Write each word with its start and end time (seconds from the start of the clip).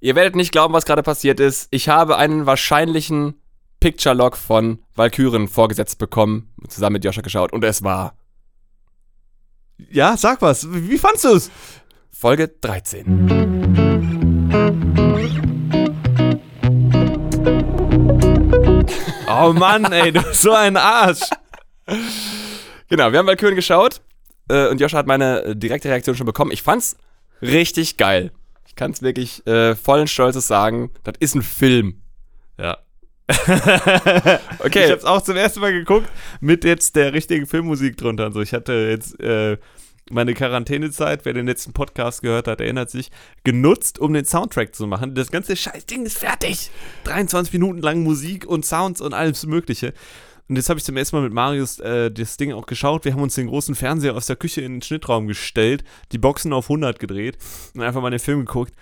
Ihr 0.00 0.14
werdet 0.14 0.36
nicht 0.36 0.52
glauben, 0.52 0.74
was 0.74 0.84
gerade 0.84 1.02
passiert 1.02 1.40
ist. 1.40 1.66
Ich 1.72 1.88
habe 1.88 2.16
einen 2.16 2.46
wahrscheinlichen 2.46 3.34
Picture-Log 3.80 4.36
von 4.36 4.80
Valkyren 4.94 5.48
vorgesetzt 5.48 5.98
bekommen, 5.98 6.52
zusammen 6.68 6.94
mit 6.94 7.04
Joscha 7.04 7.20
geschaut 7.20 7.52
und 7.52 7.64
es 7.64 7.82
war 7.82 8.16
Ja, 9.90 10.16
sag 10.16 10.40
was. 10.42 10.72
Wie 10.72 10.90
wie 10.90 10.98
fandst 10.98 11.24
du 11.24 11.28
es? 11.34 11.50
Folge 12.10 12.48
13. 12.48 14.18
Oh 19.30 19.52
Mann, 19.52 19.92
ey, 19.92 20.12
du 20.12 20.22
bist 20.22 20.42
so 20.42 20.52
ein 20.52 20.76
Arsch. 20.76 21.22
Genau, 22.88 23.12
wir 23.12 23.18
haben 23.18 23.26
Valkyren 23.26 23.54
geschaut 23.54 24.00
äh, 24.48 24.68
und 24.68 24.80
Joscha 24.80 24.98
hat 24.98 25.06
meine 25.06 25.42
äh, 25.42 25.56
direkte 25.56 25.88
Reaktion 25.88 26.16
schon 26.16 26.26
bekommen. 26.26 26.50
Ich 26.50 26.62
fand's 26.62 26.96
richtig 27.42 27.96
geil. 27.96 28.32
Kann 28.78 28.92
es 28.92 29.02
wirklich 29.02 29.44
äh, 29.44 29.74
vollen 29.74 30.06
Stolzes 30.06 30.46
sagen, 30.46 30.92
das 31.02 31.14
ist 31.18 31.34
ein 31.34 31.42
Film. 31.42 32.00
Ja. 32.56 32.78
Okay. 34.60 34.84
Ich 34.86 34.92
hab's 34.92 35.04
auch 35.04 35.20
zum 35.20 35.36
ersten 35.36 35.60
Mal 35.60 35.72
geguckt 35.72 36.08
mit 36.40 36.62
jetzt 36.62 36.94
der 36.94 37.12
richtigen 37.12 37.46
Filmmusik 37.46 37.96
drunter 37.96 38.26
und 38.26 38.34
so. 38.34 38.40
Ich 38.40 38.52
hatte 38.52 38.72
jetzt 38.90 39.18
äh, 39.20 39.58
meine 40.10 40.32
Quarantänezeit, 40.32 41.24
wer 41.24 41.32
den 41.32 41.46
letzten 41.46 41.72
Podcast 41.72 42.22
gehört 42.22 42.46
hat, 42.46 42.60
erinnert 42.60 42.88
sich, 42.90 43.10
genutzt, 43.42 43.98
um 43.98 44.12
den 44.12 44.24
Soundtrack 44.24 44.74
zu 44.76 44.86
machen. 44.86 45.16
Das 45.16 45.32
ganze 45.32 45.56
Scheißding 45.56 46.06
ist 46.06 46.18
fertig. 46.18 46.70
23 47.04 47.52
Minuten 47.54 47.82
lang 47.82 48.04
Musik 48.04 48.46
und 48.46 48.64
Sounds 48.64 49.00
und 49.00 49.12
alles 49.12 49.44
Mögliche. 49.44 49.92
Und 50.48 50.56
jetzt 50.56 50.68
habe 50.70 50.78
ich 50.78 50.84
zum 50.84 50.96
ersten 50.96 51.16
Mal 51.16 51.22
mit 51.22 51.32
Marius 51.32 51.78
äh, 51.78 52.10
das 52.10 52.36
Ding 52.38 52.52
auch 52.52 52.66
geschaut. 52.66 53.04
Wir 53.04 53.12
haben 53.12 53.20
uns 53.22 53.34
den 53.34 53.48
großen 53.48 53.74
Fernseher 53.74 54.14
aus 54.14 54.26
der 54.26 54.36
Küche 54.36 54.62
in 54.62 54.76
den 54.76 54.82
Schnittraum 54.82 55.26
gestellt, 55.26 55.84
die 56.12 56.18
Boxen 56.18 56.52
auf 56.54 56.66
100 56.66 56.98
gedreht 56.98 57.36
und 57.74 57.82
einfach 57.82 58.00
mal 58.00 58.10
den 58.10 58.18
Film 58.18 58.46
geguckt. 58.46 58.72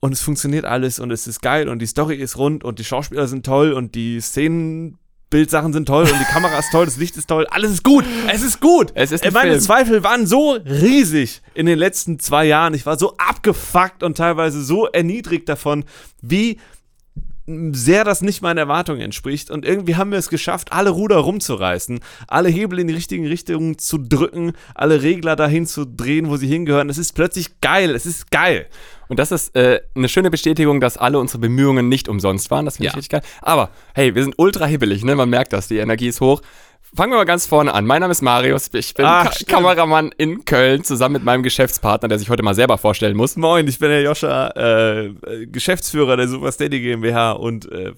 Und 0.00 0.12
es 0.12 0.22
funktioniert 0.22 0.64
alles 0.64 0.98
und 1.00 1.10
es 1.10 1.26
ist 1.26 1.42
geil 1.42 1.68
und 1.68 1.80
die 1.80 1.86
Story 1.86 2.16
ist 2.16 2.38
rund 2.38 2.64
und 2.64 2.78
die 2.78 2.84
Schauspieler 2.84 3.26
sind 3.26 3.44
toll 3.44 3.72
und 3.72 3.94
die 3.96 4.20
Szenenbildsachen 4.20 5.72
sind 5.72 5.86
toll 5.86 6.04
und 6.04 6.18
die 6.20 6.24
Kamera 6.32 6.58
ist 6.58 6.70
toll, 6.70 6.84
das 6.86 6.96
Licht 6.96 7.16
ist 7.16 7.28
toll, 7.28 7.46
alles 7.50 7.72
ist 7.72 7.82
gut. 7.84 8.04
Es 8.32 8.42
ist 8.42 8.60
gut. 8.60 8.92
Es 8.94 9.12
ist 9.12 9.24
Äh, 9.24 9.30
Meine 9.30 9.50
Film. 9.50 9.60
Zweifel 9.60 10.04
waren 10.04 10.26
so 10.26 10.52
riesig 10.52 11.42
in 11.54 11.66
den 11.66 11.78
letzten 11.78 12.18
zwei 12.18 12.44
Jahren. 12.46 12.74
Ich 12.74 12.86
war 12.86 12.98
so 12.98 13.16
abgefuckt 13.18 14.02
und 14.02 14.16
teilweise 14.16 14.62
so 14.62 14.86
erniedrigt 14.86 15.48
davon, 15.48 15.84
wie 16.22 16.58
sehr 17.72 18.04
das 18.04 18.20
nicht 18.20 18.42
meinen 18.42 18.58
Erwartungen 18.58 19.00
entspricht. 19.00 19.50
Und 19.50 19.64
irgendwie 19.64 19.96
haben 19.96 20.10
wir 20.10 20.18
es 20.18 20.28
geschafft, 20.28 20.72
alle 20.72 20.90
Ruder 20.90 21.16
rumzureißen, 21.16 22.00
alle 22.26 22.48
Hebel 22.50 22.78
in 22.78 22.88
die 22.88 22.94
richtigen 22.94 23.26
Richtungen 23.26 23.78
zu 23.78 23.98
drücken, 23.98 24.52
alle 24.74 25.02
Regler 25.02 25.34
dahin 25.36 25.66
zu 25.66 25.86
drehen, 25.86 26.28
wo 26.28 26.36
sie 26.36 26.46
hingehören. 26.46 26.90
Es 26.90 26.98
ist 26.98 27.14
plötzlich 27.14 27.60
geil. 27.60 27.94
Es 27.94 28.04
ist 28.06 28.30
geil. 28.30 28.66
Und 29.08 29.18
das 29.18 29.32
ist 29.32 29.56
äh, 29.56 29.80
eine 29.94 30.08
schöne 30.10 30.30
Bestätigung, 30.30 30.80
dass 30.80 30.98
alle 30.98 31.18
unsere 31.18 31.38
Bemühungen 31.38 31.88
nicht 31.88 32.08
umsonst 32.08 32.50
waren. 32.50 32.66
Das 32.66 32.76
finde 32.76 32.88
ich 32.88 32.92
Ja. 32.92 32.96
richtig 32.98 33.10
geil. 33.10 33.22
Aber 33.40 33.70
hey, 33.94 34.14
wir 34.14 34.22
sind 34.22 34.34
ultra 34.36 34.66
hibbelig, 34.66 35.02
ne? 35.02 35.16
Man 35.16 35.30
merkt 35.30 35.54
das, 35.54 35.68
die 35.68 35.78
Energie 35.78 36.08
ist 36.08 36.20
hoch. 36.20 36.42
Fangen 36.94 37.12
wir 37.12 37.18
mal 37.18 37.24
ganz 37.24 37.46
vorne 37.46 37.74
an. 37.74 37.84
Mein 37.84 38.00
Name 38.00 38.12
ist 38.12 38.22
Marius. 38.22 38.70
Ich 38.72 38.94
bin 38.94 39.04
Ach, 39.04 39.26
Ka 39.26 39.32
stimmt. 39.32 39.50
Kameramann 39.50 40.10
in 40.16 40.44
Köln, 40.46 40.84
zusammen 40.84 41.14
mit 41.14 41.24
meinem 41.24 41.42
Geschäftspartner, 41.42 42.08
der 42.08 42.18
sich 42.18 42.30
heute 42.30 42.42
mal 42.42 42.54
selber 42.54 42.78
vorstellen 42.78 43.16
muss. 43.16 43.36
Moin, 43.36 43.68
ich 43.68 43.78
bin 43.78 43.90
der 43.90 44.02
Joscha, 44.02 44.48
äh, 44.56 45.06
äh, 45.06 45.46
Geschäftsführer 45.46 46.16
der 46.16 46.28
Super 46.28 46.50
Steady 46.50 46.80
GmbH 46.80 47.32
und 47.32 47.70
äh, 47.70 47.92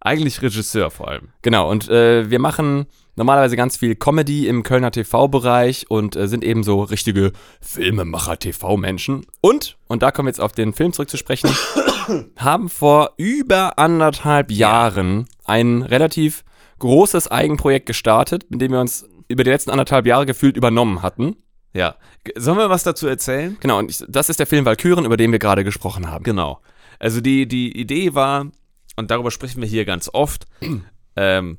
eigentlich 0.00 0.42
Regisseur 0.42 0.90
vor 0.90 1.08
allem. 1.08 1.28
Genau, 1.42 1.70
und 1.70 1.88
äh, 1.88 2.28
wir 2.28 2.40
machen 2.40 2.86
normalerweise 3.14 3.56
ganz 3.56 3.76
viel 3.76 3.94
Comedy 3.94 4.48
im 4.48 4.64
Kölner 4.64 4.90
TV-Bereich 4.90 5.86
und 5.88 6.16
äh, 6.16 6.26
sind 6.26 6.42
eben 6.42 6.64
so 6.64 6.82
richtige 6.82 7.32
Filmemacher-TV-Menschen. 7.60 9.26
Und, 9.40 9.76
und 9.86 10.02
da 10.02 10.10
kommen 10.10 10.26
wir 10.26 10.30
jetzt 10.30 10.40
auf 10.40 10.52
den 10.52 10.72
Film 10.72 10.92
zurückzusprechen, 10.92 11.50
haben 12.36 12.68
vor 12.68 13.12
über 13.16 13.78
anderthalb 13.78 14.50
Jahren 14.50 15.28
ein 15.44 15.82
relativ 15.82 16.42
großes 16.78 17.28
Eigenprojekt 17.30 17.86
gestartet, 17.86 18.50
mit 18.50 18.60
dem 18.60 18.72
wir 18.72 18.80
uns 18.80 19.08
über 19.28 19.44
die 19.44 19.50
letzten 19.50 19.70
anderthalb 19.70 20.06
Jahre 20.06 20.26
gefühlt 20.26 20.56
übernommen 20.56 21.02
hatten. 21.02 21.36
Ja. 21.74 21.96
Sollen 22.36 22.58
wir 22.58 22.70
was 22.70 22.82
dazu 22.82 23.06
erzählen? 23.06 23.56
Genau, 23.60 23.78
und 23.78 23.90
ich, 23.90 24.02
das 24.08 24.28
ist 24.28 24.40
der 24.40 24.46
Film 24.46 24.64
Valkyren, 24.64 25.04
über 25.04 25.16
den 25.16 25.32
wir 25.32 25.38
gerade 25.38 25.64
gesprochen 25.64 26.10
haben. 26.10 26.24
Genau. 26.24 26.60
Also 26.98 27.20
die, 27.20 27.46
die 27.46 27.78
Idee 27.78 28.14
war, 28.14 28.50
und 28.96 29.10
darüber 29.10 29.30
sprechen 29.30 29.60
wir 29.60 29.68
hier 29.68 29.84
ganz 29.84 30.10
oft, 30.12 30.46
ähm, 31.16 31.58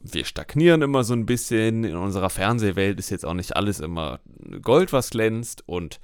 wir 0.00 0.24
stagnieren 0.24 0.82
immer 0.82 1.04
so 1.04 1.14
ein 1.14 1.26
bisschen. 1.26 1.84
In 1.84 1.96
unserer 1.96 2.30
Fernsehwelt 2.30 2.98
ist 2.98 3.10
jetzt 3.10 3.24
auch 3.24 3.34
nicht 3.34 3.56
alles 3.56 3.80
immer 3.80 4.20
Gold, 4.62 4.92
was 4.92 5.10
glänzt. 5.10 5.64
Und 5.66 6.00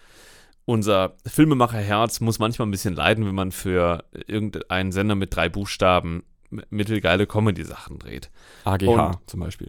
unser 0.65 1.17
Filmemacherherz 1.27 2.21
muss 2.21 2.39
manchmal 2.39 2.69
ein 2.69 2.73
bisschen 2.73 2.95
leiden, 2.95 3.27
wenn 3.27 3.35
man 3.35 3.53
für 3.53 4.05
irgendeinen 4.27 4.93
Sender 4.93 5.15
mit 5.15 5.35
drei 5.35 5.49
Buchstaben 5.49 6.25
mittelgeile 6.71 7.27
Comedy-Sachen 7.27 7.99
dreht. 7.99 8.31
AGH 8.65 8.87
Und- 8.89 9.19
zum 9.27 9.41
Beispiel. 9.41 9.69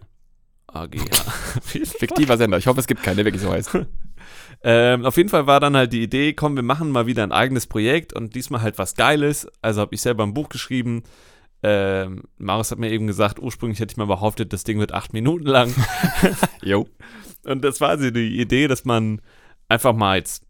AGH. 0.66 0.98
Fiktiver 1.62 2.36
Sender. 2.36 2.58
Ich 2.58 2.66
hoffe, 2.66 2.80
es 2.80 2.86
gibt 2.86 3.02
keine, 3.02 3.16
der 3.16 3.24
wirklich 3.26 3.42
so 3.42 3.50
heißt. 3.50 3.78
Ähm, 4.66 5.04
auf 5.04 5.18
jeden 5.18 5.28
Fall 5.28 5.46
war 5.46 5.60
dann 5.60 5.76
halt 5.76 5.92
die 5.92 6.02
Idee, 6.02 6.32
komm, 6.32 6.56
wir 6.56 6.62
machen 6.62 6.90
mal 6.90 7.06
wieder 7.06 7.22
ein 7.22 7.32
eigenes 7.32 7.66
Projekt 7.66 8.14
und 8.14 8.34
diesmal 8.34 8.62
halt 8.62 8.78
was 8.78 8.94
Geiles. 8.94 9.46
Also 9.60 9.82
habe 9.82 9.94
ich 9.94 10.00
selber 10.00 10.22
ein 10.22 10.32
Buch 10.32 10.48
geschrieben. 10.48 11.02
Ähm, 11.62 12.22
Marius 12.38 12.70
hat 12.70 12.78
mir 12.78 12.90
eben 12.90 13.06
gesagt, 13.06 13.38
ursprünglich 13.38 13.78
hätte 13.80 13.92
ich 13.92 13.96
mal 13.98 14.06
behauptet, 14.06 14.54
das 14.54 14.64
Ding 14.64 14.78
wird 14.78 14.92
acht 14.92 15.12
Minuten 15.12 15.44
lang. 15.46 15.74
Jo. 16.62 16.88
und 17.44 17.62
das 17.62 17.82
war 17.82 17.90
also 17.90 18.10
die 18.10 18.40
Idee, 18.40 18.66
dass 18.66 18.86
man 18.86 19.20
einfach 19.68 19.92
mal 19.92 20.16
jetzt 20.16 20.44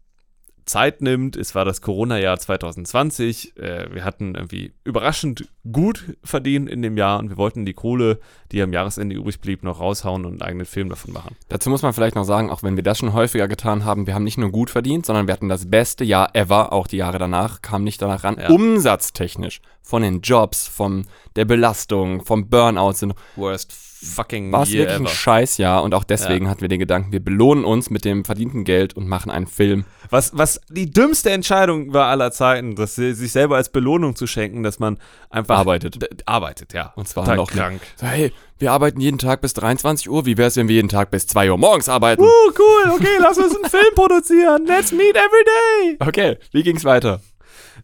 Zeit 0.65 1.01
nimmt. 1.01 1.35
Es 1.35 1.53
war 1.55 1.63
das 1.65 1.81
Corona-Jahr 1.81 2.39
2020. 2.39 3.57
Äh, 3.57 3.93
wir 3.93 4.03
hatten 4.03 4.35
irgendwie 4.35 4.73
überraschend 4.83 5.47
gut 5.71 6.15
verdient 6.23 6.69
in 6.69 6.81
dem 6.81 6.97
Jahr 6.97 7.19
und 7.19 7.29
wir 7.29 7.37
wollten 7.37 7.65
die 7.65 7.73
Kohle, 7.73 8.19
die 8.51 8.61
am 8.61 8.73
Jahresende 8.73 9.15
übrig 9.15 9.39
blieb, 9.39 9.63
noch 9.63 9.79
raushauen 9.79 10.25
und 10.25 10.33
einen 10.33 10.41
eigenen 10.41 10.65
Film 10.65 10.89
davon 10.89 11.13
machen. 11.13 11.35
Dazu 11.49 11.69
muss 11.69 11.81
man 11.81 11.93
vielleicht 11.93 12.15
noch 12.15 12.23
sagen, 12.23 12.49
auch 12.49 12.63
wenn 12.63 12.75
wir 12.75 12.83
das 12.83 12.97
schon 12.99 13.13
häufiger 13.13 13.47
getan 13.47 13.85
haben, 13.85 14.07
wir 14.07 14.15
haben 14.15 14.23
nicht 14.23 14.37
nur 14.37 14.51
gut 14.51 14.69
verdient, 14.69 15.05
sondern 15.05 15.27
wir 15.27 15.33
hatten 15.33 15.49
das 15.49 15.69
beste 15.69 16.03
Jahr 16.03 16.35
ever, 16.35 16.73
auch 16.73 16.87
die 16.87 16.97
Jahre 16.97 17.19
danach, 17.19 17.61
kam 17.61 17.83
nicht 17.83 18.01
danach 18.01 18.23
ran, 18.23 18.37
Ja. 18.39 18.49
umsatztechnisch, 18.49 19.61
von 19.81 20.01
den 20.01 20.21
Jobs, 20.21 20.67
von 20.67 21.05
der 21.35 21.45
Belastung, 21.45 22.25
vom 22.25 22.49
Burnout 22.49 22.93
sind, 22.93 23.13
Worst 23.35 23.71
fucking 24.05 24.51
war 24.51 24.63
es 24.63 24.71
wirklich 24.71 24.95
ein 24.95 25.01
ever. 25.01 25.09
Scheißjahr 25.09 25.83
und 25.83 25.93
auch 25.93 26.03
deswegen 26.03 26.49
hatten 26.49 26.61
wir 26.61 26.67
den 26.67 26.79
Gedanken, 26.79 27.11
wir 27.11 27.19
belohnen 27.19 27.65
uns 27.65 27.89
mit 27.89 28.05
dem 28.05 28.25
verdienten 28.25 28.63
Geld 28.63 28.95
und 28.95 29.07
machen 29.07 29.31
einen 29.31 29.47
Film. 29.47 29.85
Was, 30.09 30.37
was 30.37 30.61
die 30.69 30.89
dümmste 30.89 31.31
Entscheidung 31.31 31.93
war 31.93 32.07
aller 32.07 32.31
Zeiten, 32.31 32.75
das 32.75 32.95
sich 32.95 33.31
selber 33.31 33.55
als 33.57 33.69
Belohnung 33.69 34.15
zu 34.15 34.27
schenken, 34.27 34.63
dass 34.63 34.79
man 34.79 34.97
einfach 35.29 35.57
Arbeitet. 35.57 35.97
Arbeitet, 36.25 36.73
ja. 36.73 36.93
Und 36.95 37.07
zwar 37.07 37.35
noch 37.35 37.49
krank. 37.49 37.81
So, 37.95 38.05
hey, 38.07 38.31
wir 38.57 38.71
arbeiten 38.71 39.01
jeden 39.01 39.17
Tag 39.17 39.41
bis 39.41 39.53
23 39.53 40.09
Uhr, 40.09 40.25
wie 40.25 40.37
wäre 40.37 40.47
es, 40.47 40.55
wenn 40.55 40.67
wir 40.67 40.75
jeden 40.75 40.89
Tag 40.89 41.11
bis 41.11 41.27
2 41.27 41.51
Uhr 41.51 41.57
morgens 41.57 41.89
arbeiten? 41.89 42.21
Uh, 42.21 42.51
cool, 42.57 42.91
okay, 42.93 43.17
lass 43.19 43.37
uns 43.37 43.55
einen 43.55 43.69
Film 43.69 43.93
produzieren. 43.95 44.65
Let's 44.65 44.91
meet 44.91 45.15
every 45.15 45.43
day. 45.45 45.97
Okay, 45.99 46.37
wie 46.51 46.63
ging's 46.63 46.85
weiter? 46.85 47.21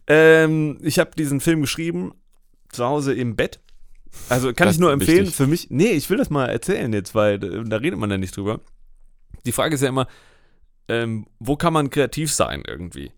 Ähm, 0.06 0.78
ich 0.82 0.98
habe 0.98 1.10
diesen 1.16 1.40
Film 1.40 1.60
geschrieben, 1.60 2.12
zu 2.70 2.84
Hause 2.84 3.12
im 3.12 3.36
Bett. 3.36 3.60
Also 4.28 4.52
kann 4.52 4.66
Das 4.66 4.76
ich 4.76 4.80
nur 4.80 4.92
empfehlen, 4.92 5.20
wichtig. 5.20 5.34
für 5.34 5.46
mich, 5.46 5.70
nee, 5.70 5.92
ich 5.92 6.08
will 6.10 6.18
das 6.18 6.30
mal 6.30 6.46
erzählen 6.46 6.92
jetzt, 6.92 7.14
weil 7.14 7.42
äh, 7.42 7.64
da 7.64 7.76
redet 7.76 7.98
man 7.98 8.10
ja 8.10 8.18
nicht 8.18 8.36
drüber. 8.36 8.60
Die 9.46 9.52
Frage 9.52 9.74
ist 9.74 9.80
ja 9.80 9.88
immer, 9.88 10.06
ähm, 10.88 11.26
wo 11.38 11.56
kann 11.56 11.72
man 11.72 11.90
kreativ 11.90 12.32
sein 12.32 12.62
irgendwie? 12.66 13.12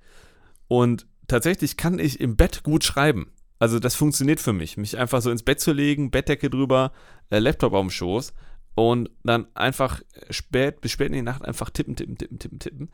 Und 0.69 1.07
tatsächlich 1.29 1.77
kann 1.77 1.99
ich 1.99 2.21
im 2.21 2.37
Bett 2.37 2.63
gut 2.63 2.85
schreiben. 2.85 3.31
Also 3.59 3.79
das 3.79 3.95
funktioniert 3.95 4.41
für 4.41 4.53
mich, 4.53 4.77
mich 4.77 4.99
einfach 4.99 5.23
so 5.23 5.31
ins 5.31 5.43
Bett 5.43 5.61
zu 5.61 5.73
legen, 5.73 6.11
Bettdecke 6.11 6.51
drüber, 6.51 6.93
äh, 7.31 7.39
Laptop 7.39 7.73
auf 7.73 7.81
dem 7.83 7.91
Schoß 7.91 8.33
und 8.75 9.11
dann 9.23 9.47
einfach 9.55 10.01
spät, 10.31 10.81
bis 10.81 10.91
spät 10.93 11.09
in 11.09 11.13
die 11.15 11.23
Nacht 11.23 11.45
einfach 11.45 11.71
tippen, 11.71 11.97
tippen, 11.97 12.19
tippen, 12.19 12.39
tippen, 12.39 12.59
tippen. 12.59 12.91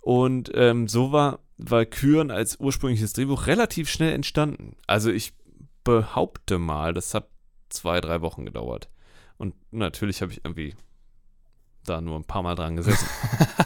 Und 0.00 0.50
ähm, 0.54 0.86
so 0.86 1.12
war 1.12 1.40
Valkyren 1.56 2.30
als 2.30 2.58
ursprüngliches 2.60 3.12
Drehbuch 3.14 3.46
relativ 3.46 3.88
schnell 3.88 4.12
entstanden. 4.12 4.76
Also 4.86 5.10
ich 5.10 5.32
behaupte 5.82 6.58
mal, 6.58 6.94
das 6.94 7.14
hat 7.14 7.28
zwei, 7.68 8.00
drei 8.00 8.20
Wochen 8.20 8.44
gedauert. 8.44 8.88
Und 9.36 9.54
natürlich 9.72 10.22
habe 10.22 10.32
ich 10.32 10.44
irgendwie 10.44 10.74
da 11.84 12.00
nur 12.00 12.16
ein 12.16 12.24
paar 12.24 12.42
Mal 12.42 12.54
dran 12.54 12.76
gesessen. 12.76 13.08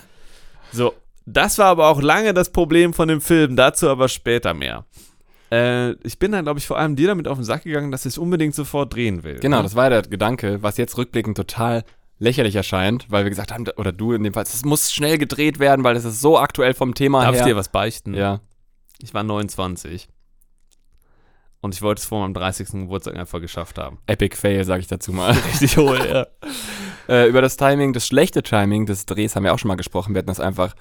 so, 0.72 0.94
das 1.26 1.58
war 1.58 1.66
aber 1.66 1.88
auch 1.88 2.00
lange 2.00 2.34
das 2.34 2.50
Problem 2.50 2.92
von 2.92 3.08
dem 3.08 3.20
Film, 3.20 3.56
dazu 3.56 3.88
aber 3.88 4.08
später 4.08 4.54
mehr. 4.54 4.84
Äh, 5.50 5.92
ich 6.06 6.18
bin 6.18 6.32
dann, 6.32 6.44
glaube 6.44 6.58
ich, 6.58 6.66
vor 6.66 6.78
allem 6.78 6.96
dir 6.96 7.08
damit 7.08 7.28
auf 7.28 7.38
den 7.38 7.44
Sack 7.44 7.64
gegangen, 7.64 7.90
dass 7.90 8.04
ich 8.04 8.14
es 8.14 8.18
unbedingt 8.18 8.54
sofort 8.54 8.94
drehen 8.94 9.24
will. 9.24 9.38
Genau, 9.38 9.58
ne? 9.58 9.62
das 9.62 9.76
war 9.76 9.90
der 9.90 10.02
Gedanke, 10.02 10.62
was 10.62 10.76
jetzt 10.76 10.96
rückblickend 10.98 11.36
total 11.36 11.84
lächerlich 12.18 12.56
erscheint, 12.56 13.06
weil 13.08 13.24
wir 13.24 13.30
gesagt 13.30 13.52
haben, 13.52 13.66
oder 13.76 13.92
du 13.92 14.12
in 14.12 14.24
dem 14.24 14.34
Fall, 14.34 14.42
es 14.42 14.64
muss 14.64 14.92
schnell 14.92 15.18
gedreht 15.18 15.58
werden, 15.58 15.84
weil 15.84 15.96
es 15.96 16.04
ist 16.04 16.20
so 16.20 16.38
aktuell 16.38 16.74
vom 16.74 16.94
Thema 16.94 17.22
Darf 17.22 17.34
her. 17.34 17.40
ich 17.40 17.46
dir 17.46 17.56
was 17.56 17.68
beichten? 17.68 18.14
Ja. 18.14 18.40
Ich 19.00 19.14
war 19.14 19.22
29. 19.22 20.08
Und 21.60 21.74
ich 21.74 21.82
wollte 21.82 22.00
es 22.00 22.06
vor 22.06 22.20
meinem 22.20 22.34
30. 22.34 22.68
Geburtstag 22.70 23.16
einfach 23.16 23.40
geschafft 23.40 23.78
haben. 23.78 23.98
Epic 24.06 24.36
Fail, 24.36 24.64
sage 24.64 24.80
ich 24.80 24.86
dazu 24.86 25.12
mal. 25.12 25.32
Richtig 25.50 25.76
hohl, 25.76 25.98
ja. 26.08 26.26
äh, 27.08 27.28
über 27.28 27.42
das 27.42 27.56
Timing, 27.56 27.92
das 27.92 28.06
schlechte 28.06 28.42
Timing 28.42 28.86
des 28.86 29.06
Drehs 29.06 29.34
haben 29.34 29.42
wir 29.44 29.52
auch 29.52 29.58
schon 29.58 29.68
mal 29.68 29.74
gesprochen. 29.76 30.14
Wir 30.14 30.18
hatten 30.20 30.28
das 30.28 30.40
einfach 30.40 30.74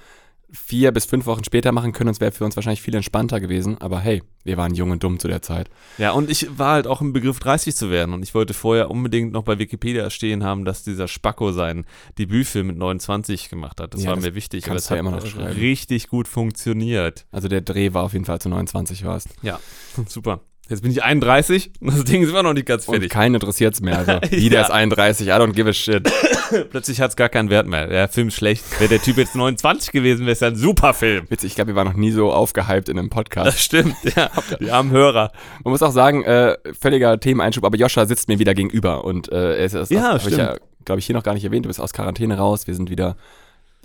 vier 0.49 0.93
bis 0.93 1.05
fünf 1.05 1.25
Wochen 1.25 1.43
später 1.43 1.73
machen 1.73 1.91
können. 1.91 2.07
Das 2.07 2.21
wäre 2.21 2.31
für 2.31 2.45
uns 2.45 2.55
wahrscheinlich 2.55 2.81
viel 2.81 2.95
entspannter 2.95 3.41
gewesen. 3.41 3.79
Aber 3.81 3.99
hey, 3.99 4.23
wir 4.45 4.55
waren 4.55 4.73
jung 4.75 4.91
und 4.91 5.03
dumm 5.03 5.19
zu 5.19 5.27
der 5.27 5.41
Zeit. 5.41 5.69
Ja, 5.97 6.11
und 6.11 6.29
ich 6.29 6.57
war 6.57 6.73
halt 6.73 6.87
auch 6.87 7.01
im 7.01 7.11
Begriff 7.11 7.39
30 7.39 7.75
zu 7.75 7.89
werden 7.89 8.13
und 8.13 8.23
ich 8.23 8.33
wollte 8.33 8.53
vorher 8.53 8.89
unbedingt 8.89 9.33
noch 9.33 9.43
bei 9.43 9.59
Wikipedia 9.59 10.09
stehen 10.09 10.45
haben, 10.45 10.63
dass 10.63 10.83
dieser 10.83 11.09
Spacko 11.09 11.51
sein 11.51 11.85
Debütfilm 12.17 12.67
mit 12.67 12.77
29 12.77 13.49
gemacht 13.49 13.81
hat. 13.81 13.93
Das 13.93 14.03
Ja, 14.03 14.09
war 14.09 14.15
das 14.15 14.23
mir 14.25 14.35
wichtig. 14.35 14.63
das 14.63 14.87
du 14.87 14.93
ja 14.93 14.99
hat 15.01 15.05
immer 15.05 15.17
noch 15.17 15.25
schreiben. 15.25 15.51
richtig 15.59 16.07
gut 16.07 16.29
funktioniert. 16.29 17.25
Also 17.31 17.49
der 17.49 17.59
Dreh 17.61 17.93
war 17.93 18.03
auf 18.03 18.13
jeden 18.13 18.23
Fall, 18.23 18.35
als 18.35 18.43
du 18.43 18.49
29 18.49 19.03
warst. 19.03 19.27
Ja, 19.41 19.59
super. 20.07 20.39
Jetzt 20.69 20.81
bin 20.81 20.91
ich 20.91 21.03
31 21.03 21.71
und 21.81 21.87
das 21.93 22.03
Ding 22.03 22.21
ist 22.23 22.29
immer 22.29 22.43
noch 22.43 22.53
nicht 22.53 22.65
ganz 22.65 22.87
Und 22.87 22.95
fertig. 22.95 23.11
keinen 23.11 23.35
interessiert's 23.35 23.81
mehr. 23.81 23.97
Also, 24.07 24.35
jeder 24.35 24.57
Ja. 24.57 24.61
ist 24.63 24.71
31, 24.71 25.27
I 25.27 25.31
don't 25.31 25.53
give 25.53 25.69
a 25.69 25.73
shit. 25.73 26.09
Plötzlich 26.71 27.01
hat 27.01 27.09
es 27.11 27.15
gar 27.15 27.29
keinen 27.29 27.49
Wert 27.49 27.67
mehr. 27.67 27.87
Der 27.87 28.07
Film 28.07 28.29
ist 28.29 28.35
schlecht. 28.35 28.63
Wäre 28.79 28.89
der 28.89 29.01
Typ 29.01 29.17
jetzt 29.17 29.35
29 29.35 29.91
gewesen, 29.91 30.21
wäre 30.21 30.31
es 30.33 30.39
ja 30.39 30.47
ein 30.47 30.55
super 30.55 30.93
Film. 30.93 31.25
Witzig, 31.29 31.51
ich 31.51 31.55
glaube, 31.55 31.69
wir 31.69 31.75
waren 31.75 31.87
noch 31.87 31.95
nie 31.95 32.11
so 32.11 32.31
aufgehypt 32.31 32.89
in 32.89 32.97
einem 32.99 33.09
Podcast. 33.09 33.47
Das 33.47 33.61
stimmt, 33.63 33.95
ja. 34.15 34.29
Die 34.59 34.71
armen 34.71 34.91
Hörer. 34.91 35.31
Man 35.63 35.71
muss 35.71 35.81
auch 35.81 35.91
sagen, 35.91 36.23
äh, 36.23 36.55
völliger 36.79 37.19
Themeneinschub, 37.19 37.63
aber 37.65 37.77
Joscha 37.77 38.05
sitzt 38.05 38.27
mir 38.29 38.39
wieder 38.39 38.53
gegenüber 38.53 39.03
und 39.03 39.31
äh, 39.31 39.55
es 39.57 39.73
ist, 39.73 39.91
Ja, 39.91 40.13
hab 40.13 40.25
ich 40.27 40.37
ja, 40.37 40.55
glaube 40.85 40.99
ich, 40.99 41.05
hier 41.05 41.15
noch 41.15 41.23
gar 41.23 41.33
nicht 41.33 41.43
erwähnt. 41.43 41.65
Du 41.65 41.69
bist 41.69 41.81
aus 41.81 41.91
Quarantäne 41.93 42.37
raus, 42.37 42.67
wir 42.67 42.75
sind 42.75 42.89
wieder 42.89 43.17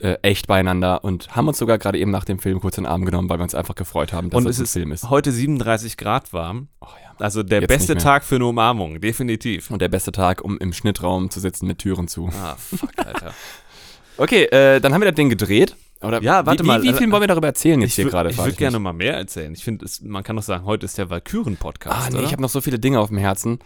äh, 0.03 0.19
echt 0.23 0.47
beieinander 0.49 1.05
und 1.05 1.35
haben 1.37 1.49
uns 1.49 1.59
sogar 1.59 1.79
gerade 1.79 1.99
eben 1.99 2.11
nach 2.11 2.25
dem 2.25 2.39
Film 2.39 2.61
kurz 2.61 2.77
in 2.77 2.85
den 2.85 2.91
Arm 2.93 3.05
genommen, 3.05 3.29
weil 3.31 3.39
wir 3.39 3.45
uns 3.45 3.55
einfach 3.55 3.75
gefreut 3.77 4.13
haben, 4.13 4.31
dass 4.31 4.39
Und 4.39 4.47
es 4.51 4.59
ein 4.59 4.65
ist 4.65 4.73
Film 4.73 4.93
ist. 4.93 5.09
heute 5.11 5.31
37 5.33 5.97
Grad 5.97 6.33
warm. 6.33 6.69
Oh, 6.81 6.87
ja. 7.03 7.15
Also 7.19 7.43
der 7.43 7.61
Jetzt 7.61 7.69
beste. 7.69 7.97
Tag 7.97 8.25
für 8.25 8.35
eine 8.37 8.47
Umarmung, 8.47 9.01
definitiv. 9.01 9.71
Und 9.71 9.81
der 9.81 9.89
beste 9.89 10.11
Tag, 10.13 10.43
um 10.43 10.59
im 10.59 10.73
Schnittraum 10.73 11.31
zu 11.31 11.39
sitzen 11.41 11.67
mit 11.67 11.79
Türen 11.79 12.09
zu. 12.09 12.29
Ah, 12.43 12.57
fuck, 12.57 12.91
Alter. 12.97 13.33
Okay, 14.19 14.45
äh, 14.45 14.81
dann 14.81 14.93
haben 14.93 15.01
wir 15.01 15.09
das 15.11 15.17
Ding 15.17 15.31
gedreht. 15.31 15.77
Oder 16.03 16.21
Ja, 16.21 16.45
warte 16.45 16.65
wie, 16.65 16.67
mal. 16.67 16.83
Wie, 16.83 16.89
wie 16.89 16.93
viel 16.95 17.11
wollen 17.13 17.23
wir 17.23 17.29
darüber 17.29 17.47
erzählen 17.47 17.81
jetzt 17.81 17.91
Ich, 17.91 17.95
hier 17.95 18.07
gerade? 18.07 18.31
ich 18.31 18.39
würde 18.39 18.53
gerne 18.53 18.79
mal 18.81 18.93
mehr 18.93 19.15
erzählen. 19.17 19.53
Ich 19.55 19.63
finde, 19.63 19.87
man 20.03 20.25
kann 20.25 20.35
doch 20.37 20.43
sagen, 20.43 20.65
heute 20.65 20.85
ist 20.87 20.99
der 20.99 21.09
Valkyren-Podcast, 21.11 21.97
Ah, 21.97 22.09
nee, 22.11 22.17
oder? 22.19 22.27
ich 22.27 22.33
habe 22.33 22.43
noch 22.43 22.49
so 22.51 22.61
viele 22.61 22.79
Dinge 22.81 22.99
auf 22.99 23.09
dem 23.09 23.19
Herzen. 23.19 23.61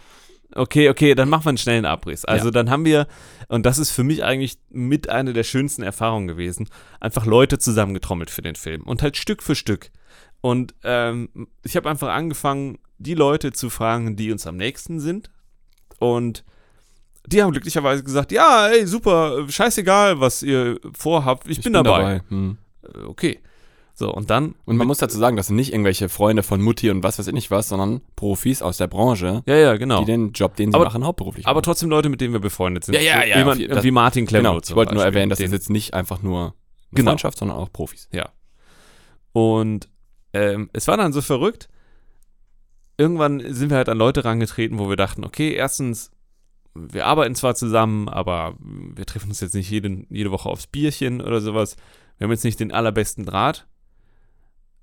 Okay, 0.55 0.89
okay, 0.89 1.13
dann 1.13 1.29
machen 1.29 1.45
wir 1.45 1.49
einen 1.49 1.57
schnellen 1.57 1.85
Abriss. 1.85 2.23
Also 2.25 2.45
Ja. 2.45 2.51
dann 2.51 2.69
haben 2.69 2.85
wir, 2.85 3.07
und 3.49 3.65
das 3.65 3.77
ist 3.77 3.91
für 3.91 4.03
mich 4.03 4.23
eigentlich 4.23 4.57
mit 4.69 5.09
einer 5.09 5.33
der 5.33 5.43
schönsten 5.43 5.83
Erfahrungen 5.83 6.27
gewesen, 6.27 6.69
einfach 6.99 7.25
Leute 7.25 7.59
zusammengetrommelt 7.59 8.29
für 8.29 8.41
den 8.41 8.55
Film. 8.55 8.83
Und 8.83 9.01
halt 9.03 9.17
Stück 9.17 9.43
für 9.43 9.55
Stück. 9.55 9.91
Und 10.41 10.73
ähm, 10.83 11.29
ich 11.63 11.75
habe 11.75 11.89
einfach 11.89 12.09
angefangen, 12.09 12.77
die 12.97 13.13
Leute 13.13 13.51
zu 13.51 13.69
fragen, 13.69 14.15
die 14.15 14.31
uns 14.31 14.47
am 14.47 14.57
nächsten 14.57 14.99
sind. 14.99 15.29
Und 15.99 16.43
die 17.25 17.43
haben 17.43 17.51
glücklicherweise 17.51 18.03
gesagt, 18.03 18.31
ja, 18.31 18.67
ey, 18.69 18.87
super, 18.87 19.45
scheißegal, 19.49 20.19
was 20.19 20.43
ihr 20.43 20.79
vorhabt, 20.97 21.47
ich, 21.49 21.61
bin, 21.61 21.73
dabei. 21.73 22.21
Hm. 22.29 22.57
Äh, 22.83 22.99
Okay. 23.01 23.39
So, 23.99 24.13
und 24.13 24.29
dann 24.29 24.53
Und 24.65 24.77
man 24.77 24.85
muss 24.85 24.99
dazu 24.99 25.17
sagen, 25.17 25.37
das 25.37 25.47
sind 25.47 25.55
nicht 25.55 25.71
irgendwelche 25.73 26.07
Freunde 26.07 26.43
von 26.43 26.61
Mutti 26.61 26.91
und 26.91 27.01
was 27.01 27.17
weiß 27.17 27.25
ich 27.25 27.33
nicht 27.33 27.49
was, 27.49 27.67
sondern 27.69 28.01
Profis 28.15 28.61
aus 28.61 28.77
der 28.77 28.85
Branche, 28.85 29.41
Ja, 29.47 29.55
ja, 29.55 29.75
genau. 29.77 30.01
die 30.01 30.05
den 30.05 30.33
Job, 30.33 30.55
den 30.55 30.69
sie 30.71 30.75
Aber- 30.75 30.85
machen, 30.85 31.03
hauptberuflich 31.03 31.47
Aber 31.47 31.55
machen. 31.55 31.63
trotzdem 31.63 31.89
Leute, 31.89 32.07
mit 32.09 32.21
denen 32.21 32.31
wir 32.31 32.39
befreundet 32.39 32.83
sind. 32.85 32.93
Ja, 32.93 33.01
ja, 33.01 33.23
ja, 33.23 33.39
Jemand, 33.39 33.67
das- 33.71 33.83
wie 33.83 33.89
Martin 33.89 34.27
Klemmo 34.27 34.49
Genau, 34.51 34.61
ich 34.63 34.75
wollte 34.75 34.93
nur 34.93 35.03
erwähnen, 35.03 35.31
dass 35.31 35.39
das 35.39 35.51
jetzt 35.51 35.71
nicht 35.71 35.95
einfach 35.95 36.21
nur 36.21 36.53
Genau. 36.91 37.09
Freundschaft, 37.11 37.39
sondern 37.39 37.57
auch 37.57 37.71
Profis. 37.73 38.07
Ja. 38.11 38.29
Und 39.33 39.89
ähm, 40.33 40.69
es 40.73 40.87
war 40.87 40.95
dann 40.97 41.11
so 41.11 41.21
verrückt. 41.21 41.67
Irgendwann 42.97 43.41
sind 43.53 43.69
wir 43.71 43.77
halt 43.77 43.89
an 43.89 43.97
Leute 43.97 44.25
rangetreten, 44.25 44.77
wo 44.79 44.89
wir 44.89 44.95
dachten, 44.95 45.23
okay, 45.23 45.53
erstens, 45.53 46.11
wir 46.75 47.07
arbeiten 47.07 47.33
zwar 47.35 47.55
zusammen, 47.55 48.09
aber 48.09 48.55
wir 48.59 49.05
treffen 49.07 49.29
uns 49.29 49.39
jetzt 49.39 49.55
nicht 49.55 49.69
jede, 49.71 50.05
jede 50.09 50.31
Woche 50.31 50.49
aufs 50.49 50.67
Bierchen 50.67 51.19
oder 51.21 51.41
sowas. 51.41 51.77
Wir 52.17 52.25
haben 52.25 52.31
jetzt 52.31 52.43
nicht 52.43 52.59
den 52.59 52.71
allerbesten 52.71 53.25
Draht. 53.25 53.65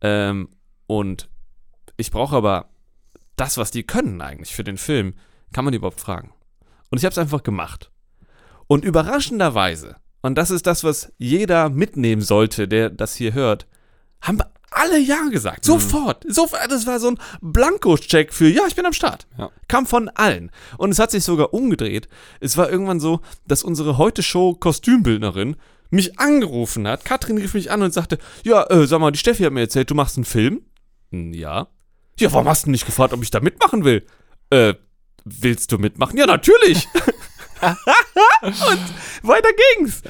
Ähm, 0.05 0.51
und 0.87 1.31
ich 1.97 2.11
brauche 2.11 2.37
aber 2.37 2.69
das, 3.37 3.57
was 3.57 3.71
die 3.71 3.85
können 3.85 4.21
eigentlich 4.21 4.55
für 4.55 4.63
den 4.63 4.77
Film, 4.77 5.15
kann 5.53 5.65
man 5.65 5.73
die 5.73 5.79
überhaupt 5.79 6.01
fragen. 6.01 6.33
Und 6.91 6.99
ich 6.99 7.05
habe 7.05 7.13
es 7.13 7.19
einfach 7.19 7.43
gemacht. 7.43 7.91
Und 8.67 8.85
überraschenderweise, 8.85 9.97
und 10.21 10.37
das 10.37 10.51
ist 10.51 10.67
das, 10.67 10.85
was 10.85 11.11
jeder 11.17 11.71
mitnehmen 11.71 12.23
sollte, 12.23 12.69
der 12.69 12.91
das 12.91 13.17
hier 13.17 13.33
hört, 13.33 13.67
haben 14.21 14.41
alle 14.71 14.99
Ja 14.99 15.29
gesagt. 15.31 15.65
Sofort. 15.65 16.25
Sofort. 16.29 16.71
Das 16.71 16.87
war 16.87 17.01
so 17.01 17.09
ein 17.09 17.19
Blankoscheck 17.41 18.33
für 18.33 18.49
Ja, 18.49 18.67
ich 18.67 18.75
bin 18.75 18.87
am 18.87 18.93
Start. 18.93 19.27
Ja. 19.39 19.51
Kam 19.69 19.87
von 19.87 20.09
allen. 20.11 20.51
Und 20.77 20.91
es 20.91 20.99
hat 20.99 21.13
sich 21.13 21.25
sogar 21.25 21.55
umgedreht. 21.55 22.09
Es 22.41 22.57
war 22.57 22.71
irgendwann 22.71 23.01
so, 23.01 23.21
dass 23.47 23.63
unsere 23.63 23.97
Heute-Show-Kostümbildnerin 23.97 25.57
mich 25.95 26.19
angerufen 26.19 26.87
hat. 26.89 27.05
Katrin 27.05 27.39
rief 27.39 27.55
mich 27.55 27.71
an 27.71 27.83
und 27.83 27.93
sagte: 27.95 28.19
Ja, 28.45 28.65
äh, 28.71 28.87
sag 28.87 29.01
mal, 29.01 29.11
die 29.11 29.19
Steffi 29.19 29.43
hat 29.45 29.53
mir 29.53 29.61
erzählt, 29.61 29.91
du 29.91 29.95
machst 29.95 30.17
einen 30.17 30.25
Film. 30.25 30.63
Hm, 31.11 31.33
Ja. 31.33 31.69
Ja, 32.21 32.33
warum 32.33 32.47
hast 32.47 32.67
du 32.67 32.71
nicht 32.71 32.87
gefragt, 32.87 33.13
ob 33.13 33.23
ich 33.25 33.31
da 33.33 33.41
mitmachen 33.41 33.85
will? 33.85 34.07
Äh, 34.51 34.75
willst 35.25 35.73
du 35.73 35.79
mitmachen? 35.79 36.17
Ja, 36.17 36.27
natürlich. 36.27 36.87
und 37.61 39.29
weiter 39.29 39.49
ging's. 39.77 40.03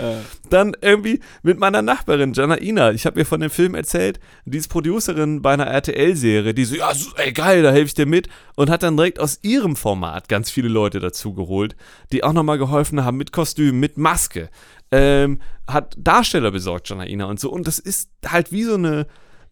Dann 0.51 0.77
irgendwie 0.81 1.21
mit 1.43 1.59
meiner 1.59 1.83
Nachbarin 1.83 2.33
Janaina. 2.33 2.93
Ich 2.93 3.07
habe 3.07 3.21
ihr 3.21 3.27
von 3.27 3.41
dem 3.41 3.51
Film 3.51 3.75
erzählt. 3.75 4.21
Die 4.45 4.59
ist 4.59 4.69
Producerin 4.69 5.41
bei 5.43 5.53
einer 5.55 5.67
RTL-Serie. 5.67 6.53
Die 6.55 6.65
so, 6.65 6.75
ja, 6.77 6.95
so, 6.95 7.11
ey, 7.17 7.33
geil, 7.33 7.63
da 7.63 7.71
helfe 7.71 7.87
ich 7.87 7.95
dir 7.95 8.07
mit. 8.07 8.29
Und 8.57 8.71
hat 8.71 8.83
dann 8.83 8.97
direkt 8.97 9.21
aus 9.21 9.39
ihrem 9.43 9.77
Format 9.77 10.29
ganz 10.29 10.51
viele 10.51 10.69
Leute 10.69 11.01
dazu 11.01 11.33
geholt, 11.35 11.77
die 12.13 12.25
auch 12.25 12.33
nochmal 12.33 12.59
geholfen 12.59 13.05
haben 13.05 13.17
mit 13.17 13.33
Kostüm, 13.33 13.81
mit 13.81 13.97
Maske. 13.99 14.51
Ähm, 14.97 15.41
hat 15.67 15.95
Darsteller 15.99 16.51
besorgt, 16.51 16.89
Janaina 16.89 17.25
und 17.25 17.41
so. 17.41 17.51
Und 17.51 17.67
das 17.67 17.79
ist 17.79 18.11
halt 18.27 18.53
wie 18.53 18.65
so 18.65 18.75
eine 18.75 19.07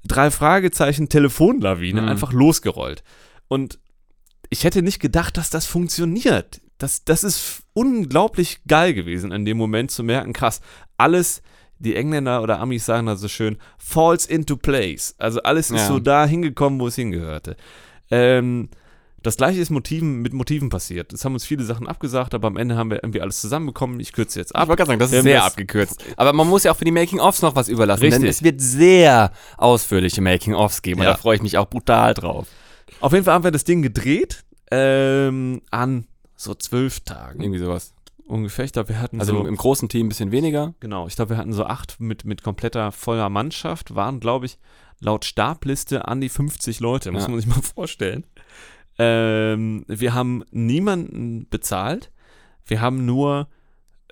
drei 0.04 0.30
Fragezeichen 0.30 1.08
Telefonlawine 1.08 2.02
Mhm. 2.02 2.08
einfach 2.08 2.32
losgerollt. 2.32 3.02
Und 3.48 3.78
ich 4.50 4.64
hätte 4.64 4.82
nicht 4.82 5.00
gedacht, 5.00 5.36
dass 5.36 5.50
das 5.50 5.66
funktioniert. 5.66 6.60
Das, 6.78 7.04
das 7.04 7.24
ist 7.24 7.62
unglaublich 7.72 8.60
geil 8.66 8.92
gewesen, 8.92 9.32
in 9.32 9.44
dem 9.44 9.56
Moment 9.56 9.90
zu 9.90 10.02
merken, 10.02 10.32
krass, 10.32 10.60
alles, 10.98 11.42
die 11.78 11.96
Engländer 11.96 12.42
oder 12.42 12.60
Amis 12.60 12.84
sagen 12.84 13.06
da 13.06 13.16
so 13.16 13.28
schön, 13.28 13.56
falls 13.78 14.26
into 14.26 14.56
place. 14.56 15.14
Also 15.18 15.42
alles 15.42 15.70
ist 15.70 15.80
Ja. 15.80 15.86
so 15.88 15.98
da 16.00 16.26
hingekommen, 16.26 16.78
wo 16.80 16.88
es 16.88 16.96
hingehörte. 16.96 17.56
Ähm, 18.10 18.68
das 19.22 19.36
gleiche 19.36 19.60
ist 19.60 19.70
Motiven, 19.70 20.20
mit 20.22 20.32
Motiven 20.32 20.68
passiert. 20.68 21.12
Es 21.12 21.24
haben 21.24 21.34
uns 21.34 21.44
viele 21.44 21.64
Sachen 21.64 21.86
abgesagt, 21.86 22.34
aber 22.34 22.48
am 22.48 22.56
Ende 22.56 22.76
haben 22.76 22.90
wir 22.90 23.02
irgendwie 23.02 23.20
alles 23.20 23.40
zusammenbekommen. 23.40 24.00
Ich 24.00 24.12
kürze 24.12 24.38
jetzt 24.40 24.50
Ich 24.50 24.56
ab. 24.56 24.68
wollte 24.68 24.80
gerade 24.80 24.88
sagen, 24.88 25.00
das 25.00 25.10
ist 25.12 25.18
Ähm, 25.18 25.22
sehr 25.22 25.38
das- 25.38 25.46
abgekürzt. 25.46 26.04
Aber 26.16 26.32
man 26.32 26.48
muss 26.48 26.64
ja 26.64 26.72
auch 26.72 26.76
für 26.76 26.84
die 26.84 26.90
Making-ofs 26.90 27.42
noch 27.42 27.54
was 27.56 27.68
überlassen, 27.68 28.02
denn 28.02 28.12
Richtig. 28.12 28.30
es 28.30 28.42
wird 28.42 28.60
sehr 28.60 29.32
ausführliche 29.56 30.20
Making-ofs 30.22 30.82
geben 30.82 31.00
und 31.00 31.06
Ja. 31.06 31.12
da 31.12 31.16
freue 31.18 31.36
ich 31.36 31.42
mich 31.42 31.58
auch 31.58 31.66
brutal 31.68 32.14
drauf. 32.14 32.46
Auf 33.00 33.12
jeden 33.12 33.24
Fall 33.24 33.34
haben 33.34 33.44
wir 33.44 33.50
das 33.50 33.64
Ding 33.64 33.82
gedreht 33.82 34.44
ähm, 34.70 35.62
an 35.70 36.06
so 36.36 36.54
zwölf 36.54 37.00
Tagen 37.00 37.40
Irgendwie 37.42 37.58
sowas. 37.60 37.92
ungefähr. 38.26 38.64
Ich 38.64 38.72
glaube, 38.72 38.88
wir 38.90 39.00
hatten 39.00 39.20
Also 39.20 39.34
so 39.34 39.40
im, 39.40 39.46
im 39.46 39.56
großen 39.56 39.88
Team 39.88 40.06
ein 40.06 40.08
bisschen 40.08 40.32
weniger. 40.32 40.74
Genau, 40.80 41.06
ich 41.06 41.14
glaube, 41.16 41.30
wir 41.30 41.36
hatten 41.36 41.52
so 41.52 41.64
acht 41.64 42.00
mit, 42.00 42.24
mit 42.24 42.42
kompletter 42.42 42.90
voller 42.92 43.28
Mannschaft, 43.28 43.94
waren, 43.94 44.18
glaube 44.20 44.46
ich, 44.46 44.58
laut 45.00 45.24
Starbliste 45.24 46.06
an 46.08 46.20
die 46.20 46.28
50 46.28 46.80
Leute, 46.80 47.10
muss 47.12 47.24
Ja. 47.24 47.28
man 47.28 47.40
sich 47.40 47.48
mal 47.48 47.60
vorstellen. 47.74 48.24
Ähm, 48.98 49.84
wir 49.88 50.14
haben 50.14 50.44
niemanden 50.50 51.46
bezahlt, 51.48 52.10
wir 52.66 52.80
haben 52.80 53.04
nur 53.06 53.48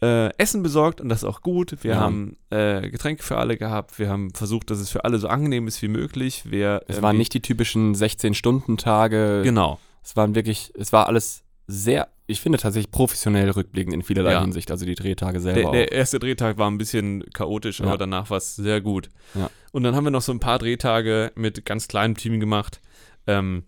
äh, 0.02 0.34
Essen 0.38 0.62
besorgt 0.62 1.00
und 1.02 1.10
das 1.10 1.18
ist 1.18 1.24
auch 1.28 1.42
gut. 1.42 1.76
Wir 1.82 1.92
Ja. 1.92 2.00
haben 2.00 2.36
äh, 2.48 2.88
Getränke 2.88 3.22
für 3.22 3.36
alle 3.36 3.56
gehabt, 3.58 3.98
wir 3.98 4.08
haben 4.08 4.30
versucht, 4.32 4.70
dass 4.70 4.78
es 4.80 4.88
für 4.90 5.04
alle 5.04 5.18
so 5.18 5.28
angenehm 5.28 5.66
ist 5.68 5.82
wie 5.82 5.88
möglich. 5.88 6.44
Wir, 6.50 6.80
Es 6.86 6.96
irgendwie- 6.96 7.02
waren 7.02 7.18
nicht 7.18 7.34
die 7.34 7.42
typischen 7.42 7.94
16-Stunden-Tage. 7.94 9.42
Genau. 9.44 9.78
Es 10.02 10.16
waren 10.16 10.34
wirklich, 10.34 10.72
es 10.78 10.92
war 10.92 11.06
alles 11.06 11.44
sehr, 11.66 12.08
ich 12.26 12.40
finde 12.40 12.58
tatsächlich 12.58 12.90
professionell 12.90 13.50
rückblickend 13.50 13.92
in 13.94 14.02
vielerlei 14.02 14.32
Ja. 14.32 14.40
Hinsicht. 14.40 14.70
Also 14.70 14.86
die 14.86 14.94
Drehtage 14.94 15.38
selber 15.40 15.60
Der, 15.60 15.68
auch. 15.68 15.72
der 15.72 15.92
erste 15.92 16.18
Drehtag 16.18 16.56
war 16.58 16.70
ein 16.70 16.78
bisschen 16.78 17.22
chaotisch, 17.34 17.80
Ja. 17.80 17.86
aber 17.86 17.98
danach 17.98 18.30
war 18.30 18.38
es 18.38 18.56
sehr 18.56 18.80
gut. 18.80 19.10
Ja. 19.34 19.50
Und 19.72 19.82
dann 19.82 19.94
haben 19.94 20.04
wir 20.04 20.10
noch 20.10 20.22
so 20.22 20.32
ein 20.32 20.40
paar 20.40 20.58
Drehtage 20.58 21.30
mit 21.36 21.64
ganz 21.66 21.86
kleinem 21.88 22.16
Team 22.16 22.40
gemacht. 22.40 22.80
Ähm, 23.26 23.64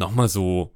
Nochmal 0.00 0.28
so 0.28 0.72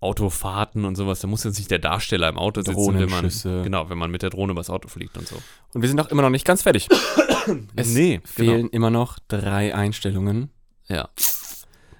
Autofahrten 0.00 0.84
und 0.84 0.94
sowas. 0.94 1.20
Da 1.20 1.26
muss 1.26 1.42
jetzt 1.42 1.58
nicht 1.58 1.70
der 1.70 1.80
Darsteller 1.80 2.28
im 2.28 2.38
Auto 2.38 2.60
sitzen, 2.60 2.98
wenn 2.98 3.10
man, 3.10 3.64
genau, 3.64 3.90
wenn 3.90 3.98
man 3.98 4.10
mit 4.10 4.22
der 4.22 4.30
Drohne 4.30 4.52
übers 4.52 4.70
Auto 4.70 4.88
fliegt 4.88 5.16
und 5.18 5.26
so. 5.26 5.36
Und 5.74 5.82
wir 5.82 5.88
sind 5.88 6.00
auch 6.00 6.08
immer 6.08 6.22
noch 6.22 6.30
nicht 6.30 6.44
ganz 6.44 6.62
fertig. 6.62 6.88
es 7.76 7.94
Nee, 7.94 8.20
fehlen 8.24 8.68
immer 8.68 8.90
noch 8.90 9.18
drei 9.26 9.74
Einstellungen. 9.74 10.50
Ja. 10.86 11.08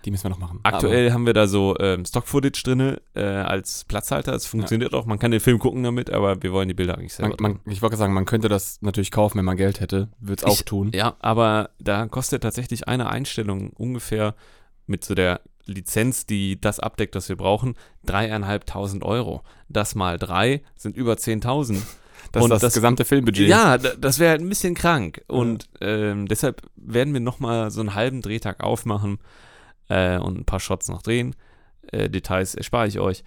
Die 0.04 0.12
müssen 0.12 0.25
wir 0.25 0.30
noch 0.30 0.38
machen. 0.38 0.60
Aktuell 0.62 1.12
haben 1.12 1.26
wir 1.26 1.34
da 1.34 1.48
so 1.48 1.76
ähm, 1.80 2.04
Stock-Footage 2.04 2.62
drin 2.62 2.96
äh, 3.14 3.22
als 3.22 3.84
Platzhalter. 3.84 4.32
Es 4.32 4.46
funktioniert 4.46 4.94
auch. 4.94 5.06
Man 5.06 5.18
kann 5.18 5.32
den 5.32 5.40
Film 5.40 5.58
gucken 5.58 5.82
damit, 5.82 6.10
aber 6.10 6.40
wir 6.42 6.52
wollen 6.52 6.68
die 6.68 6.75
Bilder 6.75 6.96
eigentlich 6.96 7.14
Aber 7.18 7.28
selber. 7.28 7.42
man, 7.42 7.60
man, 7.64 7.72
ich 7.72 7.82
wollte 7.82 7.96
sagen, 7.96 8.12
man 8.14 8.25
könnte 8.25 8.48
das 8.48 8.80
natürlich 8.80 9.10
kaufen, 9.10 9.38
wenn 9.38 9.44
man 9.44 9.56
Geld 9.56 9.80
hätte. 9.80 10.08
Würde 10.20 10.44
es 10.46 10.50
auch 10.50 10.62
tun. 10.62 10.92
Ja, 10.94 11.16
aber 11.18 11.70
da 11.80 12.06
kostet 12.06 12.42
tatsächlich 12.42 12.87
eine 12.87 13.10
Einstellung 13.10 13.70
ungefähr 13.70 14.34
mit 14.87 15.04
so 15.04 15.14
der 15.14 15.40
Lizenz, 15.68 16.26
die 16.26 16.60
das 16.60 16.80
abdeckt, 16.80 17.14
was 17.14 17.28
wir 17.28 17.37
brauchen, 17.37 17.76
dreieinhalbtausend 18.04 19.04
Euro. 19.04 19.42
Das 19.68 19.94
mal 19.94 20.18
drei 20.18 20.62
sind 20.76 20.96
über 20.96 21.14
10.000. 21.14 21.78
Das 22.32 22.42
Und 22.44 22.50
ist 22.50 22.56
das, 22.56 22.60
das- 22.60 22.75
gesamte 22.75 23.04
Filmbudget. 23.06 23.48
Ja, 23.48 23.78
das 23.78 24.18
wäre 24.18 24.32
halt 24.32 24.42
ein 24.42 24.48
bisschen 24.50 24.75
krank. 24.75 25.22
Und 25.28 25.66
ähm, 25.80 26.26
deshalb 26.26 26.60
werden 26.76 27.14
wir 27.14 27.20
nochmal 27.20 27.70
so 27.70 27.80
einen 27.80 27.94
halben 27.94 28.20
Drehtag 28.20 28.62
aufmachen 28.62 29.18
äh, 29.88 30.18
und 30.18 30.37
ein 30.37 30.44
paar 30.44 30.60
Shots 30.60 30.88
noch 30.88 31.00
drehen. 31.00 31.34
Äh, 31.90 32.10
Details 32.10 32.54
erspare 32.54 32.87
ich 32.87 32.98
euch. 32.98 33.25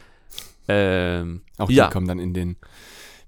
Ähm, 0.67 1.41
Auch 1.57 1.67
die 1.69 1.75
Ja. 1.75 1.87
kommen 1.89 2.07
dann 2.07 2.19
in 2.19 2.35
den 2.35 2.57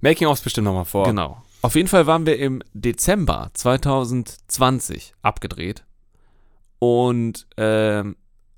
Making-ofs 0.01 0.41
bestimmt 0.41 0.65
nochmal 0.65 0.85
vor. 0.85 1.05
Genau. 1.05 1.41
Auf 1.63 1.73
jeden 1.75 1.87
Fall 1.87 2.05
waren 2.05 2.27
wir 2.27 2.37
im 2.37 2.61
Dezember 2.73 3.49
2020 3.53 5.13
abgedreht. 5.23 5.85
Und 6.77 7.47
ähm, 7.57 8.15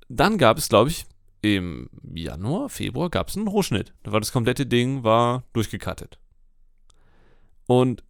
dann 0.08 0.38
gab 0.38 0.58
es, 0.58 0.68
glaube 0.68 0.90
ich, 0.90 1.06
im 1.42 1.88
Januar, 2.14 2.68
Februar 2.68 3.10
gab 3.10 3.28
es 3.28 3.36
einen 3.36 3.48
Rohschnitt. 3.48 3.94
Da 4.02 4.12
war 4.12 4.20
das 4.20 4.32
komplette 4.32 4.66
Ding 4.66 5.04
war 5.04 5.44
durchgekattet. 5.52 6.18
Und 7.66 8.04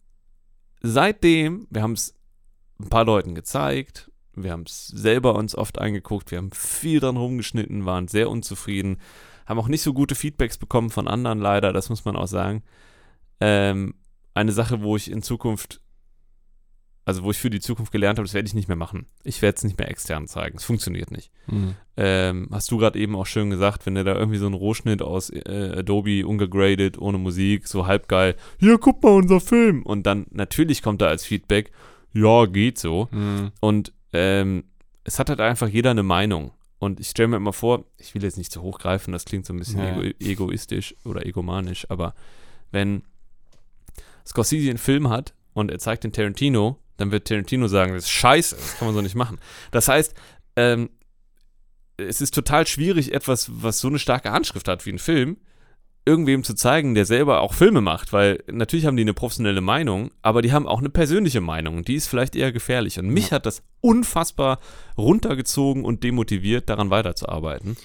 seitdem, 0.81 1.67
wir 1.69 1.81
haben 1.81 1.93
es 1.93 2.13
ein 2.79 2.89
paar 2.89 3.05
Leuten 3.05 3.35
gezeigt, 3.35 4.11
wir 4.33 4.51
haben 4.51 4.63
es 4.63 4.87
selber 4.87 5.35
uns 5.35 5.55
oft 5.55 5.79
angeguckt, 5.79 6.31
wir 6.31 6.37
haben 6.37 6.51
viel 6.51 6.99
dran 6.99 7.17
rumgeschnitten, 7.17 7.85
waren 7.85 8.07
sehr 8.07 8.29
unzufrieden, 8.29 8.99
haben 9.47 9.59
auch 9.59 9.67
nicht 9.67 9.81
so 9.81 9.93
gute 9.93 10.15
Feedbacks 10.15 10.57
bekommen 10.57 10.89
von 10.89 11.07
anderen 11.07 11.39
leider, 11.39 11.73
das 11.73 11.89
muss 11.89 12.05
man 12.05 12.15
auch 12.15 12.27
sagen. 12.27 12.63
Ähm, 13.39 13.95
eine 14.33 14.51
Sache, 14.51 14.81
wo 14.81 14.95
ich 14.95 15.09
in 15.09 15.23
Zukunft, 15.23 15.81
also 17.07 17.23
wo 17.23 17.31
ich 17.31 17.37
für 17.37 17.49
die 17.49 17.61
Zukunft 17.61 17.93
gelernt 17.93 18.19
habe, 18.19 18.25
das 18.27 18.33
werde 18.33 18.47
ich 18.49 18.53
nicht 18.53 18.67
mehr 18.67 18.75
machen. 18.75 19.05
Ich 19.23 19.41
werde 19.41 19.55
es 19.55 19.63
nicht 19.63 19.77
mehr 19.79 19.89
extern 19.89 20.27
zeigen. 20.27 20.57
Es 20.57 20.65
funktioniert 20.65 21.09
nicht. 21.09 21.31
Mhm. 21.47 21.75
Ähm, 21.95 22.49
hast 22.51 22.69
du 22.69 22.77
gerade 22.77 22.99
eben 22.99 23.15
auch 23.15 23.25
schön 23.25 23.49
gesagt, 23.49 23.85
wenn 23.85 23.95
du 23.95 24.03
da 24.03 24.13
irgendwie 24.13 24.39
so 24.39 24.45
einen 24.45 24.55
Rohschnitt 24.55 25.01
aus 25.01 25.29
äh, 25.29 25.75
Adobe 25.77 26.27
ungegradet, 26.27 26.97
ohne 26.97 27.17
Musik, 27.17 27.69
so 27.69 27.87
halbgeil, 27.87 28.35
hier, 28.59 28.77
guck 28.77 29.01
mal, 29.01 29.13
unser 29.13 29.39
Film. 29.39 29.83
Und 29.83 30.03
dann 30.05 30.25
natürlich 30.31 30.81
kommt 30.81 31.01
da 31.01 31.07
als 31.07 31.23
Feedback, 31.23 31.71
ja, 32.11 32.45
geht 32.45 32.77
so. 32.77 33.07
Mhm. 33.11 33.51
Und 33.61 33.93
ähm, 34.11 34.65
es 35.05 35.17
hat 35.17 35.29
halt 35.29 35.39
einfach 35.39 35.69
jeder 35.69 35.91
eine 35.91 36.03
Meinung. 36.03 36.51
Und 36.77 36.99
ich 36.99 37.07
stelle 37.07 37.29
mir 37.29 37.37
immer 37.37 37.53
vor, 37.53 37.85
ich 37.97 38.15
will 38.15 38.23
jetzt 38.23 38.37
nicht 38.37 38.51
zu 38.51 38.61
hoch 38.61 38.79
greifen, 38.79 39.13
das 39.13 39.23
klingt 39.23 39.45
so 39.45 39.53
ein 39.53 39.59
bisschen 39.59 39.79
Ja. 39.79 39.97
ego 40.01 40.11
egoistisch 40.19 40.93
oder 41.05 41.25
egomanisch, 41.25 41.89
aber 41.89 42.15
wenn 42.71 43.03
Scorsese 44.25 44.69
einen 44.69 44.77
Film 44.77 45.07
hat 45.09 45.33
und 45.53 45.71
er 45.71 45.79
zeigt 45.79 46.03
den 46.03 46.11
Tarantino, 46.11 46.77
dann 46.97 47.11
wird 47.11 47.27
Tarantino 47.27 47.67
sagen, 47.67 47.93
das 47.93 48.03
ist 48.03 48.11
scheiße, 48.11 48.55
das 48.55 48.77
kann 48.77 48.87
man 48.87 48.95
so 48.95 49.01
nicht 49.01 49.15
machen. 49.15 49.39
Das 49.71 49.87
heißt, 49.87 50.13
ähm, 50.55 50.89
es 51.97 52.21
ist 52.21 52.33
total 52.33 52.67
schwierig, 52.67 53.13
etwas, 53.13 53.49
was 53.51 53.79
so 53.79 53.87
eine 53.87 53.99
starke 53.99 54.31
Handschrift 54.31 54.67
hat 54.67 54.85
wie 54.85 54.91
ein 54.91 54.99
Film, 54.99 55.37
irgendwem 56.05 56.43
zu 56.43 56.53
zeigen, 56.53 56.95
der 56.95 57.05
selber 57.05 57.41
auch 57.41 57.53
Filme 57.53 57.81
macht, 57.81 58.13
weil 58.13 58.43
natürlich 58.49 58.85
haben 58.85 58.95
die 58.95 59.01
eine 59.01 59.13
professionelle 59.13 59.61
Meinung, 59.61 60.11
aber 60.21 60.41
die 60.41 60.53
haben 60.53 60.65
auch 60.65 60.79
eine 60.79 60.89
persönliche 60.89 61.41
Meinung 61.41 61.77
und 61.77 61.87
die 61.87 61.95
ist 61.95 62.07
vielleicht 62.07 62.35
eher 62.35 62.51
gefährlich. 62.51 62.97
Und 62.97 63.09
mich 63.09 63.31
hat 63.31 63.45
das 63.45 63.61
unfassbar 63.81 64.59
runtergezogen 64.97 65.83
und 65.83 66.03
demotiviert, 66.03 66.69
daran 66.69 66.89
weiterzuarbeiten. 66.89 67.75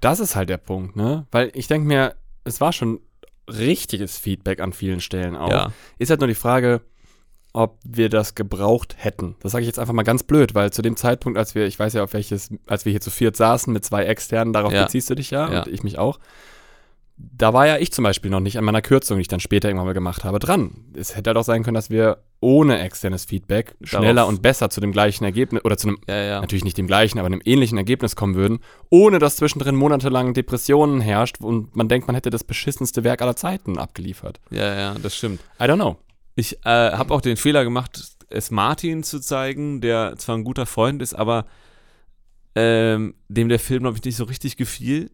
Das 0.00 0.20
ist 0.20 0.36
halt 0.36 0.48
der 0.48 0.58
Punkt, 0.58 0.94
ne? 0.96 1.26
Weil 1.32 1.50
ich 1.54 1.66
denke 1.66 1.88
mir, 1.88 2.14
es 2.44 2.60
war 2.60 2.72
schon 2.72 3.00
richtiges 3.48 4.16
Feedback 4.16 4.60
an 4.60 4.72
vielen 4.72 5.00
Stellen 5.00 5.36
auch. 5.36 5.50
Ja. 5.50 5.72
Ist 5.98 6.10
halt 6.10 6.20
nur 6.20 6.28
die 6.28 6.34
Frage, 6.34 6.82
ob 7.52 7.78
wir 7.84 8.08
das 8.08 8.34
gebraucht 8.34 8.94
hätten. 8.98 9.36
Das 9.40 9.52
sage 9.52 9.62
ich 9.62 9.66
jetzt 9.66 9.78
einfach 9.78 9.92
mal 9.92 10.02
ganz 10.04 10.22
blöd, 10.22 10.54
weil 10.54 10.72
zu 10.72 10.80
dem 10.82 10.96
Zeitpunkt, 10.96 11.38
als 11.38 11.54
wir, 11.54 11.66
ich 11.66 11.78
weiß 11.78 11.92
ja, 11.92 12.02
auf 12.02 12.12
welches, 12.14 12.50
als 12.66 12.84
wir 12.84 12.90
hier 12.92 13.00
zu 13.00 13.10
viert 13.10 13.36
saßen 13.36 13.72
mit 13.72 13.84
zwei 13.84 14.04
externen, 14.04 14.52
darauf 14.52 14.72
Ja. 14.72 14.84
beziehst 14.84 15.10
du 15.10 15.14
dich 15.14 15.30
ja, 15.30 15.50
Ja. 15.52 15.58
und 15.62 15.68
ich 15.72 15.82
mich 15.82 15.98
auch. 15.98 16.18
Da 17.18 17.52
war 17.52 17.66
ja 17.66 17.76
ich 17.76 17.92
zum 17.92 18.02
Beispiel 18.04 18.30
noch 18.30 18.40
nicht 18.40 18.58
an 18.58 18.64
meiner 18.64 18.80
Kürzung, 18.82 19.18
die 19.18 19.20
ich 19.22 19.28
dann 19.28 19.38
später 19.38 19.68
irgendwann 19.68 19.86
mal 19.86 19.92
gemacht 19.92 20.24
habe, 20.24 20.38
dran. 20.38 20.70
Es 20.94 21.14
hätte 21.14 21.28
halt 21.30 21.36
auch 21.36 21.44
sein 21.44 21.62
können, 21.62 21.74
dass 21.74 21.90
wir 21.90 22.18
ohne 22.40 22.80
externes 22.80 23.26
Feedback 23.26 23.76
schneller 23.82 24.14
Darauf- 24.14 24.30
und 24.30 24.42
besser 24.42 24.70
zu 24.70 24.80
dem 24.80 24.90
gleichen 24.90 25.22
Ergebnis 25.24 25.64
oder 25.64 25.76
zu 25.76 25.88
einem 25.88 25.98
Ja, 26.08 26.16
ja. 26.16 26.40
natürlich 26.40 26.64
nicht 26.64 26.78
dem 26.78 26.86
gleichen, 26.88 27.18
aber 27.18 27.26
einem 27.26 27.42
ähnlichen 27.44 27.76
Ergebnis 27.78 28.16
kommen 28.16 28.34
würden, 28.34 28.58
ohne 28.88 29.18
dass 29.20 29.36
zwischendrin 29.36 29.76
monatelang 29.76 30.32
Depressionen 30.34 31.00
herrscht 31.00 31.36
und 31.40 31.76
man 31.76 31.88
denkt, 31.88 32.08
man 32.08 32.16
hätte 32.16 32.30
das 32.30 32.42
beschissenste 32.44 33.04
Werk 33.04 33.20
aller 33.22 33.36
Zeiten 33.36 33.78
abgeliefert. 33.78 34.40
Ja, 34.50 34.74
ja, 34.74 34.94
das 35.00 35.14
stimmt. 35.14 35.40
I 35.60 35.64
don't 35.64 35.76
know. 35.76 35.98
Ich 36.34 36.64
äh, 36.64 36.92
habe 36.92 37.12
auch 37.12 37.20
den 37.20 37.36
Fehler 37.36 37.64
gemacht, 37.64 38.16
es 38.28 38.50
Martin 38.50 39.02
zu 39.02 39.20
zeigen, 39.20 39.80
der 39.80 40.16
zwar 40.16 40.36
ein 40.36 40.44
guter 40.44 40.66
Freund 40.66 41.02
ist, 41.02 41.14
aber 41.14 41.46
ähm, 42.54 43.14
dem 43.28 43.48
der 43.48 43.58
Film, 43.58 43.82
glaube 43.82 43.98
ich, 43.98 44.04
nicht 44.04 44.16
so 44.16 44.24
richtig 44.24 44.56
gefiel. 44.56 45.10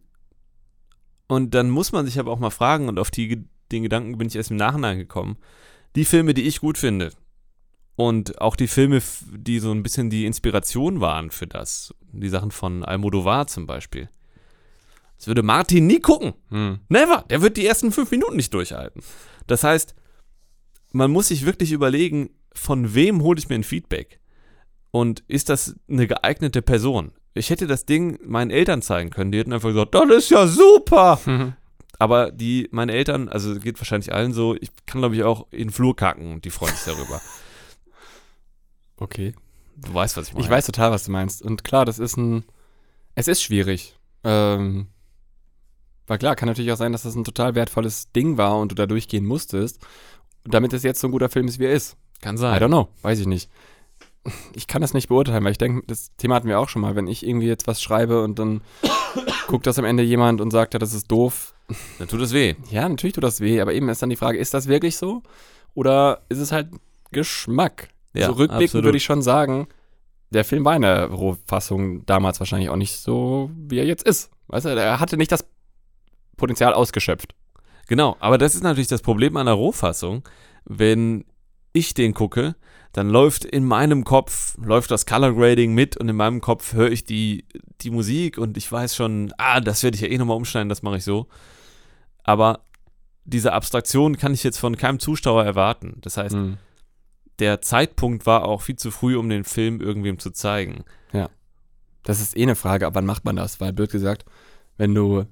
Und 1.27 1.53
dann 1.53 1.69
muss 1.69 1.91
man 1.91 2.05
sich 2.05 2.19
aber 2.19 2.31
auch 2.31 2.39
mal 2.39 2.49
fragen, 2.49 2.87
und 2.87 2.97
auf 2.99 3.11
die, 3.11 3.45
den 3.71 3.83
Gedanken 3.83 4.17
bin 4.17 4.27
ich 4.27 4.35
erst 4.35 4.51
im 4.51 4.57
Nachhinein 4.57 4.97
gekommen, 4.97 5.37
die 5.95 6.05
Filme, 6.05 6.33
die 6.33 6.47
ich 6.47 6.59
gut 6.59 6.77
finde 6.77 7.11
und 7.95 8.39
auch 8.39 8.55
die 8.55 8.67
Filme, 8.67 9.01
die 9.31 9.59
so 9.59 9.71
ein 9.71 9.83
bisschen 9.83 10.09
die 10.09 10.25
Inspiration 10.25 11.01
waren 11.01 11.31
für 11.31 11.47
das, 11.47 11.93
die 12.11 12.29
Sachen 12.29 12.51
von 12.51 12.85
Almodovar 12.85 13.47
zum 13.47 13.67
Beispiel, 13.67 14.09
das 15.17 15.27
würde 15.27 15.43
Martin 15.43 15.85
nie 15.85 15.99
gucken. 15.99 16.33
Hm. 16.47 16.79
Never. 16.87 17.25
Der 17.29 17.41
wird 17.41 17.57
die 17.57 17.65
ersten 17.65 17.91
fünf 17.91 18.09
Minuten 18.09 18.37
nicht 18.37 18.53
durchhalten. 18.53 19.03
Das 19.47 19.65
heißt, 19.65 19.93
man 20.91 21.11
muss 21.11 21.27
sich 21.27 21.45
wirklich 21.45 21.71
überlegen, 21.71 22.29
von 22.53 22.93
wem 22.95 23.21
hole 23.21 23.39
ich 23.39 23.49
mir 23.49 23.55
ein 23.55 23.63
Feedback? 23.63 24.19
Und 24.91 25.23
ist 25.27 25.49
das 25.49 25.75
eine 25.87 26.07
geeignete 26.07 26.61
Person? 26.61 27.11
Ich 27.33 27.49
hätte 27.49 27.67
das 27.67 27.85
Ding 27.85 28.19
meinen 28.25 28.51
Eltern 28.51 28.81
zeigen 28.81 29.11
können. 29.11 29.31
Die 29.31 29.37
hätten 29.37 29.53
einfach 29.53 29.69
gesagt, 29.69 29.93
das 29.93 30.09
ist 30.09 30.29
ja 30.31 30.47
super. 30.47 31.19
Aber 31.99 32.31
die, 32.31 32.67
meine 32.71 32.93
Eltern, 32.93 33.29
also 33.29 33.59
geht 33.59 33.79
wahrscheinlich 33.79 34.13
allen 34.13 34.33
so, 34.33 34.55
ich 34.55 34.71
kann 34.85 35.01
glaube 35.01 35.15
ich 35.15 35.23
auch 35.23 35.47
in 35.51 35.67
den 35.67 35.69
Flur 35.69 35.95
kacken 35.95 36.33
und 36.33 36.45
die 36.45 36.49
freuen 36.49 36.73
sich 36.73 36.85
darüber. 36.85 37.21
Okay. 39.01 39.33
Du 39.77 39.93
weißt, 39.93 40.17
was 40.17 40.27
ich 40.27 40.33
meine. 40.33 40.43
Ich 40.43 40.51
weiß 40.51 40.65
total, 40.65 40.91
was 40.91 41.05
du 41.05 41.11
meinst. 41.11 41.41
Und 41.41 41.63
klar, 41.63 41.85
das 41.85 41.99
ist 41.99 42.17
ein. 42.17 42.43
Es 43.15 43.29
ist 43.29 43.41
schwierig. 43.41 43.97
Ähm, 44.25 44.87
weil 46.05 46.17
klar, 46.17 46.35
kann 46.35 46.47
natürlich 46.47 46.71
auch 46.71 46.77
sein, 46.77 46.91
dass 46.91 47.03
das 47.03 47.15
ein 47.15 47.23
total 47.23 47.55
wertvolles 47.55 48.11
Ding 48.11 48.37
war 48.37 48.57
und 48.59 48.71
du 48.71 48.75
da 48.75 48.87
durchgehen 48.87 49.25
musstest, 49.25 49.79
damit 50.49 50.73
es 50.73 50.83
jetzt 50.83 50.99
so 50.99 51.07
ein 51.07 51.11
guter 51.11 51.29
Film 51.29 51.47
ist, 51.47 51.59
wie 51.59 51.65
er 51.65 51.73
ist. 51.73 51.97
Kann 52.21 52.35
I 52.35 52.39
sein. 52.39 52.61
don't 52.61 52.67
know. 52.67 52.89
Weiß 53.01 53.19
ich 53.19 53.27
nicht. 53.27 53.49
Ich 54.53 54.67
kann 54.67 54.81
das 54.81 54.93
nicht 54.93 55.07
beurteilen, 55.07 55.43
weil 55.43 55.53
ich 55.53 55.57
denke, 55.57 55.83
das 55.87 56.15
Thema 56.17 56.35
hatten 56.35 56.47
wir 56.47 56.59
auch 56.59 56.69
schon 56.69 56.81
mal. 56.81 56.95
Wenn 56.95 57.07
ich 57.07 57.25
irgendwie 57.25 57.47
jetzt 57.47 57.67
was 57.67 57.81
schreibe 57.81 58.23
und 58.23 58.37
dann 58.37 58.61
guckt 59.47 59.65
das 59.65 59.79
am 59.79 59.85
Ende 59.85 60.03
jemand 60.03 60.41
und 60.41 60.51
sagt, 60.51 60.73
ja, 60.73 60.79
das 60.79 60.93
ist 60.93 61.09
doof. 61.09 61.53
Dann 61.99 62.07
tut 62.07 62.21
es 62.21 62.33
weh. 62.33 62.55
Ja, 62.69 62.87
natürlich 62.89 63.13
tut 63.13 63.23
das 63.23 63.41
weh, 63.41 63.61
aber 63.61 63.73
eben 63.73 63.89
ist 63.89 64.01
dann 64.01 64.09
die 64.09 64.15
Frage, 64.15 64.37
ist 64.37 64.53
das 64.53 64.67
wirklich 64.67 64.97
so? 64.97 65.23
Oder 65.73 66.21
ist 66.29 66.39
es 66.39 66.51
halt 66.51 66.69
Geschmack? 67.11 67.89
Ja, 68.13 68.27
so 68.27 68.33
rückblickend 68.33 68.83
würde 68.83 68.97
ich 68.97 69.03
schon 69.03 69.21
sagen, 69.21 69.67
der 70.31 70.45
Film 70.45 70.65
war 70.65 70.75
in 70.75 70.81
der 70.81 71.05
Rohfassung 71.05 72.05
damals 72.05 72.39
wahrscheinlich 72.39 72.69
auch 72.69 72.75
nicht 72.75 72.97
so, 72.97 73.51
wie 73.55 73.77
er 73.77 73.85
jetzt 73.85 74.03
ist. 74.03 74.31
Weißt 74.47 74.65
du, 74.65 74.69
er 74.69 74.99
hatte 74.99 75.17
nicht 75.17 75.31
das 75.31 75.45
Potenzial 76.37 76.73
ausgeschöpft. 76.73 77.35
Genau, 77.89 78.15
aber 78.19 78.37
das 78.37 78.53
ist 78.53 78.61
natürlich 78.61 78.87
das 78.87 79.01
Problem 79.01 79.35
an 79.35 79.47
der 79.47 79.55
Rohfassung. 79.55 80.21
Wenn 80.63 81.25
ich 81.73 81.95
den 81.95 82.13
gucke, 82.13 82.55
dann 82.93 83.09
läuft 83.09 83.45
in 83.45 83.65
meinem 83.65 84.03
Kopf, 84.03 84.55
läuft 84.63 84.91
das 84.91 85.07
Color 85.07 85.33
Grading 85.33 85.73
mit 85.73 85.97
und 85.97 86.07
in 86.07 86.15
meinem 86.15 86.39
Kopf 86.39 86.73
höre 86.73 86.91
ich 86.91 87.03
die, 87.03 87.45
die 87.81 87.89
Musik 87.89 88.37
und 88.37 88.57
ich 88.57 88.71
weiß 88.71 88.95
schon, 88.95 89.33
ah, 89.39 89.59
das 89.59 89.81
werde 89.81 89.95
ich 89.95 90.01
ja 90.01 90.07
eh 90.07 90.19
nochmal 90.19 90.37
umschneiden, 90.37 90.69
das 90.69 90.83
mache 90.83 90.97
ich 90.97 91.03
so. 91.03 91.25
Aber 92.23 92.59
diese 93.25 93.53
Abstraktion 93.53 94.17
kann 94.17 94.35
ich 94.35 94.43
jetzt 94.43 94.59
von 94.59 94.77
keinem 94.77 94.99
Zuschauer 94.99 95.43
erwarten. 95.43 95.97
Das 96.01 96.17
heißt, 96.17 96.35
Hm. 96.35 96.57
der 97.39 97.61
Zeitpunkt 97.63 98.27
war 98.27 98.45
auch 98.45 98.61
viel 98.61 98.75
zu 98.75 98.91
früh, 98.91 99.17
um 99.17 99.29
den 99.29 99.45
Film 99.45 99.81
irgendwem 99.81 100.19
zu 100.19 100.29
zeigen. 100.29 100.83
Das 102.03 102.21
ist 102.21 102.37
eh 102.37 102.43
eine 102.43 102.55
Frage, 102.55 102.85
ab 102.85 102.93
wann 102.93 103.07
macht 103.07 103.25
man 103.25 103.35
das? 103.35 103.59
Weil, 103.59 103.73
blöd 103.73 103.89
gesagt, 103.91 104.25
wenn 104.77 104.93
du 104.93 105.25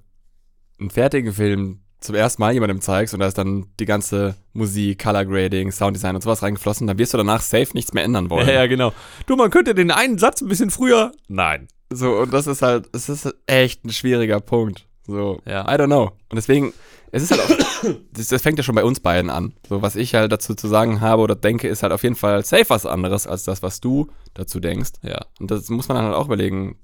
einen 0.79 0.89
fertigen 0.89 1.33
Film 1.33 1.81
zum 1.99 2.15
ersten 2.15 2.41
Mal 2.41 2.53
jemandem 2.53 2.81
zeigst 2.81 3.13
und 3.13 3.19
da 3.19 3.27
ist 3.27 3.37
dann 3.37 3.67
die 3.79 3.85
ganze 3.85 4.35
Musik, 4.53 5.01
Color 5.01 5.25
Grading, 5.25 5.71
Sounddesign 5.71 6.15
und 6.15 6.21
sowas 6.21 6.43
reingeflossen, 6.43 6.87
dann 6.87 6.97
wirst 6.97 7.13
du 7.13 7.17
danach 7.17 7.41
safe 7.41 7.69
nichts 7.73 7.93
mehr 7.93 8.03
ändern 8.03 8.29
wollen. 8.29 8.47
Ja, 8.47 8.53
ja, 8.53 8.67
genau. 8.67 8.93
Du, 9.25 9.35
man 9.35 9.49
könnte 9.49 9.73
den 9.73 9.91
einen 9.91 10.17
Satz 10.17 10.41
ein 10.41 10.47
bisschen 10.47 10.69
früher. 10.69 11.11
Nein. 11.27 11.67
So, 11.89 12.17
und 12.17 12.33
das 12.33 12.47
ist 12.47 12.61
halt, 12.61 12.89
es 12.93 13.09
ist 13.09 13.33
echt 13.47 13.85
ein 13.85 13.91
schwieriger 13.91 14.39
Punkt. 14.39 14.85
So, 15.07 15.41
Ja. 15.45 15.63
I 15.63 15.77
don't 15.79 15.85
know. 15.87 16.11
Und 16.29 16.35
deswegen, 16.35 16.73
es 17.11 17.23
ist 17.23 17.31
halt 17.31 17.41
auch, 17.41 17.89
das, 18.11 18.27
das 18.27 18.41
fängt 18.41 18.57
ja 18.59 18.63
schon 18.63 18.75
bei 18.75 18.83
uns 18.83 18.99
beiden 18.99 19.29
an. 19.31 19.53
So, 19.67 19.81
was 19.81 19.95
ich 19.95 20.13
halt 20.13 20.31
dazu 20.31 20.53
zu 20.53 20.67
sagen 20.67 21.01
habe 21.01 21.21
oder 21.21 21.35
denke, 21.35 21.67
ist 21.67 21.81
halt 21.83 21.93
auf 21.93 22.03
jeden 22.03 22.15
Fall 22.15 22.43
safe 22.43 22.65
was 22.69 22.85
anderes 22.85 23.25
als 23.25 23.43
das, 23.43 23.63
was 23.63 23.79
du 23.79 24.07
dazu 24.33 24.59
denkst. 24.59 24.91
Ja. 25.01 25.25
Und 25.39 25.49
das 25.49 25.69
muss 25.69 25.87
man 25.87 25.95
dann 25.95 26.05
halt 26.05 26.15
auch 26.15 26.25
überlegen. 26.25 26.77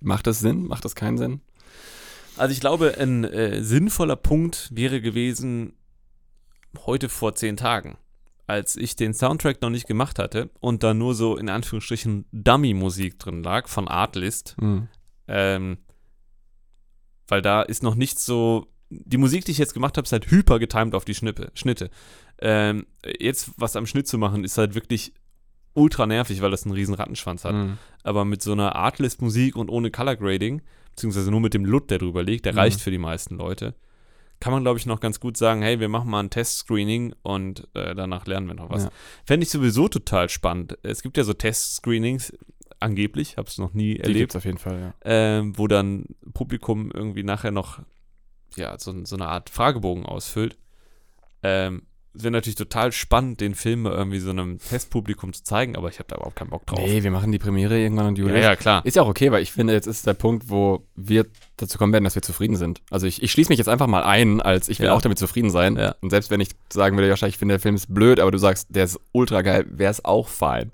Macht 0.00 0.26
das 0.26 0.40
Sinn? 0.40 0.66
Macht 0.66 0.84
das 0.84 0.94
keinen 0.96 1.16
Sinn? 1.16 1.40
Also 2.36 2.52
ich 2.52 2.60
glaube, 2.60 2.96
ein 2.98 3.24
äh, 3.24 3.62
sinnvoller 3.62 4.16
Punkt 4.16 4.70
wäre 4.72 5.00
gewesen, 5.00 5.74
heute 6.86 7.08
vor 7.08 7.34
zehn 7.34 7.56
Tagen, 7.56 7.96
als 8.46 8.76
ich 8.76 8.96
den 8.96 9.14
Soundtrack 9.14 9.62
noch 9.62 9.70
nicht 9.70 9.86
gemacht 9.86 10.18
hatte 10.18 10.50
und 10.60 10.82
da 10.82 10.94
nur 10.94 11.14
so 11.14 11.36
in 11.36 11.48
Anführungsstrichen 11.48 12.26
Dummy-Musik 12.32 13.18
drin 13.18 13.42
lag 13.42 13.68
von 13.68 13.88
Artlist. 13.88 14.56
Ähm, 15.28 15.78
weil 17.28 17.42
da 17.42 17.62
ist 17.62 17.82
noch 17.82 17.94
nicht 17.94 18.18
so. 18.18 18.66
Die 18.90 19.16
Musik, 19.16 19.44
die 19.44 19.52
ich 19.52 19.58
jetzt 19.58 19.74
gemacht 19.74 19.96
habe, 19.96 20.04
ist 20.04 20.12
halt 20.12 20.30
hyper 20.30 20.58
getimed 20.58 20.94
auf 20.94 21.04
die 21.04 21.14
Schnippe, 21.14 21.50
Schnitte. 21.54 21.90
ähm, 22.40 22.86
jetzt 23.18 23.52
was 23.56 23.76
am 23.76 23.86
Schnitt 23.86 24.06
zu 24.06 24.18
machen, 24.18 24.44
ist 24.44 24.58
halt 24.58 24.74
wirklich 24.74 25.14
ultra 25.72 26.06
nervig, 26.06 26.42
weil 26.42 26.50
das 26.50 26.64
einen 26.64 26.74
riesen 26.74 26.94
Rattenschwanz 26.94 27.44
hat. 27.44 27.54
Mhm. 27.54 27.78
Aber 28.02 28.24
mit 28.24 28.42
so 28.42 28.52
einer 28.52 28.76
Artlist-Musik 28.76 29.56
und 29.56 29.68
ohne 29.68 29.90
Color 29.90 30.16
Grading, 30.16 30.62
beziehungsweise 30.94 31.30
nur 31.30 31.40
mit 31.40 31.54
dem 31.54 31.64
LUT, 31.64 31.90
der 31.90 31.98
drüber 31.98 32.22
liegt, 32.22 32.44
der 32.46 32.52
Mhm. 32.52 32.58
reicht 32.58 32.80
für 32.80 32.90
die 32.90 32.98
meisten 32.98 33.36
Leute, 33.36 33.74
kann 34.40 34.52
man, 34.52 34.62
glaube 34.62 34.78
ich, 34.78 34.86
noch 34.86 35.00
ganz 35.00 35.20
gut 35.20 35.36
sagen, 35.36 35.62
hey, 35.62 35.80
wir 35.80 35.88
machen 35.88 36.10
mal 36.10 36.20
ein 36.20 36.30
Testscreening 36.30 37.14
und 37.22 37.68
äh, 37.74 37.94
danach 37.94 38.26
lernen 38.26 38.46
wir 38.46 38.54
noch 38.54 38.68
was. 38.70 38.84
Ja. 38.84 38.90
Fände 39.24 39.44
ich 39.44 39.50
sowieso 39.50 39.88
total 39.88 40.28
spannend. 40.28 40.76
Es 40.82 41.02
gibt 41.02 41.16
ja 41.16 41.24
so 41.24 41.32
Testscreenings, 41.32 42.32
angeblich, 42.80 43.36
habe 43.38 43.48
es 43.48 43.58
noch 43.58 43.72
nie 43.72 43.94
Die 43.94 44.00
erlebt, 44.00 44.18
gibt's 44.18 44.36
auf 44.36 44.44
jeden 44.44 44.58
Fall, 44.58 44.78
ja. 44.80 44.94
ähm, 45.04 45.56
wo 45.56 45.66
dann 45.66 46.06
Publikum 46.34 46.90
irgendwie 46.92 47.22
nachher 47.22 47.52
noch 47.52 47.80
ja, 48.56 48.78
so, 48.78 49.04
so 49.04 49.16
eine 49.16 49.26
Art 49.28 49.50
Fragebogen 49.50 50.04
ausfüllt. 50.06 50.58
Ähm, 51.42 51.82
es 52.16 52.22
wäre 52.22 52.30
natürlich 52.30 52.54
total 52.56 52.92
spannend, 52.92 53.40
den 53.40 53.54
Film 53.54 53.86
irgendwie 53.86 54.20
so 54.20 54.30
einem 54.30 54.58
Testpublikum 54.58 55.32
zu 55.32 55.42
zeigen, 55.42 55.76
aber 55.76 55.88
ich 55.88 55.98
habe 55.98 56.06
da 56.08 56.16
überhaupt 56.16 56.36
keinen 56.36 56.50
Bock 56.50 56.64
drauf. 56.66 56.78
Nee, 56.78 57.02
wir 57.02 57.10
machen 57.10 57.32
die 57.32 57.38
Premiere 57.38 57.78
irgendwann 57.78 58.06
und 58.06 58.18
ja, 58.18 58.24
Juli. 58.24 58.40
ja, 58.40 58.54
klar. 58.56 58.84
Ist 58.86 58.94
ja 58.96 59.02
auch 59.02 59.08
okay, 59.08 59.32
weil 59.32 59.42
ich 59.42 59.50
finde, 59.52 59.72
jetzt 59.72 59.86
ist 59.86 60.06
der 60.06 60.14
Punkt, 60.14 60.48
wo 60.48 60.86
wir 60.94 61.26
dazu 61.56 61.76
kommen 61.76 61.92
werden, 61.92 62.04
dass 62.04 62.14
wir 62.14 62.22
zufrieden 62.22 62.56
sind. 62.56 62.82
Also 62.90 63.06
ich, 63.08 63.22
ich 63.22 63.32
schließe 63.32 63.48
mich 63.48 63.58
jetzt 63.58 63.68
einfach 63.68 63.88
mal 63.88 64.04
ein, 64.04 64.40
als 64.40 64.68
ich 64.68 64.78
will 64.78 64.86
Ja. 64.86 64.94
auch 64.94 65.02
damit 65.02 65.18
zufrieden 65.18 65.50
sein. 65.50 65.76
Ja. 65.76 65.96
Und 66.02 66.10
selbst 66.10 66.30
wenn 66.30 66.40
ich 66.40 66.50
sagen 66.72 66.96
würde, 66.96 67.08
Joscha, 67.08 67.26
ich 67.26 67.36
finde, 67.38 67.54
der 67.54 67.60
Film 67.60 67.74
ist 67.74 67.92
blöd, 67.92 68.20
aber 68.20 68.30
du 68.30 68.38
sagst, 68.38 68.68
der 68.70 68.84
ist 68.84 69.00
ultra 69.12 69.42
geil, 69.42 69.66
wäre 69.68 69.90
es 69.90 70.04
auch 70.04 70.28
fein. 70.28 70.70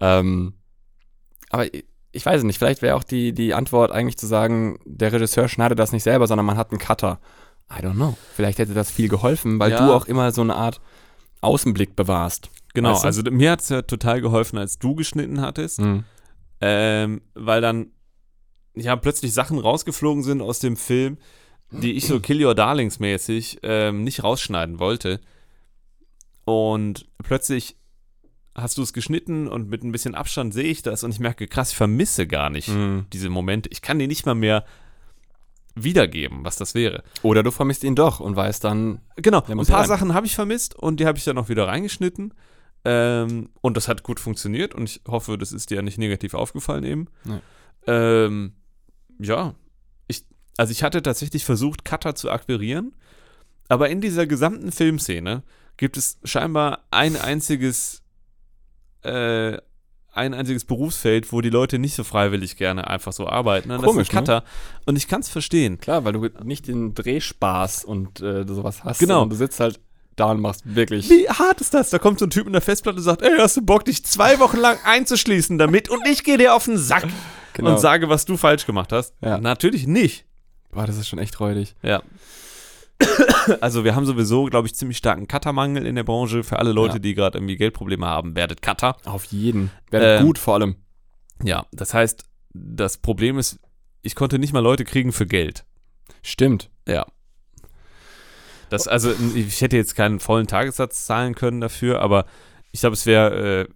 Ähm, 0.00 0.54
aber 1.50 1.72
ich, 1.72 1.84
ich 2.10 2.26
weiß 2.26 2.38
es 2.38 2.44
nicht, 2.44 2.58
vielleicht 2.58 2.82
wäre 2.82 2.96
auch 2.96 3.04
die, 3.04 3.32
die 3.32 3.54
Antwort 3.54 3.92
eigentlich 3.92 4.16
zu 4.16 4.26
sagen, 4.26 4.78
der 4.84 5.12
Regisseur 5.12 5.48
schneidet 5.48 5.78
das 5.78 5.92
nicht 5.92 6.02
selber, 6.02 6.26
sondern 6.26 6.46
man 6.46 6.56
hat 6.56 6.70
einen 6.70 6.80
Cutter. 6.80 7.20
I 7.70 7.82
don't 7.82 7.94
know. 7.94 8.16
Vielleicht 8.34 8.58
hätte 8.58 8.74
das 8.74 8.90
viel 8.90 9.08
geholfen, 9.08 9.58
weil 9.58 9.70
Ja. 9.72 9.86
du 9.86 9.92
auch 9.92 10.06
immer 10.06 10.32
so 10.32 10.40
eine 10.40 10.54
Art 10.56 10.80
Außenblick 11.42 11.96
bewahrst. 11.96 12.50
Genau, 12.74 12.92
Weißt 12.92 13.02
du? 13.02 13.06
also 13.06 13.22
mir 13.30 13.50
hat 13.52 13.60
es 13.60 13.68
ja 13.68 13.82
total 13.82 14.20
geholfen, 14.20 14.58
als 14.58 14.78
du 14.78 14.94
geschnitten 14.94 15.40
hattest, 15.40 15.80
Mhm. 15.80 16.04
ähm, 16.60 17.20
weil 17.34 17.60
dann 17.60 17.88
ja 18.74 18.96
plötzlich 18.96 19.32
Sachen 19.34 19.58
rausgeflogen 19.58 20.22
sind 20.22 20.40
aus 20.40 20.60
dem 20.60 20.76
Film, 20.76 21.18
die 21.70 21.92
ich 21.92 22.06
so 22.06 22.20
Kill 22.20 22.44
Your 22.44 22.54
Darlings 22.54 22.98
mäßig 23.00 23.58
ähm, 23.62 24.02
nicht 24.04 24.22
rausschneiden 24.24 24.78
wollte. 24.78 25.20
Und 26.44 27.06
plötzlich 27.22 27.76
hast 28.54 28.78
du 28.78 28.82
es 28.82 28.92
geschnitten 28.92 29.46
und 29.48 29.68
mit 29.68 29.84
ein 29.84 29.92
bisschen 29.92 30.14
Abstand 30.14 30.52
sehe 30.54 30.64
ich 30.64 30.82
das 30.82 31.04
und 31.04 31.10
ich 31.12 31.20
merke, 31.20 31.46
krass, 31.46 31.70
ich 31.70 31.76
vermisse 31.76 32.26
gar 32.26 32.50
nicht 32.50 32.68
Mhm. 32.68 33.06
diese 33.12 33.28
Momente. 33.28 33.68
Ich 33.70 33.82
kann 33.82 33.98
die 33.98 34.06
nicht 34.08 34.26
mal 34.26 34.34
mehr 34.34 34.64
wiedergeben, 35.84 36.44
was 36.44 36.56
das 36.56 36.74
wäre. 36.74 37.02
Oder 37.22 37.42
du 37.42 37.50
vermisst 37.50 37.84
ihn 37.84 37.94
doch 37.94 38.20
und 38.20 38.36
weißt 38.36 38.64
dann, 38.64 39.00
Genau, 39.16 39.42
ein 39.46 39.56
paar 39.58 39.82
ja. 39.82 39.84
Sachen 39.84 40.14
habe 40.14 40.26
ich 40.26 40.34
vermisst 40.34 40.74
und 40.74 41.00
die 41.00 41.06
habe 41.06 41.18
ich 41.18 41.24
dann 41.24 41.38
auch 41.38 41.48
wieder 41.48 41.66
reingeschnitten. 41.66 42.34
Ähm, 42.84 43.50
und 43.60 43.76
das 43.76 43.88
hat 43.88 44.02
gut 44.02 44.20
funktioniert 44.20 44.74
und 44.74 44.84
ich 44.84 45.02
hoffe, 45.06 45.36
das 45.36 45.52
ist 45.52 45.70
dir 45.70 45.82
nicht 45.82 45.98
negativ 45.98 46.34
aufgefallen 46.34 46.84
eben. 46.84 47.08
Nee. 47.24 47.40
Ähm, 47.86 48.52
ja, 49.18 49.54
ich, 50.06 50.24
also 50.56 50.70
ich 50.70 50.82
hatte 50.82 51.02
tatsächlich 51.02 51.44
versucht, 51.44 51.84
Cutter 51.84 52.14
zu 52.14 52.30
akquirieren, 52.30 52.94
aber 53.68 53.90
in 53.90 54.00
dieser 54.00 54.26
gesamten 54.26 54.72
Filmszene 54.72 55.42
gibt 55.76 55.96
es 55.96 56.18
scheinbar 56.24 56.84
ein 56.90 57.16
einziges, 57.16 58.02
äh, 59.02 59.58
ein 60.18 60.34
einziges 60.34 60.64
Berufsfeld, 60.64 61.32
wo 61.32 61.40
die 61.40 61.48
Leute 61.50 61.78
nicht 61.78 61.94
so 61.94 62.04
freiwillig 62.04 62.56
gerne 62.56 62.86
einfach 62.88 63.12
so 63.12 63.26
arbeiten. 63.26 63.70
Und 63.70 63.82
Komisch, 63.82 64.08
das 64.08 64.14
sind 64.14 64.18
Cutter. 64.26 64.44
Und 64.84 64.96
ich 64.96 65.08
kann 65.08 65.20
es 65.20 65.28
verstehen. 65.28 65.78
Klar, 65.80 66.04
weil 66.04 66.12
du 66.12 66.28
nicht 66.44 66.68
den 66.68 66.92
Drehspaß 66.94 67.84
und 67.84 68.20
äh, 68.20 68.44
sowas 68.46 68.84
hast. 68.84 68.98
Genau. 68.98 69.20
sondern 69.20 69.30
Du 69.30 69.36
sitzt 69.36 69.60
halt 69.60 69.80
da 70.16 70.32
und 70.32 70.40
machst 70.40 70.62
wirklich. 70.64 71.08
Wie 71.08 71.28
hart 71.28 71.60
ist 71.60 71.72
das? 71.74 71.90
Da 71.90 71.98
kommt 71.98 72.18
so 72.18 72.26
ein 72.26 72.30
Typ 72.30 72.44
mit 72.46 72.54
der 72.54 72.60
Festplatte 72.60 72.98
und 72.98 73.04
sagt, 73.04 73.22
ey, 73.22 73.38
hast 73.38 73.56
du 73.56 73.62
Bock, 73.62 73.84
dich 73.84 74.04
zwei 74.04 74.38
Wochen 74.40 74.56
lang 74.58 74.76
einzuschließen 74.84 75.56
damit 75.58 75.88
und 75.88 76.06
ich 76.08 76.24
gehe 76.24 76.36
dir 76.38 76.54
auf 76.54 76.64
den 76.64 76.76
Sack 76.76 77.06
Genau. 77.54 77.70
und 77.72 77.80
sage, 77.80 78.08
was 78.08 78.24
du 78.24 78.36
falsch 78.36 78.66
gemacht 78.66 78.92
hast? 78.92 79.14
Ja. 79.20 79.38
Natürlich 79.38 79.86
nicht. 79.86 80.26
Boah, 80.70 80.86
das 80.86 80.96
ist 80.96 81.08
schon 81.08 81.18
echt 81.18 81.40
räudig. 81.40 81.74
Ja. 81.82 82.02
Also 83.60 83.84
wir 83.84 83.94
haben 83.94 84.04
sowieso, 84.04 84.44
glaube 84.46 84.66
ich, 84.66 84.74
ziemlich 84.74 84.98
starken 84.98 85.26
Cuttermangel 85.28 85.86
in 85.86 85.94
der 85.94 86.04
Branche. 86.04 86.42
Für 86.44 86.58
alle 86.58 86.72
Leute, 86.72 86.94
Ja. 86.94 86.98
die 86.98 87.14
gerade 87.14 87.38
irgendwie 87.38 87.56
Geldprobleme 87.56 88.06
haben, 88.06 88.34
werdet 88.36 88.60
Cutter. 88.62 88.96
Auf 89.04 89.24
jeden. 89.26 89.70
Wäre 89.90 90.18
Ähm, 90.18 90.24
gut 90.26 90.38
vor 90.38 90.54
allem. 90.54 90.76
Ja, 91.42 91.66
das 91.72 91.94
heißt, 91.94 92.24
das 92.52 92.98
Problem 92.98 93.38
ist, 93.38 93.58
ich 94.02 94.14
konnte 94.14 94.38
nicht 94.38 94.52
mal 94.52 94.60
Leute 94.60 94.84
kriegen 94.84 95.12
für 95.12 95.26
Geld. 95.26 95.64
Stimmt. 96.22 96.70
Ja. 96.86 97.06
Das, 98.70 98.86
also, 98.86 99.12
ich 99.34 99.60
hätte 99.62 99.76
jetzt 99.76 99.94
keinen 99.94 100.20
vollen 100.20 100.46
Tagessatz 100.46 101.06
zahlen 101.06 101.34
können 101.34 101.60
dafür, 101.60 102.00
aber 102.02 102.26
ich 102.70 102.80
glaube, 102.80 102.94
es 102.94 103.06
wäre, 103.06 103.62
äh, 103.62 103.68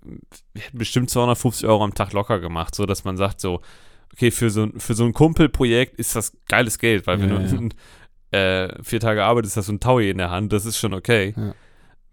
wir 0.53 0.63
hätten 0.63 0.79
bestimmt 0.79 1.09
250 1.11 1.67
Euro 1.67 1.83
am 1.83 1.95
Tag 1.95 2.13
locker 2.13 2.41
gemacht, 2.41 2.75
so 2.75 2.85
dass 2.85 3.05
man 3.05 3.17
sagt, 3.17 3.41
so, 3.41 3.63
okay, 4.13 4.31
für 4.31 4.51
so, 4.51 4.65
ein- 4.65 4.79
für 4.79 4.93
so 4.95 5.05
ein 5.05 5.15
Kumpelprojekt 5.15 5.99
ist 5.99 6.15
das 6.15 6.37
geiles 6.47 6.79
Geld, 6.79 7.07
weil 7.07 7.21
wenn 7.21 7.31
Ja, 7.31 7.39
du 7.39 7.71
äh, 8.33 8.69
vier 8.83 9.01
Tage 9.01 9.25
arbeitest, 9.25 9.57
hast 9.57 9.69
du 9.69 9.73
ein 9.75 9.81
Taui 9.81 10.11
in 10.11 10.19
der 10.19 10.31
Hand, 10.31 10.53
das 10.53 10.65
ist 10.67 10.79
schon 10.79 10.95
okay. 10.95 11.35
Ja. 11.37 11.55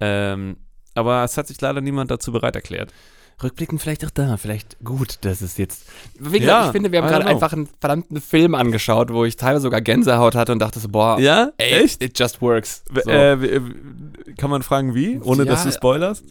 Ähm, 0.01 0.57
aber 0.95 1.23
es 1.23 1.37
hat 1.37 1.47
sich 1.47 1.59
leider 1.61 1.81
niemand 1.81 2.11
dazu 2.11 2.31
bereit 2.31 2.55
erklärt. 2.55 2.91
Rückblickend 3.41 3.81
vielleicht 3.81 4.03
auch 4.05 4.09
da. 4.09 4.35
Vielleicht 4.35 4.77
gut, 4.83 5.19
dass 5.21 5.39
es 5.39 5.55
jetzt. 5.57 5.85
Wie 6.19 6.39
gesagt, 6.39 6.43
Ja, 6.45 6.65
ich 6.65 6.71
finde, 6.73 6.91
wir 6.91 7.01
haben 7.01 7.07
gerade 7.07 7.25
einfach 7.25 7.53
einen 7.53 7.69
verdammten 7.79 8.19
Film 8.19 8.53
angeschaut, 8.53 9.13
wo 9.13 9.23
ich 9.23 9.37
teilweise 9.37 9.61
sogar 9.63 9.79
Gänsehaut 9.79 10.35
hatte 10.35 10.51
und 10.51 10.59
dachte 10.59 10.79
so, 10.81 10.89
boah, 10.89 11.17
Ja? 11.21 11.51
ey, 11.57 11.85
it 11.99 12.19
just 12.19 12.41
works. 12.41 12.83
So. 12.93 13.09
Äh, 13.09 13.41
w- 13.41 13.61
kann 14.37 14.49
man 14.49 14.61
fragen, 14.61 14.93
wie? 14.93 15.19
Ohne 15.23 15.43
Ja, 15.45 15.51
dass 15.51 15.63
du 15.63 15.71
spoilerst? 15.71 16.25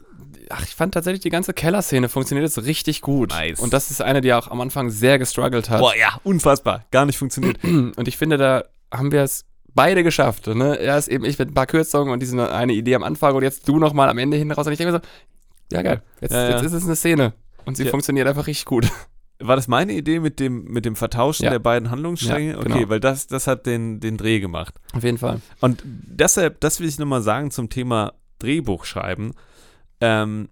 Ach, 0.50 0.62
ich 0.62 0.74
fand 0.74 0.92
tatsächlich 0.92 1.20
die 1.20 1.30
ganze 1.30 1.54
Kellerszene 1.54 2.10
funktioniert 2.10 2.46
jetzt 2.46 2.62
richtig 2.66 3.00
gut. 3.00 3.30
Nice. 3.30 3.60
Und 3.60 3.72
das 3.72 3.90
ist 3.90 4.02
eine, 4.02 4.20
die 4.20 4.34
auch 4.34 4.48
am 4.50 4.60
Anfang 4.60 4.90
sehr 4.90 5.18
gestruggelt 5.18 5.70
hat. 5.70 5.80
Boah, 5.80 5.96
ja, 5.96 6.20
unfassbar. 6.24 6.84
Gar 6.90 7.06
nicht 7.06 7.16
funktioniert. 7.18 7.62
Und 7.64 8.06
ich 8.08 8.18
finde, 8.18 8.36
da 8.36 8.64
haben 8.92 9.12
wir 9.12 9.22
es 9.22 9.46
beide 9.78 10.02
geschafft. 10.02 10.46
Ne? 10.48 10.76
Erst 10.76 11.08
eben 11.08 11.24
ich 11.24 11.38
mit 11.38 11.50
ein 11.50 11.54
paar 11.54 11.66
Kürzungen 11.66 12.12
und 12.12 12.20
diese 12.20 12.52
eine 12.52 12.72
Idee 12.72 12.94
am 12.96 13.04
Anfang 13.04 13.34
und 13.36 13.42
jetzt 13.44 13.68
du 13.68 13.78
nochmal 13.78 14.08
am 14.08 14.18
Ende 14.18 14.36
hinten 14.36 14.52
raus. 14.52 14.66
Und 14.66 14.72
ich 14.72 14.78
denke 14.78 14.92
mir 14.92 14.98
so, 15.00 15.04
ja 15.76 15.82
geil, 15.82 16.02
jetzt, 16.20 16.32
Ja, 16.32 16.42
ja. 16.50 16.56
jetzt 16.56 16.64
ist 16.64 16.72
es 16.72 16.84
eine 16.84 16.96
Szene. 16.96 17.32
Und 17.64 17.76
sie 17.76 17.84
Ja. 17.84 17.90
funktioniert 17.90 18.26
einfach 18.26 18.46
richtig 18.46 18.64
gut. 18.64 18.90
War 19.40 19.54
das 19.54 19.68
meine 19.68 19.92
Idee 19.92 20.18
mit 20.18 20.40
dem, 20.40 20.64
mit 20.64 20.84
dem 20.84 20.96
Vertauschen 20.96 21.44
Ja. 21.44 21.50
der 21.50 21.60
beiden 21.60 21.90
Handlungsstränge? 21.92 22.52
Ja, 22.52 22.58
okay, 22.58 22.72
genau. 22.72 22.88
weil 22.88 22.98
das, 23.00 23.28
das 23.28 23.46
hat 23.46 23.66
den, 23.66 24.00
den 24.00 24.16
Dreh 24.16 24.40
gemacht. 24.40 24.74
Auf 24.94 25.04
jeden 25.04 25.18
Fall. 25.18 25.40
Und 25.60 25.80
deshalb, 25.84 26.60
das 26.60 26.80
will 26.80 26.88
ich 26.88 26.98
nochmal 26.98 27.22
sagen 27.22 27.50
zum 27.52 27.68
Thema 27.70 28.14
Drehbuch 28.40 28.84
schreiben. 28.84 29.32
Ähm, 30.00 30.48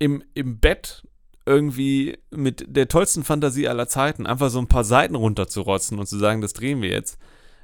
im, 0.00 0.24
Im 0.34 0.58
Bett 0.58 1.06
irgendwie 1.46 2.18
mit 2.30 2.64
der 2.68 2.88
tollsten 2.88 3.22
Fantasie 3.22 3.68
aller 3.68 3.86
Zeiten 3.88 4.26
einfach 4.26 4.50
so 4.50 4.58
ein 4.58 4.66
paar 4.68 4.84
Seiten 4.84 5.14
runterzurotzen 5.14 5.98
und 5.98 6.06
zu 6.06 6.18
sagen, 6.18 6.40
das 6.40 6.52
drehen 6.52 6.82
wir 6.82 6.90
jetzt, 6.90 7.18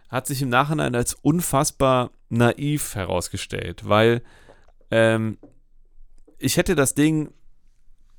hat 0.08 0.26
sich 0.26 0.42
im 0.42 0.48
Nachhinein 0.48 0.94
als 0.94 1.14
unfassbar 1.14 2.10
naiv 2.28 2.94
herausgestellt, 2.94 3.88
weil 3.88 4.22
ähm, 4.90 5.38
ich 6.38 6.56
hätte 6.56 6.74
das 6.74 6.94
Ding 6.94 7.30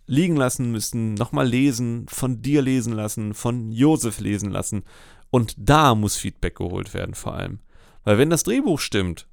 liegen 0.06 0.36
lassen 0.38 0.72
müssen, 0.72 1.14
nochmal 1.16 1.48
lesen, 1.48 2.08
von 2.08 2.42
dir 2.42 2.62
lesen 2.62 2.94
lassen, 2.94 3.34
von 3.34 3.72
Josef 3.72 4.20
lesen 4.20 4.52
lassen. 4.52 4.84
Und 5.30 5.56
da 5.58 5.96
muss 5.96 6.16
Feedback 6.16 6.56
geholt 6.56 6.94
werden, 6.94 7.14
vor 7.14 7.36
allem. 7.36 7.60
Weil 8.04 8.18
wenn 8.18 8.30
das 8.30 8.44
Drehbuch 8.44 8.80
stimmt, 8.80 9.28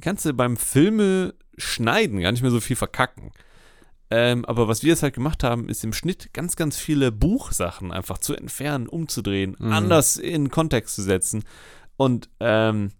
kannst 0.00 0.24
du 0.24 0.32
beim 0.34 0.56
Filme 0.56 1.34
schneiden 1.56 2.20
gar 2.20 2.32
nicht 2.32 2.42
mehr 2.42 2.50
so 2.50 2.60
viel 2.60 2.76
verkacken. 2.76 3.30
Ähm, 4.10 4.44
aber 4.44 4.68
was 4.68 4.82
wir 4.82 4.90
jetzt 4.90 5.02
halt 5.02 5.14
gemacht 5.14 5.42
haben, 5.42 5.68
ist 5.68 5.82
im 5.84 5.92
Schnitt 5.92 6.32
ganz, 6.32 6.56
ganz 6.56 6.76
viele 6.76 7.10
Buchsachen 7.10 7.92
einfach 7.92 8.18
zu 8.18 8.34
entfernen, 8.34 8.88
umzudrehen, 8.88 9.56
Mhm. 9.58 9.72
anders 9.72 10.16
in 10.16 10.50
Kontext 10.50 10.94
zu 10.96 11.02
setzen. 11.02 11.44
Und 11.96 12.28
ähm, 12.40 12.92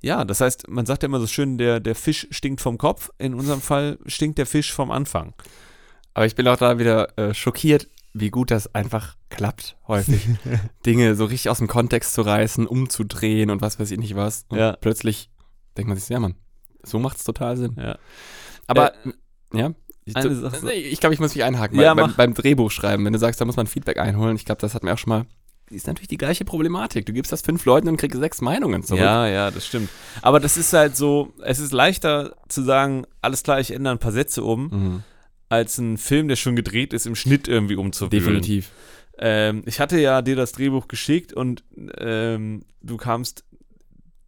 ja, 0.00 0.24
das 0.24 0.40
heißt, 0.40 0.68
man 0.68 0.86
sagt 0.86 1.02
ja 1.02 1.08
immer 1.08 1.20
so 1.20 1.26
schön, 1.26 1.58
der, 1.58 1.80
der 1.80 1.94
Fisch 1.94 2.28
stinkt 2.30 2.60
vom 2.60 2.78
Kopf. 2.78 3.10
In 3.18 3.34
unserem 3.34 3.60
Fall 3.60 3.98
stinkt 4.06 4.38
der 4.38 4.46
Fisch 4.46 4.72
vom 4.72 4.90
Anfang. 4.90 5.34
Aber 6.14 6.26
ich 6.26 6.34
bin 6.34 6.46
auch 6.48 6.56
da 6.56 6.78
wieder 6.78 7.16
äh, 7.18 7.34
schockiert, 7.34 7.88
wie 8.12 8.30
gut 8.30 8.50
das 8.50 8.74
einfach 8.74 9.16
klappt, 9.28 9.76
häufig. 9.86 10.28
Dinge 10.86 11.14
so 11.14 11.24
richtig 11.24 11.50
aus 11.50 11.58
dem 11.58 11.66
Kontext 11.68 12.14
zu 12.14 12.22
reißen, 12.22 12.66
umzudrehen 12.66 13.50
und 13.50 13.60
was 13.60 13.78
weiß 13.78 13.90
ich 13.90 13.98
nicht 13.98 14.16
was. 14.16 14.46
Und 14.48 14.58
Ja. 14.58 14.76
plötzlich 14.76 15.30
denkt 15.76 15.88
man 15.88 15.98
sich, 15.98 16.08
ja 16.08 16.20
Mann, 16.20 16.34
so 16.82 16.98
macht 16.98 17.18
es 17.18 17.24
total 17.24 17.56
Sinn. 17.56 17.76
Ja. 17.78 17.98
Aber, 18.66 18.92
ja. 19.52 19.72
Ich, 20.04 20.14
nee, 20.14 20.72
ich 20.72 21.00
glaube, 21.00 21.12
ich 21.14 21.20
muss 21.20 21.34
mich 21.34 21.44
einhaken. 21.44 21.78
Ja, 21.78 21.92
bei, 21.92 22.02
beim, 22.02 22.14
beim 22.14 22.34
Drehbuch 22.34 22.70
schreiben, 22.70 23.04
wenn 23.04 23.12
du 23.12 23.18
sagst, 23.18 23.40
da 23.40 23.44
muss 23.44 23.56
man 23.56 23.66
Feedback 23.66 23.98
einholen, 23.98 24.36
ich 24.36 24.46
glaube, 24.46 24.60
das 24.60 24.74
hatten 24.74 24.86
wir 24.86 24.94
auch 24.94 24.98
schon 24.98 25.10
mal. 25.10 25.26
Ist 25.70 25.86
natürlich 25.86 26.08
die 26.08 26.16
gleiche 26.16 26.44
Problematik. 26.44 27.04
Du 27.06 27.12
gibst 27.12 27.30
das 27.32 27.42
fünf 27.42 27.64
Leuten 27.64 27.88
und 27.88 27.96
kriegst 27.98 28.18
sechs 28.18 28.40
Meinungen 28.40 28.82
zurück. 28.82 29.00
Ja, 29.00 29.26
ja, 29.26 29.50
das 29.50 29.66
stimmt. 29.66 29.90
Aber 30.22 30.40
das 30.40 30.56
ist 30.56 30.72
halt 30.72 30.96
so, 30.96 31.32
es 31.42 31.58
ist 31.58 31.72
leichter 31.72 32.36
zu 32.48 32.62
sagen, 32.62 33.04
alles 33.20 33.42
klar, 33.42 33.60
ich 33.60 33.70
ändere 33.72 33.94
ein 33.94 33.98
paar 33.98 34.12
Sätze 34.12 34.42
um, 34.42 34.68
Mhm. 34.70 35.02
als 35.48 35.78
ein 35.78 35.98
Film, 35.98 36.28
der 36.28 36.36
schon 36.36 36.56
gedreht 36.56 36.92
ist, 36.92 37.06
im 37.06 37.14
Schnitt 37.14 37.48
irgendwie 37.48 37.76
umzuwühlen. 37.76 38.10
Definitiv. 38.24 38.70
Ähm, 39.18 39.62
ich 39.66 39.80
hatte 39.80 39.98
ja 39.98 40.22
dir 40.22 40.36
das 40.36 40.52
Drehbuch 40.52 40.88
geschickt 40.88 41.32
und 41.32 41.64
ähm, 41.98 42.62
du 42.82 42.96
kamst 42.96 43.44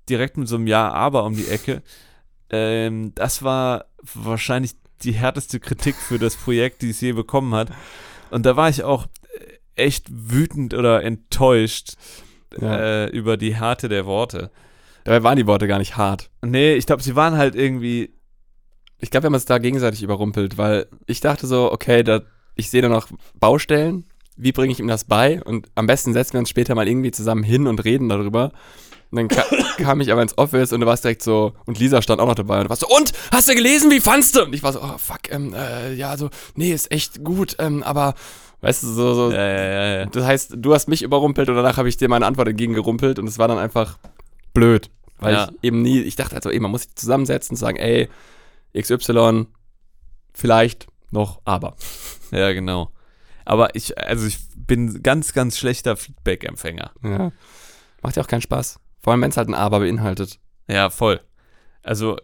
direkt 0.09 0.37
mit 0.37 0.49
so 0.49 0.57
einem 0.57 0.67
Ja, 0.67 0.91
aber 0.93 1.25
um 1.25 1.37
die 1.37 1.47
Ecke. 1.49 1.83
ähm, 2.51 3.13
das 3.15 3.43
war 3.43 3.87
wahrscheinlich 4.15 4.73
die 5.03 5.13
härteste 5.13 5.61
Kritik 5.61 5.95
für 5.97 6.19
das 6.19 6.37
Projekt, 6.37 6.83
die 6.83 6.91
es 6.91 7.01
je 7.01 7.13
bekommen 7.13 7.55
hat. 7.55 7.71
Und 8.31 8.45
da 8.47 8.57
war 8.57 8.69
ich 8.69 8.83
auch 8.85 9.07
echt 9.81 10.07
wütend 10.11 10.75
oder 10.75 11.03
enttäuscht 11.03 11.95
Ja. 12.61 13.05
äh, 13.05 13.07
über 13.11 13.37
die 13.37 13.55
Härte 13.55 13.89
der 13.89 14.07
Worte. 14.07 14.51
Dabei 15.05 15.23
waren 15.23 15.37
die 15.37 15.47
Worte 15.47 15.67
gar 15.67 15.79
nicht 15.79 15.97
hart. 15.97 16.31
Nee, 16.43 16.75
ich 16.75 16.87
glaube, 16.87 17.03
sie 17.03 17.17
waren 17.17 17.37
halt 17.37 17.55
irgendwie. 17.55 18.13
Ich 18.99 19.11
glaube, 19.11 19.25
wir 19.25 19.27
haben 19.29 19.35
uns 19.35 19.47
da 19.47 19.59
gegenseitig 19.59 20.03
überrumpelt, 20.03 20.59
weil 20.59 20.87
ich 21.07 21.21
dachte 21.21 21.47
so, 21.47 21.73
okay, 21.73 22.03
da, 22.03 22.21
ich 22.55 22.69
sehe 22.71 22.83
da 22.83 22.89
noch 22.89 23.09
Baustellen. 23.39 24.05
Wie 24.37 24.53
bringe 24.53 24.73
ich 24.73 24.79
ihm 24.81 24.89
das 24.89 25.05
bei? 25.05 25.43
Und 25.43 25.69
am 25.75 25.87
besten 25.87 26.13
setzen 26.13 26.35
wir 26.35 26.41
uns 26.41 26.51
später 26.51 26.75
mal 26.75 26.87
irgendwie 26.89 27.11
zusammen 27.11 27.43
hin 27.43 27.67
und 27.67 27.83
reden 27.85 28.09
darüber. 28.11 28.53
Und 29.11 29.17
dann 29.17 29.29
ka 29.29 29.45
kam 29.79 30.01
ich 30.03 30.13
aber 30.13 30.23
ins 30.23 30.37
Office 30.39 30.73
und 30.73 30.81
du 30.81 30.87
warst 30.87 31.05
direkt 31.05 31.23
so, 31.23 31.53
und 31.67 31.79
Lisa 31.79 32.03
stand 32.03 32.21
auch 32.21 32.27
noch 32.27 32.35
dabei 32.35 32.59
und 32.59 32.65
du 32.65 32.71
warst 32.71 32.83
so, 32.83 32.89
und, 32.89 33.13
hast 33.33 33.49
du 33.49 33.55
gelesen, 33.55 33.91
wie 33.91 34.01
fandst 34.01 34.37
du? 34.37 34.45
Und 34.45 34.55
ich 34.55 34.63
war 34.63 34.73
so, 34.73 34.81
oh 34.83 34.99
fuck, 34.99 35.31
ähm, 35.31 35.55
äh, 35.55 35.95
ja, 35.95 36.17
so, 36.17 36.29
nee, 36.55 36.73
ist 36.73 36.93
echt 36.93 37.25
gut, 37.25 37.57
ähm, 37.59 37.83
aber, 37.83 38.15
weißt 38.61 38.83
du, 38.83 38.87
so, 38.89 39.15
so, 39.15 39.33
Ja, 39.33 39.39
ja, 39.47 39.65
ja, 39.65 39.99
ja. 40.01 40.07
das 40.07 40.25
heißt, 40.25 40.53
du 40.57 40.75
hast 40.75 40.89
mich 40.89 41.03
überrumpelt 41.03 41.49
und 41.49 41.57
danach 41.57 41.77
habe 41.77 41.89
ich 41.89 41.97
dir 41.97 42.09
meine 42.09 42.27
Antwort 42.27 42.49
entgegengerumpelt 42.49 43.19
und 43.19 43.27
es 43.27 43.39
war 43.39 43.49
dann 43.49 43.59
einfach 43.59 43.99
blöd. 44.55 44.91
Weil 45.19 45.35
Ja. 45.35 45.49
ich 45.51 45.65
eben 45.65 45.83
nie, 45.83 46.01
ich 46.01 46.17
dachte 46.17 46.35
halt 46.35 46.45
so, 46.45 46.51
ey, 46.51 46.61
man 46.61 46.71
muss 46.71 46.83
sich 46.83 46.95
zusammensetzen 46.95 47.55
und 47.55 47.59
sagen, 47.59 47.77
ey, 47.79 48.09
XY, 48.79 49.47
vielleicht 50.33 50.87
noch, 51.11 51.41
aber. 51.45 51.77
Ja, 52.31 52.53
genau. 52.53 52.91
Aber 53.45 53.75
ich, 53.75 53.99
also 53.99 54.27
ich 54.27 54.39
bin 54.55 55.03
ganz, 55.03 55.33
ganz 55.33 55.59
schlechter 55.59 55.97
Feedback-Empfänger. 55.97 56.93
Ja. 57.03 57.33
Macht 58.03 58.17
ja 58.17 58.23
auch 58.23 58.29
keinen 58.29 58.43
Spaß. 58.43 58.79
Vor 59.01 59.13
allem, 59.13 59.23
wenn 59.23 59.31
es 59.31 59.37
halt 59.37 59.49
ein 59.49 59.55
Aber 59.55 59.81
beinhaltet. 59.81 60.39
Ja, 60.69 60.89
voll. 60.91 61.21
Also, 61.83 62.17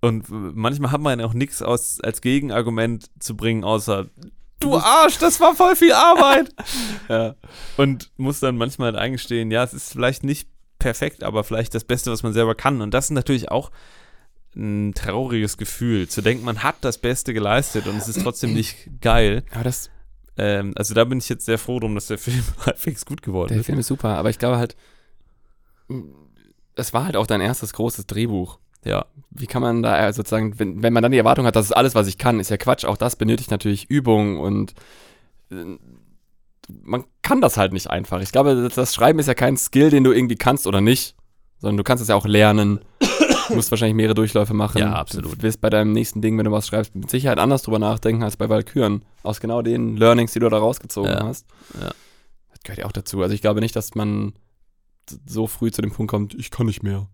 und 0.00 0.24
manchmal 0.30 0.90
hat 0.92 1.00
man 1.00 1.20
auch 1.20 1.34
nichts 1.34 1.60
als 1.62 2.00
Gegenargument 2.22 3.10
zu 3.20 3.36
bringen, 3.36 3.62
außer 3.64 4.06
Du 4.62 4.76
Arsch, 4.76 5.18
das 5.18 5.38
war 5.40 5.54
voll 5.54 5.76
viel 5.76 5.92
Arbeit. 5.92 6.48
Ja. 7.08 7.34
und 7.76 8.10
muss 8.16 8.40
dann 8.40 8.56
manchmal 8.56 8.92
halt 8.92 8.96
eingestehen, 8.96 9.50
ja, 9.50 9.62
es 9.64 9.74
ist 9.74 9.92
vielleicht 9.92 10.24
nicht 10.24 10.48
perfekt, 10.78 11.22
aber 11.24 11.44
vielleicht 11.44 11.74
das 11.74 11.84
Beste, 11.84 12.10
was 12.10 12.22
man 12.22 12.32
selber 12.32 12.54
kann. 12.54 12.80
Und 12.80 12.94
das 12.94 13.06
ist 13.06 13.10
natürlich 13.10 13.50
auch 13.50 13.70
ein 14.56 14.92
trauriges 14.94 15.56
Gefühl, 15.56 16.08
zu 16.08 16.20
denken, 16.22 16.44
man 16.44 16.62
hat 16.62 16.76
das 16.82 16.98
Beste 16.98 17.34
geleistet 17.34 17.86
und 17.86 17.96
es 17.96 18.08
ist 18.08 18.22
trotzdem 18.22 18.52
nicht 18.54 19.00
geil. 19.00 19.42
Aber 19.52 19.64
das, 19.64 19.90
Ähm, 20.36 20.72
also 20.76 20.94
da 20.94 21.04
bin 21.04 21.18
ich 21.18 21.28
jetzt 21.28 21.44
sehr 21.44 21.58
froh 21.58 21.78
drum, 21.80 21.94
dass 21.94 22.06
der 22.06 22.18
Film 22.18 22.42
halbwegs 22.66 23.04
gut 23.04 23.22
geworden 23.22 23.48
der 23.48 23.60
ist. 23.60 23.66
Film 23.66 23.78
ist 23.78 23.88
super, 23.88 24.16
aber 24.16 24.30
ich 24.30 24.38
glaube 24.38 24.56
halt, 24.58 24.76
es 26.74 26.92
war 26.92 27.04
halt 27.04 27.16
auch 27.16 27.26
dein 27.26 27.40
erstes 27.40 27.72
großes 27.74 28.06
Drehbuch. 28.06 28.58
Ja, 28.84 29.06
Wie 29.30 29.46
kann 29.46 29.62
man 29.62 29.82
da 29.82 30.08
äh, 30.08 30.12
sozusagen, 30.12 30.58
wenn, 30.58 30.82
wenn 30.82 30.92
man 30.92 31.02
dann 31.02 31.12
die 31.12 31.18
Erwartung 31.18 31.46
hat, 31.46 31.54
das 31.56 31.66
ist 31.66 31.72
alles, 31.72 31.94
was 31.94 32.06
ich 32.08 32.18
kann, 32.18 32.40
ist 32.40 32.50
ja 32.50 32.56
Quatsch. 32.56 32.84
Auch 32.84 32.96
das 32.96 33.16
benötigt 33.16 33.50
natürlich 33.50 33.88
Übung 33.88 34.38
und 34.40 34.74
äh, 35.50 35.76
man 36.82 37.04
kann 37.22 37.40
das 37.40 37.56
halt 37.56 37.72
nicht 37.72 37.90
einfach. 37.90 38.20
Ich 38.20 38.32
glaube, 38.32 38.54
das, 38.62 38.74
das 38.74 38.94
Schreiben 38.94 39.18
ist 39.18 39.26
ja 39.26 39.34
kein 39.34 39.56
Skill, 39.56 39.90
den 39.90 40.04
du 40.04 40.12
irgendwie 40.12 40.36
kannst 40.36 40.66
oder 40.66 40.80
nicht, 40.80 41.14
sondern 41.58 41.76
du 41.76 41.84
kannst 41.84 42.02
es 42.02 42.08
ja 42.08 42.14
auch 42.16 42.26
lernen. 42.26 42.80
Du 43.48 43.56
musst 43.56 43.70
wahrscheinlich 43.70 43.96
mehrere 43.96 44.14
Durchläufe 44.14 44.54
machen. 44.54 44.78
Ja, 44.78 44.94
absolut. 44.94 45.32
Du 45.38 45.42
wirst 45.42 45.60
bei 45.60 45.68
deinem 45.68 45.92
nächsten 45.92 46.22
Ding, 46.22 46.38
wenn 46.38 46.44
du 46.44 46.52
was 46.52 46.66
schreibst, 46.68 46.94
mit 46.94 47.10
Sicherheit 47.10 47.38
anders 47.38 47.62
drüber 47.62 47.78
nachdenken 47.78 48.22
als 48.22 48.36
bei 48.36 48.48
Valkyren. 48.48 49.04
Aus 49.24 49.40
genau 49.40 49.62
den 49.62 49.96
Learnings, 49.96 50.32
die 50.32 50.38
du 50.38 50.48
da 50.48 50.58
rausgezogen 50.58 51.10
Ja, 51.12 51.24
hast. 51.26 51.46
ja. 51.80 51.90
Das 52.52 52.62
gehört 52.62 52.78
ja 52.78 52.86
auch 52.86 52.92
dazu. 52.92 53.20
Also 53.22 53.34
ich 53.34 53.42
glaube 53.42 53.60
nicht, 53.60 53.76
dass 53.76 53.94
man 53.94 54.32
so 55.26 55.46
früh 55.48 55.70
zu 55.70 55.82
dem 55.82 55.90
Punkt 55.92 56.10
kommt, 56.10 56.34
ich 56.34 56.50
kann 56.50 56.66
nicht 56.66 56.82
mehr. 56.82 57.08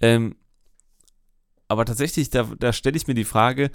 Ähm, 0.00 0.34
aber 1.68 1.84
tatsächlich, 1.84 2.30
da, 2.30 2.48
da 2.58 2.72
stelle 2.72 2.96
ich 2.96 3.06
mir 3.06 3.14
die 3.14 3.24
Frage, 3.24 3.70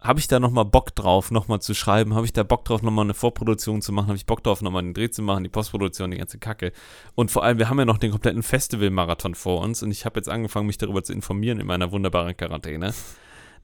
habe 0.00 0.20
ich 0.20 0.28
da 0.28 0.38
nochmal 0.38 0.64
Bock 0.64 0.94
drauf, 0.94 1.32
nochmal 1.32 1.60
zu 1.60 1.74
schreiben? 1.74 2.14
Habe 2.14 2.24
ich 2.24 2.32
da 2.32 2.44
Bock 2.44 2.64
drauf, 2.64 2.82
nochmal 2.82 3.04
eine 3.04 3.14
Vorproduktion 3.14 3.82
zu 3.82 3.92
machen? 3.92 4.06
Habe 4.06 4.16
ich 4.16 4.26
Bock 4.26 4.44
drauf, 4.44 4.62
nochmal 4.62 4.82
einen 4.82 4.94
Dreh 4.94 5.10
zu 5.10 5.22
machen, 5.22 5.42
die 5.42 5.50
Postproduktion, 5.50 6.12
die 6.12 6.18
ganze 6.18 6.38
Kacke? 6.38 6.72
Und 7.16 7.32
vor 7.32 7.42
allem, 7.42 7.58
wir 7.58 7.68
haben 7.68 7.80
ja 7.80 7.84
noch 7.84 7.98
den 7.98 8.12
kompletten 8.12 8.44
Festival-Marathon 8.44 9.34
vor 9.34 9.60
uns 9.60 9.82
und 9.82 9.90
ich 9.90 10.04
habe 10.04 10.18
jetzt 10.18 10.28
angefangen, 10.28 10.68
mich 10.68 10.78
darüber 10.78 11.02
zu 11.02 11.12
informieren 11.12 11.58
in 11.58 11.66
meiner 11.66 11.90
wunderbaren 11.90 12.36
Quarantäne. 12.36 12.94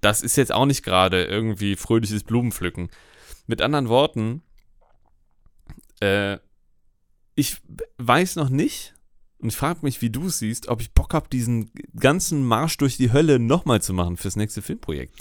Das 0.00 0.22
ist 0.22 0.36
jetzt 0.36 0.52
auch 0.52 0.66
nicht 0.66 0.82
gerade 0.82 1.24
irgendwie 1.24 1.76
fröhliches 1.76 2.24
Blumenpflücken. 2.24 2.90
Mit 3.46 3.62
anderen 3.62 3.88
Worten, 3.88 4.42
äh, 6.00 6.38
ich 7.36 7.58
weiß 7.98 8.36
noch 8.36 8.48
nicht, 8.48 8.93
und 9.44 9.50
ich 9.50 9.56
frage 9.56 9.80
mich, 9.82 10.00
wie 10.00 10.08
du 10.08 10.26
es 10.28 10.38
siehst, 10.38 10.68
ob 10.68 10.80
ich 10.80 10.90
Bock 10.92 11.12
habe, 11.12 11.28
diesen 11.28 11.70
ganzen 12.00 12.44
Marsch 12.44 12.78
durch 12.78 12.96
die 12.96 13.12
Hölle 13.12 13.38
nochmal 13.38 13.82
zu 13.82 13.92
machen 13.92 14.16
fürs 14.16 14.36
nächste 14.36 14.62
Filmprojekt. 14.62 15.14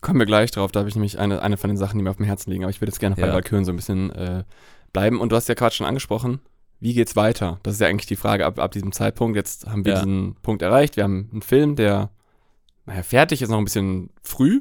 Kommen 0.00 0.20
wir 0.20 0.26
gleich 0.26 0.52
drauf, 0.52 0.70
da 0.70 0.78
habe 0.78 0.88
ich 0.88 0.94
nämlich 0.94 1.18
eine, 1.18 1.42
eine 1.42 1.56
von 1.56 1.66
den 1.68 1.76
Sachen, 1.76 1.98
die 1.98 2.04
mir 2.04 2.10
auf 2.10 2.18
dem 2.18 2.24
Herzen 2.24 2.52
liegen, 2.52 2.62
aber 2.62 2.70
ich 2.70 2.80
würde 2.80 2.90
jetzt 2.92 3.00
gerne 3.00 3.16
bei 3.16 3.26
Ja. 3.26 3.32
Valkyren 3.34 3.64
so 3.64 3.72
ein 3.72 3.76
bisschen 3.76 4.10
äh, 4.12 4.44
bleiben. 4.92 5.20
Und 5.20 5.32
du 5.32 5.36
hast 5.36 5.48
ja 5.48 5.54
gerade 5.56 5.74
schon 5.74 5.86
angesprochen, 5.86 6.38
wie 6.78 6.94
geht's 6.94 7.16
weiter? 7.16 7.58
Das 7.64 7.74
ist 7.74 7.80
ja 7.80 7.88
eigentlich 7.88 8.06
die 8.06 8.14
Frage 8.14 8.46
ab, 8.46 8.60
ab 8.60 8.70
diesem 8.70 8.92
Zeitpunkt. 8.92 9.34
Jetzt 9.36 9.66
haben 9.66 9.84
wir 9.84 9.94
Ja. 9.94 9.98
diesen 10.04 10.36
Punkt 10.42 10.62
erreicht. 10.62 10.94
Wir 10.94 11.02
haben 11.02 11.28
einen 11.32 11.42
Film, 11.42 11.74
der, 11.74 12.10
naja, 12.86 13.02
fertig 13.02 13.42
ist 13.42 13.48
noch 13.48 13.58
ein 13.58 13.64
bisschen 13.64 14.10
früh, 14.22 14.60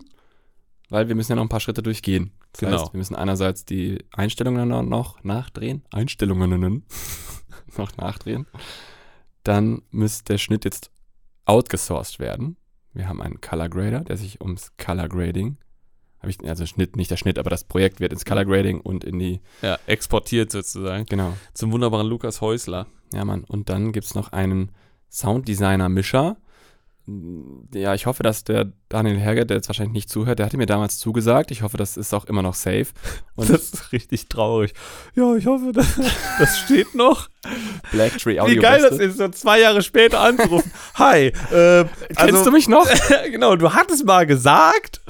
weil 0.89 1.07
wir 1.07 1.13
müssen 1.13 1.33
ja 1.33 1.35
noch 1.35 1.43
ein 1.43 1.49
paar 1.49 1.59
Schritte 1.59 1.83
durchgehen. 1.83 2.31
Das 2.53 2.59
Genau. 2.61 2.81
heißt, 2.81 2.93
wir 2.93 2.97
müssen 2.97 3.15
einerseits 3.15 3.65
die 3.65 4.03
Einstellungen 4.11 4.67
noch- 4.89 5.23
nachdrehen. 5.23 5.83
Einstellungen 5.91 6.83
noch 7.77 7.95
nachdrehen. 7.97 8.47
Dann 9.43 9.81
muss 9.91 10.23
der 10.23 10.37
Schnitt 10.37 10.65
jetzt 10.65 10.91
outgesourced 11.45 12.19
werden. 12.19 12.57
Wir 12.93 13.07
haben 13.07 13.21
einen 13.21 13.39
Color 13.41 13.69
Grader, 13.69 13.99
der 14.01 14.17
sich 14.17 14.41
ums 14.41 14.71
Color 14.77 15.07
Grading, 15.07 15.57
ich, 16.27 16.39
also 16.49 16.65
Schnitt, 16.65 16.95
nicht 16.97 17.11
der 17.11 17.15
Schnitt, 17.17 17.37
aber 17.39 17.49
das 17.51 17.63
Projekt 17.63 17.99
wird 17.99 18.11
ins 18.11 18.25
Color 18.25 18.43
Grading 18.45 18.81
und 18.81 19.03
in 19.05 19.19
die, 19.19 19.39
Ja, 19.61 19.77
exportiert 19.85 20.51
sozusagen. 20.51 21.05
genau, 21.05 21.33
Zum 21.53 21.71
wunderbaren 21.71 22.07
Lukas 22.07 22.41
Häusler. 22.41 22.87
ja 23.13 23.23
Mann. 23.23 23.43
Und 23.45 23.69
dann 23.69 23.91
gibt 23.93 24.07
es 24.07 24.15
noch 24.15 24.31
einen 24.33 24.71
Sounddesigner-Mischer. 25.09 26.37
Ja, 27.73 27.93
ich 27.93 28.05
hoffe, 28.05 28.21
dass 28.21 28.43
der 28.43 28.73
Daniel 28.89 29.17
Herger, 29.17 29.45
der 29.45 29.57
jetzt 29.57 29.69
wahrscheinlich 29.69 29.93
nicht 29.93 30.09
zuhört, 30.09 30.39
der 30.39 30.45
hatte 30.45 30.57
mir 30.57 30.65
damals 30.65 30.99
zugesagt. 30.99 31.51
Ich 31.51 31.61
hoffe, 31.61 31.77
das 31.77 31.95
ist 31.95 32.13
auch 32.13 32.25
immer 32.25 32.41
noch 32.41 32.53
safe. 32.53 32.87
Und 33.35 33.49
das 33.49 33.69
ist 33.73 33.91
richtig 33.93 34.27
traurig. 34.27 34.73
Ja, 35.15 35.33
ich 35.35 35.45
hoffe, 35.45 35.71
das, 35.71 35.95
das 36.39 36.59
steht 36.59 36.95
noch. 36.95 37.29
Blacktree 37.91 38.39
Audio 38.39 38.55
Wie 38.55 38.59
geil 38.59 38.81
das 38.81 38.99
ist, 38.99 39.17
so 39.17 39.27
zwei 39.29 39.59
Jahre 39.59 39.81
später 39.81 40.19
anzurufen. 40.19 40.71
Hi, 40.95 41.27
äh, 41.51 41.85
Kennst 42.15 42.45
du 42.45 42.51
mich 42.51 42.67
noch? 42.67 42.87
genau, 43.31 43.55
du 43.55 43.73
hattest 43.73 44.05
mal 44.05 44.25
gesagt. 44.25 45.01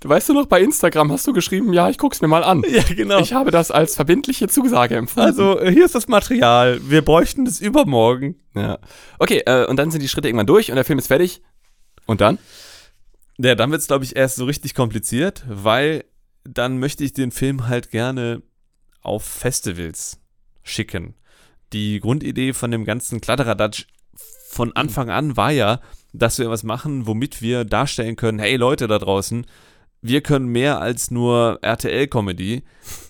Du 0.00 0.08
weißt 0.08 0.28
du 0.28 0.34
noch, 0.34 0.46
bei 0.46 0.60
Instagram 0.60 1.10
hast 1.10 1.26
du 1.26 1.32
geschrieben, 1.32 1.72
ja, 1.72 1.88
ich 1.88 1.98
guck's 1.98 2.20
mir 2.20 2.28
mal 2.28 2.44
an. 2.44 2.64
Ja, 2.68 2.82
genau. 2.94 3.20
Ich 3.20 3.32
habe 3.32 3.50
das 3.50 3.70
als 3.70 3.96
verbindliche 3.96 4.46
Zusage 4.46 4.96
empfunden. 4.96 5.26
also, 5.26 5.60
hier 5.60 5.84
ist 5.84 5.94
das 5.94 6.06
Material. 6.08 6.80
Wir 6.82 7.02
bräuchten 7.02 7.44
das 7.44 7.60
übermorgen. 7.60 8.36
Ja. 8.54 8.78
Okay, 9.18 9.42
äh, 9.46 9.66
und 9.66 9.76
dann 9.76 9.90
sind 9.90 10.02
die 10.02 10.08
Schritte 10.08 10.28
irgendwann 10.28 10.46
durch 10.46 10.70
und 10.70 10.76
der 10.76 10.84
Film 10.84 10.98
ist 10.98 11.06
fertig. 11.08 11.42
Und 12.06 12.20
dann? 12.20 12.38
Ja, 13.38 13.54
dann 13.54 13.70
wird 13.70 13.80
es, 13.80 13.86
glaube 13.86 14.04
ich, 14.04 14.16
erst 14.16 14.36
so 14.36 14.44
richtig 14.44 14.74
kompliziert, 14.74 15.44
weil 15.48 16.04
dann 16.44 16.78
möchte 16.78 17.04
ich 17.04 17.12
den 17.12 17.32
Film 17.32 17.68
halt 17.68 17.90
gerne 17.90 18.42
auf 19.02 19.24
Festivals 19.24 20.18
schicken. 20.62 21.14
Die 21.76 22.00
Grundidee 22.00 22.54
von 22.54 22.70
dem 22.70 22.86
ganzen 22.86 23.20
Kladderadatsch 23.20 23.84
von 24.48 24.74
Anfang 24.74 25.10
an 25.10 25.36
war 25.36 25.50
ja, 25.50 25.80
dass 26.14 26.38
wir 26.38 26.48
was 26.48 26.62
machen, 26.62 27.06
womit 27.06 27.42
wir 27.42 27.66
darstellen 27.66 28.16
können, 28.16 28.38
hey 28.38 28.56
Leute 28.56 28.86
da 28.86 28.98
draußen, 28.98 29.44
wir 30.00 30.22
können 30.22 30.46
mehr 30.46 30.80
als 30.80 31.10
nur 31.10 31.58
RTL-Comedy. 31.60 32.62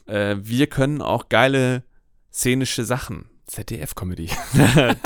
Äh, 0.07 0.37
wir 0.40 0.66
können 0.66 1.00
auch 1.00 1.29
geile 1.29 1.85
szenische 2.33 2.85
Sachen. 2.85 3.26
ZDF-Comedy. 3.46 4.31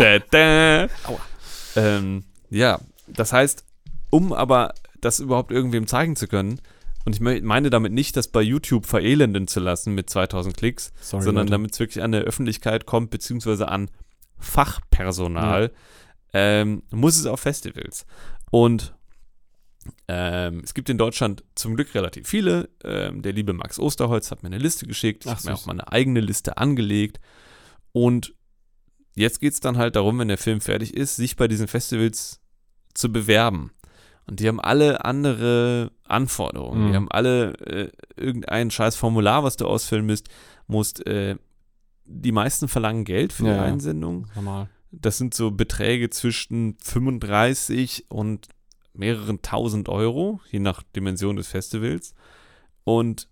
Ähm, 1.76 2.24
ja, 2.48 2.80
das 3.08 3.34
heißt, 3.34 3.66
um 4.08 4.32
aber 4.32 4.72
das 5.02 5.20
überhaupt 5.20 5.52
irgendwem 5.52 5.86
zeigen 5.86 6.16
zu 6.16 6.28
können, 6.28 6.62
und 7.04 7.14
ich 7.14 7.20
meine 7.20 7.70
damit 7.70 7.92
nicht, 7.92 8.16
das 8.16 8.28
bei 8.28 8.42
YouTube 8.42 8.86
verelenden 8.86 9.48
zu 9.48 9.60
lassen 9.60 9.94
mit 9.94 10.10
2000 10.10 10.56
Klicks, 10.56 10.92
Sorry, 11.00 11.22
sondern 11.22 11.46
damit 11.46 11.72
es 11.72 11.80
wirklich 11.80 12.02
an 12.02 12.12
der 12.12 12.22
Öffentlichkeit 12.22 12.86
kommt, 12.86 13.10
beziehungsweise 13.10 13.68
an 13.68 13.90
Fachpersonal, 14.38 15.72
ähm, 16.32 16.82
muss 16.90 17.18
es 17.18 17.26
auf 17.26 17.40
Festivals. 17.40 18.06
Und 18.50 18.94
ähm, 20.08 20.60
es 20.62 20.74
gibt 20.74 20.90
in 20.90 20.98
Deutschland 20.98 21.44
zum 21.54 21.74
Glück 21.74 21.94
relativ 21.94 22.28
viele. 22.28 22.68
Ähm, 22.84 23.22
der 23.22 23.32
liebe 23.32 23.52
Max 23.52 23.78
Osterholz 23.78 24.30
hat 24.30 24.42
mir 24.42 24.48
eine 24.48 24.58
Liste 24.58 24.86
geschickt. 24.86 25.24
Ich 25.24 25.30
habe 25.30 25.42
mir 25.44 25.54
auch 25.54 25.66
mal 25.66 25.72
eine 25.72 25.90
eigene 25.90 26.20
Liste 26.20 26.58
angelegt. 26.58 27.20
Und 27.92 28.34
jetzt 29.14 29.40
geht 29.40 29.54
es 29.54 29.60
dann 29.60 29.78
halt 29.78 29.96
darum, 29.96 30.18
wenn 30.18 30.28
der 30.28 30.38
Film 30.38 30.60
fertig 30.60 30.94
ist, 30.94 31.16
sich 31.16 31.36
bei 31.36 31.48
diesen 31.48 31.68
Festivals 31.68 32.40
zu 32.94 33.10
bewerben. 33.10 33.72
Und 34.26 34.40
die 34.40 34.48
haben 34.48 34.60
alle 34.60 35.04
andere 35.04 35.90
Anforderungen. 36.04 36.84
Mhm. 36.84 36.88
Die 36.90 36.96
haben 36.96 37.10
alle 37.10 37.52
äh, 37.66 37.90
irgendein 38.16 38.70
scheiß 38.70 38.96
Formular, 38.96 39.42
was 39.44 39.56
du 39.56 39.66
ausfüllen 39.66 40.06
musst. 40.06 40.28
musst 40.66 41.06
äh, 41.06 41.36
die 42.04 42.32
meisten 42.32 42.68
verlangen 42.68 43.04
Geld 43.04 43.32
für 43.32 43.46
Ja, 43.46 43.54
die. 43.54 43.60
Einsendung. 43.60 44.26
Normal. 44.34 44.68
Das 44.92 45.18
sind 45.18 45.34
so 45.34 45.50
Beträge 45.52 46.10
zwischen 46.10 46.76
35 46.82 48.06
und 48.08 48.48
mehreren 48.92 49.40
tausend 49.42 49.88
Euro, 49.88 50.40
je 50.50 50.58
nach 50.58 50.82
Dimension 50.96 51.36
des 51.36 51.46
Festivals. 51.48 52.14
Und 52.84 53.28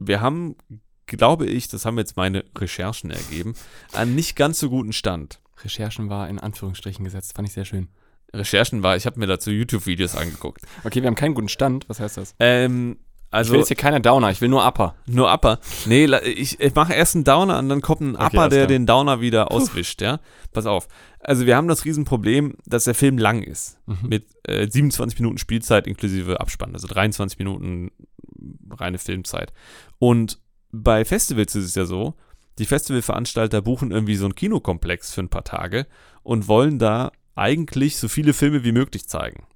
wir 0.00 0.20
haben, 0.20 0.56
glaube 1.06 1.46
ich, 1.46 1.68
das 1.68 1.84
haben 1.84 1.98
jetzt 1.98 2.16
meine 2.16 2.44
Recherchen 2.58 3.10
ergeben, 3.10 3.54
einen 3.92 4.14
nicht 4.16 4.34
ganz 4.34 4.58
so 4.58 4.68
guten 4.68 4.92
Stand. 4.92 5.40
Recherchen 5.62 6.08
war 6.10 6.28
in 6.28 6.40
Anführungsstrichen 6.40 7.04
gesetzt, 7.04 7.34
fand 7.34 7.46
ich 7.48 7.54
sehr 7.54 7.64
schön. 7.64 7.88
Recherchen 8.34 8.82
war, 8.82 8.96
ich 8.96 9.06
habe 9.06 9.18
mir 9.18 9.26
dazu 9.26 9.50
YouTube-Videos 9.50 10.16
angeguckt. 10.16 10.62
Okay, 10.84 11.02
wir 11.02 11.06
haben 11.06 11.14
keinen 11.14 11.34
guten 11.34 11.48
Stand, 11.48 11.88
was 11.88 12.00
heißt 12.00 12.16
das? 12.16 12.34
Ähm, 12.40 12.98
ich 13.34 13.38
also 13.38 13.52
will 13.52 13.58
jetzt 13.60 13.68
hier 13.68 13.76
keine 13.76 14.00
Downer, 14.00 14.30
ich 14.30 14.40
will 14.40 14.48
nur 14.48 14.64
Upper. 14.64 14.94
nur 15.06 15.32
Upper. 15.32 15.58
Nee, 15.86 16.04
ich, 16.24 16.60
ich 16.60 16.74
mache 16.74 16.94
erst 16.94 17.16
einen 17.16 17.24
Downer 17.24 17.58
und 17.58 17.68
dann 17.68 17.80
kommt 17.80 18.00
ein 18.00 18.14
Okay, 18.14 18.26
Upper, 18.26 18.42
alles 18.42 18.54
der 18.54 18.66
den 18.68 18.86
Downer 18.86 19.20
wieder 19.20 19.50
auswischt, 19.50 20.02
ja. 20.02 20.20
Pass 20.52 20.66
auf. 20.66 20.86
Also 21.18 21.44
wir 21.44 21.56
haben 21.56 21.66
das 21.66 21.84
Riesenproblem, 21.84 22.54
dass 22.64 22.84
der 22.84 22.94
Film 22.94 23.18
lang 23.18 23.42
ist. 23.42 23.78
Mhm. 23.86 24.08
Mit 24.08 24.26
äh, 24.44 24.68
27 24.70 25.18
Minuten 25.18 25.38
Spielzeit 25.38 25.86
inklusive 25.88 26.40
Abspann, 26.40 26.74
also 26.74 26.86
23 26.86 27.38
Minuten 27.38 27.90
reine 28.70 28.98
Filmzeit. 28.98 29.52
Und 29.98 30.38
bei 30.70 31.04
Festivals 31.04 31.54
ist 31.56 31.64
es 31.64 31.74
ja 31.74 31.86
so, 31.86 32.14
die 32.58 32.66
Festivalveranstalter 32.66 33.62
buchen 33.62 33.90
irgendwie 33.90 34.16
so 34.16 34.26
einen 34.26 34.36
Kinokomplex 34.36 35.12
für 35.12 35.22
ein 35.22 35.28
paar 35.28 35.44
Tage 35.44 35.86
und 36.22 36.46
wollen 36.46 36.78
da 36.78 37.10
eigentlich 37.34 37.96
so 37.96 38.08
viele 38.08 38.32
Filme 38.32 38.64
wie 38.64 38.72
möglich 38.72 39.08
zeigen. 39.08 39.46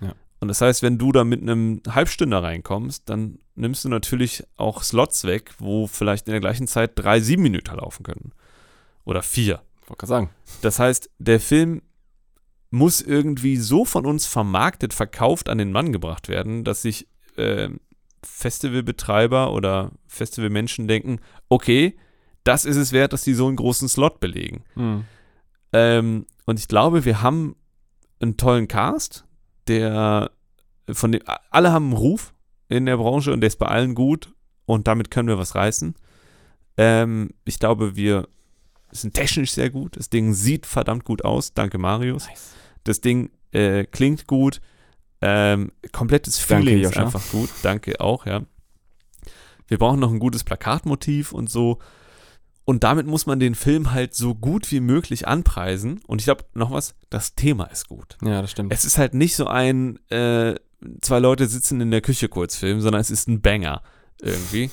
Ja. 0.00 0.14
Und 0.40 0.48
das 0.48 0.60
heißt, 0.60 0.82
wenn 0.82 0.98
du 0.98 1.12
da 1.12 1.24
mit 1.24 1.42
einem 1.42 1.82
Halbstünder 1.88 2.42
reinkommst, 2.42 3.08
dann 3.08 3.38
nimmst 3.54 3.84
du 3.84 3.88
natürlich 3.88 4.44
auch 4.56 4.82
Slots 4.82 5.24
weg, 5.24 5.52
wo 5.58 5.86
vielleicht 5.86 6.26
in 6.26 6.32
der 6.32 6.40
gleichen 6.40 6.66
Zeit 6.66 6.92
drei, 6.94 7.20
sieben 7.20 7.42
Minuten 7.42 7.76
laufen 7.76 8.02
können. 8.02 8.32
Oder 9.04 9.22
vier. 9.22 9.62
Wollte 9.86 10.00
gerade 10.00 10.08
sagen. 10.08 10.30
Das 10.62 10.78
heißt, 10.78 11.10
der 11.18 11.40
Film 11.40 11.82
muss 12.70 13.00
irgendwie 13.00 13.56
so 13.56 13.84
von 13.84 14.04
uns 14.04 14.26
vermarktet, 14.26 14.92
verkauft 14.92 15.48
an 15.48 15.58
den 15.58 15.72
Mann 15.72 15.92
gebracht 15.92 16.28
werden, 16.28 16.64
dass 16.64 16.82
sich 16.82 17.06
äh, 17.36 17.70
Festivalbetreiber 18.22 19.52
oder 19.52 19.92
Festivalmenschen 20.08 20.88
denken, 20.88 21.20
okay, 21.48 21.96
das 22.44 22.64
ist 22.64 22.76
es 22.76 22.92
wert, 22.92 23.12
dass 23.12 23.24
die 23.24 23.34
so 23.34 23.46
einen 23.46 23.56
großen 23.56 23.88
Slot 23.88 24.20
belegen. 24.20 24.64
Mhm. 24.74 25.04
Ähm, 25.72 26.26
und 26.46 26.58
ich 26.58 26.68
glaube, 26.68 27.04
wir 27.04 27.22
haben 27.22 27.56
einen 28.20 28.36
tollen 28.36 28.66
Cast, 28.66 29.24
der 29.68 30.30
von 30.90 31.12
dem 31.12 31.22
alle 31.50 31.72
haben 31.72 31.86
einen 31.86 31.96
Ruf 31.96 32.32
in 32.68 32.86
der 32.86 32.96
Branche 32.96 33.32
und 33.32 33.40
der 33.40 33.48
ist 33.48 33.58
bei 33.58 33.66
allen 33.66 33.94
gut 33.94 34.32
und 34.64 34.86
damit 34.86 35.10
können 35.10 35.28
wir 35.28 35.38
was 35.38 35.54
reißen. 35.54 35.94
Ähm, 36.76 37.30
ich 37.44 37.58
glaube, 37.58 37.96
wir 37.96 38.28
sind 38.90 39.14
technisch 39.14 39.52
sehr 39.52 39.70
gut. 39.70 39.96
Das 39.96 40.10
Ding 40.10 40.34
sieht 40.34 40.66
verdammt 40.66 41.04
gut 41.04 41.24
aus. 41.24 41.54
Danke, 41.54 41.78
Marius. 41.78 42.26
Nice. 42.26 42.54
Das 42.84 43.00
Ding 43.00 43.30
äh, 43.52 43.84
klingt 43.84 44.26
gut. 44.26 44.60
Ähm, 45.20 45.72
komplettes 45.92 46.36
Danke, 46.46 46.66
Feeling 46.66 46.82
ist 46.82 46.90
Joscha. 46.90 47.04
einfach 47.04 47.30
gut. 47.30 47.50
Danke 47.62 48.00
auch, 48.00 48.26
ja. 48.26 48.42
Wir 49.66 49.78
brauchen 49.78 49.98
noch 49.98 50.12
ein 50.12 50.20
gutes 50.20 50.44
Plakatmotiv 50.44 51.32
und 51.32 51.50
so. 51.50 51.78
Und 52.66 52.82
damit 52.82 53.06
muss 53.06 53.26
man 53.26 53.38
den 53.38 53.54
Film 53.54 53.92
halt 53.92 54.12
so 54.14 54.34
gut 54.34 54.72
wie 54.72 54.80
möglich 54.80 55.28
anpreisen. 55.28 56.00
Und 56.08 56.20
ich 56.20 56.24
glaube, 56.24 56.44
noch 56.52 56.72
was, 56.72 56.96
das 57.10 57.36
Thema 57.36 57.64
ist 57.66 57.88
gut. 57.88 58.18
Ja, 58.22 58.42
das 58.42 58.50
stimmt. 58.50 58.72
Es 58.72 58.84
ist 58.84 58.98
halt 58.98 59.14
nicht 59.14 59.36
so 59.36 59.46
ein, 59.46 60.00
äh, 60.10 60.56
zwei 61.00 61.20
Leute 61.20 61.46
sitzen 61.46 61.80
in 61.80 61.92
der 61.92 62.00
Küche 62.00 62.28
Kurzfilm, 62.28 62.80
sondern 62.80 63.00
es 63.00 63.10
ist 63.10 63.28
ein 63.28 63.40
Banger 63.40 63.82
irgendwie. 64.20 64.70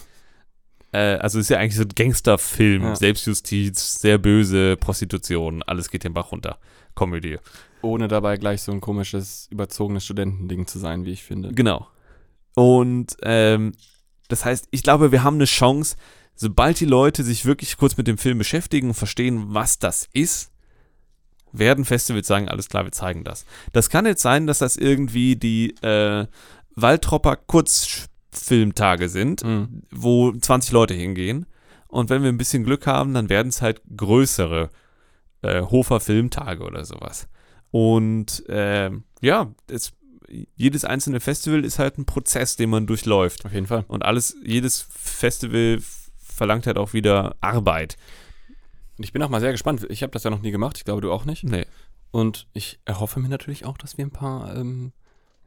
Äh, 0.92 1.18
also 1.18 1.38
es 1.38 1.46
ist 1.46 1.50
ja 1.50 1.60
eigentlich 1.60 1.76
so 1.76 1.84
ein 1.84 1.90
Gangsterfilm, 1.96 2.82
Ja. 2.84 2.96
Selbstjustiz, 2.96 4.00
sehr 4.02 4.18
böse, 4.18 4.76
Prostitution, 4.76 5.62
alles 5.62 5.92
geht 5.92 6.04
den 6.04 6.16
Bach 6.16 6.32
runter. 6.32 6.58
Komödie. 6.96 7.38
Ohne 7.84 8.08
dabei 8.08 8.38
gleich 8.38 8.64
so 8.64 8.72
ein 8.72 8.82
komisches, 8.82 9.48
überzogenes 9.52 10.04
Studentending 10.04 10.66
zu 10.66 10.80
sein, 10.80 11.06
wie 11.06 11.12
ich 11.12 11.24
finde. 11.24 11.52
Genau. 11.52 11.88
Und 12.56 13.18
ähm, 13.22 13.74
das 14.30 14.46
heißt, 14.46 14.68
ich 14.72 14.82
glaube, 14.82 15.12
wir 15.12 15.24
haben 15.24 15.36
eine 15.36 15.46
Chance, 15.46 15.96
sobald 16.36 16.80
die 16.80 16.86
Leute 16.86 17.24
sich 17.24 17.46
wirklich 17.46 17.78
kurz 17.78 17.98
mit 17.98 18.08
dem 18.08 18.18
Film 18.18 18.38
beschäftigen 18.38 18.90
und 18.90 18.94
verstehen, 18.94 19.46
was 19.48 19.80
das 19.80 20.08
ist, 20.14 20.52
werden 21.52 21.86
Festivals 21.86 22.28
sagen, 22.28 22.50
alles 22.50 22.68
klar, 22.70 22.84
wir 22.84 22.92
zeigen 22.92 23.24
das. 23.24 23.46
Das 23.74 23.90
kann 23.90 24.06
jetzt 24.06 24.24
sein, 24.24 24.48
dass 24.48 24.58
das 24.60 24.76
irgendwie 24.76 25.36
die 25.36 25.76
äh, 25.84 26.26
Waldtropper 26.76 27.36
Kurzfilmtage 27.36 29.10
sind, 29.10 29.44
Mhm. 29.44 29.84
wo 29.92 30.32
20 30.32 30.72
Leute 30.72 30.94
hingehen. 30.94 31.46
Und 31.88 32.10
wenn 32.10 32.24
wir 32.24 32.30
ein 32.30 32.38
bisschen 32.38 32.64
Glück 32.64 32.88
haben, 32.88 33.14
dann 33.14 33.30
werden 33.30 33.50
es 33.50 33.62
halt 33.62 33.82
größere 33.96 34.72
äh, 35.44 35.62
Hofer 35.62 36.00
Filmtage 36.00 36.64
oder 36.64 36.86
sowas. 36.86 37.28
Und 37.70 38.44
ähm, 38.50 39.04
ja, 39.22 39.54
es, 39.70 39.94
jedes 40.56 40.86
einzelne 40.86 41.20
Festival 41.20 41.64
ist 41.64 41.78
halt 41.78 42.00
ein 42.00 42.06
Prozess, 42.06 42.56
den 42.56 42.72
man 42.72 42.88
durchläuft. 42.88 43.46
Auf 43.46 43.54
jeden 43.54 43.68
Fall. 43.68 43.86
Und 43.88 44.04
alles, 44.04 44.36
jedes 44.44 44.88
Festival 44.90 45.80
verlangt 46.34 46.68
halt 46.68 46.78
auch 46.78 46.94
wieder 46.94 47.36
Arbeit. 47.42 47.98
Und 48.98 49.04
ich 49.04 49.14
bin 49.14 49.24
auch 49.24 49.30
mal 49.30 49.42
sehr 49.42 49.52
gespannt. 49.52 49.86
Ich 49.90 50.04
habe 50.04 50.12
das 50.12 50.24
ja 50.24 50.30
noch 50.30 50.42
nie 50.42 50.52
gemacht. 50.52 50.78
Ich 50.78 50.86
glaube, 50.86 51.02
du 51.02 51.12
auch 51.12 51.26
nicht. 51.26 51.44
Nee. 51.44 51.66
Und 52.12 52.48
ich 52.54 52.80
erhoffe 52.86 53.20
mir 53.20 53.30
natürlich 53.30 53.66
auch, 53.66 53.78
dass 53.78 53.98
wir 53.98 54.06
ein 54.06 54.12
paar, 54.12 54.56
ähm, 54.56 54.94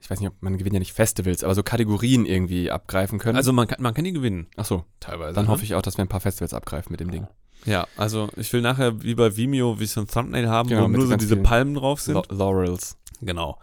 ich 0.01 0.11
weiß 0.11 0.19
nicht, 0.19 0.29
ob 0.29 0.43
man 0.43 0.59
gewinnt 0.59 0.75
ja 0.75 0.81
nicht 0.81 0.93
Festivals, 0.93 1.45
aber 1.45 1.55
so 1.55 1.63
Kategorien 1.63 2.27
irgendwie 2.27 2.71
abgreifen 2.71 3.19
können. 3.21 3.37
Also 3.37 3.53
man 3.53 3.69
kann, 3.69 3.81
man 3.81 3.95
kann 3.95 4.05
die 4.05 4.13
gewinnen, 4.13 4.49
ach 4.57 4.65
so, 4.65 4.85
teilweise. 4.99 5.35
dann 5.35 5.45
ne? 5.45 5.51
hoffe 5.51 5.63
ich 5.63 5.77
auch, 5.77 5.83
dass 5.83 5.97
wir 5.97 6.05
ein 6.05 6.09
paar 6.09 6.21
Festivals 6.21 6.55
abgreifen 6.55 6.91
mit 6.93 6.99
dem 6.99 7.11
Ding. 7.13 7.29
Ja, 7.67 7.87
also 7.97 8.29
ich 8.37 8.53
will 8.53 8.63
nachher 8.63 9.03
wie 9.03 9.15
bei 9.15 9.37
Vimeo 9.37 9.79
wie 9.79 9.87
so 9.87 10.01
ein 10.01 10.09
Thumbnail 10.09 10.49
haben, 10.49 10.69
Genau, 10.69 10.85
wo 10.85 10.89
nur 10.89 11.07
so 11.07 11.17
diese 11.17 11.37
Palmen 11.37 11.75
drauf 11.75 12.01
sind. 12.01 12.15
La 12.15 12.23
Laurels. 12.31 12.97
Genau. 13.21 13.59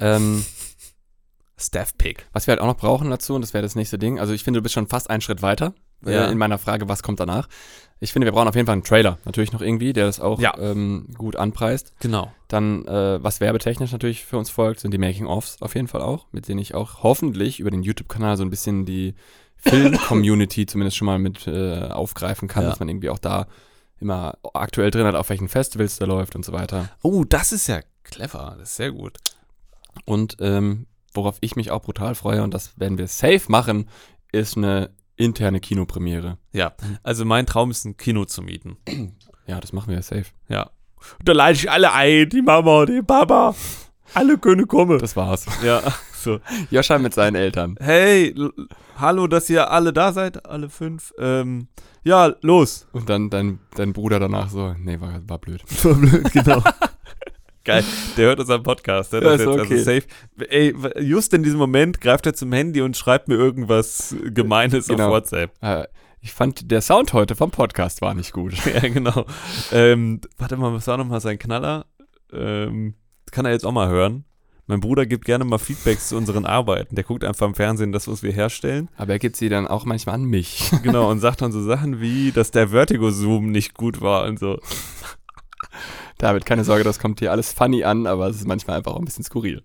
Ähm, 0.00 0.44
Staff 1.56 1.96
Pick. 1.96 2.26
was 2.32 2.48
wir 2.48 2.52
halt 2.52 2.60
auch 2.60 2.66
noch 2.66 2.76
brauchen 2.76 3.08
dazu, 3.08 3.36
und 3.36 3.40
das 3.40 3.54
wäre 3.54 3.62
das 3.62 3.76
nächste 3.76 3.98
Ding, 3.98 4.18
also 4.18 4.32
ich 4.32 4.42
finde, 4.42 4.58
du 4.58 4.62
bist 4.62 4.74
schon 4.74 4.88
fast 4.88 5.10
einen 5.10 5.20
Schritt 5.20 5.42
weiter 5.42 5.74
Ja. 6.04 6.26
äh, 6.28 6.32
in 6.32 6.38
meiner 6.38 6.58
Frage, 6.58 6.88
was 6.88 7.02
kommt 7.02 7.20
danach. 7.20 7.48
Ich 8.00 8.12
finde, 8.12 8.26
wir 8.26 8.32
brauchen 8.32 8.48
auf 8.48 8.56
jeden 8.56 8.66
Fall 8.66 8.72
einen 8.72 8.82
Trailer, 8.82 9.18
natürlich 9.24 9.52
noch 9.52 9.60
irgendwie, 9.62 9.92
der 9.92 10.06
das 10.06 10.18
auch 10.18 10.40
Ja. 10.40 10.58
ähm, 10.58 11.06
gut 11.16 11.36
anpreist. 11.36 11.92
Genau. 12.00 12.32
Dann, 12.48 12.84
äh, 12.86 13.22
was 13.22 13.40
werbetechnisch 13.40 13.92
natürlich 13.92 14.24
für 14.24 14.38
uns 14.38 14.50
folgt, 14.50 14.80
sind 14.80 14.92
die 14.92 14.98
Making-ofs 14.98 15.62
auf 15.62 15.76
jeden 15.76 15.86
Fall 15.86 16.02
auch, 16.02 16.26
mit 16.32 16.48
denen 16.48 16.58
ich 16.58 16.74
auch 16.74 17.04
hoffentlich 17.04 17.60
über 17.60 17.70
den 17.70 17.82
YouTube-Kanal 17.84 18.36
so 18.36 18.42
ein 18.42 18.50
bisschen 18.50 18.84
die 18.86 19.14
Film-Community 19.56 20.66
zumindest 20.66 20.96
schon 20.96 21.06
mal 21.06 21.18
mit 21.20 21.46
äh, 21.46 21.88
aufgreifen 21.88 22.48
kann, 22.48 22.64
Ja. 22.64 22.70
dass 22.70 22.80
man 22.80 22.88
irgendwie 22.88 23.10
auch 23.10 23.18
da 23.20 23.46
immer 24.00 24.36
aktuell 24.54 24.90
drin 24.90 25.06
hat, 25.06 25.14
auf 25.14 25.28
welchen 25.28 25.48
Festivals 25.48 25.96
der 25.98 26.08
läuft 26.08 26.34
und 26.34 26.44
so 26.44 26.52
weiter. 26.52 26.88
Oh, 27.02 27.22
das 27.22 27.52
ist 27.52 27.68
ja 27.68 27.80
clever. 28.02 28.56
Das 28.58 28.70
ist 28.70 28.76
sehr 28.76 28.90
gut. 28.90 29.18
Und 30.04 30.36
ähm, 30.40 30.86
worauf 31.14 31.36
ich 31.40 31.54
mich 31.54 31.70
auch 31.70 31.82
brutal 31.82 32.16
freue, 32.16 32.42
und 32.42 32.52
das 32.52 32.78
werden 32.80 32.98
wir 32.98 33.06
safe 33.06 33.42
machen, 33.46 33.88
ist 34.32 34.56
eine 34.56 34.90
interne 35.16 35.60
Kinopremiere. 35.60 36.38
Ja, 36.52 36.72
also 37.02 37.24
mein 37.24 37.46
Traum 37.46 37.70
ist, 37.70 37.84
ein 37.84 37.96
Kino 37.96 38.24
zu 38.24 38.42
mieten. 38.42 38.76
Ja, 39.46 39.60
das 39.60 39.72
machen 39.72 39.92
wir 39.92 40.02
safe. 40.02 40.26
Ja. 40.48 40.70
Da 41.24 41.32
lade 41.32 41.54
ich 41.54 41.70
alle 41.70 41.92
ein, 41.92 42.28
die 42.28 42.42
Mama, 42.42 42.86
die 42.86 43.02
Papa. 43.02 43.54
Alle 44.14 44.38
können 44.38 44.68
kommen. 44.68 44.98
Das 44.98 45.16
war's. 45.16 45.46
ja, 45.64 45.82
so. 46.14 46.38
Joscha 46.70 46.98
mit 46.98 47.14
seinen 47.14 47.34
Eltern. 47.34 47.76
Hey, 47.80 48.34
hallo, 48.96 49.26
dass 49.26 49.48
ihr 49.50 49.70
alle 49.70 49.92
da 49.92 50.12
seid, 50.12 50.46
alle 50.46 50.68
fünf. 50.68 51.12
Ähm, 51.18 51.68
ja, 52.04 52.34
los. 52.42 52.86
Und 52.92 53.08
dann 53.08 53.30
dein, 53.30 53.58
dein 53.74 53.92
Bruder 53.92 54.20
danach 54.20 54.50
so, 54.50 54.74
nee, 54.78 55.00
war, 55.00 55.20
war 55.28 55.38
blöd. 55.38 55.62
genau. 56.32 56.62
Geil, 57.64 57.84
der 58.16 58.26
hört 58.26 58.40
unseren 58.40 58.62
Podcast. 58.62 59.12
Der 59.12 59.22
Ja, 59.22 59.30
hat 59.30 59.40
ist 59.40 59.46
das 59.46 59.54
jetzt 59.56 59.64
okay. 59.64 59.74
also 59.74 59.84
safe. 59.84 60.48
Ey, 60.50 60.74
just 61.00 61.32
in 61.32 61.42
diesem 61.44 61.58
Moment 61.58 62.00
greift 62.00 62.26
er 62.26 62.34
zum 62.34 62.52
Handy 62.52 62.80
und 62.80 62.96
schreibt 62.96 63.28
mir 63.28 63.36
irgendwas 63.36 64.14
Gemeines 64.34 64.88
Genau. 64.88 65.06
auf 65.06 65.12
WhatsApp. 65.12 65.52
Äh, 65.62 65.86
ich 66.20 66.32
fand, 66.32 66.70
der 66.70 66.80
Sound 66.82 67.12
heute 67.12 67.34
vom 67.36 67.50
Podcast 67.50 68.00
war 68.00 68.14
nicht 68.14 68.32
gut. 68.32 68.54
ja, 68.66 68.80
genau. 68.88 69.26
Ähm, 69.72 70.20
warte 70.38 70.56
mal, 70.56 70.72
was 70.72 70.86
war 70.86 70.96
nochmal 70.96 71.20
sein 71.20 71.38
Knaller? 71.38 71.86
Ähm, 72.32 72.94
kann 73.30 73.44
er 73.44 73.52
jetzt 73.52 73.64
auch 73.64 73.72
mal 73.72 73.88
hören. 73.88 74.24
Mein 74.68 74.80
Bruder 74.80 75.06
gibt 75.06 75.24
gerne 75.24 75.44
mal 75.44 75.58
Feedbacks 75.58 76.08
zu 76.08 76.16
unseren 76.16 76.46
Arbeiten. 76.46 76.94
Der 76.94 77.02
guckt 77.04 77.24
einfach 77.24 77.46
im 77.46 77.54
Fernsehen 77.54 77.90
das, 77.92 78.06
was 78.06 78.22
wir 78.22 78.32
herstellen. 78.32 78.88
Aber 78.96 79.12
er 79.12 79.18
gibt 79.18 79.36
sie 79.36 79.48
dann 79.48 79.66
auch 79.66 79.84
manchmal 79.84 80.14
an 80.14 80.24
mich. 80.24 80.70
Genau, 80.82 81.10
und 81.10 81.18
sagt 81.18 81.42
dann 81.42 81.50
so 81.52 81.62
Sachen 81.62 82.00
wie, 82.00 82.30
dass 82.32 82.52
der 82.52 82.68
Vertigo-Zoom 82.68 83.50
nicht 83.50 83.74
gut 83.74 84.00
war 84.00 84.24
und 84.26 84.38
so. 84.38 84.58
David, 86.22 86.46
keine 86.46 86.64
Sorge, 86.64 86.84
das 86.84 86.98
kommt 86.98 87.18
hier 87.18 87.32
alles 87.32 87.52
funny 87.52 87.82
an, 87.84 88.06
aber 88.06 88.28
es 88.28 88.36
ist 88.36 88.46
manchmal 88.46 88.76
einfach 88.78 88.92
auch 88.92 88.98
ein 88.98 89.04
bisschen 89.04 89.24
skurril. 89.24 89.62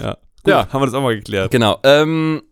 Ja. 0.00 0.16
Ja. 0.46 0.68
haben 0.72 0.80
wir 0.80 0.86
das 0.86 0.94
auch 0.94 1.02
mal 1.02 1.14
geklärt. 1.16 1.50
Genau. 1.50 1.78
Ähm, 1.82 2.42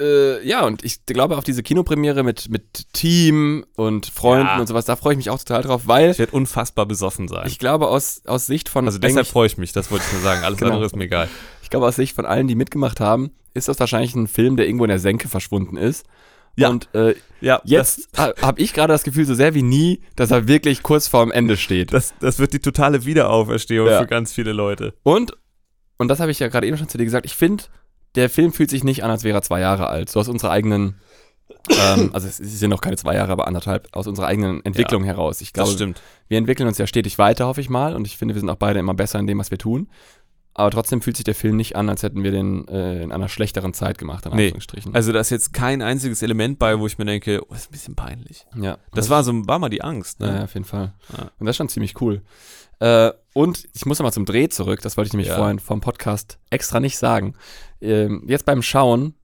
äh, 0.00 0.44
ja, 0.46 0.66
und 0.66 0.84
ich 0.84 1.06
glaube 1.06 1.38
auf 1.38 1.44
diese 1.44 1.62
Kinopremiere 1.62 2.24
mit, 2.24 2.50
mit 2.50 2.92
Team 2.92 3.64
und 3.76 4.06
Freunden 4.06 4.46
Ja. 4.48 4.58
und 4.58 4.66
sowas, 4.66 4.84
da 4.86 4.96
freue 4.96 5.12
ich 5.12 5.16
mich 5.18 5.30
auch 5.30 5.38
total 5.38 5.62
drauf, 5.62 5.82
weil 5.86 6.10
Ich 6.10 6.18
werde 6.18 6.32
unfassbar 6.32 6.84
besoffen 6.86 7.28
sein. 7.28 7.46
ich 7.46 7.58
glaube 7.60 7.86
aus, 7.88 8.22
aus 8.26 8.46
Sicht 8.46 8.68
von 8.68 8.86
also 8.86 8.98
deshalb 8.98 9.26
freue 9.26 9.46
ich 9.46 9.56
mich, 9.56 9.72
das 9.72 9.90
wollte 9.90 10.04
ich 10.06 10.12
nur 10.12 10.22
sagen. 10.22 10.42
Alles 10.44 10.58
Genau. 10.58 10.72
andere 10.72 10.86
ist 10.86 10.96
mir 10.96 11.04
egal. 11.04 11.28
ich 11.62 11.70
glaube 11.70 11.86
aus 11.86 11.96
Sicht 11.96 12.16
von 12.16 12.26
allen, 12.26 12.48
die 12.48 12.54
mitgemacht 12.56 12.98
haben, 13.00 13.30
ist 13.54 13.68
das 13.68 13.78
wahrscheinlich 13.78 14.14
ein 14.16 14.26
Film, 14.26 14.56
der 14.56 14.66
irgendwo 14.66 14.84
in 14.84 14.88
der 14.90 14.98
Senke 14.98 15.28
verschwunden 15.28 15.76
ist. 15.76 16.04
Ja. 16.56 16.68
Und 16.68 16.88
äh, 16.94 17.14
Ja, 17.40 17.60
jetzt 17.64 18.08
ha, 18.16 18.32
habe 18.42 18.60
ich 18.60 18.72
gerade 18.72 18.92
das 18.92 19.02
Gefühl, 19.02 19.24
so 19.24 19.34
sehr 19.34 19.54
wie 19.54 19.62
nie, 19.62 20.00
dass 20.16 20.30
er 20.30 20.48
wirklich 20.48 20.82
kurz 20.82 21.08
vorm 21.08 21.30
Ende 21.30 21.56
steht. 21.56 21.92
Das, 21.92 22.14
das, 22.20 22.38
wird 22.38 22.52
die 22.52 22.60
totale 22.60 23.04
Wiederauferstehung 23.04 23.88
Ja. 23.88 24.00
für 24.00 24.06
ganz 24.06 24.32
viele 24.32 24.52
Leute. 24.52 24.94
Und 25.02 25.32
und 26.02 26.08
das 26.08 26.18
habe 26.18 26.32
ich 26.32 26.40
ja 26.40 26.48
gerade 26.48 26.66
eben 26.66 26.76
schon 26.76 26.88
zu 26.88 26.98
dir 26.98 27.04
gesagt, 27.04 27.26
ich 27.26 27.36
finde, 27.36 27.62
der 28.16 28.28
Film 28.28 28.52
fühlt 28.52 28.70
sich 28.70 28.82
nicht 28.82 29.04
an, 29.04 29.10
als 29.12 29.22
wäre 29.22 29.38
er 29.38 29.42
zwei 29.42 29.60
Jahre 29.60 29.86
alt. 29.86 30.08
So 30.08 30.18
aus 30.18 30.28
unserer 30.28 30.50
eigenen, 30.50 30.96
ähm, 31.70 32.10
also 32.12 32.26
es 32.26 32.38
sind 32.38 32.70
noch 32.70 32.80
keine 32.80 32.96
zwei 32.96 33.14
Jahre, 33.14 33.30
aber 33.30 33.46
anderthalb, 33.46 33.86
aus 33.92 34.08
unserer 34.08 34.26
eigenen 34.26 34.64
Entwicklung 34.64 35.04
heraus. 35.04 35.40
Ich 35.40 35.52
glaube, 35.52 35.68
das 35.68 35.76
stimmt. 35.76 36.02
wir 36.26 36.38
entwickeln 36.38 36.66
uns 36.66 36.78
ja 36.78 36.88
stetig 36.88 37.18
weiter, 37.18 37.46
hoffe 37.46 37.60
ich 37.60 37.70
mal. 37.70 37.94
Und 37.94 38.06
ich 38.06 38.16
finde, 38.16 38.34
wir 38.34 38.40
sind 38.40 38.50
auch 38.50 38.56
beide 38.56 38.80
immer 38.80 38.94
besser 38.94 39.20
in 39.20 39.28
dem, 39.28 39.38
was 39.38 39.52
wir 39.52 39.58
tun. 39.58 39.88
Aber 40.54 40.70
trotzdem 40.70 41.00
fühlt 41.00 41.16
sich 41.16 41.24
der 41.24 41.34
Film 41.34 41.56
nicht 41.56 41.76
an, 41.76 41.88
als 41.88 42.02
hätten 42.02 42.22
wir 42.22 42.30
den 42.30 42.68
äh, 42.68 43.02
in 43.02 43.10
einer 43.10 43.28
schlechteren 43.28 43.72
Zeit 43.72 43.96
gemacht, 43.96 44.26
in 44.26 44.32
Nee. 44.34 44.42
Anführungsstrichen. 44.44 44.94
Also 44.94 45.10
da 45.12 45.20
ist 45.20 45.30
jetzt 45.30 45.52
kein 45.54 45.80
einziges 45.80 46.20
Element 46.22 46.58
bei, 46.58 46.78
wo 46.78 46.86
ich 46.86 46.98
mir 46.98 47.06
denke, 47.06 47.40
oh, 47.42 47.46
das 47.50 47.62
ist 47.62 47.68
ein 47.68 47.72
bisschen 47.72 47.94
peinlich. 47.96 48.46
ja, 48.60 48.76
Das 48.92 49.08
war 49.08 49.24
so, 49.24 49.32
war 49.46 49.58
mal 49.58 49.70
die 49.70 49.82
Angst, 49.82 50.20
Ja, 50.20 50.26
ja, 50.26 50.32
ne? 50.34 50.44
auf 50.44 50.52
jeden 50.54 50.66
Fall. 50.66 50.92
Ja. 51.16 51.30
Und 51.38 51.46
das 51.46 51.54
ist 51.54 51.56
schon 51.56 51.68
ziemlich 51.70 52.00
cool. 52.02 52.20
Äh, 52.80 53.12
und 53.32 53.64
ich 53.72 53.86
muss 53.86 53.98
nochmal 53.98 54.12
zum 54.12 54.26
Dreh 54.26 54.48
zurück, 54.48 54.80
das 54.82 54.96
wollte 54.98 55.06
ich 55.08 55.12
nämlich 55.14 55.28
Ja. 55.28 55.36
vorhin 55.36 55.58
vom 55.58 55.80
Podcast 55.80 56.38
extra 56.50 56.80
nicht 56.80 56.98
sagen. 56.98 57.34
Ähm, 57.80 58.24
jetzt 58.28 58.44
beim 58.44 58.60
Schauen 58.62 59.14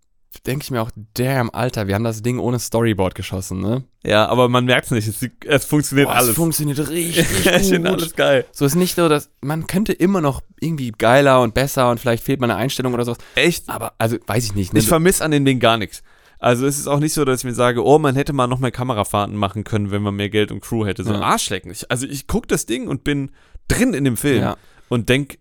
denke 0.47 0.64
ich 0.64 0.71
mir 0.71 0.83
auch, 0.83 0.91
damn, 1.14 1.51
Alter, 1.51 1.87
wir 1.87 1.95
haben 1.95 2.05
das 2.05 2.23
Ding 2.23 2.38
ohne 2.38 2.59
Storyboard 2.59 3.14
geschossen, 3.14 3.61
ne? 3.61 3.85
Ja, 4.05 4.27
aber 4.27 4.49
man 4.49 4.64
merkt 4.67 4.87
es 4.87 4.91
nicht. 4.91 5.09
Es, 5.09 5.27
es 5.47 5.64
funktioniert 5.64 6.09
Boah, 6.09 6.17
alles. 6.17 6.31
Es 6.31 6.37
funktioniert 6.37 6.79
richtig 6.88 7.19
ich 7.19 7.69
finde 7.69 7.91
gut. 7.91 8.01
alles 8.01 8.14
geil. 8.14 8.47
So 8.53 8.64
ist 8.64 8.75
nicht 8.75 8.95
so, 8.95 9.09
dass 9.09 9.31
man 9.41 9.67
könnte 9.67 9.93
immer 9.93 10.21
noch 10.21 10.43
irgendwie 10.61 10.93
geiler 10.93 11.41
und 11.41 11.55
besser 11.55 11.91
und 11.91 11.99
vielleicht 11.99 12.23
fehlt 12.23 12.41
mal 12.41 12.51
eine 12.51 12.57
Einstellung 12.57 12.95
oder 12.95 13.05
sowas. 13.05 13.19
Echt? 13.35 13.69
Aber, 13.69 13.95
also, 13.99 14.17
weiß 14.27 14.45
ich 14.45 14.55
nicht. 14.55 14.73
Ne? 14.73 14.81
Ich 14.81 14.88
vermisse 14.88 15.25
an 15.25 15.31
den 15.31 15.45
Ding 15.45 15.61
gar 15.61 15.77
nichts. 15.77 16.03
Also 16.38 16.67
es 16.67 16.79
ist 16.79 16.87
auch 16.87 17.01
nicht 17.01 17.14
so, 17.14 17.25
dass 17.25 17.41
ich 17.41 17.45
mir 17.45 17.55
sage, 17.55 17.85
oh, 17.85 17.99
man 17.99 18.14
hätte 18.14 18.33
mal 18.33 18.47
noch 18.47 18.61
mehr 18.61 18.71
Kamerafahrten 18.71 19.35
machen 19.35 19.64
können, 19.64 19.91
wenn 19.91 20.03
man 20.03 20.14
mehr 20.14 20.31
Geld 20.31 20.53
und 20.53 20.61
Crew 20.61 20.87
hätte. 20.87 21.03
So 21.03 21.12
Ja. 21.12 21.21
Arschlecken. 21.21 21.73
Ich, 21.73 21.91
also 21.91 22.07
ich 22.07 22.29
gucke 22.29 22.47
das 22.47 22.64
Ding 22.64 22.87
und 22.87 23.03
bin 23.03 23.33
drin 23.67 23.93
in 23.93 24.05
dem 24.05 24.17
Film 24.17 24.43
ja. 24.43 24.57
und 24.88 25.09
denk 25.09 25.38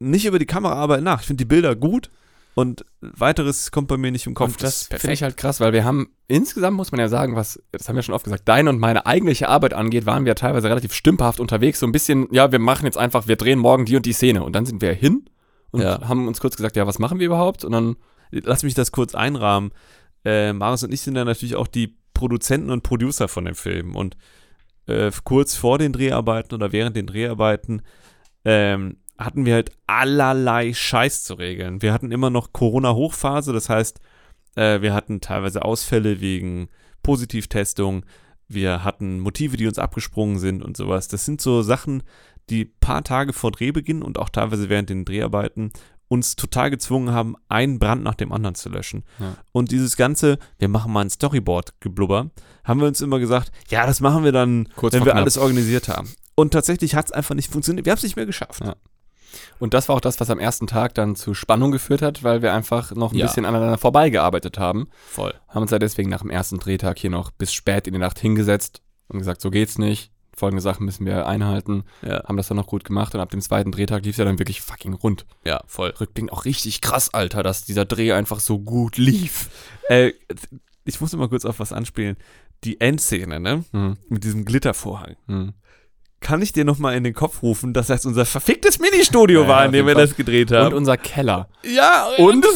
nicht 0.00 0.26
über 0.26 0.38
die 0.38 0.46
Kameraarbeit 0.46 1.02
nach. 1.02 1.20
Ich 1.20 1.26
finde 1.26 1.42
die 1.44 1.48
Bilder 1.48 1.74
gut 1.76 2.10
und 2.54 2.84
weiteres 3.00 3.70
kommt 3.70 3.88
bei 3.88 3.96
mir 3.96 4.10
nicht 4.12 4.26
im 4.26 4.34
Kopf. 4.34 4.52
Und 4.52 4.62
das 4.62 4.84
finde 4.86 5.12
ich 5.12 5.22
halt 5.22 5.36
krass, 5.36 5.60
weil 5.60 5.72
wir 5.72 5.84
haben 5.84 6.08
insgesamt, 6.28 6.76
muss 6.76 6.92
man 6.92 7.00
ja 7.00 7.08
sagen, 7.08 7.34
was, 7.34 7.62
das 7.72 7.88
haben 7.88 7.96
wir 7.96 8.02
schon 8.02 8.14
oft 8.14 8.24
gesagt, 8.24 8.46
deine 8.46 8.70
und 8.70 8.78
meine 8.78 9.06
eigentliche 9.06 9.48
Arbeit 9.48 9.72
angeht, 9.74 10.04
waren 10.06 10.24
wir 10.24 10.34
teilweise 10.34 10.68
relativ 10.68 10.92
stümperhaft 10.92 11.40
unterwegs. 11.40 11.80
So 11.80 11.86
ein 11.86 11.92
bisschen, 11.92 12.28
ja, 12.30 12.52
wir 12.52 12.58
machen 12.58 12.84
jetzt 12.84 12.98
einfach, 12.98 13.26
wir 13.26 13.36
drehen 13.36 13.58
morgen 13.58 13.86
die 13.86 13.96
und 13.96 14.04
die 14.06 14.12
Szene. 14.12 14.42
Und 14.44 14.54
dann 14.54 14.66
sind 14.66 14.82
wir 14.82 14.92
hin 14.92 15.28
und 15.70 15.80
Ja. 15.82 16.06
haben 16.08 16.28
uns 16.28 16.40
kurz 16.40 16.56
gesagt, 16.56 16.76
ja, 16.76 16.86
was 16.86 16.98
machen 16.98 17.18
wir 17.18 17.26
überhaupt? 17.26 17.64
Und 17.64 17.72
dann, 17.72 17.96
Lass 18.34 18.62
mich 18.62 18.72
das 18.72 18.92
kurz 18.92 19.14
einrahmen. 19.14 19.72
Äh, 20.24 20.54
Marius 20.54 20.84
und 20.84 20.92
ich 20.94 21.02
sind 21.02 21.16
ja 21.16 21.24
natürlich 21.26 21.54
auch 21.54 21.66
die 21.66 21.98
Produzenten 22.14 22.70
und 22.70 22.82
Producer 22.82 23.28
von 23.28 23.44
dem 23.44 23.54
Film. 23.54 23.94
Und 23.94 24.16
äh, 24.86 25.10
kurz 25.24 25.54
vor 25.54 25.76
den 25.76 25.92
Dreharbeiten 25.92 26.54
oder 26.54 26.72
während 26.72 26.96
den 26.96 27.06
Dreharbeiten 27.06 27.82
ähm, 28.46 28.96
hatten 29.24 29.44
wir 29.46 29.54
halt 29.54 29.72
allerlei 29.86 30.72
Scheiß 30.72 31.24
zu 31.24 31.34
regeln. 31.34 31.82
Wir 31.82 31.92
hatten 31.92 32.12
immer 32.12 32.30
noch 32.30 32.52
Corona-Hochphase, 32.52 33.52
das 33.52 33.68
heißt, 33.68 34.00
äh, 34.56 34.80
wir 34.80 34.94
hatten 34.94 35.20
teilweise 35.20 35.64
Ausfälle 35.64 36.20
wegen 36.20 36.68
Positivtestung, 37.02 38.04
wir 38.48 38.84
hatten 38.84 39.20
Motive, 39.20 39.56
die 39.56 39.66
uns 39.66 39.78
abgesprungen 39.78 40.38
sind 40.38 40.62
und 40.62 40.76
sowas. 40.76 41.08
Das 41.08 41.24
sind 41.24 41.40
so 41.40 41.62
Sachen, 41.62 42.02
die 42.50 42.64
paar 42.64 43.02
Tage 43.02 43.32
vor 43.32 43.50
Drehbeginn 43.50 44.02
und 44.02 44.18
auch 44.18 44.28
teilweise 44.28 44.68
während 44.68 44.90
den 44.90 45.04
Dreharbeiten 45.04 45.72
uns 46.08 46.36
total 46.36 46.68
gezwungen 46.68 47.14
haben, 47.14 47.36
einen 47.48 47.78
Brand 47.78 48.02
nach 48.02 48.14
dem 48.14 48.32
anderen 48.32 48.54
zu 48.54 48.68
löschen. 48.68 49.04
Ja. 49.18 49.36
Und 49.52 49.70
dieses 49.70 49.96
ganze, 49.96 50.38
wir 50.58 50.68
machen 50.68 50.92
mal 50.92 51.00
ein 51.00 51.08
Storyboard-Geblubber, 51.10 52.30
haben 52.64 52.80
wir 52.80 52.86
uns 52.86 53.00
immer 53.00 53.18
gesagt, 53.18 53.50
ja, 53.68 53.86
das 53.86 54.00
machen 54.00 54.22
wir 54.22 54.32
dann, 54.32 54.68
Kurz 54.76 54.92
wenn 54.92 55.06
wir 55.06 55.12
knapp. 55.12 55.22
alles 55.22 55.38
organisiert 55.38 55.88
haben. 55.88 56.12
Und 56.34 56.52
tatsächlich 56.52 56.94
hat 56.94 57.06
es 57.06 57.12
einfach 57.12 57.34
nicht 57.34 57.50
funktioniert. 57.50 57.86
Wir 57.86 57.92
haben 57.92 57.96
es 57.98 58.02
nicht 58.02 58.16
mehr 58.16 58.26
geschafft. 58.26 58.62
Ja. 58.62 58.76
Und 59.58 59.74
das 59.74 59.88
war 59.88 59.96
auch 59.96 60.00
das, 60.00 60.20
was 60.20 60.30
am 60.30 60.38
ersten 60.38 60.66
Tag 60.66 60.94
dann 60.94 61.16
zu 61.16 61.34
Spannung 61.34 61.70
geführt 61.70 62.02
hat, 62.02 62.22
weil 62.22 62.42
wir 62.42 62.52
einfach 62.52 62.92
noch 62.94 63.12
ein 63.12 63.18
Ja. 63.18 63.26
bisschen 63.26 63.44
aneinander 63.44 63.78
vorbeigearbeitet 63.78 64.58
haben. 64.58 64.88
Voll. 65.08 65.34
Haben 65.48 65.62
uns 65.62 65.70
ja 65.70 65.78
deswegen 65.78 66.10
nach 66.10 66.22
dem 66.22 66.30
ersten 66.30 66.58
Drehtag 66.58 66.98
hier 66.98 67.10
noch 67.10 67.30
bis 67.30 67.52
spät 67.52 67.86
in 67.86 67.92
die 67.92 67.98
Nacht 68.00 68.18
hingesetzt 68.18 68.82
und 69.08 69.18
gesagt, 69.18 69.40
so 69.40 69.50
geht's 69.50 69.78
nicht. 69.78 70.10
Folgende 70.34 70.62
Sachen 70.62 70.86
müssen 70.86 71.04
wir 71.04 71.26
einhalten. 71.26 71.84
Ja, 72.00 72.24
Haben 72.24 72.38
das 72.38 72.48
dann 72.48 72.56
noch 72.56 72.66
gut 72.66 72.84
gemacht 72.84 73.14
und 73.14 73.20
ab 73.20 73.30
dem 73.30 73.42
zweiten 73.42 73.70
Drehtag 73.70 74.02
lief 74.04 74.14
es 74.14 74.18
ja 74.18 74.24
dann 74.24 74.38
wirklich 74.38 74.62
fucking 74.62 74.94
rund. 74.94 75.26
ja 75.44 75.60
voll. 75.66 75.90
Rückblickend 76.00 76.32
auch 76.32 76.46
richtig 76.46 76.80
krass, 76.80 77.12
Alter, 77.12 77.42
dass 77.42 77.64
dieser 77.66 77.84
Dreh 77.84 78.12
einfach 78.12 78.40
so 78.40 78.58
gut 78.58 78.96
lief. 78.96 79.50
Äh, 79.90 80.12
ich 80.86 81.00
muss 81.02 81.12
mal 81.14 81.28
kurz 81.28 81.44
auf 81.44 81.60
was 81.60 81.72
anspielen. 81.72 82.16
Die 82.64 82.80
Endszene, 82.80 83.40
ne? 83.40 83.64
Hm, 83.72 83.96
Mit 84.08 84.24
diesem 84.24 84.44
Glittervorhang. 84.46 85.16
hm. 85.26 85.52
Kann 86.22 86.40
ich 86.40 86.52
dir 86.52 86.64
nochmal 86.64 86.96
in 86.96 87.04
den 87.04 87.12
Kopf 87.14 87.42
rufen, 87.42 87.74
dass 87.74 87.88
das 87.88 88.06
unser 88.06 88.24
verficktes 88.24 88.78
Ministudio 88.78 89.42
Ja, 89.42 89.48
war, 89.48 89.60
ja, 89.60 89.66
in 89.66 89.72
dem 89.72 89.86
wir 89.86 89.94
das 89.94 90.16
gedreht 90.16 90.50
Und 90.52 90.56
haben? 90.58 90.74
unser 90.74 90.96
Keller. 90.96 91.48
ja, 91.62 92.06
und 92.18 92.44
das, 92.44 92.54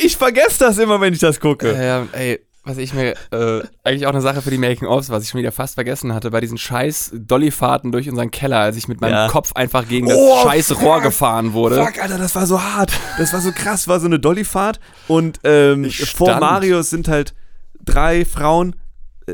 ich 0.00 0.16
vergesse 0.16 0.60
das 0.60 0.78
immer, 0.78 1.00
wenn 1.00 1.12
ich 1.14 1.18
das 1.20 1.40
gucke. 1.40 1.72
Äh, 1.72 2.02
ey, 2.12 2.40
was 2.64 2.76
ich 2.76 2.92
mir, 2.92 3.14
äh, 3.30 3.62
eigentlich 3.82 4.06
auch 4.06 4.10
eine 4.12 4.20
Sache 4.20 4.42
für 4.42 4.50
die 4.50 4.58
Making-ofs, 4.58 5.08
was 5.08 5.22
ich 5.22 5.30
schon 5.30 5.40
wieder 5.40 5.52
fast 5.52 5.74
vergessen 5.74 6.12
hatte, 6.12 6.30
bei 6.30 6.40
diesen 6.42 6.58
scheiß 6.58 7.12
Dollyfahrten 7.14 7.92
durch 7.92 8.10
unseren 8.10 8.30
Keller, 8.30 8.58
als 8.58 8.76
ich 8.76 8.88
mit 8.88 9.00
meinem 9.00 9.12
Ja. 9.14 9.28
Kopf 9.28 9.52
einfach 9.54 9.88
gegen 9.88 10.08
Oh, 10.12 10.34
das 10.44 10.52
scheiß 10.52 10.66
fuck. 10.68 10.82
Rohr 10.82 11.00
gefahren 11.00 11.54
wurde. 11.54 11.82
Fuck, 11.82 12.02
Alter, 12.02 12.18
das 12.18 12.34
war 12.34 12.46
so 12.46 12.62
hart. 12.62 12.92
Das 13.16 13.32
war 13.32 13.40
so 13.40 13.52
krass. 13.52 13.88
War 13.88 14.00
so 14.00 14.06
eine 14.06 14.18
Dollyfahrt. 14.18 14.80
Und 15.06 15.40
ähm, 15.44 15.88
vor. 15.90 16.38
Marius 16.40 16.90
sind 16.90 17.08
halt 17.08 17.34
drei 17.82 18.26
Frauen 18.26 18.76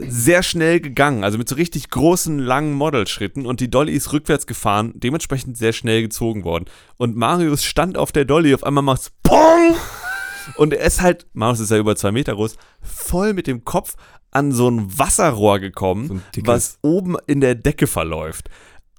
sehr 0.08 0.42
schnell 0.42 0.80
gegangen. 0.80 1.24
Also 1.24 1.38
mit 1.38 1.48
so 1.48 1.54
richtig 1.54 1.90
großen, 1.90 2.38
langen 2.38 2.74
Modelschritten. 2.74 3.46
Und 3.46 3.60
die 3.60 3.70
Dolly 3.70 3.92
ist 3.92 4.12
rückwärts 4.12 4.46
gefahren. 4.46 4.92
Dementsprechend 4.94 5.56
sehr 5.56 5.72
schnell 5.72 6.02
gezogen 6.02 6.44
worden. 6.44 6.66
Und 6.96 7.16
Marius 7.16 7.64
stand 7.64 7.96
auf 7.96 8.12
der 8.12 8.24
Dolly. 8.24 8.54
Auf 8.54 8.64
einmal 8.64 8.82
macht's 8.84 9.10
PONG! 9.22 9.76
Und 10.56 10.74
er 10.74 10.84
ist 10.84 11.00
halt, 11.00 11.26
Marius 11.32 11.60
ist 11.60 11.70
ja 11.70 11.78
über 11.78 11.96
zwei 11.96 12.12
Meter 12.12 12.34
groß, 12.34 12.56
voll 12.82 13.32
mit 13.32 13.46
dem 13.46 13.64
Kopf 13.64 13.94
an 14.30 14.52
so 14.52 14.68
ein 14.68 14.98
Wasserrohr 14.98 15.60
gekommen, 15.60 16.22
So 16.34 16.42
was 16.44 16.78
oben 16.82 17.16
in 17.26 17.40
der 17.40 17.54
Decke 17.54 17.86
verläuft. 17.86 18.50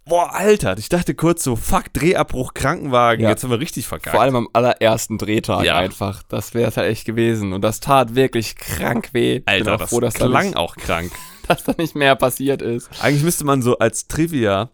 Boah, 0.07 0.35
Alter, 0.35 0.77
ich 0.77 0.87
dachte 0.87 1.15
kurz 1.15 1.43
so, 1.43 1.55
fuck, 1.55 1.91
Drehabbruch, 1.93 2.53
Krankenwagen, 2.53 3.23
Ja. 3.23 3.29
jetzt 3.31 3.43
haben 3.43 3.49
wir 3.49 3.59
richtig 3.59 3.87
verkackt. 3.87 4.11
Vor 4.15 4.21
allem 4.21 4.35
am 4.35 4.47
allerersten 4.53 5.17
Drehtag 5.17 5.63
Ja. 5.65 5.77
einfach. 5.77 6.21
Das 6.23 6.53
wäre 6.53 6.69
es 6.69 6.77
halt 6.77 6.89
echt 6.91 7.05
gewesen. 7.05 7.53
Und 7.53 7.61
das 7.63 7.79
tat 7.79 8.13
wirklich 8.13 8.55
krank 8.55 9.09
weh. 9.13 9.37
Ich 9.37 9.43
Alter, 9.47 9.63
bin 9.65 9.73
auch 9.73 9.77
das 9.79 9.89
froh, 9.89 9.99
dass 9.99 10.13
da, 10.13 10.27
klang 10.27 10.45
nicht, 10.45 10.57
auch 10.57 10.75
krank. 10.75 11.11
dass 11.47 11.63
da 11.63 11.73
nicht 11.79 11.95
mehr 11.95 12.15
passiert 12.15 12.61
ist. 12.61 12.89
Eigentlich 13.01 13.23
müsste 13.23 13.45
man 13.45 13.63
so 13.63 13.79
als 13.79 14.07
Trivia, 14.07 14.69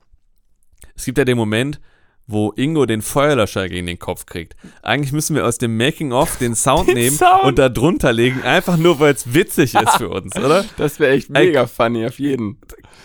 es 0.96 1.06
gibt 1.06 1.17
ja 1.17 1.24
den 1.24 1.38
Moment, 1.38 1.80
wo 2.28 2.54
Ingo 2.56 2.86
den 2.86 3.02
Feuerlöscher 3.02 3.68
gegen 3.68 3.88
den 3.88 4.00
Kopf 4.00 4.26
kriegt. 4.26 4.56
Eigentlich 4.84 5.12
müssen 5.12 5.36
wir 5.36 5.46
aus 5.46 5.58
dem 5.58 5.76
Making-of 5.78 6.38
den 6.38 6.56
Sound 6.56 6.88
Den 6.88 6.96
nehmen 6.96 7.16
Sound? 7.18 7.44
und 7.44 7.60
da 7.60 7.68
drunter 7.70 8.14
legen, 8.14 8.42
einfach 8.44 8.78
nur, 8.78 9.00
weil 9.00 9.14
es 9.14 9.34
witzig 9.34 9.74
ist 9.76 9.98
für 9.98 10.10
uns, 10.10 10.36
oder? 10.38 10.64
Das 10.78 11.00
wäre 11.00 11.12
echt 11.14 11.30
Ey. 11.34 11.48
mega 11.48 11.68
funny, 11.68 12.06
auf 12.06 12.20
jeden. 12.20 12.58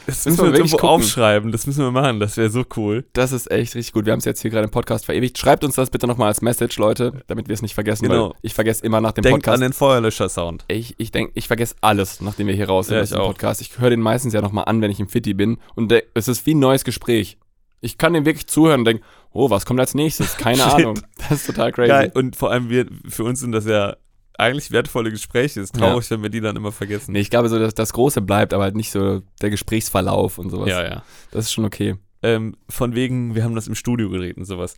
Das 0.07 0.25
Müssen 0.25 0.31
müssen 0.31 0.45
wir 0.45 0.53
wir 0.53 0.59
irgendwo 0.61 0.77
gucken. 0.77 0.89
aufschreiben, 0.91 1.51
das 1.51 1.67
müssen 1.67 1.83
wir 1.83 1.91
machen, 1.91 2.21
das 2.21 2.37
wäre 2.37 2.49
so 2.49 2.63
cool. 2.77 3.05
Das 3.13 3.33
ist 3.33 3.51
echt 3.51 3.75
richtig 3.75 3.93
gut. 3.93 4.07
Wir 4.07 4.13
haben 4.13 4.21
es 4.21 4.25
jetzt 4.25 4.41
hier 4.41 4.53
gerade 4.53 4.65
im 4.65 4.71
Podcast 4.71 5.05
verewigt. 5.07 5.37
Schreibt 5.37 5.65
uns 5.65 5.75
das 5.75 5.91
bitte 5.91 6.07
nochmal 6.07 6.29
als 6.29 6.43
Message, 6.43 6.79
Leute, 6.79 7.25
damit 7.27 7.49
wir 7.49 7.55
es 7.55 7.63
nicht 7.63 7.75
vergessen, 7.75 8.05
Genau. 8.09 8.33
ich 8.43 8.55
vergesse 8.55 8.85
immer 8.85 9.01
nach 9.01 9.11
dem 9.13 9.23
Denkt 9.23 9.39
Podcast. 9.43 9.57
an 9.57 9.61
den 9.63 9.73
Feuerlöscher-Sound. 9.73 10.65
Ich, 10.69 10.95
ich 10.99 11.11
denke, 11.11 11.33
ich 11.35 11.49
vergesse 11.49 11.75
alles, 11.81 12.21
nachdem 12.21 12.47
wir 12.47 12.55
hier 12.55 12.69
raus 12.69 12.87
sind 12.87 12.97
Ja, 12.99 13.03
aus 13.03 13.11
dem. 13.11 13.19
Podcast. 13.19 13.61
Ich 13.61 13.77
höre 13.81 13.91
den 13.91 14.01
meistens 14.01 14.33
ja 14.33 14.41
nochmal 14.43 14.67
an, 14.67 14.81
wenn 14.81 14.93
ich 14.93 15.01
im 15.01 15.09
Fitti 15.09 15.35
bin. 15.35 15.59
Und 15.75 15.93
es 16.15 16.29
ist 16.29 16.47
wie 16.47 16.55
ein 16.55 16.61
neues 16.61 16.85
Gespräch. 16.85 17.37
Ich 17.87 17.99
kann 17.99 18.12
dem 18.12 18.25
wirklich 18.27 18.49
zuhören 18.49 18.81
und 18.81 18.85
denke, 18.85 19.05
oh, 19.33 19.49
was 19.49 19.64
kommt 19.64 19.79
als 19.79 19.94
nächstes? 19.94 20.37
Keine. 20.37 20.64
Ahnung. 20.75 21.01
Das 21.16 21.33
ist 21.33 21.46
total 21.46 21.72
crazy. 21.72 21.88
Geil. 21.88 22.12
Und 22.14 22.37
vor 22.37 22.51
allem 22.51 22.68
wir, 22.68 22.87
für 23.09 23.25
uns 23.25 23.40
sind 23.40 23.53
das 23.53 23.64
ja 23.64 23.96
eigentlich 24.38 24.72
wertvolle 24.72 25.11
Gespräche. 25.11 25.61
Ist 25.61 25.77
traurig, 25.77 26.11
wenn 26.11 26.22
wir 26.22 26.31
die 26.31 26.40
dann 26.40 26.57
immer 26.57 26.72
vergessen. 26.72 27.12
Nee, 27.12 27.20
ich 27.20 27.31
glaube 27.31 27.49
so, 27.49 27.59
dass 27.59 27.75
das 27.75 27.92
Große 27.92 28.20
bleibt, 28.20 28.53
aber 28.53 28.64
halt 28.64 28.75
nicht 28.75 28.90
so 28.90 29.22
der 29.40 29.51
Gesprächsverlauf 29.51 30.38
und 30.38 30.51
sowas. 30.51 30.68
Ja, 30.68 30.83
ja. 30.85 31.05
Das 31.31 31.46
ist 31.46 31.53
schon 31.53 31.64
okay. 31.64 31.96
Ähm, 32.22 32.57
von 32.68 32.94
wegen, 32.94 33.35
wir 33.35 33.44
haben 33.44 33.55
das 33.55 33.68
im 33.68 33.75
Studio 33.75 34.11
gedreht 34.11 34.37
und 34.37 34.44
sowas. 34.44 34.77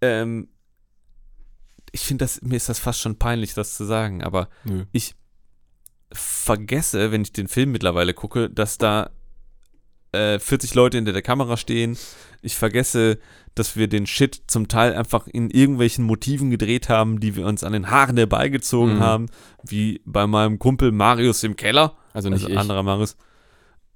Ähm, 0.00 0.48
ich 1.90 2.02
finde 2.02 2.24
das, 2.24 2.40
mir 2.42 2.56
ist 2.56 2.68
das 2.68 2.78
fast 2.78 3.00
schon 3.00 3.18
peinlich, 3.18 3.54
das 3.54 3.74
zu 3.76 3.84
sagen, 3.84 4.22
aber 4.22 4.48
Nö. 4.64 4.84
vergesse, 6.12 7.10
wenn 7.10 7.22
ich 7.22 7.32
den 7.32 7.48
Film 7.48 7.72
mittlerweile 7.72 8.14
gucke, 8.14 8.50
dass 8.50 8.78
da 8.78 9.10
äh, 10.12 10.38
40 10.38 10.74
Leute 10.74 10.96
hinter 10.98 11.12
der 11.12 11.22
Kamera 11.22 11.56
stehen. 11.56 11.96
Ich 12.42 12.56
vergesse, 12.56 13.18
dass 13.54 13.76
wir 13.76 13.88
den 13.88 14.06
Shit 14.06 14.42
zum 14.46 14.68
Teil 14.68 14.94
einfach 14.94 15.26
in 15.26 15.50
irgendwelchen 15.50 16.04
Motiven 16.04 16.50
gedreht 16.50 16.88
haben, 16.88 17.18
die 17.20 17.34
wir 17.36 17.44
uns 17.46 17.64
an 17.64 17.72
den 17.72 17.90
Haaren 17.90 18.16
herbeigezogen 18.16 18.96
Mhm. 18.96 19.00
haben, 19.00 19.26
wie 19.64 20.00
bei 20.04 20.26
meinem 20.26 20.58
Kumpel 20.58 20.92
Marius 20.92 21.42
im 21.42 21.56
Keller, 21.56 21.96
Also 22.12 22.28
nicht 22.30 22.42
also 22.44 22.48
ich. 22.52 22.58
anderer 22.58 22.82
Marius. 22.82 23.16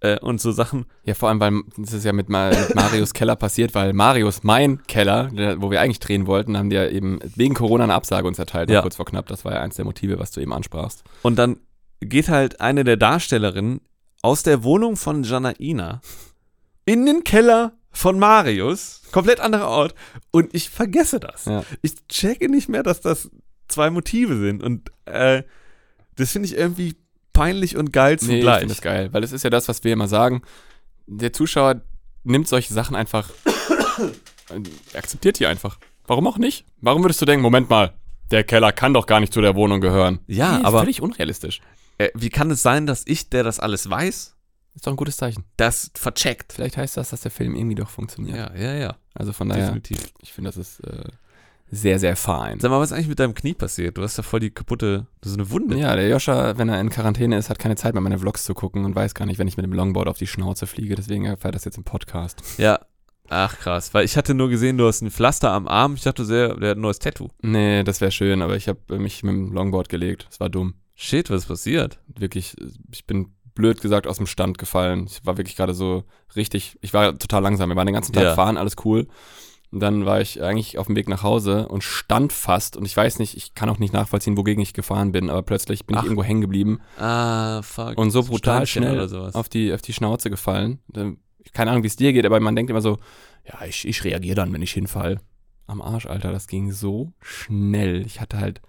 Äh, 0.00 0.18
und 0.18 0.40
so 0.40 0.50
Sachen. 0.50 0.86
Ja, 1.04 1.14
vor 1.14 1.28
allem, 1.28 1.38
weil 1.38 1.52
das 1.76 1.92
ist 1.92 2.04
ja 2.04 2.12
mit, 2.12 2.28
Ma 2.28 2.50
mit 2.50 2.74
Marius 2.74 3.14
Keller 3.14 3.36
passiert, 3.36 3.72
weil 3.76 3.92
Marius, 3.92 4.42
mein 4.42 4.82
Keller, 4.88 5.28
der, 5.32 5.62
wo 5.62 5.70
wir 5.70 5.80
eigentlich 5.80 6.00
drehen 6.00 6.26
wollten, 6.26 6.58
haben 6.58 6.70
die 6.70 6.76
ja 6.76 6.88
eben 6.88 7.20
wegen 7.36 7.54
Corona 7.54 7.84
eine 7.84 7.94
Absage 7.94 8.26
uns 8.26 8.38
erteilt, 8.40 8.68
Ja. 8.68 8.82
kurz 8.82 8.96
vor 8.96 9.04
knapp. 9.06 9.28
Das 9.28 9.44
war 9.44 9.52
ja 9.52 9.60
eins 9.60 9.76
der 9.76 9.84
Motive, 9.84 10.18
was 10.18 10.32
du 10.32 10.40
eben 10.40 10.52
ansprachst. 10.52 11.04
Und 11.22 11.38
dann 11.38 11.58
geht 12.00 12.28
halt 12.28 12.60
eine 12.60 12.82
der 12.82 12.96
Darstellerinnen 12.96 13.80
aus 14.22 14.42
der 14.42 14.62
Wohnung 14.64 14.96
von 14.96 15.24
Janaina 15.24 16.00
in 16.84 17.04
den 17.06 17.24
Keller 17.24 17.72
von 17.90 18.18
Marius, 18.18 19.02
komplett 19.12 19.40
anderer 19.40 19.68
Ort, 19.68 19.94
und 20.30 20.54
ich 20.54 20.70
vergesse 20.70 21.20
das. 21.20 21.44
Ja. 21.44 21.64
Ich 21.82 22.06
checke 22.08 22.48
nicht 22.48 22.68
mehr, 22.68 22.82
dass 22.82 23.00
das 23.00 23.30
zwei 23.68 23.90
Motive 23.90 24.38
sind. 24.38 24.62
Und 24.62 24.90
äh, 25.04 25.42
das 26.16 26.32
finde 26.32 26.46
ich 26.48 26.56
irgendwie 26.56 26.94
peinlich 27.32 27.76
und 27.76 27.92
geil 27.92 28.16
Nee, 28.22 28.34
ich 28.36 28.40
zugleich. 28.40 28.58
finde 28.60 28.74
das 28.74 28.82
geil, 28.82 29.08
weil 29.12 29.20
das 29.20 29.32
ist 29.32 29.42
ja 29.44 29.50
das, 29.50 29.68
was 29.68 29.84
wir 29.84 29.92
immer 29.92 30.08
sagen. 30.08 30.42
Der 31.06 31.32
Zuschauer 31.32 31.82
nimmt 32.24 32.48
solche 32.48 32.72
Sachen 32.72 32.96
einfach, 32.96 33.28
akzeptiert 34.94 35.38
die 35.38 35.46
einfach. 35.46 35.78
Warum 36.06 36.26
auch 36.26 36.38
nicht? 36.38 36.64
Warum 36.80 37.02
würdest 37.04 37.20
du 37.20 37.24
denken, 37.26 37.42
Moment 37.42 37.70
mal, 37.70 37.92
der 38.30 38.44
Keller 38.44 38.72
kann 38.72 38.94
doch 38.94 39.06
gar 39.06 39.20
nicht 39.20 39.32
zu 39.32 39.40
der 39.40 39.54
Wohnung 39.54 39.80
gehören? 39.80 40.20
Ja, 40.26 40.58
Nee, 40.58 40.64
aber- 40.64 40.80
Völlig 40.80 41.00
unrealistisch. 41.02 41.60
Äh, 42.04 42.10
wie 42.14 42.30
kann 42.30 42.50
es 42.50 42.62
sein, 42.62 42.86
dass 42.86 43.04
ich, 43.06 43.28
der 43.30 43.42
das 43.44 43.60
alles 43.60 43.88
weiß, 43.88 44.36
Ist 44.74 44.86
doch 44.86 44.92
ein 44.92 44.96
gutes 44.96 45.16
Zeichen. 45.16 45.44
das 45.56 45.90
vercheckt? 45.94 46.52
Vielleicht 46.52 46.76
heißt 46.76 46.96
das, 46.96 47.10
dass 47.10 47.20
der 47.22 47.30
Film 47.30 47.54
irgendwie 47.54 47.74
doch 47.76 47.90
funktioniert. 47.90 48.36
Ja, 48.36 48.54
ja, 48.54 48.74
ja. 48.74 48.96
Also 49.14 49.32
von 49.32 49.48
daher, 49.48 49.64
Definitiv. 49.66 50.12
ich 50.20 50.32
finde, 50.32 50.48
das 50.48 50.56
ist 50.56 50.80
äh, 50.80 51.04
sehr, 51.70 51.98
sehr 51.98 52.16
fein. 52.16 52.60
Sag 52.60 52.70
mal, 52.70 52.80
was 52.80 52.90
ist 52.90 52.96
eigentlich 52.96 53.08
mit 53.08 53.18
deinem 53.18 53.34
Knie 53.34 53.54
passiert? 53.54 53.96
Du 53.96 54.02
hast 54.02 54.16
ja 54.16 54.22
voll 54.22 54.40
die 54.40 54.50
kaputte, 54.50 55.06
so 55.22 55.34
eine 55.34 55.50
Wunde. 55.50 55.76
Ja, 55.78 55.94
der 55.96 56.08
Joscha, 56.08 56.58
wenn 56.58 56.68
er 56.68 56.80
in 56.80 56.90
Quarantäne 56.90 57.36
ist, 57.38 57.48
hat 57.50 57.58
keine 57.58 57.76
Zeit 57.76 57.94
mehr, 57.94 58.02
meine 58.02 58.18
Vlogs 58.18 58.44
zu 58.44 58.52
gucken 58.54 58.84
und 58.84 58.94
weiß 58.94 59.14
gar 59.14 59.26
nicht, 59.26 59.38
wenn 59.38 59.48
ich 59.48 59.56
mit 59.56 59.64
dem 59.64 59.72
Longboard 59.72 60.08
auf 60.08 60.18
die 60.18 60.26
Schnauze 60.26 60.66
fliege. 60.66 60.94
Deswegen 60.94 61.24
erfährt 61.24 61.54
das 61.54 61.64
jetzt 61.64 61.78
im 61.78 61.84
Podcast. 61.84 62.42
Ja. 62.58 62.80
Ach 63.28 63.56
krass, 63.58 63.94
weil 63.94 64.04
ich 64.04 64.18
hatte 64.18 64.34
nur 64.34 64.50
gesehen, 64.50 64.76
du 64.76 64.86
hast 64.86 65.00
ein 65.00 65.10
Pflaster 65.10 65.52
am 65.52 65.66
Arm. 65.66 65.94
Ich 65.94 66.02
dachte 66.02 66.26
sehr, 66.26 66.54
der 66.56 66.70
hat 66.70 66.76
ein 66.76 66.82
neues 66.82 66.98
Tattoo. 66.98 67.28
Nee, 67.40 67.82
das 67.84 68.02
wäre 68.02 68.10
schön, 68.10 68.42
aber 68.42 68.56
ich 68.56 68.68
habe 68.68 68.98
mich 68.98 69.22
mit 69.22 69.32
dem 69.34 69.52
Longboard 69.52 69.88
gelegt. 69.88 70.26
Das 70.28 70.40
war 70.40 70.50
dumm. 70.50 70.74
Shit, 70.94 71.30
was 71.30 71.42
ist 71.42 71.48
passiert? 71.48 71.98
Wirklich, 72.06 72.54
ich 72.92 73.06
bin 73.06 73.32
blöd 73.54 73.80
gesagt 73.80 74.06
aus 74.06 74.16
dem 74.18 74.26
Stand 74.26 74.58
gefallen. 74.58 75.06
Ich 75.06 75.24
war 75.26 75.36
wirklich 75.36 75.56
gerade 75.56 75.74
so 75.74 76.04
richtig, 76.36 76.78
ich 76.80 76.94
war 76.94 77.18
total 77.18 77.42
langsam. 77.42 77.68
Wir 77.68 77.76
waren 77.76 77.86
den 77.86 77.94
ganzen 77.94 78.12
Tag 78.12 78.22
Ja. 78.24 78.34
fahren, 78.34 78.56
alles 78.56 78.76
cool. 78.84 79.08
Und 79.70 79.80
dann 79.80 80.04
war 80.04 80.20
ich 80.20 80.42
eigentlich 80.42 80.78
auf 80.78 80.86
dem 80.86 80.96
Weg 80.96 81.08
nach 81.08 81.22
Hause 81.22 81.66
und 81.68 81.82
stand 81.82 82.32
fast. 82.32 82.76
Und 82.76 82.84
ich 82.84 82.94
weiß 82.94 83.18
nicht, 83.18 83.36
ich 83.38 83.54
kann 83.54 83.70
auch 83.70 83.78
nicht 83.78 83.94
nachvollziehen, 83.94 84.36
wogegen 84.36 84.62
ich 84.62 84.74
gefahren 84.74 85.12
bin, 85.12 85.30
aber 85.30 85.42
plötzlich 85.42 85.86
bin 85.86 85.96
Ach. 85.96 86.00
ich 86.00 86.04
irgendwo 86.06 86.22
hängen 86.24 86.42
geblieben 86.42 86.78
Ah, 86.98 87.62
fuck. 87.62 87.96
und 87.96 88.10
so 88.10 88.22
brutal 88.22 88.66
schnell 88.66 89.00
auf 89.32 89.48
die, 89.48 89.72
auf 89.72 89.80
die 89.80 89.94
Schnauze 89.94 90.28
gefallen. 90.28 90.78
Keine 91.54 91.70
Ahnung, 91.70 91.82
wie 91.82 91.86
es 91.88 91.96
dir 91.96 92.12
geht, 92.12 92.26
aber 92.26 92.38
man 92.40 92.54
denkt 92.54 92.70
immer 92.70 92.82
so, 92.82 92.98
ja, 93.46 93.64
ich, 93.66 93.88
ich 93.88 94.04
reagiere 94.04 94.36
dann, 94.36 94.52
wenn 94.52 94.62
ich 94.62 94.72
hinfall. 94.72 95.20
Am 95.66 95.80
Arsch, 95.80 96.04
Alter, 96.06 96.32
das 96.32 96.48
ging 96.48 96.70
so 96.70 97.12
schnell. 97.20 98.04
Ich 98.04 98.20
hatte 98.20 98.38
halt 98.40 98.60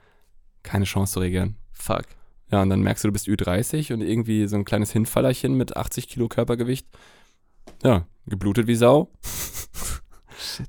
keine 0.63 0.85
Chance 0.85 1.13
zu 1.13 1.19
reagieren. 1.19 1.57
Fuck. 1.83 2.05
Ja, 2.51 2.61
und 2.61 2.69
dann 2.69 2.81
merkst 2.81 3.03
du, 3.03 3.07
du 3.09 3.13
bist 3.13 3.27
Ü30 3.27 3.93
und 3.93 4.01
irgendwie 4.01 4.47
so 4.47 4.55
ein 4.55 4.63
kleines 4.65 4.91
Hinfallerchen 4.91 5.55
mit 5.55 5.75
80 5.75 6.07
Kilo 6.07 6.27
Körpergewicht. 6.27 6.87
Ja, 7.83 8.05
geblutet 8.27 8.67
wie 8.67 8.75
Sau. 8.75 9.09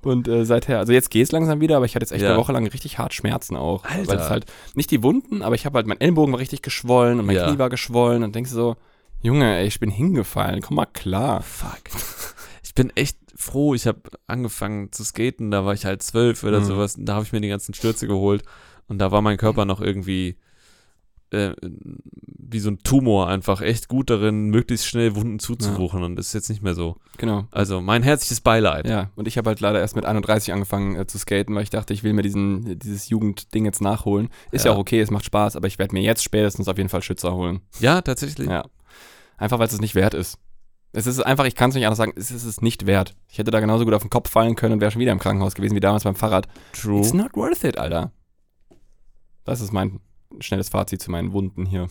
und 0.02 0.28
äh, 0.28 0.44
seither, 0.44 0.78
also 0.78 0.92
jetzt 0.92 1.10
geht's 1.10 1.32
langsam 1.32 1.60
wieder, 1.60 1.76
aber 1.76 1.84
ich 1.86 1.94
hatte 1.94 2.04
jetzt 2.04 2.12
echt 2.12 2.22
Ja. 2.22 2.30
eine 2.30 2.38
Woche 2.38 2.52
lang 2.52 2.66
richtig 2.66 2.98
hart 2.98 3.14
Schmerzen 3.14 3.56
auch. 3.56 3.84
Alter. 3.84 4.08
Weil 4.08 4.18
es 4.18 4.30
halt, 4.30 4.46
nicht 4.74 4.90
die 4.90 5.02
Wunden, 5.02 5.42
aber 5.42 5.54
ich 5.54 5.66
habe 5.66 5.76
halt, 5.76 5.86
mein 5.86 6.00
Ellbogen 6.00 6.32
war 6.32 6.40
richtig 6.40 6.62
geschwollen 6.62 7.20
und 7.20 7.26
mein 7.26 7.36
Ja. 7.36 7.46
Knie 7.48 7.58
war 7.58 7.70
geschwollen 7.70 8.22
und 8.22 8.34
denkst 8.34 8.50
du 8.50 8.56
so, 8.56 8.76
Junge, 9.22 9.56
ey, 9.58 9.66
ich 9.66 9.80
bin 9.80 9.90
hingefallen, 9.90 10.60
komm 10.62 10.76
mal 10.76 10.86
klar. 10.86 11.42
Fuck. 11.42 11.80
Ich 12.62 12.74
bin 12.74 12.90
echt 12.96 13.18
froh, 13.36 13.74
ich 13.74 13.86
habe 13.86 14.00
angefangen 14.26 14.90
zu 14.92 15.04
skaten, 15.04 15.50
da 15.50 15.64
war 15.64 15.74
ich 15.74 15.84
halt 15.84 16.02
zwölf 16.02 16.44
oder 16.44 16.60
Mhm. 16.60 16.64
sowas, 16.64 16.96
und 16.96 17.06
da 17.06 17.14
habe 17.14 17.24
ich 17.24 17.32
mir 17.32 17.40
die 17.40 17.48
ganzen 17.48 17.72
Stürze 17.74 18.06
geholt 18.06 18.42
und 18.88 18.98
da 18.98 19.12
war 19.12 19.22
mein 19.22 19.36
Körper 19.38 19.64
noch 19.64 19.80
irgendwie 19.80 20.36
äh, 21.35 21.55
wie 22.26 22.61
so 22.61 22.70
ein 22.70 22.78
Tumor 22.78 23.28
einfach 23.28 23.61
echt 23.61 23.89
gut 23.89 24.11
darin, 24.11 24.47
möglichst 24.47 24.87
schnell 24.87 25.16
Wunden 25.16 25.39
zuzuwuchen 25.39 26.03
und 26.03 26.16
das 26.16 26.28
ist 26.28 26.35
jetzt 26.35 26.49
nicht 26.49 26.62
mehr 26.62 26.74
so. 26.74 26.97
Genau. 27.18 27.47
Also 27.51 27.80
mein 27.80 28.03
herzliches 28.03 28.41
Beileid. 28.41 28.89
Ja, 28.89 29.11
und 29.16 29.26
ich 29.26 29.37
habe 29.39 29.49
halt 29.49 29.61
leider 29.61 29.80
erst 29.80 29.97
mit 29.97 30.05
31 30.05 30.53
angefangen 30.53 30.97
äh, 30.97 31.07
zu 31.07 31.18
skaten, 31.18 31.55
weil 31.55 31.62
ich 31.62 31.70
dachte, 31.70 31.93
ich 31.93 32.03
will 32.03 32.12
mir 32.12 32.22
diesen, 32.22 32.78
dieses 32.78 33.09
Jugendding 33.09 33.64
jetzt 33.64 33.80
nachholen. 33.80 34.28
Ist 34.53 34.64
ja. 34.64 34.70
Ja. 34.70 34.76
auch 34.76 34.80
okay, 34.80 35.01
es 35.01 35.11
macht 35.11 35.24
Spaß, 35.24 35.57
aber 35.57 35.66
ich 35.66 35.78
werde 35.78 35.95
mir 35.95 36.03
jetzt 36.03 36.22
spätestens 36.22 36.68
auf 36.68 36.76
jeden 36.76 36.89
Fall 36.89 37.03
Schützer 37.03 37.35
holen. 37.35 37.61
Ja, 37.80 38.01
tatsächlich. 38.03 38.49
Ja. 38.49 38.64
Einfach 39.37 39.59
weil 39.59 39.66
es 39.66 39.72
es 39.72 39.80
nicht 39.80 39.95
wert 39.95 40.14
ist. 40.14 40.39
Es 40.93 41.09
ist 41.09 41.20
einfach, 41.20 41.45
ich 41.45 41.57
kann 41.57 41.70
es 41.70 41.74
nicht 41.74 41.87
anders 41.87 41.99
sagen, 41.99 42.12
es 42.14 42.30
ist 42.30 42.45
es 42.45 42.62
nicht 42.62 42.87
wert. 42.87 43.16
Ich 43.28 43.39
hätte 43.39 43.51
da 43.51 43.59
genauso 43.59 43.85
gut 43.85 43.95
auf 43.95 44.03
den 44.03 44.11
Kopf 44.11 44.30
fallen 44.30 44.55
können 44.55 44.74
und 44.74 44.80
wäre 44.80 44.93
schon 44.93 45.01
wieder 45.01 45.11
im 45.11 45.18
Krankenhaus 45.18 45.55
gewesen 45.55 45.74
wie 45.74 45.80
damals 45.80 46.05
beim 46.05 46.14
Fahrrad. 46.14 46.47
True. 46.72 47.01
It's 47.01 47.12
not 47.12 47.35
worth 47.35 47.64
it, 47.64 47.78
Alter. 47.78 48.12
Das 49.45 49.61
ist 49.61 49.72
mein 49.72 49.99
schnelles 50.40 50.68
Fazit 50.68 51.02
zu 51.02 51.10
meinen 51.10 51.32
Wunden 51.32 51.66
hier. 51.66 51.88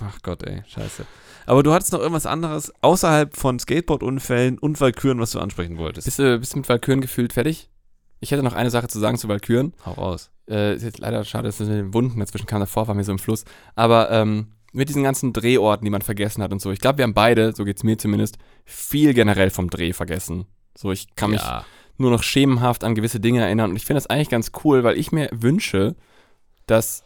Ach 0.00 0.18
Gott, 0.22 0.42
ey, 0.44 0.62
scheiße. 0.66 1.04
Aber 1.46 1.62
du 1.62 1.72
hattest 1.72 1.92
noch 1.92 2.00
irgendwas 2.00 2.26
anderes 2.26 2.72
außerhalb 2.82 3.36
von 3.36 3.58
Skateboard-Unfällen 3.58 4.58
und 4.58 4.80
Valkyren, 4.80 5.20
was 5.20 5.32
du 5.32 5.40
ansprechen 5.40 5.78
wolltest. 5.78 6.04
Bist 6.04 6.18
du, 6.18 6.38
bist 6.38 6.54
du 6.54 6.58
mit 6.58 6.68
Valkyren 6.68 7.00
gefühlt 7.00 7.32
fertig? 7.32 7.70
Ich 8.20 8.30
hätte 8.30 8.42
noch 8.42 8.52
eine 8.52 8.70
Sache 8.70 8.88
zu 8.88 8.98
sagen 8.98 9.18
zu 9.18 9.28
Valkyren. 9.28 9.74
Hau 9.84 9.92
raus. 9.92 10.30
Äh, 10.48 10.76
ist 10.76 10.82
jetzt 10.82 10.98
leider 10.98 11.24
schade, 11.24 11.48
dass 11.48 11.58
das 11.58 11.68
mit 11.68 11.78
den 11.78 11.94
Wunden 11.94 12.20
dazwischen 12.20 12.46
kam. 12.46 12.60
Davor 12.60 12.86
war 12.86 12.94
mir 12.94 13.04
so 13.04 13.12
im 13.12 13.18
Fluss. 13.18 13.44
Aber 13.74 14.10
ähm, 14.10 14.52
mit 14.72 14.88
diesen 14.88 15.02
ganzen 15.02 15.32
Drehorten, 15.32 15.84
die 15.84 15.90
man 15.90 16.02
vergessen 16.02 16.42
hat 16.42 16.52
und 16.52 16.60
so. 16.60 16.70
Ich 16.70 16.80
glaube, 16.80 16.98
wir 16.98 17.04
haben 17.04 17.14
beide, 17.14 17.54
so 17.54 17.64
geht's 17.64 17.82
mir 17.82 17.98
zumindest, 17.98 18.38
viel 18.64 19.14
generell 19.14 19.50
vom 19.50 19.70
Dreh 19.70 19.92
vergessen. 19.92 20.46
So, 20.76 20.92
ich 20.92 21.14
kann 21.16 21.30
mich 21.30 21.40
ja. 21.40 21.64
nur 21.98 22.10
noch 22.10 22.22
schemenhaft 22.22 22.84
an 22.84 22.94
gewisse 22.94 23.20
Dinge 23.20 23.40
erinnern. 23.40 23.70
Und 23.70 23.76
ich 23.76 23.86
finde 23.86 23.98
das 23.98 24.08
eigentlich 24.08 24.28
ganz 24.28 24.52
cool, 24.64 24.84
weil 24.84 24.98
ich 24.98 25.12
mir 25.12 25.28
wünsche, 25.32 25.96
dass. 26.66 27.02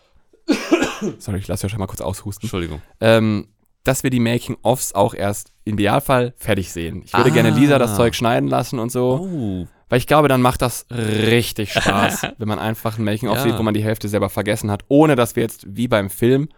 Sorry, 1.19 1.39
ich 1.39 1.49
lasse 1.49 1.65
ja 1.65 1.69
schon 1.69 1.79
mal 1.79 1.87
kurz 1.87 2.01
aushusten. 2.01 2.45
Entschuldigung. 2.47 2.83
Ähm, 3.01 3.49
dass 3.85 4.03
wir 4.03 4.11
die 4.11 4.21
Making-ofs 4.21 4.95
auch 4.95 5.15
erst 5.15 5.53
im 5.65 5.75
Idealfall 5.75 6.33
fertig 6.37 6.73
sehen. 6.73 7.03
Ich 7.05 7.13
würde 7.13 7.31
Ah. 7.31 7.35
gerne 7.35 7.51
Lisa 7.51 7.79
das 7.79 7.97
Zeug 7.97 8.15
schneiden 8.15 8.49
lassen 8.49 8.79
und 8.79 8.91
so. 8.91 9.21
Oh. 9.21 9.67
Weil 9.91 9.99
ich 9.99 10.07
glaube, 10.07 10.29
dann 10.29 10.41
macht 10.41 10.63
das 10.63 10.87
richtig 10.91 11.73
Spaß, 11.75 12.29
wenn 12.39 12.49
man 12.49 12.59
einfach 12.59 12.99
ein 12.99 13.05
Making-of 13.05 13.37
Ja. 13.37 13.43
sieht, 13.43 13.59
wo 13.59 13.63
man 13.63 13.75
die 13.75 13.85
Hälfte 13.85 14.09
selber 14.09 14.31
vergessen 14.31 14.71
hat, 14.71 14.85
ohne 14.89 15.17
dass 15.17 15.37
wir 15.37 15.43
jetzt 15.43 15.67
wie 15.69 15.87
beim 15.89 16.09
Film 16.09 16.49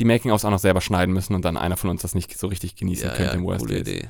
die 0.00 0.06
Making-ofs 0.06 0.44
auch 0.46 0.50
noch 0.50 0.58
selber 0.58 0.80
schneiden 0.80 1.12
müssen 1.14 1.34
und 1.34 1.44
dann 1.44 1.56
einer 1.58 1.76
von 1.76 1.90
uns 1.90 2.02
das 2.02 2.14
nicht 2.14 2.36
so 2.38 2.46
richtig 2.48 2.76
genießen 2.76 3.08
Ja, 3.08 3.14
könnte 3.14 3.32
ja, 3.32 3.38
im 3.38 3.44
Worst 3.44 3.66
coole. 3.66 3.80
Idee. 3.80 4.08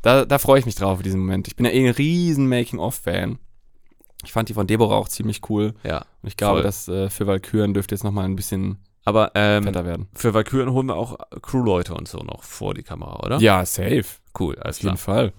Da, 0.00 0.24
da 0.24 0.38
freue 0.38 0.60
ich 0.60 0.66
mich 0.66 0.76
drauf, 0.76 0.98
für 0.98 1.02
diesen 1.02 1.18
Moment. 1.20 1.48
Ich 1.48 1.56
bin 1.56 1.66
ja 1.66 1.72
eh 1.72 1.86
ein 1.88 1.92
riesen 1.94 2.48
Making-of-Fan. 2.48 3.38
Ich 4.24 4.32
fand 4.32 4.48
die 4.48 4.54
von 4.54 4.66
Deborah 4.66 4.96
auch 4.96 5.08
ziemlich 5.08 5.48
cool. 5.48 5.74
Ja. 5.84 5.98
Und 6.22 6.28
ich 6.28 6.36
glaube, 6.36 6.56
Voll. 6.58 6.62
dass 6.64 6.88
äh, 6.88 7.08
für 7.08 7.26
Valkyren 7.26 7.72
dürfte 7.74 7.94
jetzt 7.94 8.02
nochmal 8.04 8.24
ein 8.24 8.36
bisschen 8.36 8.78
Aber 9.04 9.30
ähm, 9.34 9.62
fetter 9.62 9.84
werden. 9.84 10.08
für 10.14 10.34
Valkyren 10.34 10.72
holen 10.72 10.86
wir 10.86 10.96
auch 10.96 11.16
Crewleute 11.42 11.94
und 11.94 12.08
so 12.08 12.18
noch 12.18 12.42
vor 12.42 12.74
die 12.74 12.82
Kamera, 12.82 13.20
oder? 13.24 13.38
Ja, 13.38 13.64
safe. 13.64 14.04
Cool, 14.38 14.58
alles 14.58 14.78
Auf 14.78 14.82
jeden 14.82 14.96
klar. 14.96 15.14
Fall. 15.14 15.32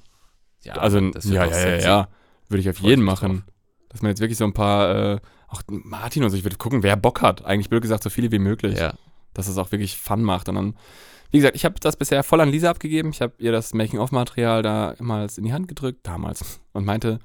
Ja, 0.63 0.73
also, 0.75 0.99
ja, 0.99 1.45
ja, 1.45 1.67
ja, 1.67 1.77
ja. 1.77 2.07
Würde 2.47 2.61
ich 2.61 2.69
auf 2.69 2.79
jeden 2.79 3.03
machen. 3.03 3.43
Dass 3.89 4.01
man 4.01 4.09
jetzt 4.09 4.19
wirklich 4.19 4.37
so 4.37 4.45
ein 4.45 4.53
paar, 4.53 5.13
äh, 5.15 5.19
auch 5.47 5.61
Martin 5.67 6.23
und 6.23 6.29
so, 6.29 6.37
ich 6.37 6.43
würde 6.43 6.57
gucken, 6.57 6.83
wer 6.83 6.95
Bock 6.95 7.21
hat. 7.21 7.43
Eigentlich 7.45 7.69
blöd 7.69 7.81
gesagt, 7.81 8.03
so 8.03 8.09
viele 8.09 8.31
wie 8.31 8.39
möglich. 8.39 8.77
Ja. 8.77 8.93
Dass 9.33 9.47
es 9.47 9.57
auch 9.57 9.71
wirklich 9.71 9.97
Fun 9.97 10.21
macht. 10.23 10.47
Und 10.49 10.55
dann, 10.55 10.75
wie 11.31 11.37
gesagt, 11.37 11.55
ich 11.55 11.65
habe 11.65 11.75
das 11.79 11.95
bisher 11.95 12.23
voll 12.23 12.41
an 12.41 12.49
Lisa 12.49 12.69
abgegeben. 12.69 13.09
Ich 13.09 13.21
habe 13.21 13.33
ihr 13.39 13.51
das 13.51 13.73
Making-of-Material 13.73 14.61
da 14.63 14.95
mal 14.99 15.27
in 15.35 15.43
die 15.43 15.53
Hand 15.53 15.67
gedrückt, 15.67 15.99
damals, 16.03 16.59
und 16.73 16.85
meinte, 16.85 17.19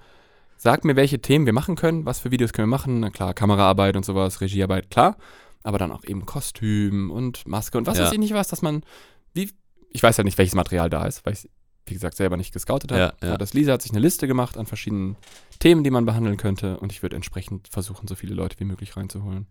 sag 0.56 0.84
mir, 0.84 0.96
welche 0.96 1.20
Themen 1.20 1.46
wir 1.46 1.52
machen 1.52 1.76
können, 1.76 2.04
was 2.06 2.20
für 2.20 2.30
Videos 2.30 2.52
können 2.52 2.68
wir 2.68 2.76
machen. 2.76 3.00
Na 3.00 3.10
klar, 3.10 3.34
Kameraarbeit 3.34 3.96
und 3.96 4.04
sowas, 4.04 4.40
Regiearbeit, 4.40 4.90
klar. 4.90 5.16
Aber 5.62 5.78
dann 5.78 5.92
auch 5.92 6.04
eben 6.04 6.26
Kostüm 6.26 7.10
und 7.10 7.46
Maske 7.46 7.78
und 7.78 7.86
was 7.86 7.98
Ja. 7.98 8.04
weiß 8.04 8.12
ich 8.12 8.18
nicht 8.18 8.34
was, 8.34 8.48
dass 8.48 8.62
man, 8.62 8.84
wie, 9.32 9.50
ich 9.90 10.02
weiß 10.02 10.18
halt 10.18 10.24
nicht, 10.26 10.38
welches 10.38 10.54
Material 10.54 10.90
da 10.90 11.06
ist, 11.06 11.24
weil 11.24 11.32
ich 11.32 11.48
wie 11.86 11.94
gesagt, 11.94 12.16
selber 12.16 12.36
nicht 12.36 12.52
gescoutet 12.52 12.92
habe. 12.92 13.00
Ja, 13.00 13.12
ja. 13.22 13.28
Aber 13.28 13.38
das 13.38 13.52
Lisa 13.52 13.72
hat 13.72 13.82
sich 13.82 13.92
eine 13.92 14.00
Liste 14.00 14.26
gemacht 14.26 14.56
an 14.56 14.66
verschiedenen 14.66 15.16
Themen, 15.58 15.84
die 15.84 15.90
man 15.90 16.06
behandeln 16.06 16.36
könnte. 16.36 16.78
Und 16.78 16.92
ich 16.92 17.02
würde 17.02 17.16
entsprechend 17.16 17.68
versuchen, 17.68 18.08
so 18.08 18.14
viele 18.14 18.34
Leute 18.34 18.58
wie 18.58 18.64
möglich 18.64 18.96
reinzuholen. 18.96 19.46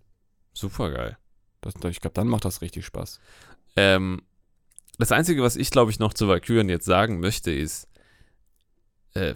Super 0.53 0.91
geil. 0.91 1.17
Das, 1.61 1.75
ich 1.75 2.01
glaube, 2.01 2.13
dann 2.15 2.27
macht 2.27 2.45
das 2.45 2.61
richtig 2.61 2.85
Spaß. 2.85 3.19
Ähm, 3.75 4.21
das 4.97 5.11
Einzige, 5.11 5.41
was 5.43 5.55
ich, 5.55 5.69
glaube 5.69 5.91
ich, 5.91 5.99
noch 5.99 6.13
zu 6.13 6.27
Valkyren 6.27 6.69
jetzt 6.69 6.85
sagen 6.85 7.19
möchte, 7.19 7.51
ist 7.51 7.87
äh, 9.13 9.35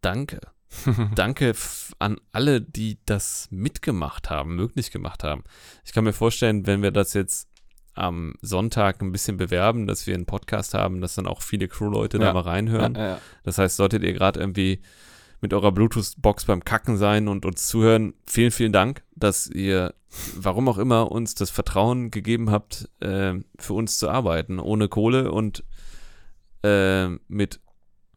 Danke. 0.00 0.40
Danke 1.14 1.54
an 1.98 2.18
alle, 2.32 2.60
die 2.60 2.98
das 3.06 3.48
mitgemacht 3.50 4.30
haben, 4.30 4.56
möglich 4.56 4.90
gemacht 4.90 5.24
haben. 5.24 5.44
Ich 5.84 5.92
kann 5.92 6.04
mir 6.04 6.12
vorstellen, 6.12 6.66
wenn 6.66 6.82
wir 6.82 6.90
das 6.90 7.14
jetzt 7.14 7.48
am 7.94 8.34
Sonntag 8.42 9.00
ein 9.02 9.12
bisschen 9.12 9.36
bewerben, 9.36 9.86
dass 9.86 10.06
wir 10.06 10.14
einen 10.14 10.26
Podcast 10.26 10.74
haben, 10.74 11.00
dass 11.00 11.14
dann 11.14 11.26
auch 11.28 11.42
viele 11.42 11.68
Crew-Leute 11.68 12.18
da 12.18 12.26
Ja. 12.26 12.32
mal 12.32 12.40
reinhören. 12.40 12.94
Ja, 12.96 13.06
ja. 13.06 13.18
Das 13.44 13.58
heißt, 13.58 13.76
solltet 13.76 14.02
ihr 14.02 14.12
gerade 14.12 14.40
irgendwie 14.40 14.80
mit 15.40 15.52
eurer 15.54 15.72
Bluetooth-Box 15.72 16.46
beim 16.46 16.64
Kacken 16.64 16.96
sein 16.96 17.28
und 17.28 17.44
uns 17.44 17.68
zuhören, 17.68 18.14
vielen, 18.26 18.50
vielen 18.50 18.72
Dank, 18.72 19.02
dass 19.14 19.46
ihr, 19.46 19.94
warum 20.36 20.68
auch 20.68 20.78
immer, 20.78 21.12
uns 21.12 21.34
das 21.34 21.50
Vertrauen 21.50 22.10
gegeben 22.10 22.50
habt, 22.50 22.88
äh, 23.00 23.34
für 23.58 23.74
uns 23.74 23.98
zu 23.98 24.08
arbeiten, 24.08 24.58
ohne 24.58 24.88
Kohle 24.88 25.30
und 25.30 25.62
äh, 26.64 27.08
mit, 27.28 27.60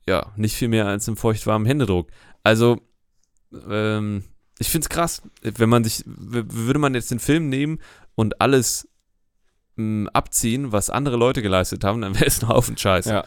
ja, 0.07 0.31
nicht 0.37 0.55
viel 0.55 0.69
mehr 0.69 0.87
als 0.87 1.07
einem 1.07 1.17
feuchtwarmen 1.17 1.65
Händedruck. 1.67 2.09
Also, 2.47 2.79
ähm, 3.69 4.23
ich 4.57 4.69
finde 4.69 4.85
es 4.85 4.89
krass, 4.89 5.21
wenn 5.41 5.67
man 5.67 5.83
sich, 5.83 6.01
würde 6.05 6.79
man 6.79 6.95
jetzt 6.95 7.11
den 7.11 7.19
Film 7.19 7.49
nehmen 7.49 7.79
und 8.15 8.39
alles 8.39 8.87
mh, 9.75 10.11
abziehen, 10.13 10.71
was 10.71 10.89
andere 10.89 11.17
Leute 11.17 11.41
geleistet 11.41 11.83
haben, 11.83 11.99
dann 11.99 12.15
wäre 12.15 12.25
es 12.25 12.41
ein 12.41 12.47
Haufen 12.47 12.77
Scheiß. 12.77 13.07
Ja. 13.07 13.25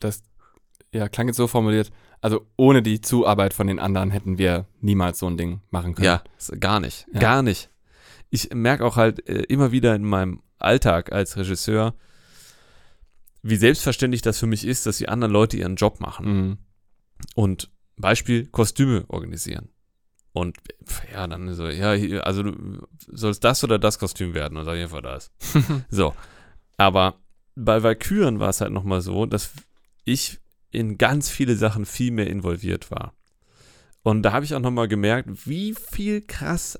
Das 0.00 0.24
ja, 0.92 1.08
klang 1.08 1.28
jetzt 1.28 1.36
so 1.36 1.46
formuliert, 1.46 1.92
Also 2.20 2.48
ohne 2.56 2.82
die 2.82 3.00
Zuarbeit 3.00 3.54
von 3.54 3.68
den 3.68 3.78
anderen 3.78 4.10
hätten 4.10 4.38
wir 4.38 4.66
niemals 4.80 5.20
so 5.20 5.28
ein 5.28 5.36
Ding 5.36 5.60
machen 5.70 5.94
können. 5.94 6.06
Ja, 6.06 6.22
gar 6.58 6.80
nicht. 6.80 7.06
Ja. 7.12 7.20
Gar 7.20 7.42
nicht. 7.44 7.70
Ich 8.30 8.52
merke 8.52 8.84
auch 8.84 8.96
halt 8.96 9.28
äh, 9.28 9.42
immer 9.42 9.70
wieder 9.70 9.94
in 9.94 10.02
meinem 10.02 10.42
Alltag 10.58 11.12
als 11.12 11.36
Regisseur, 11.36 11.94
wie 13.40 13.56
selbstverständlich 13.56 14.22
das 14.22 14.40
für 14.40 14.48
mich 14.48 14.66
ist, 14.66 14.84
dass 14.84 14.98
die 14.98 15.08
anderen 15.08 15.32
Leute 15.32 15.56
ihren 15.56 15.76
Job 15.76 16.00
machen. 16.00 16.26
Mhm. 16.26 16.58
Und 17.36 17.70
Beispiel 17.98 18.46
Kostüme 18.46 19.04
organisieren. 19.08 19.70
Und 20.32 20.56
ja, 21.12 21.26
dann 21.26 21.52
so, 21.54 21.68
ja, 21.68 21.90
also 22.20 22.42
du 22.42 22.86
sollst 23.08 23.42
das 23.44 23.64
oder 23.64 23.78
das 23.78 23.98
Kostüm 23.98 24.34
werden 24.34 24.56
und 24.56 24.68
auf 24.68 24.74
jeden 24.74 24.90
Fall 24.90 25.02
das. 25.02 25.32
so. 25.90 26.14
Aber 26.76 27.16
bei 27.56 27.82
Valkyren 27.82 28.38
war 28.38 28.50
es 28.50 28.60
halt 28.60 28.72
nochmal 28.72 29.00
so, 29.00 29.26
dass 29.26 29.52
ich 30.04 30.38
in 30.70 30.98
ganz 30.98 31.28
viele 31.28 31.56
Sachen 31.56 31.86
viel 31.86 32.12
mehr 32.12 32.28
involviert 32.28 32.90
war. 32.90 33.14
Und 34.02 34.22
da 34.22 34.32
habe 34.32 34.44
ich 34.44 34.54
auch 34.54 34.60
nochmal 34.60 34.88
gemerkt, 34.88 35.46
wie 35.46 35.74
viel 35.74 36.20
krass 36.20 36.78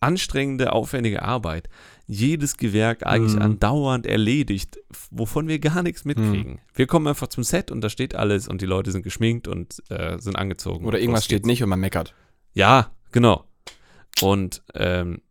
anstrengende, 0.00 0.72
aufwendige 0.72 1.22
Arbeit 1.22 1.68
jedes 2.06 2.56
Gewerk 2.56 3.06
eigentlich 3.06 3.34
Mhm. 3.34 3.42
andauernd 3.42 4.06
erledigt, 4.06 4.78
wovon 5.10 5.48
wir 5.48 5.58
gar 5.58 5.82
nichts 5.82 6.04
mitkriegen. 6.04 6.60
Wir 6.74 6.86
kommen 6.86 7.06
einfach 7.06 7.28
zum 7.28 7.44
Set 7.44 7.70
und 7.70 7.80
da 7.80 7.88
steht 7.88 8.14
alles 8.14 8.46
und 8.46 8.60
die 8.60 8.66
Leute 8.66 8.90
sind 8.92 9.02
geschminkt 9.02 9.48
und 9.48 9.82
äh, 9.90 10.18
sind 10.18 10.36
angezogen. 10.36 10.84
Oder 10.84 10.98
irgendwas 11.00 11.24
steht 11.24 11.46
nicht 11.46 11.62
und 11.62 11.68
man 11.70 11.80
meckert. 11.80 12.14
Ja, 12.52 12.90
genau. 13.10 13.44
Und 14.20 14.62
ähm, 14.74 15.22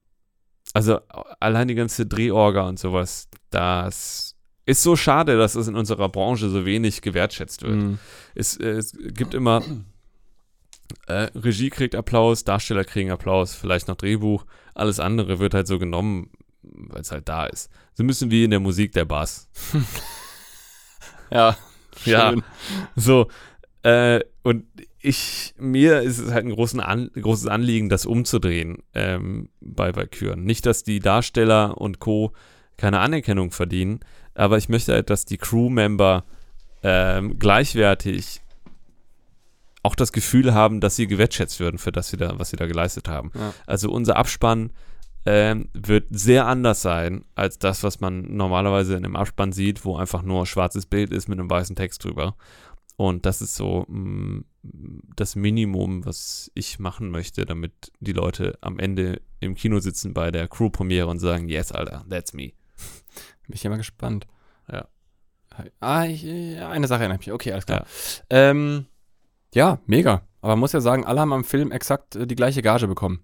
also 0.74 0.99
allein 1.39 1.67
die 1.67 1.76
ganze 1.76 2.05
Drehorga 2.07 2.67
und 2.67 2.80
sowas, 2.80 3.30
das 3.51 4.36
ist 4.65 4.82
so 4.82 4.95
schade, 4.95 5.38
dass 5.38 5.55
es 5.55 5.67
in 5.67 5.76
unserer 5.76 6.09
Branche 6.09 6.49
so 6.49 6.65
wenig 6.65 7.01
gewertschätzt 7.01 7.61
wird. 7.61 7.76
Mhm. 7.76 7.99
Es, 8.34 8.57
es 8.57 8.93
gibt 9.13 9.34
immer 9.36 9.61
äh, 11.07 11.30
Regie 11.36 11.69
kriegt 11.69 11.95
Applaus, 11.95 12.43
Darsteller 12.43 12.84
kriegen 12.84 13.11
Applaus, 13.11 13.53
vielleicht 13.53 13.88
noch 13.88 13.95
Drehbuch. 13.95 14.45
Alles 14.74 14.99
andere 14.99 15.39
wird 15.39 15.53
halt 15.53 15.67
so 15.67 15.78
genommen, 15.80 16.32
weil 16.64 17.01
es 17.01 17.11
halt 17.11 17.30
da 17.30 17.45
ist. 17.45 17.70
So 17.93 18.03
ein 18.03 18.07
bisschen 18.07 18.32
wie 18.32 18.43
in 18.43 18.51
der 18.51 18.59
Musik 18.59 18.91
der 18.93 19.05
Bass. 19.05 19.49
Ja. 21.32 21.57
Ja. 22.05 22.30
schön. 22.30 22.43
So, 22.95 23.28
äh, 23.82 24.20
und 24.43 24.66
ich, 24.99 25.53
mir 25.57 26.01
ist 26.01 26.20
es 26.20 26.32
halt 26.32 26.45
ein 26.45 26.80
An, 26.80 27.09
großes 27.14 27.47
Anliegen, 27.47 27.89
das 27.89 28.05
umzudrehen 28.05 28.78
ähm, 28.93 29.49
bei 29.59 29.95
Valkyren. 29.95 30.43
Nicht, 30.43 30.66
dass 30.66 30.84
die 30.84 30.99
Darsteller 30.99 31.78
und 31.80 31.99
Co. 31.99 32.34
keine 32.78 32.99
Anerkennung 32.99 33.51
verdienen, 33.51 33.99
aber 34.36 34.57
ich 34.57 34.70
möchte 34.70 34.93
halt, 34.93 35.09
dass 35.09 35.26
die 35.26 35.38
Crewmember 35.38 36.24
ähm, 36.84 37.39
gleichwertig 37.39 38.41
auch 39.84 39.95
das 39.95 40.14
Gefühl 40.14 40.53
haben, 40.53 40.80
dass 40.80 40.95
sie 40.95 41.07
gewertschätzt 41.07 41.59
würden 41.59 41.78
für 41.78 41.91
das, 41.91 42.09
sie 42.09 42.18
da, 42.18 42.39
was 42.39 42.49
sie 42.49 42.55
da 42.55 42.66
geleistet 42.66 43.09
haben. 43.09 43.32
Ja. 43.36 43.53
Also 43.66 43.91
unser 43.91 44.16
Abspann 44.16 44.72
ähm, 45.26 45.69
wird 45.74 46.07
sehr 46.11 46.47
anders 46.47 46.82
sein 46.82 47.26
als 47.36 47.59
das, 47.59 47.84
was 47.84 47.99
man 47.99 48.36
normalerweise 48.36 48.95
in 48.95 49.05
einem 49.05 49.15
Abspann 49.15 49.51
sieht, 49.51 49.86
wo 49.86 49.97
einfach 49.97 50.21
nur 50.21 50.45
schwarzes 50.45 50.86
Bild 50.86 51.11
ist 51.11 51.28
mit 51.28 51.39
einem 51.39 51.49
weißen 51.49 51.76
Text 51.76 52.03
drüber. 52.03 52.36
Und 52.95 53.26
das 53.26 53.41
ist 53.41 53.55
so 53.55 53.86
mh, 53.88 54.43
das 55.15 55.36
Minimum, 55.36 56.05
was 56.05 56.51
ich 56.53 56.80
machen 56.80 57.09
möchte, 57.09 57.45
damit 57.45 57.91
die 57.99 58.13
Leute 58.13 58.57
am 58.61 58.80
Ende 58.80 59.21
im 59.39 59.55
Kino 59.55 59.80
sitzen 59.80 60.13
bei 60.13 60.32
der 60.32 60.47
Crew-Premiere 60.47 61.07
und 61.07 61.19
sagen, 61.19 61.49
yes, 61.49 61.71
Alter, 61.71 62.05
that's 62.09 62.34
me. 62.34 62.51
Bin 63.47 63.55
ich 63.55 63.63
ja 63.63 63.69
mal 63.69 63.78
gespannt. 63.78 64.28
Ja. 64.71 64.88
Ah, 65.80 66.05
ich, 66.05 66.26
eine 66.26 66.88
Sache 66.88 67.01
erinnert 67.01 67.19
mich. 67.19 67.32
Okay, 67.32 67.51
alles 67.51 67.65
klar. 67.65 67.86
Ja. 68.32 68.49
Ähm, 68.49 68.86
ja, 69.53 69.80
mega. 69.86 70.24
Aber 70.41 70.53
man 70.53 70.59
muss 70.59 70.71
ja 70.71 70.82
sagen, 70.82 71.05
alle 71.05 71.21
haben 71.21 71.34
am 71.34 71.43
Film 71.43 71.71
exakt 71.71 72.15
äh, 72.15 72.26
die 72.26 72.36
gleiche 72.36 72.61
Gage 72.61 72.88
bekommen. 72.88 73.24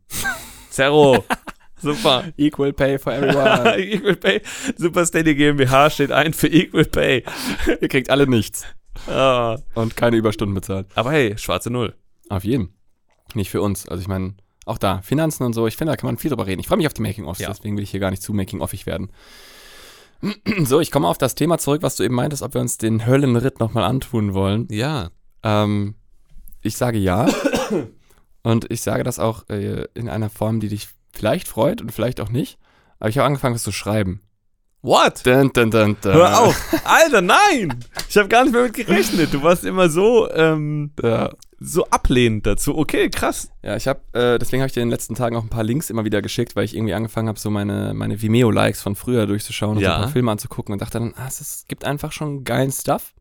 Zerro, 0.69 1.23
super. 1.81 2.25
Equal 2.37 2.73
Pay 2.73 2.97
for 2.99 3.13
everyone. 3.13 3.77
Equal 3.79 4.15
Pay, 4.15 4.41
Super 4.77 5.05
Steady 5.05 5.35
GmbH 5.35 5.89
steht 5.89 6.11
ein 6.11 6.33
für 6.33 6.47
Equal 6.47 6.85
Pay. 6.85 7.23
Ihr 7.81 7.87
kriegt 7.87 8.09
alle 8.09 8.27
nichts. 8.27 8.65
Ah. 9.07 9.57
Und 9.75 9.95
keine 9.95 10.17
Überstunden 10.17 10.53
bezahlt. 10.55 10.87
Aber 10.95 11.11
hey, 11.11 11.37
schwarze 11.37 11.69
Null. 11.69 11.95
Auf 12.29 12.43
jeden. 12.43 12.73
Nicht 13.33 13.49
für 13.49 13.61
uns. 13.61 13.87
Also 13.87 14.01
ich 14.01 14.07
meine, 14.07 14.35
auch 14.65 14.77
da, 14.77 15.01
Finanzen 15.01 15.43
und 15.43 15.53
so, 15.53 15.67
ich 15.67 15.77
finde, 15.77 15.93
da 15.93 15.97
kann 15.97 16.07
man 16.07 16.17
viel 16.17 16.29
drüber 16.29 16.47
reden. 16.47 16.59
Ich 16.59 16.67
freue 16.67 16.77
mich 16.77 16.87
auf 16.87 16.93
die 16.93 17.01
Making-ofs, 17.01 17.39
Ja. 17.39 17.47
deswegen 17.49 17.75
will 17.77 17.83
ich 17.83 17.91
hier 17.91 17.99
gar 17.99 18.11
nicht 18.11 18.21
zu 18.21 18.33
Making-offig 18.33 18.85
werden. 18.85 19.11
So, 20.65 20.81
ich 20.81 20.91
komme 20.91 21.07
auf 21.07 21.17
das 21.17 21.33
Thema 21.33 21.57
zurück, 21.59 21.81
was 21.81 21.95
du 21.95 22.03
eben 22.03 22.15
meintest, 22.15 22.43
ob 22.43 22.53
wir 22.53 22.59
uns 22.59 22.77
den 22.77 23.05
Höllenritt 23.05 23.61
nochmal 23.61 23.85
antun 23.85 24.33
wollen. 24.33 24.67
Ja. 24.69 25.11
Ähm, 25.43 25.95
ich 26.61 26.75
sage 26.75 26.97
ja. 26.97 27.29
und 28.43 28.69
ich 28.69 28.81
sage 28.81 29.03
das 29.03 29.17
auch 29.17 29.47
äh, 29.49 29.85
in 29.93 30.09
einer 30.09 30.29
Form, 30.29 30.59
die 30.59 30.67
dich 30.67 30.89
vielleicht 31.19 31.47
freut 31.47 31.81
und 31.81 31.91
vielleicht 31.91 32.19
auch 32.21 32.29
nicht. 32.29 32.57
Aber 32.99 33.09
ich 33.09 33.17
habe 33.17 33.27
angefangen, 33.27 33.55
was 33.55 33.63
zu 33.63 33.71
schreiben. 33.71 34.21
What? 34.81 35.25
Dun, 35.25 35.51
dun, 35.51 35.69
dun. 35.71 35.97
Hör 36.03 36.39
auf! 36.39 36.55
Alter, 36.85 37.21
nein! 37.21 37.83
Ich 38.07 38.17
habe 38.17 38.29
gar 38.29 38.43
nicht 38.45 38.53
mehr 38.53 38.63
mit 38.63 38.73
gerechnet. 38.73 39.33
Du 39.33 39.43
warst 39.43 39.65
immer 39.65 39.89
so, 39.89 40.31
ähm, 40.31 40.91
Ja, 41.03 41.29
so 41.59 41.85
ablehnend 41.87 42.45
dazu. 42.45 42.77
Okay, 42.77 43.09
krass. 43.09 43.51
ja 43.61 43.75
ich 43.75 43.89
habe, 43.89 43.99
äh, 44.13 44.39
deswegen 44.39 44.61
habe 44.61 44.67
ich 44.67 44.73
dir 44.73 44.81
in 44.81 44.87
den 44.87 44.91
letzten 44.93 45.15
Tagen 45.15 45.35
auch 45.35 45.43
ein 45.43 45.49
paar 45.49 45.65
Links 45.65 45.89
immer 45.89 46.05
wieder 46.05 46.21
geschickt, 46.21 46.55
weil 46.55 46.63
ich 46.63 46.75
irgendwie 46.77 46.93
angefangen 46.93 47.27
habe, 47.27 47.37
so 47.37 47.49
meine, 47.49 47.93
meine 47.93 48.21
Vimeo-Likes 48.21 48.81
von 48.81 48.95
früher 48.95 49.27
durchzuschauen 49.27 49.75
und 49.75 49.83
Ja. 49.83 49.89
so 49.89 49.95
ein 49.95 50.01
paar 50.03 50.11
Filme 50.11 50.31
anzugucken 50.31 50.71
und 50.71 50.81
dachte 50.81 50.99
dann, 50.99 51.13
ah, 51.17 51.27
es 51.27 51.65
gibt 51.67 51.83
einfach 51.83 52.13
schon 52.13 52.45
geilen 52.45 52.71
Stuff. 52.71 53.13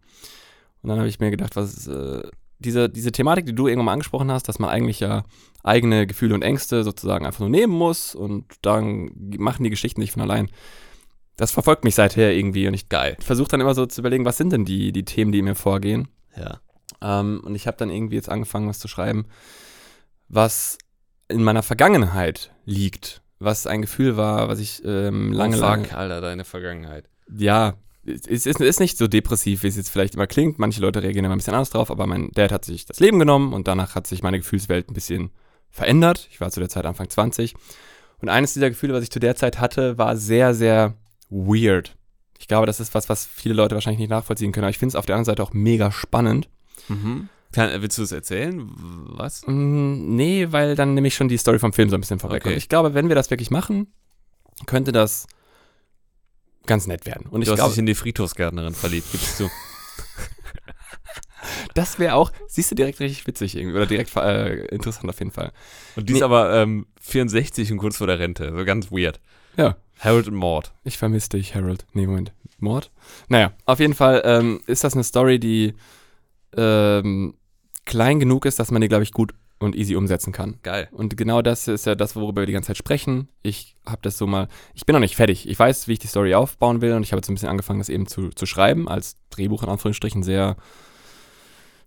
Und 0.83 0.91
dann 0.91 0.99
habe 0.99 1.09
ich 1.09 1.19
mir 1.19 1.33
gedacht, 1.33 1.57
was 1.57 1.89
äh, 1.89 2.23
diese, 2.59 2.89
diese 2.89 3.13
Thematik, 3.13 3.47
die 3.47 3.55
du 3.55 3.67
irgendwann 3.69 3.87
mal 3.87 3.93
angesprochen 3.93 4.31
hast, 4.31 4.49
dass 4.49 4.59
man 4.59 4.71
eigentlich 4.71 5.01
ja 5.01 5.25
eigene 5.63 6.07
Gefühle 6.07 6.35
und 6.35 6.43
Ängste 6.43 6.85
sozusagen 6.85 7.27
einfach 7.27 7.41
nur 7.41 7.49
nehmen 7.49 7.73
muss 7.73 8.15
und 8.15 8.47
dann 8.63 9.11
machen 9.39 9.65
die 9.65 9.71
Geschichten 9.71 10.01
nicht 10.01 10.13
von 10.13 10.23
allein. 10.23 10.51
Das 11.37 11.53
verfolgt 11.53 11.85
mich 11.85 11.95
seither 11.95 12.33
irgendwie 12.35 12.67
und 12.67 12.75
ich 12.75 12.89
Geil. 12.89 13.17
versuche 13.21 13.49
dann 13.49 13.61
immer 13.61 13.75
so 13.75 13.87
zu 13.87 14.01
überlegen, 14.01 14.25
was 14.25 14.37
sind 14.37 14.53
denn 14.53 14.65
die, 14.65 14.91
die 14.91 15.05
Themen, 15.05 15.31
die 15.31 15.43
mir 15.43 15.55
vorgehen. 15.55 16.09
Ja. 16.37 16.61
Ähm, 17.01 17.43
und 17.45 17.55
ich 17.55 17.67
habe 17.67 17.77
dann 17.77 17.91
irgendwie 17.91 18.17
jetzt 18.17 18.29
angefangen, 18.29 18.69
was 18.69 18.81
zu 18.81 18.89
schreiben, 18.89 19.27
was 20.29 20.79
in 21.29 21.45
meiner 21.45 21.63
Vergangenheit 21.63 22.53
liegt, 22.65 23.23
was 23.39 23.69
ein 23.69 23.83
Gefühl 23.83 24.17
war, 24.17 24.49
was 24.49 24.59
ich 24.59 24.83
ähm, 24.85 25.33
lange, 25.33 25.59
oh, 25.59 25.61
lange, 25.61 25.85
fuck, 25.85 25.95
Alter, 25.95 26.21
deine 26.21 26.45
Vergangenheit. 26.45 27.09
ja, 27.37 27.75
es 28.09 28.47
ist, 28.47 28.61
ist 28.61 28.81
nicht 28.81 28.97
so 28.99 29.07
depressiv, 29.09 29.63
wie 29.63 29.69
es 29.69 29.77
jetzt 29.77 29.91
vielleicht 29.91 30.15
immer 30.15 30.27
klingt. 30.27 30.59
Manche 30.59 30.81
Leute 30.81 31.03
reagieren 31.03 31.25
immer 31.25 31.35
ein 31.35 31.39
bisschen 31.39 31.55
anders 31.55 31.71
drauf, 31.71 31.91
aber 31.91 32.07
mein 32.07 32.31
Dad 32.33 32.53
hat 32.53 32.65
sich 32.65 32.87
das 32.87 33.01
Leben 33.01 33.19
genommen 33.19 33.53
und 33.53 33.69
danach 33.69 33.95
hat 33.95 34.07
sich 34.07 34.23
meine 34.23 34.39
Gefühlswelt 34.39 34.91
ein 34.91 34.95
bisschen 34.95 35.31
verändert. 35.71 36.29
Ich 36.31 36.41
war 36.41 36.51
zu 36.51 36.61
der 36.61 36.69
Zeit 36.69 36.87
Anfang 36.87 37.09
20. 37.09 37.55
Und 38.21 38.29
eines 38.29 38.55
dieser 38.55 38.71
Gefühle, 38.71 38.95
was 38.95 39.03
ich 39.03 39.11
zu 39.11 39.21
der 39.21 39.37
Zeit 39.37 39.61
hatte, 39.61 39.99
war 39.99 40.17
sehr, 40.17 40.55
sehr 40.55 40.95
weird. 41.31 41.97
Ich 42.39 42.49
glaube, 42.49 42.67
das 42.67 42.81
ist 42.81 42.95
was, 42.95 43.09
was 43.09 43.27
viele 43.27 43.55
Leute 43.55 43.75
wahrscheinlich 43.75 44.01
nicht 44.01 44.11
nachvollziehen 44.11 44.53
können, 44.53 44.65
aber 44.65 44.71
ich 44.71 44.79
finde 44.79 44.93
es 44.93 44.97
auf 44.97 45.07
der 45.07 45.17
anderen 45.17 45.27
Seite 45.27 45.43
auch 45.43 45.53
mega 45.53 45.91
spannend. 45.93 46.49
Mhm. 46.89 47.29
Kann, 47.53 47.71
willst 47.81 47.97
du 47.99 48.03
es 48.03 48.13
erzählen? 48.13 48.69
Was? 49.17 49.47
Mm, 49.47 50.15
Nee, 50.17 50.49
weil 50.51 50.75
dann 50.75 50.95
nehme 50.95 51.09
ich 51.09 51.15
schon 51.15 51.29
die 51.29 51.39
Story 51.39 51.59
vom 51.59 51.73
Film 51.73 51.89
so 51.89 51.97
ein 51.97 52.01
bisschen 52.01 52.19
vorweg. 52.19 52.45
Okay. 52.45 52.55
Ich 52.55 52.69
glaube, 52.69 52.95
wenn 52.95 53.09
wir 53.09 53.17
das 53.17 53.31
wirklich 53.31 53.51
machen, 53.51 53.89
könnte 54.67 54.93
das 54.93 55.27
ganz 56.69 56.87
nett 56.87 57.07
werden. 57.07 57.27
Und 57.29 57.43
ich 57.43 57.47
du 57.47 57.53
hast 57.53 57.59
glaube, 57.59 57.71
dich 57.73 57.79
in 57.79 57.87
die 57.87 57.97
Friedhofsgärtnerin 57.97 58.75
verliebt, 58.75 59.11
gibst 59.11 59.41
du. 59.41 59.51
das 61.75 61.99
wäre 61.99 62.15
auch, 62.15 62.33
siehst 62.47 62.71
du, 62.71 62.75
direkt 62.75 63.01
richtig 63.01 63.27
witzig 63.27 63.57
irgendwie. 63.57 63.77
Oder 63.77 63.87
direkt 63.87 64.15
äh, 64.17 64.67
interessant 64.67 65.09
auf 65.09 65.19
jeden 65.19 65.31
Fall. 65.33 65.53
Und 65.97 66.09
die 66.09 66.13
Nee. 66.13 66.19
ist 66.21 66.25
aber 66.25 66.55
ähm, 66.55 66.87
64 67.01 67.73
und 67.73 67.79
kurz 67.79 67.97
vor 67.97 68.07
der 68.07 68.19
Rente. 68.19 68.53
So 68.57 68.65
ganz 68.65 68.91
weird. 68.93 69.21
Ja. 69.57 69.77
Harold 69.99 70.29
und 70.29 70.35
Maud. 70.37 70.73
Ich 70.85 70.99
vermisse 70.99 71.31
dich, 71.31 71.55
Harold. 71.55 71.87
Nee, 71.93 72.07
Moment. 72.07 72.33
Mord? 72.61 72.91
Naja, 73.29 73.53
auf 73.67 73.81
jeden 73.81 73.95
Fall 73.95 74.23
ähm, 74.25 74.61
ist 74.67 74.85
das 74.85 74.95
eine 74.95 75.05
Story, 75.05 75.39
die 75.39 75.75
ähm, 76.57 77.35
klein 77.85 78.21
genug 78.21 78.47
ist, 78.47 78.59
dass 78.59 78.71
man 78.71 78.83
die, 78.83 78.89
glaube 78.89 79.05
ich, 79.05 79.13
gut 79.13 79.33
und 79.59 79.75
easy 79.77 79.97
umsetzen 79.97 80.33
kann. 80.33 80.59
Geil. 80.63 80.89
Und 80.93 81.17
genau 81.17 81.43
das 81.43 81.67
ist 81.69 81.87
ja 81.87 81.95
das, 81.95 82.15
worüber 82.17 82.43
wir 82.43 82.47
die 82.47 82.53
ganze 82.53 82.69
Zeit 82.69 82.77
sprechen. 82.77 83.29
Ich 83.43 83.75
habe 83.87 84.01
das 84.03 84.17
so 84.19 84.27
mal, 84.27 84.49
ich 84.75 84.87
bin 84.87 84.93
noch 84.95 85.01
nicht 85.01 85.17
fertig. 85.17 85.49
Ich 85.49 85.59
weiß, 85.59 85.89
wie 85.89 85.95
ich 85.95 85.99
die 85.99 86.07
Story 86.07 86.35
aufbauen 86.35 86.81
will 86.81 86.93
und 86.93 87.03
ich 87.03 87.13
habe 87.13 87.19
jetzt 87.19 87.29
ein 87.29 87.35
bisschen 87.35 87.49
angefangen, 87.49 87.81
das 87.81 87.89
eben 87.89 88.07
zu, 88.07 88.31
zu 88.31 88.47
schreiben, 88.47 88.89
als 88.89 89.17
Drehbuch 89.31 89.63
in 89.63 89.69
Anführungsstrichen 89.69 90.23
sehr 90.23 90.57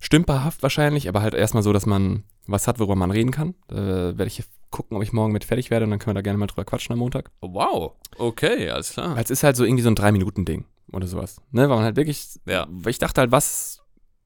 stümperhaft 0.00 0.62
wahrscheinlich, 0.62 1.08
aber 1.08 1.22
halt 1.22 1.34
erstmal 1.34 1.62
so, 1.62 1.72
dass 1.72 1.86
man 1.86 2.24
was 2.46 2.66
hat, 2.66 2.78
worüber 2.80 2.96
man 2.96 3.10
reden 3.12 3.30
kann. 3.30 3.54
Da 3.68 3.76
werde 4.18 4.26
ich 4.26 4.42
gucken, 4.70 4.96
ob 4.96 5.02
ich 5.02 5.12
morgen 5.12 5.32
mit 5.32 5.44
fertig 5.44 5.70
werde 5.70 5.84
und 5.84 5.90
dann 5.90 5.98
können 5.98 6.16
wir 6.16 6.18
da 6.20 6.22
gerne 6.22 6.38
mal 6.38 6.46
drüber 6.46 6.64
quatschen 6.64 6.92
am 6.92 6.98
Montag. 6.98 7.30
Wow. 7.40 7.92
Okay, 8.18 8.68
alles 8.70 8.92
klar. 8.92 9.16
Es 9.18 9.30
ist 9.30 9.42
halt 9.44 9.54
so 9.56 9.64
irgendwie 9.64 9.82
so 9.82 9.90
ein 9.90 9.94
Drei-Minuten-Ding 9.94 10.64
oder 10.92 11.06
sowas. 11.06 11.40
Ne, 11.52 11.62
weil 11.68 11.76
man 11.76 11.84
halt 11.84 11.96
wirklich, 11.96 12.40
Ja. 12.46 12.66
ich 12.86 12.98
dachte 12.98 13.20
halt, 13.20 13.30
was 13.30 13.81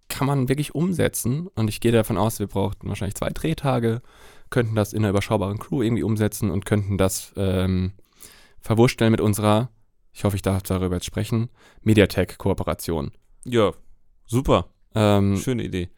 kann 0.09 0.27
man 0.27 0.49
wirklich 0.49 0.75
umsetzen? 0.75 1.49
Und 1.55 1.69
ich 1.69 1.81
gehe 1.81 1.93
davon 1.93 2.17
aus, 2.19 2.39
wir 2.39 2.47
brauchten 2.47 2.89
wahrscheinlich 2.89 3.17
zwei 3.17 3.31
Drehtage, 3.31 4.03
könnten 4.51 4.75
das 4.75 4.93
in 4.93 5.01
einer 5.01 5.11
überschaubaren 5.11 5.59
Crew 5.59 5.83
irgendwie 5.83 6.03
umsetzen 6.03 6.51
und 6.51 6.65
könnten 6.65 6.99
das 6.99 7.33
ähm, 7.37 7.93
verwurstellen 8.61 9.11
mit 9.11 9.21
unserer, 9.21 9.71
ich 10.13 10.25
hoffe, 10.25 10.37
ich 10.37 10.43
darf 10.43 10.63
darüber 10.63 10.97
jetzt 10.97 11.07
sprechen, 11.07 11.51
Mediatek-Kooperation. 11.83 13.13
Ja. 13.45 13.73
Super. 14.27 14.69
Ähm, 14.95 15.37
Schöne 15.37 15.65
Idee. 15.65 15.91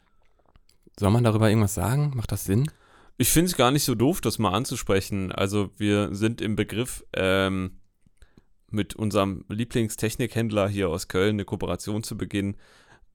soll 0.99 1.11
man 1.11 1.23
darüber 1.23 1.49
irgendwas 1.49 1.73
sagen? 1.73 2.11
Macht 2.15 2.31
das 2.31 2.45
Sinn? 2.45 2.69
Ich 3.17 3.29
finde 3.29 3.47
es 3.47 3.57
gar 3.57 3.71
nicht 3.71 3.83
so 3.83 3.95
doof, 3.95 4.21
das 4.21 4.39
mal 4.39 4.53
anzusprechen. 4.53 5.31
Also 5.31 5.71
wir 5.77 6.13
sind 6.15 6.41
im 6.41 6.55
Begriff, 6.55 7.03
ähm, 7.13 7.79
mit 8.71 8.95
unserem 8.95 9.45
Lieblingstechnikhändler 9.49 10.67
hier 10.69 10.89
aus 10.89 11.07
Köln 11.07 11.35
eine 11.35 11.45
Kooperation 11.45 12.03
zu 12.03 12.17
beginnen. 12.17 12.55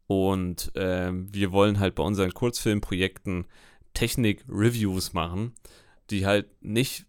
Und 0.07 0.71
ähm, 0.75 1.33
wir 1.33 1.53
wollen 1.53 1.81
halt 1.81 1.95
bei 1.95 2.03
unseren 2.03 2.33
Kurzfilmprojekten 2.33 3.47
Technik-Reviews 3.95 5.13
machen, 5.13 5.55
die 6.11 6.27
halt 6.27 6.47
nicht 6.63 7.07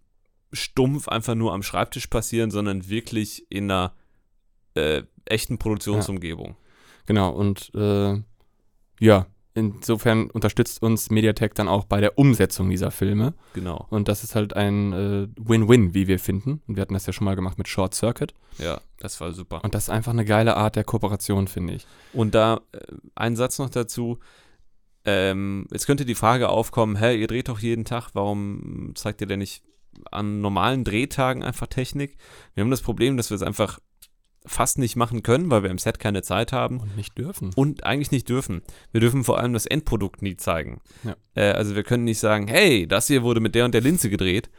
stumpf 0.54 1.08
einfach 1.08 1.36
nur 1.36 1.54
am 1.54 1.64
Schreibtisch 1.64 2.08
passieren, 2.08 2.52
sondern 2.52 2.88
wirklich 2.88 3.46
in 3.50 3.70
einer 3.70 3.94
äh, 4.76 5.04
echten 5.26 5.58
Produktionsumgebung. 5.58 6.56
Genau, 7.06 7.32
und 7.32 7.72
äh, 7.76 8.22
ja, 9.00 9.28
insofern 9.56 10.30
unterstützt 10.30 10.84
uns 10.84 11.10
Mediatek 11.10 11.56
dann 11.56 11.68
auch 11.68 11.86
bei 11.86 12.02
der 12.02 12.20
Umsetzung 12.20 12.70
dieser 12.70 12.92
Filme. 12.92 13.34
Genau. 13.54 13.88
Und 13.90 14.10
das 14.10 14.24
ist 14.24 14.36
halt 14.36 14.54
ein 14.54 14.94
äh, 14.94 15.28
Win-Win, 15.38 15.94
wie 15.94 16.08
wir 16.08 16.20
finden. 16.20 16.62
Und 16.68 16.76
wir 16.76 16.82
hatten 16.82 16.94
das 16.94 17.06
ja 17.06 17.14
schon 17.14 17.26
mal 17.26 17.36
gemacht 17.36 17.58
mit 17.58 17.70
Short 17.70 17.96
Circuit. 17.96 18.34
Ja, 18.58 18.82
das 19.00 19.20
war 19.22 19.32
super. 19.32 19.64
Und 19.64 19.74
das 19.74 19.86
ist 19.86 19.90
einfach 19.90 20.12
eine 20.12 20.26
geile 20.26 20.58
Art 20.58 20.76
der 20.76 20.84
Kooperation, 20.84 21.48
finde 21.48 21.74
ich. 21.74 21.88
Und 22.14 22.36
da 22.36 22.62
äh, 22.74 22.80
ein 23.16 23.36
Satz 23.36 23.58
noch 23.58 23.70
dazu. 23.70 24.20
Ähm, 25.06 25.68
jetzt 25.72 25.86
könnte 25.86 26.04
die 26.04 26.16
Frage 26.16 26.50
aufkommen, 26.50 26.98
hä, 26.98 27.16
ihr 27.16 27.28
dreht 27.28 27.48
doch 27.48 27.60
jeden 27.60 27.86
Tag, 27.86 28.10
warum 28.14 28.92
zeigt 28.96 29.22
ihr 29.22 29.28
denn 29.28 29.40
nicht 29.40 29.64
an 30.12 30.42
normalen 30.42 30.84
Drehtagen 30.84 31.44
einfach 31.44 31.68
Technik? 31.68 32.18
Wir 32.56 32.64
haben 32.64 32.72
das 32.72 32.82
Problem, 32.82 33.16
dass 33.16 33.30
wir 33.30 33.36
es 33.36 33.44
einfach 33.44 33.80
fast 34.48 34.78
nicht 34.78 34.96
machen 34.96 35.24
können, 35.24 35.50
weil 35.50 35.64
wir 35.64 35.70
im 35.70 35.78
Set 35.78 36.00
keine 36.00 36.22
Zeit 36.22 36.52
haben 36.54 36.80
Und 36.80 36.96
nicht 36.98 37.18
dürfen. 37.18 37.52
und 37.56 37.84
eigentlich 37.84 38.12
nicht 38.12 38.30
dürfen. 38.30 38.62
Wir 38.92 39.02
dürfen 39.02 39.24
vor 39.24 39.40
allem 39.40 39.54
das 39.54 39.66
Endprodukt 39.66 40.22
nie 40.22 40.38
zeigen. 40.38 40.82
Ja. 41.04 41.16
Äh, 41.36 41.52
also 41.52 41.76
wir 41.76 41.84
können 41.84 42.04
nicht 42.04 42.20
sagen, 42.20 42.48
hey, 42.48 42.88
das 42.88 43.08
hier 43.08 43.24
wurde 43.24 43.40
mit 43.40 43.56
der 43.56 43.66
und 43.66 43.74
der 43.74 43.82
Linse 43.82 44.10
gedreht. 44.10 44.50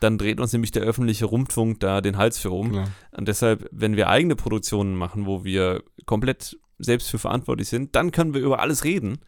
Dann 0.00 0.18
dreht 0.18 0.40
uns 0.40 0.52
nämlich 0.52 0.72
der 0.72 0.82
öffentliche 0.82 1.26
Rundfunk 1.26 1.80
da 1.80 2.00
den 2.00 2.16
Hals 2.16 2.38
für 2.38 2.48
rum. 2.48 2.74
Ja. 2.74 2.84
Und 3.16 3.28
deshalb, 3.28 3.68
wenn 3.70 3.96
wir 3.96 4.08
eigene 4.08 4.36
Produktionen 4.36 4.94
machen, 4.96 5.26
wo 5.26 5.44
wir 5.44 5.82
komplett 6.04 6.58
selbst 6.78 7.08
für 7.10 7.18
verantwortlich 7.18 7.68
sind, 7.68 7.94
dann 7.96 8.10
können 8.12 8.34
wir 8.34 8.40
über 8.42 8.60
alles 8.60 8.84
reden, 8.84 9.18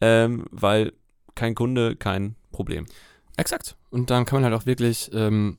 ähm, 0.00 0.46
weil 0.50 0.92
kein 1.34 1.54
Kunde, 1.54 1.94
kein 1.96 2.34
Problem. 2.50 2.86
Exakt. 3.36 3.76
Und 3.90 4.10
dann 4.10 4.24
kann 4.24 4.40
man 4.42 4.50
halt 4.50 4.60
auch 4.60 4.66
wirklich, 4.66 5.10
ähm, 5.14 5.58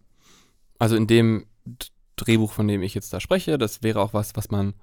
also 0.77 0.95
in 0.95 1.07
dem 1.07 1.45
D- 1.65 1.87
Drehbuch, 2.21 2.51
von 2.51 2.67
dem 2.67 2.81
ich 2.83 2.93
jetzt 2.93 3.11
da 3.13 3.19
spreche, 3.19 3.57
das 3.57 3.83
wäre 3.83 4.01
auch 4.01 4.13
was, 4.13 4.35
was 4.35 4.49
man, 4.51 4.73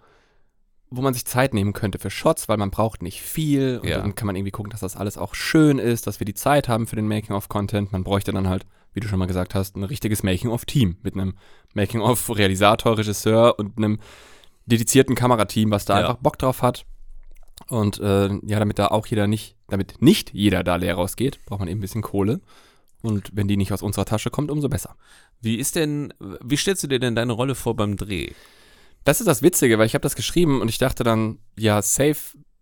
wo 0.91 1.03
man 1.03 1.15
sich 1.15 1.25
Zeit 1.27 1.55
nehmen 1.55 1.73
könnte 1.73 1.99
für 1.99 2.11
Shots, 2.11 2.49
weil 2.49 2.57
man 2.57 2.71
braucht 2.71 3.03
nicht 3.03 3.21
viel 3.23 3.79
und 3.83 3.89
Ja. 3.89 3.99
dann 3.99 4.15
kann 4.15 4.27
man 4.27 4.37
irgendwie 4.37 4.51
gucken, 4.53 4.71
dass 4.71 4.81
das 4.81 4.97
alles 4.97 5.19
auch 5.19 5.35
schön 5.35 5.79
ist, 5.79 6.07
dass 6.07 6.21
wir 6.21 6.25
die 6.25 6.35
Zeit 6.35 6.69
haben 6.69 6.87
für 6.87 6.97
den 6.97 7.09
Making-of-Content. 7.09 7.93
Man 7.93 8.05
bräuchte 8.05 8.33
dann 8.33 8.49
halt, 8.49 8.65
wie 8.95 9.01
du 9.01 9.09
schon 9.09 9.19
mal 9.19 9.27
gesagt 9.27 9.55
hast, 9.55 9.77
ein 9.77 9.85
richtiges 9.85 10.23
Making-of-Team 10.23 10.97
mit 11.03 11.15
einem 11.15 11.35
Making-of-Realisator, 11.75 12.97
Regisseur 12.99 13.59
und 13.59 13.77
einem 13.77 13.99
dedizierten 14.67 15.15
Kamerateam, 15.15 15.71
was 15.71 15.85
da 15.85 16.01
Ja. 16.01 16.09
einfach 16.09 16.23
Bock 16.23 16.39
drauf 16.39 16.63
hat. 16.63 16.85
Und 17.69 17.99
äh, 18.01 18.29
ja, 18.47 18.59
damit 18.59 18.79
da 18.79 18.89
auch 18.89 19.07
jeder 19.07 19.27
nicht, 19.27 19.57
damit 19.69 20.01
nicht 20.01 20.33
jeder 20.33 20.63
da 20.63 20.77
leer 20.77 20.95
rausgeht, 20.95 21.41
braucht 21.45 21.61
man 21.61 21.69
eben 21.69 21.79
ein 21.79 21.83
bisschen 21.83 22.03
Kohle. 22.03 22.41
Und 23.03 23.31
wenn 23.33 23.49
die 23.49 23.57
nicht 23.57 23.73
aus 23.73 23.83
unserer 23.83 24.05
Tasche 24.05 24.31
kommt, 24.31 24.51
umso 24.51 24.69
besser. 24.69 24.97
Wie 25.41 25.57
ist 25.57 25.77
denn, 25.77 26.13
wie 26.43 26.57
stellst 26.57 26.83
du 26.83 26.89
dir 26.89 26.99
denn 26.99 27.15
deine 27.15 27.33
Rolle 27.33 27.55
vor 27.55 27.77
beim 27.77 27.97
Dreh? 27.97 28.33
Das 29.05 29.21
ist 29.21 29.27
das 29.27 29.43
Witzige, 29.43 29.79
weil 29.79 29.87
ich 29.87 29.95
habe 29.95 30.03
das 30.03 30.17
geschrieben 30.17 30.61
und 30.61 30.69
ich 30.69 30.79
dachte 30.79 31.05
dann, 31.05 31.39
ja, 31.57 31.81
safe 31.81 32.17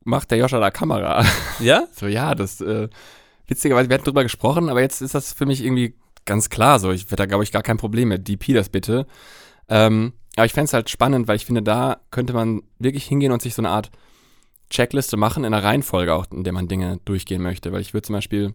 macht 0.05 0.31
der 0.31 0.39
Joscha 0.39 0.61
da 0.61 0.71
Kamera. 0.71 1.25
Ja? 1.59 1.89
so, 1.93 2.07
ja, 2.07 2.35
das, 2.35 2.61
äh, 2.61 2.89
witzigerweise, 3.47 3.89
wir 3.89 3.95
hatten 3.95 4.05
drüber 4.05 4.23
gesprochen, 4.23 4.69
aber 4.69 4.81
jetzt 4.81 5.01
ist 5.01 5.15
das 5.15 5.33
für 5.33 5.47
mich 5.47 5.65
irgendwie 5.65 5.95
ganz 6.25 6.51
klar 6.51 6.79
so. 6.79 6.93
Ich 6.93 7.07
werde 7.07 7.17
da, 7.17 7.27
glaube 7.27 7.45
ich, 7.45 7.53
gar 7.53 7.63
kein 7.63 7.79
Problem 7.79 8.09
mit. 8.09 8.29
DP 8.29 8.53
das 8.53 8.69
bitte. 8.69 9.07
Ähm, 9.69 10.13
aber 10.37 10.47
ich 10.47 10.53
fände 10.53 10.67
es 10.67 10.75
halt 10.75 10.91
spannend, 10.91 11.29
weil 11.29 11.37
ich 11.37 11.47
finde, 11.47 11.63
da 11.63 12.01
könnte 12.11 12.35
man 12.35 12.63
wirklich 12.79 13.05
hingehen 13.05 13.33
und 13.33 13.41
sich 13.41 13.55
so 13.55 13.63
eine 13.63 13.71
Art 13.71 13.91
Checkliste 14.69 15.17
machen 15.17 15.45
in 15.45 15.55
einer 15.55 15.65
Reihenfolge 15.65 16.15
auch, 16.15 16.27
in 16.31 16.45
der 16.45 16.53
man 16.53 16.69
Dinge 16.69 16.99
durchgehen 17.05 17.43
möchte. 17.43 17.73
Weil 17.73 17.81
ich 17.81 17.95
würde 17.95 18.07
zum 18.07 18.15
Beispiel 18.15 18.55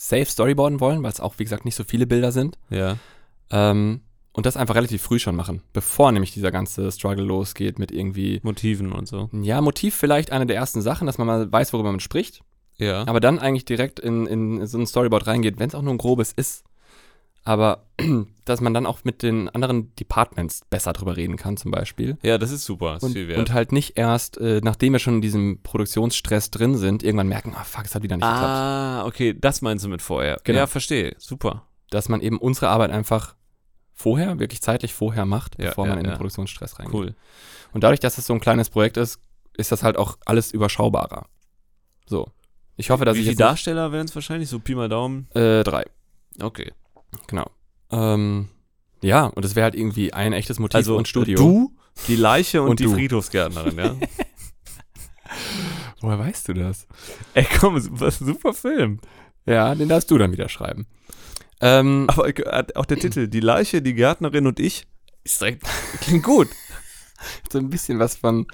safe 0.00 0.26
Storyboarden 0.26 0.78
wollen, 0.78 1.02
weil 1.02 1.10
es 1.10 1.18
auch, 1.20 1.34
wie 1.38 1.44
gesagt, 1.44 1.64
nicht 1.64 1.74
so 1.74 1.82
viele 1.82 2.06
Bilder 2.06 2.30
sind. 2.30 2.56
Ja. 2.70 2.96
Ähm, 3.50 4.02
und 4.32 4.46
das 4.46 4.56
einfach 4.56 4.76
relativ 4.76 5.02
früh 5.02 5.18
schon 5.18 5.34
machen, 5.34 5.62
bevor 5.72 6.12
nämlich 6.12 6.32
dieser 6.32 6.52
ganze 6.52 6.92
Struggle 6.92 7.24
losgeht 7.24 7.80
mit 7.80 7.90
irgendwie, 7.90 8.38
Motiven 8.44 8.92
und 8.92 9.08
so. 9.08 9.28
ja, 9.32 9.60
Motiv 9.60 9.96
vielleicht 9.96 10.30
eine 10.30 10.46
der 10.46 10.54
ersten 10.54 10.80
Sachen, 10.82 11.06
dass 11.06 11.18
man 11.18 11.26
mal 11.26 11.50
weiß, 11.50 11.72
worüber 11.72 11.90
man 11.90 11.98
spricht, 11.98 12.42
Ja. 12.76 13.04
aber 13.08 13.18
dann 13.18 13.40
eigentlich 13.40 13.64
direkt 13.64 13.98
in, 13.98 14.26
in 14.26 14.64
so 14.68 14.78
ein 14.78 14.86
Storyboard 14.86 15.26
reingeht, 15.26 15.58
wenn 15.58 15.68
es 15.68 15.74
auch 15.74 15.82
nur 15.82 15.94
ein 15.94 15.98
grobes 15.98 16.32
ist. 16.32 16.62
Aber 17.48 17.86
dass 18.44 18.60
man 18.60 18.74
dann 18.74 18.84
auch 18.84 19.04
mit 19.04 19.22
den 19.22 19.48
anderen 19.48 19.94
Departments 19.96 20.60
besser 20.68 20.92
drüber 20.92 21.16
reden 21.16 21.36
kann, 21.36 21.56
zum 21.56 21.70
Beispiel. 21.70 22.18
ja, 22.22 22.36
das 22.36 22.50
ist 22.50 22.66
super. 22.66 22.94
Das 22.94 23.02
ist 23.04 23.08
Und, 23.16 23.28
wert. 23.28 23.38
und 23.38 23.52
halt 23.54 23.72
nicht 23.72 23.96
erst, 23.96 24.36
äh, 24.36 24.60
nachdem 24.62 24.92
wir 24.92 24.98
schon 24.98 25.14
in 25.14 25.20
diesem 25.22 25.60
Produktionsstress 25.62 26.50
drin 26.50 26.76
sind, 26.76 27.02
irgendwann 27.02 27.28
merken, 27.28 27.54
ah 27.56 27.64
fuck, 27.64 27.86
es 27.86 27.94
hat 27.94 28.02
wieder 28.02 28.16
nicht 28.18 28.26
geklappt. 28.26 28.44
ah, 28.44 29.06
okay, 29.06 29.34
das 29.38 29.62
meinst 29.62 29.82
du 29.82 29.88
mit 29.88 30.02
vorher. 30.02 30.38
Genau. 30.44 30.58
Ja, 30.58 30.66
verstehe. 30.66 31.14
Super. 31.16 31.62
Dass 31.88 32.10
man 32.10 32.20
eben 32.20 32.36
unsere 32.38 32.68
Arbeit 32.68 32.90
einfach 32.90 33.34
vorher, 33.94 34.38
wirklich 34.38 34.60
zeitlich 34.60 34.92
vorher 34.92 35.24
macht, 35.24 35.58
Ja, 35.58 35.70
bevor 35.70 35.86
ja, 35.86 35.90
man 35.92 35.98
in 36.00 36.04
den 36.04 36.10
ja. 36.12 36.16
Produktionsstress 36.16 36.78
reingeht. 36.78 36.94
Cool. 36.94 37.14
Und 37.72 37.82
dadurch, 37.82 38.00
dass 38.00 38.18
es 38.18 38.26
so 38.26 38.34
ein 38.34 38.40
kleines 38.40 38.68
Projekt 38.68 38.98
ist, 38.98 39.20
ist 39.56 39.72
das 39.72 39.82
halt 39.82 39.96
auch 39.96 40.18
alles 40.26 40.52
überschaubarer. 40.52 41.24
So. 42.06 42.28
Ich 42.76 42.90
hoffe, 42.90 43.06
dass 43.06 43.14
Wie 43.16 43.20
ich 43.20 43.24
viele 43.24 43.32
jetzt 43.32 43.38
nicht, 43.38 43.48
Darsteller 43.48 43.90
wären 43.90 44.04
es 44.06 44.14
wahrscheinlich? 44.14 44.50
So 44.50 44.58
Pi 44.60 44.74
mal 44.74 44.90
Daumen. 44.90 45.28
äh, 45.34 45.64
drei, 45.64 45.84
Okay. 46.40 46.72
Genau. 47.26 47.50
Ähm, 47.90 48.48
ja, 49.02 49.26
und 49.26 49.44
es 49.44 49.54
wäre 49.54 49.64
halt 49.64 49.74
irgendwie 49.74 50.12
ein 50.12 50.32
echtes 50.32 50.58
Motiv 50.58 50.76
Also 50.76 50.96
und 50.96 51.08
Studio. 51.08 51.38
du, 51.38 51.76
die 52.06 52.16
Leiche 52.16 52.62
und, 52.62 52.70
Und 52.70 52.80
die 52.80 52.84
du. 52.84 52.94
Friedhofsgärtnerin, 52.94 53.78
ja? 53.78 53.96
Woher 56.00 56.18
weißt 56.18 56.48
du 56.48 56.54
das? 56.54 56.86
Ey, 57.34 57.46
komm, 57.58 57.76
was 58.00 58.18
super 58.18 58.54
Film. 58.54 59.00
Ja, 59.46 59.74
den 59.74 59.88
darfst 59.88 60.10
du 60.10 60.18
dann 60.18 60.32
wieder 60.32 60.48
schreiben. 60.48 60.86
Ähm, 61.60 62.06
Aber 62.08 62.28
äh, 62.28 62.64
auch 62.74 62.86
der 62.86 62.98
Titel, 62.98 63.28
die 63.28 63.40
Leiche, 63.40 63.82
die 63.82 63.94
Gärtnerin 63.94 64.46
und 64.46 64.60
ich, 64.60 64.86
ist 65.24 65.40
direkt, 65.40 65.64
klingt 66.00 66.24
gut. 66.24 66.48
so 67.52 67.58
ein 67.58 67.68
bisschen 67.68 67.98
was 67.98 68.16
von 68.16 68.46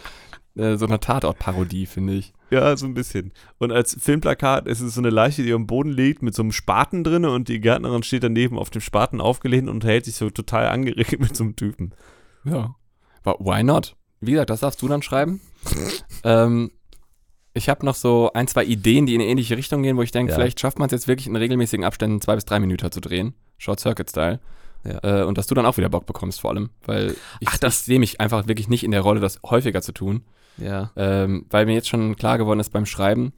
äh, 0.56 0.76
so 0.76 0.86
einer 0.86 1.00
Tatort-Parodie, 1.00 1.86
finde 1.86 2.14
ich. 2.14 2.32
Ja, 2.50 2.76
so 2.76 2.86
ein 2.86 2.94
bisschen. 2.94 3.32
Und 3.58 3.72
als 3.72 3.96
Filmplakat 4.00 4.66
ist 4.68 4.80
es 4.80 4.94
so 4.94 5.00
eine 5.00 5.10
Leiche, 5.10 5.42
die 5.42 5.52
am 5.52 5.66
Boden 5.66 5.90
liegt 5.90 6.22
mit 6.22 6.34
so 6.34 6.42
einem 6.42 6.52
Spaten 6.52 7.02
drin 7.02 7.24
und 7.24 7.48
die 7.48 7.60
Gärtnerin 7.60 8.02
steht 8.04 8.22
daneben 8.22 8.58
auf 8.58 8.70
dem 8.70 8.80
Spaten 8.80 9.20
aufgelehnt 9.20 9.68
und 9.68 9.84
hält 9.84 10.04
sich 10.04 10.14
so 10.14 10.30
total 10.30 10.68
angeregt 10.68 11.18
mit 11.18 11.34
so 11.36 11.44
einem 11.44 11.56
Typen. 11.56 11.92
Ja. 12.44 12.74
Wa- 13.24 13.36
Why 13.40 13.64
not? 13.64 13.96
Wie 14.20 14.32
gesagt, 14.32 14.50
das 14.50 14.60
darfst 14.60 14.80
du 14.82 14.88
dann 14.88 15.02
schreiben. 15.02 15.40
ähm, 16.24 16.70
ich 17.52 17.68
habe 17.68 17.84
noch 17.86 17.94
so 17.94 18.30
ein, 18.34 18.46
zwei 18.48 18.64
Ideen, 18.64 19.06
die 19.06 19.14
in 19.14 19.20
eine 19.20 19.30
ähnliche 19.30 19.56
Richtung 19.56 19.82
gehen, 19.82 19.96
wo 19.96 20.02
ich 20.02 20.10
denke, 20.12 20.30
Ja. 20.32 20.36
vielleicht 20.36 20.60
schafft 20.60 20.78
man 20.78 20.86
es 20.86 20.92
jetzt 20.92 21.08
wirklich 21.08 21.26
in 21.26 21.36
regelmäßigen 21.36 21.84
Abständen 21.84 22.20
zwei 22.20 22.34
bis 22.34 22.44
drei 22.44 22.58
Minuten 22.60 22.90
zu 22.90 23.00
drehen. 23.00 23.34
Short 23.58 23.80
Circuit 23.80 24.10
Style. 24.10 24.40
Ja. 24.84 25.22
Äh, 25.22 25.24
und 25.24 25.38
dass 25.38 25.46
du 25.46 25.54
dann 25.54 25.64
auch 25.66 25.76
wieder 25.76 25.88
Bock 25.88 26.04
bekommst, 26.06 26.40
vor 26.40 26.50
allem. 26.50 26.70
Weil 26.84 27.16
ich, 27.40 27.48
Ach, 27.48 27.58
das- 27.58 27.84
sehe 27.84 27.98
mich 27.98 28.20
einfach 28.20 28.46
wirklich 28.46 28.68
nicht 28.68 28.84
in 28.84 28.90
der 28.90 29.00
Rolle, 29.00 29.20
das 29.20 29.40
häufiger 29.44 29.82
zu 29.82 29.92
tun. 29.92 30.22
Ja. 30.58 30.90
Ähm, 30.96 31.46
weil 31.50 31.66
mir 31.66 31.74
jetzt 31.74 31.88
schon 31.88 32.16
klar 32.16 32.38
geworden 32.38 32.60
ist 32.60 32.70
beim 32.70 32.86
Schreiben, 32.86 33.32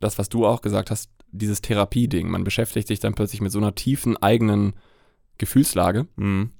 das, 0.00 0.18
was 0.18 0.28
du 0.28 0.46
auch 0.46 0.60
gesagt 0.62 0.90
hast, 0.90 1.10
dieses 1.30 1.62
Therapie-Ding. 1.62 2.28
Man 2.28 2.44
beschäftigt 2.44 2.88
sich 2.88 3.00
dann 3.00 3.14
plötzlich 3.14 3.40
mit 3.40 3.52
so 3.52 3.58
einer 3.58 3.74
tiefen 3.74 4.16
eigenen 4.16 4.74
Gefühlslage. 5.38 6.06
Mhm. 6.16 6.50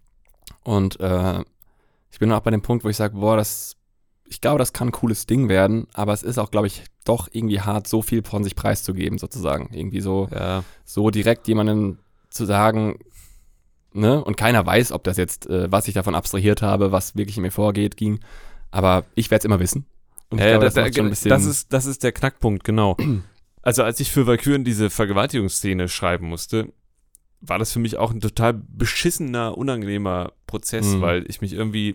Und 0.64 0.98
äh, 1.00 1.40
ich 2.10 2.18
bin 2.18 2.32
auch 2.32 2.40
bei 2.40 2.50
dem 2.50 2.62
Punkt, 2.62 2.84
wo 2.84 2.88
ich 2.88 2.96
sage, 2.96 3.16
boah, 3.16 3.36
das, 3.36 3.76
ich 4.26 4.40
glaube, 4.40 4.58
das 4.58 4.72
kann 4.72 4.88
ein 4.88 4.92
cooles 4.92 5.26
Ding 5.26 5.48
werden, 5.48 5.86
aber 5.92 6.12
es 6.12 6.22
ist 6.22 6.38
auch, 6.38 6.50
glaube 6.50 6.66
ich, 6.68 6.84
doch 7.04 7.28
irgendwie 7.32 7.60
hart, 7.60 7.86
so 7.86 8.00
viel 8.02 8.22
von 8.24 8.44
sich 8.44 8.54
preiszugeben, 8.54 9.18
sozusagen. 9.18 9.70
Irgendwie 9.72 10.00
so, 10.00 10.28
Ja. 10.32 10.64
so 10.84 11.10
direkt 11.10 11.48
jemandem 11.48 11.98
zu 12.30 12.44
sagen, 12.44 12.98
ne, 13.92 14.24
und 14.24 14.36
keiner 14.36 14.64
weiß, 14.64 14.92
ob 14.92 15.04
das 15.04 15.16
jetzt, 15.16 15.48
äh, 15.48 15.70
was 15.70 15.88
ich 15.88 15.94
davon 15.94 16.14
abstrahiert 16.14 16.62
habe, 16.62 16.92
was 16.92 17.16
wirklich 17.16 17.36
in 17.36 17.42
mir 17.42 17.50
vorgeht, 17.50 17.96
ging. 17.96 18.20
Aber 18.72 19.04
ich 19.14 19.30
werde 19.30 19.42
es 19.42 19.44
immer 19.44 19.60
wissen. 19.60 19.86
Und 20.30 20.38
Ja, 20.40 20.46
glaube, 20.58 20.70
da- 20.70 20.88
das, 20.88 21.20
da- 21.22 21.28
das, 21.28 21.44
ist, 21.44 21.72
das 21.72 21.86
ist 21.86 22.02
der 22.02 22.10
Knackpunkt, 22.12 22.64
genau. 22.64 22.96
Also 23.64 23.84
als 23.84 24.00
ich 24.00 24.10
für 24.10 24.26
Valkyren 24.26 24.64
diese 24.64 24.90
Vergewaltigungsszene 24.90 25.88
schreiben 25.88 26.26
musste, 26.28 26.72
war 27.40 27.60
das 27.60 27.72
für 27.72 27.78
mich 27.78 27.96
auch 27.96 28.10
ein 28.10 28.18
total 28.20 28.54
beschissener, 28.54 29.56
unangenehmer 29.56 30.32
Prozess, 30.48 30.86
Mhm. 30.96 31.00
weil 31.00 31.24
ich 31.30 31.40
mich 31.40 31.52
irgendwie, 31.52 31.94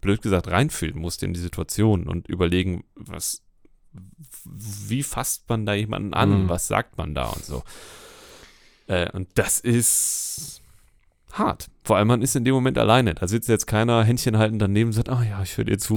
blöd 0.00 0.22
gesagt, 0.22 0.46
reinfühlen 0.46 0.96
musste 0.96 1.26
in 1.26 1.34
die 1.34 1.40
Situation 1.40 2.06
und 2.06 2.28
überlegen, 2.28 2.84
was, 2.94 3.42
wie 4.44 5.02
fasst 5.02 5.48
man 5.48 5.66
da 5.66 5.74
jemanden 5.74 6.14
an, 6.14 6.44
Mhm. 6.44 6.48
was 6.48 6.68
sagt 6.68 6.96
man 6.96 7.12
da 7.12 7.24
und 7.30 7.44
so. 7.44 7.64
Äh, 8.86 9.10
und 9.10 9.28
das 9.34 9.58
ist 9.58 10.61
hart. 11.32 11.68
Vor 11.84 11.96
allem, 11.96 12.08
man 12.08 12.22
ist 12.22 12.36
in 12.36 12.44
dem 12.44 12.54
Moment 12.54 12.78
alleine. 12.78 13.14
Da 13.14 13.26
sitzt 13.26 13.48
jetzt 13.48 13.66
keiner 13.66 14.04
Händchen 14.04 14.38
halten 14.38 14.58
daneben 14.58 14.88
und 14.88 14.92
sagt, 14.92 15.08
ah 15.08 15.22
ja, 15.28 15.42
ich 15.42 15.56
höre 15.56 15.64
dir 15.64 15.78
zu. 15.78 15.96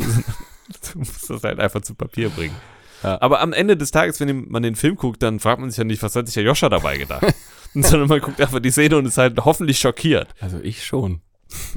du 0.93 0.99
musst 0.99 1.29
das 1.29 1.43
halt 1.43 1.59
einfach 1.59 1.81
zu 1.81 1.93
Papier 1.95 2.29
bringen. 2.29 2.55
Ja. 3.03 3.21
Aber 3.21 3.41
am 3.41 3.53
Ende 3.53 3.77
des 3.77 3.91
Tages, 3.91 4.19
wenn 4.19 4.49
man 4.49 4.63
den 4.63 4.75
Film 4.75 4.95
guckt, 4.95 5.21
dann 5.21 5.39
fragt 5.39 5.59
man 5.59 5.69
sich 5.69 5.77
ja 5.77 5.83
nicht, 5.83 6.01
was 6.01 6.15
hat 6.15 6.25
sich 6.25 6.35
der 6.35 6.43
Joscha 6.43 6.69
dabei 6.69 6.97
gedacht? 6.97 7.25
Sondern 7.73 8.07
man 8.07 8.21
guckt 8.21 8.39
einfach 8.39 8.59
die 8.59 8.71
Szene 8.71 8.97
und 8.97 9.05
ist 9.05 9.17
halt 9.17 9.37
hoffentlich 9.43 9.79
schockiert. 9.79 10.29
Also 10.39 10.59
ich 10.61 10.85
schon. 10.85 11.21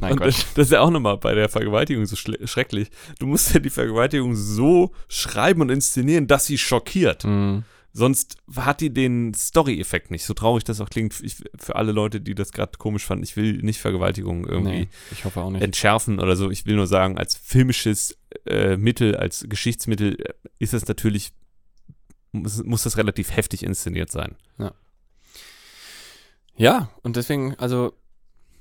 Nein, 0.01 0.13
Und 0.13 0.21
Quatsch. 0.21 0.45
das, 0.55 0.67
ist 0.67 0.73
ja 0.73 0.81
auch 0.81 0.91
nochmal 0.91 1.19
bei 1.19 1.35
der 1.35 1.49
Vergewaltigung 1.49 2.07
so 2.07 2.17
schrecklich. 2.17 2.89
Du 3.19 3.27
musst 3.27 3.53
ja 3.53 3.61
die 3.61 3.71
Vergewaltigung 3.71 4.35
so 4.35 4.93
schreiben 5.09 5.61
und 5.61 5.71
inszenieren, 5.71 6.27
dass 6.27 6.47
sie 6.47 6.57
schockiert. 6.57 7.25
Mhm. 7.25 7.65
Sonst 7.93 8.37
hat 8.55 8.81
die 8.81 8.93
den 8.93 9.35
Story-Effekt 9.35 10.11
nicht. 10.11 10.25
So 10.25 10.35
traurig 10.35 10.63
das 10.65 10.81
auch 10.81 10.91
klingt 10.91 11.19
ich, 11.21 11.37
für 11.59 11.77
alle 11.77 11.93
Leute, 11.93 12.21
die 12.21 12.35
das 12.35 12.53
gerade 12.53 12.79
komisch 12.79 13.05
fanden. 13.05 13.25
Ich 13.25 13.37
will 13.37 13.59
nicht 13.59 13.81
Vergewaltigung 13.81 14.47
irgendwie 14.47 14.89
Nee, 15.55 15.61
entschärfen 15.61 16.21
oder 16.21 16.37
so. 16.37 16.51
Ich 16.51 16.67
will 16.67 16.77
nur 16.77 16.87
sagen, 16.87 17.19
als 17.19 17.35
filmisches 17.35 18.17
äh, 18.47 18.77
Mittel, 18.77 19.17
als 19.17 19.47
Geschichtsmittel 19.49 20.21
äh, 20.21 20.35
ist 20.59 20.75
das 20.75 20.87
natürlich, 20.87 21.33
muss, 22.33 22.63
muss 22.63 22.83
das 22.83 22.99
relativ 22.99 23.35
heftig 23.35 23.63
inszeniert 23.63 24.13
sein. 24.13 24.37
Ja, 26.57 26.91
und 27.03 27.15
deswegen, 27.15 27.55
also 27.55 27.93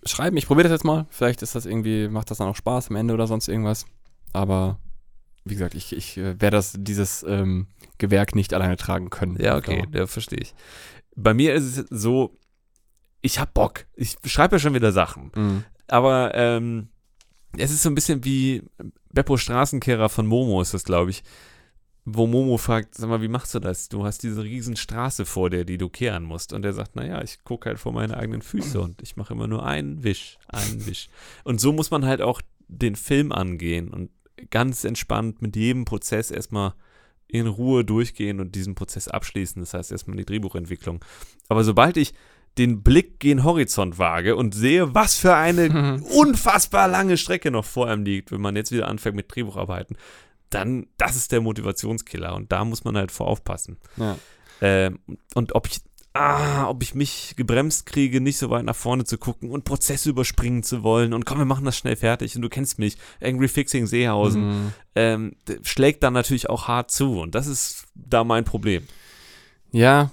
schreiben, 0.06 0.38
ich 0.38 0.46
probiere 0.46 0.70
das 0.70 0.78
jetzt 0.78 0.86
mal. 0.86 1.08
Vielleicht 1.10 1.42
ist 1.42 1.56
das 1.56 1.66
irgendwie, 1.66 2.08
macht 2.08 2.30
das 2.30 2.38
dann 2.38 2.48
auch 2.48 2.56
Spaß 2.56 2.90
am 2.90 2.96
Ende 2.96 3.14
oder 3.14 3.26
sonst 3.26 3.48
irgendwas. 3.48 3.86
Aber 4.34 4.80
wie 5.50 5.56
gesagt, 5.56 5.76
ich, 5.76 5.94
ich 5.96 6.18
äh, 6.18 6.40
werde 6.42 6.58
das, 6.58 6.74
dieses 6.78 7.24
ähm, 7.24 7.68
Gewerk 7.98 8.36
nicht 8.36 8.54
alleine 8.54 8.78
tragen 8.78 9.10
können. 9.10 9.38
Ja, 9.40 9.58
okay, 9.58 9.86
ja, 9.94 10.08
verstehe 10.08 10.40
ich. 10.40 10.54
Bei 11.16 11.34
mir 11.34 11.54
ist 11.54 11.78
es 11.78 11.86
so, 11.90 12.38
ich 13.22 13.40
hab 13.40 13.54
Bock. 13.54 13.86
Ich 13.96 14.18
schreibe 14.26 14.56
ja 14.56 14.60
schon 14.60 14.74
wieder 14.74 14.92
Sachen. 14.92 15.32
Mhm. 15.36 15.64
Aber 15.88 16.34
ähm, 16.36 16.90
es 17.58 17.72
ist 17.72 17.84
so 17.84 17.90
ein 17.90 17.96
bisschen 17.96 18.24
wie 18.24 18.64
Beppo 19.12 19.38
Straßenkehrer 19.38 20.10
von 20.10 20.28
Momo 20.28 20.62
ist 20.62 20.74
das, 20.74 20.84
glaube 20.84 21.12
ich. 21.12 21.24
Wo 22.06 22.26
Momo 22.26 22.58
fragt, 22.58 22.96
sag 22.96 23.10
mal, 23.10 23.22
wie 23.22 23.28
machst 23.28 23.54
du 23.54 23.60
das? 23.60 23.90
Du 23.90 24.06
hast 24.06 24.24
diese 24.24 24.44
riesen 24.44 24.78
Straße 24.78 25.26
vor 25.26 25.50
dir, 25.50 25.66
die 25.66 25.78
du 25.78 25.90
kehren 25.90 26.24
musst. 26.24 26.54
Und 26.54 26.64
er 26.64 26.72
sagt, 26.72 26.96
naja, 26.96 27.22
ich 27.22 27.44
gucke 27.44 27.68
halt 27.68 27.80
vor 27.80 27.92
meine 27.92 28.16
eigenen 28.16 28.42
Füße 28.42 28.80
und 28.80 29.02
ich 29.02 29.18
mache 29.18 29.34
immer 29.34 29.48
nur 29.48 29.66
einen 29.66 30.04
Wisch, 30.04 30.38
einen 30.48 30.86
Wisch. 30.86 31.10
Und 31.44 31.60
so 31.60 31.74
muss 31.74 31.92
man 31.92 32.06
halt 32.06 32.22
auch 32.22 32.42
den 32.70 32.96
Film 32.96 33.32
angehen 33.32 33.90
und 33.90 34.10
ganz 34.50 34.84
entspannt 34.84 35.42
mit 35.42 35.56
jedem 35.56 35.86
Prozess 35.86 36.32
erstmal 36.32 36.74
in 37.28 37.48
Ruhe 37.48 37.84
durchgehen 37.84 38.40
und 38.40 38.56
diesen 38.56 38.76
Prozess 38.76 39.08
abschließen. 39.08 39.62
Das 39.62 39.74
heißt 39.74 39.92
erstmal 39.92 40.18
die 40.18 40.26
Drehbuchentwicklung. 40.26 41.04
Aber 41.50 41.64
sobald 41.64 41.98
ich 41.98 42.14
den 42.58 42.82
Blick 42.82 43.20
gen 43.20 43.44
Horizont 43.44 44.00
wage 44.00 44.36
und 44.36 44.56
sehe, 44.56 44.96
was 44.96 45.16
für 45.16 45.36
eine 45.36 46.02
unfassbar 46.18 46.88
lange 46.88 47.18
Strecke 47.18 47.52
noch 47.52 47.66
vor 47.66 47.88
einem 47.88 48.04
liegt, 48.04 48.32
wenn 48.32 48.42
man 48.42 48.56
jetzt 48.56 48.72
wieder 48.72 48.88
anfängt 48.88 49.16
mit 49.16 49.34
Drehbucharbeiten, 49.34 49.98
dann, 50.50 50.88
das 50.98 51.16
ist 51.16 51.32
der 51.32 51.42
Motivationskiller 51.42 52.34
und 52.34 52.52
da 52.52 52.64
muss 52.66 52.84
man 52.84 52.98
halt 52.98 53.12
vor 53.12 53.28
aufpassen. 53.28 53.78
Ja. 53.98 54.18
Ähm, 54.62 55.00
und 55.36 55.54
ob 55.56 55.68
ich, 55.68 55.80
ah, 56.18 56.70
ob 56.70 56.82
ich 56.84 56.96
mich 56.96 57.34
gebremst 57.38 57.86
kriege, 57.86 58.20
nicht 58.22 58.38
so 58.38 58.50
weit 58.50 58.66
nach 58.66 58.76
vorne 58.76 59.04
zu 59.06 59.18
gucken 59.18 59.52
und 59.52 59.64
Prozesse 59.66 60.10
überspringen 60.10 60.64
zu 60.64 60.84
wollen 60.84 61.14
und 61.14 61.26
komm, 61.26 61.38
wir 61.38 61.46
machen 61.46 61.66
das 61.66 61.78
schnell 61.78 61.96
fertig 61.96 62.36
und 62.36 62.42
du 62.42 62.50
kennst 62.50 62.80
mich, 62.80 62.98
Angry 63.22 63.48
Fixing 63.48 63.86
Seehausen, 63.88 64.48
Mhm. 64.48 64.74
ähm, 64.96 65.36
schlägt 65.64 66.04
dann 66.04 66.14
natürlich 66.14 66.50
auch 66.50 66.68
hart 66.68 66.92
zu 66.92 67.20
und 67.20 67.36
das 67.36 67.48
ist 67.48 67.86
da 67.96 68.24
mein 68.24 68.44
Problem. 68.46 68.84
Ja, 69.72 70.12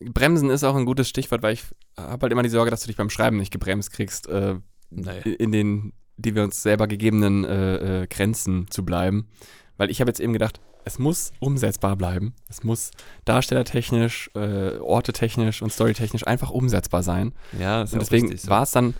Bremsen 0.00 0.50
ist 0.50 0.64
auch 0.64 0.76
ein 0.76 0.86
gutes 0.86 1.08
Stichwort, 1.08 1.42
weil 1.42 1.54
ich 1.54 1.64
habe 1.96 2.22
halt 2.22 2.32
immer 2.32 2.42
die 2.42 2.48
Sorge, 2.48 2.70
dass 2.70 2.80
du 2.82 2.86
dich 2.86 2.96
beim 2.96 3.10
Schreiben 3.10 3.36
nicht 3.36 3.52
gebremst 3.52 3.92
kriegst, 3.92 4.28
äh, 4.28 4.56
Naja. 4.90 5.20
in 5.22 5.52
den, 5.52 5.92
die 6.16 6.34
wir 6.34 6.42
uns 6.44 6.62
selber 6.62 6.86
gegebenen 6.86 7.44
äh, 7.44 8.02
äh, 8.02 8.06
Grenzen 8.06 8.66
zu 8.70 8.84
bleiben. 8.84 9.28
Weil 9.80 9.90
ich 9.90 10.02
habe 10.02 10.10
jetzt 10.10 10.20
eben 10.20 10.34
gedacht, 10.34 10.60
es 10.84 10.98
muss 10.98 11.32
umsetzbar 11.38 11.96
bleiben. 11.96 12.34
Es 12.50 12.62
muss 12.62 12.90
darstellertechnisch, 13.24 14.30
äh, 14.34 14.76
ortetechnisch 14.76 15.62
und 15.62 15.72
storytechnisch 15.72 16.26
einfach 16.26 16.50
umsetzbar 16.50 17.02
sein. 17.02 17.32
Ja, 17.58 17.80
ist 17.80 17.94
Und 17.94 18.02
deswegen 18.02 18.26
richtig 18.26 18.42
so. 18.42 18.50
war 18.50 18.64
es 18.64 18.72
dann, 18.72 18.92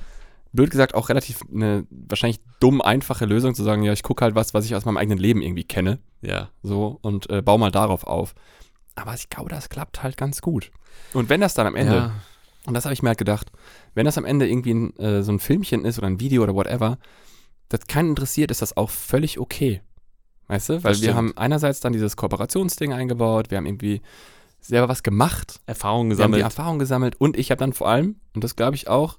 blöd 0.53 0.71
gesagt, 0.71 0.95
auch 0.95 1.11
relativ 1.11 1.43
eine 1.55 1.87
wahrscheinlich 1.91 2.41
dumm 2.61 2.81
einfache 2.81 3.27
Lösung 3.27 3.55
zu 3.55 3.63
sagen, 3.63 3.83
ja, 3.83 3.93
ich 3.93 4.03
gucke 4.03 4.25
halt 4.25 4.35
was, 4.35 4.55
was 4.55 4.65
ich 4.65 4.75
aus 4.75 4.87
meinem 4.87 4.97
eigenen 4.97 5.19
Leben 5.19 5.43
irgendwie 5.43 5.65
kenne. 5.65 5.99
Ja, 6.23 6.49
So 6.63 6.99
und 7.03 7.29
äh, 7.29 7.43
baue 7.43 7.59
mal 7.59 7.71
darauf 7.71 8.05
auf. 8.05 8.35
Aber 8.95 9.13
ich 9.13 9.29
glaube, 9.29 9.51
das 9.51 9.69
klappt 9.69 10.03
halt 10.03 10.17
ganz 10.17 10.41
gut. 10.41 10.71
Und 11.13 11.29
wenn 11.29 11.43
das 11.43 11.53
dann 11.53 11.67
am 11.67 11.77
Ende, 11.77 11.95
ja. 11.95 12.13
und 12.65 12.73
das 12.73 12.87
habe 12.87 12.95
ich 12.95 13.03
mir 13.03 13.11
halt 13.11 13.19
gedacht, 13.19 13.53
wenn 13.93 14.07
das 14.07 14.17
am 14.17 14.25
Ende 14.25 14.49
irgendwie 14.49 14.73
ein, 14.73 14.97
äh, 14.97 15.23
so 15.23 15.31
ein 15.31 15.41
Filmchen 15.41 15.85
ist 15.85 15.99
oder 15.99 16.07
ein 16.07 16.21
Video 16.21 16.43
oder 16.43 16.55
whatever, 16.55 16.97
das 17.69 17.87
keinen 17.87 18.09
interessiert, 18.09 18.51
ist 18.51 18.63
das 18.63 18.79
auch 18.79 18.89
völlig 18.89 19.39
okay. 19.39 19.83
Weißt 20.51 20.69
du? 20.69 20.73
Weil 20.75 20.93
Das 20.93 21.01
wir 21.01 21.11
stimmt. 21.11 21.17
haben 21.17 21.37
einerseits 21.37 21.81
dann 21.81 21.93
dieses 21.93 22.17
Kooperationsding 22.17 22.93
eingebaut, 22.93 23.51
wir 23.51 23.59
haben 23.59 23.67
irgendwie 23.67 24.01
selber 24.61 24.89
was 24.89 25.03
gemacht, 25.03 25.61
Erfahrung 25.67 26.09
wir 26.09 26.13
haben 26.23 26.33
die 26.33 26.39
gesammelt. 26.39 26.43
Erfahrung 26.43 26.79
gesammelt 26.79 27.17
und 27.19 27.37
ich 27.39 27.51
habe 27.51 27.59
dann 27.61 27.73
vor 27.73 27.89
allem, 27.89 28.17
und 28.35 28.45
das 28.45 28.57
glaube 28.57 28.75
ich 28.77 28.89
auch, 28.89 29.19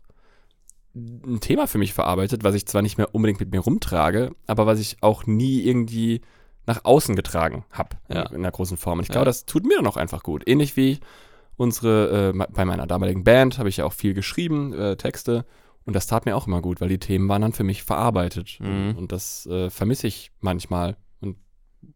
ein 0.94 1.40
Thema 1.40 1.68
für 1.68 1.78
mich 1.78 1.94
verarbeitet, 1.94 2.44
was 2.44 2.54
ich 2.54 2.66
zwar 2.66 2.82
nicht 2.82 2.98
mehr 2.98 3.16
unbedingt 3.16 3.40
mit 3.40 3.52
mir 3.52 3.62
rumtrage, 3.62 4.32
aber 4.46 4.66
was 4.68 4.80
ich 4.80 4.98
auch 5.02 5.26
nie 5.26 5.62
irgendwie 5.62 6.22
nach 6.68 6.84
außen 6.84 7.16
getragen 7.16 7.64
habe 7.72 7.96
Ja. 8.10 8.24
in, 8.24 8.36
einer 8.36 8.52
großen 8.52 8.78
Form. 8.78 9.00
Und 9.00 9.04
ich 9.04 9.10
Ja. 9.10 9.14
glaube, 9.14 9.26
das 9.26 9.46
tut 9.46 9.64
mir 9.66 9.78
dann 9.78 9.88
auch 9.88 9.98
einfach 9.98 10.22
gut. 10.22 10.44
Ähnlich 10.48 10.76
wie 10.76 11.00
unsere, 11.56 12.34
äh, 12.36 12.46
bei 12.52 12.66
meiner 12.66 12.88
damaligen 12.88 13.24
Band 13.24 13.58
habe 13.58 13.70
ich 13.70 13.78
ja 13.78 13.86
auch 13.86 13.94
viel 13.94 14.14
geschrieben, 14.14 14.74
äh, 14.74 14.96
Texte. 14.98 15.46
Und 15.86 15.96
das 15.96 16.06
tat 16.08 16.26
mir 16.26 16.36
auch 16.36 16.46
immer 16.46 16.62
gut, 16.62 16.82
weil 16.82 16.90
die 16.90 17.00
Themen 17.00 17.28
waren 17.30 17.42
dann 17.42 17.54
für 17.54 17.64
mich 17.64 17.84
verarbeitet. 17.84 18.58
Mhm. 18.60 18.68
Und, 18.90 18.98
und 18.98 19.12
das 19.12 19.46
äh, 19.48 19.70
vermisse 19.70 20.08
ich 20.08 20.32
manchmal. 20.40 20.98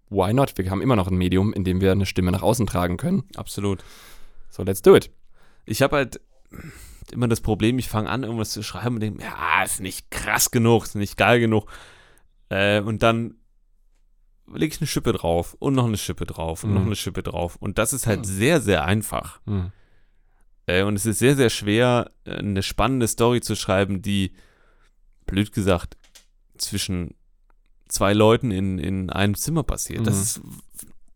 Why 0.09 0.33
not? 0.33 0.57
Wir 0.57 0.69
haben 0.69 0.81
immer 0.81 0.95
noch 0.95 1.07
ein 1.07 1.17
Medium, 1.17 1.51
in 1.53 1.63
dem 1.63 1.81
wir 1.81 1.91
eine 1.91 2.05
Stimme 2.05 2.31
nach 2.31 2.41
außen 2.43 2.67
tragen 2.67 2.97
können. 2.97 3.23
Absolut. 3.35 3.83
So, 4.49 4.63
let's 4.63 4.81
do 4.81 4.95
it. 4.95 5.09
Ich 5.65 5.81
habe 5.81 5.95
halt 5.97 6.21
immer 7.11 7.27
das 7.27 7.41
Problem, 7.41 7.79
ich 7.79 7.89
fange 7.89 8.09
an, 8.09 8.23
irgendwas 8.23 8.51
zu 8.51 8.63
schreiben 8.63 8.95
und 8.95 9.01
denke, 9.01 9.23
ja, 9.23 9.63
ist 9.63 9.79
nicht 9.81 10.09
krass 10.11 10.51
genug, 10.51 10.85
ist 10.85 10.95
nicht 10.95 11.17
geil 11.17 11.39
genug. 11.39 11.69
Äh, 12.49 12.81
und 12.81 13.01
dann 13.03 13.35
lege 14.53 14.73
ich 14.75 14.79
eine 14.81 14.87
Schippe 14.87 15.11
drauf 15.13 15.55
und 15.59 15.73
noch 15.73 15.85
eine 15.85 15.97
Schippe 15.97 16.25
drauf 16.25 16.63
und 16.63 16.69
Mhm. 16.69 16.75
noch 16.75 16.85
eine 16.85 16.95
Schippe 16.95 17.23
drauf. 17.23 17.55
Und 17.55 17.77
das 17.79 17.93
ist 17.93 18.05
halt 18.05 18.19
Mhm. 18.21 18.25
sehr, 18.25 18.61
sehr 18.61 18.85
einfach. 18.85 19.39
Hm. 19.45 19.71
Äh, 20.67 20.83
und 20.83 20.95
es 20.95 21.05
ist 21.05 21.19
sehr, 21.19 21.35
sehr 21.35 21.49
schwer, 21.49 22.11
äh, 22.25 22.35
eine 22.37 22.61
spannende 22.63 23.07
Story 23.07 23.41
zu 23.41 23.55
schreiben, 23.55 24.01
die, 24.03 24.33
blöd 25.25 25.51
gesagt, 25.51 25.97
zwischen 26.57 27.15
zwei 27.95 28.13
Leuten 28.13 28.51
in, 28.51 28.77
in 28.77 29.09
einem 29.09 29.35
Zimmer 29.35 29.63
passiert. 29.63 30.05
Das 30.05 30.15
Mhm. 30.15 30.21
ist 30.21 30.41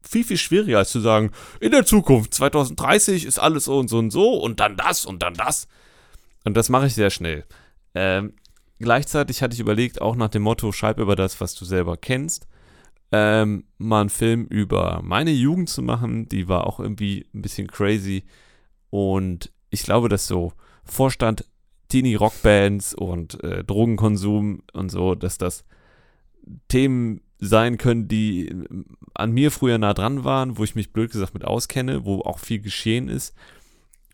viel, 0.02 0.24
viel 0.24 0.38
schwieriger, 0.38 0.80
als 0.80 0.90
zu 0.90 1.00
sagen, 1.02 1.32
in 1.60 1.72
der 1.72 1.86
Zukunft, 1.86 2.34
2030 2.34 3.26
ist 3.26 3.38
alles 3.38 3.66
so 3.66 3.78
und 3.78 3.90
so 3.90 4.00
und 4.00 4.10
so 4.12 4.34
und 4.42 4.60
dann 4.60 4.76
das 4.76 5.06
und 5.06 5.22
dann 5.22 5.36
das. 5.36 5.68
Und 6.46 6.58
das 6.58 6.70
mache 6.70 6.88
ich 6.88 6.96
sehr 6.96 7.10
schnell. 7.12 7.46
Ähm, 7.94 8.34
gleichzeitig 8.80 9.42
hatte 9.44 9.54
ich 9.54 9.60
überlegt, 9.60 10.02
auch 10.02 10.16
nach 10.16 10.30
dem 10.30 10.42
Motto, 10.42 10.72
schreib 10.72 10.98
über 11.00 11.16
das, 11.16 11.40
was 11.42 11.54
du 11.54 11.66
selber 11.66 11.96
kennst, 11.98 12.48
ähm, 13.12 13.66
mal 13.78 14.02
einen 14.02 14.10
Film 14.10 14.46
über 14.46 15.02
meine 15.04 15.32
Jugend 15.32 15.70
zu 15.70 15.82
machen. 15.82 16.28
Die 16.30 16.48
war 16.48 16.66
auch 16.66 16.80
irgendwie 16.80 17.28
ein 17.34 17.42
bisschen 17.42 17.68
crazy. 17.68 18.24
Und 18.90 19.52
ich 19.70 19.84
glaube, 19.84 20.10
dass 20.10 20.28
so 20.28 20.54
Vorstand 20.86 21.46
Teenie-Rockbands 21.90 22.94
und 22.94 23.44
äh, 23.44 23.64
Drogenkonsum 23.64 24.62
und 24.74 24.90
so, 24.90 25.16
dass 25.16 25.38
das 25.38 25.66
Themen 26.68 27.22
sein 27.40 27.78
können, 27.78 28.08
die 28.08 28.50
äh, 28.50 28.66
an 29.14 29.32
mir 29.32 29.52
früher 29.52 29.78
nah 29.78 29.94
dran 29.94 30.24
waren, 30.24 30.58
wo 30.58 30.64
ich 30.64 30.76
mich 30.76 30.92
blöd 30.92 31.12
gesagt 31.12 31.34
mit 31.34 31.46
auskenne, 31.46 32.06
wo 32.06 32.22
auch 32.22 32.40
viel 32.40 32.60
geschehen 32.60 33.08
ist. 33.10 33.34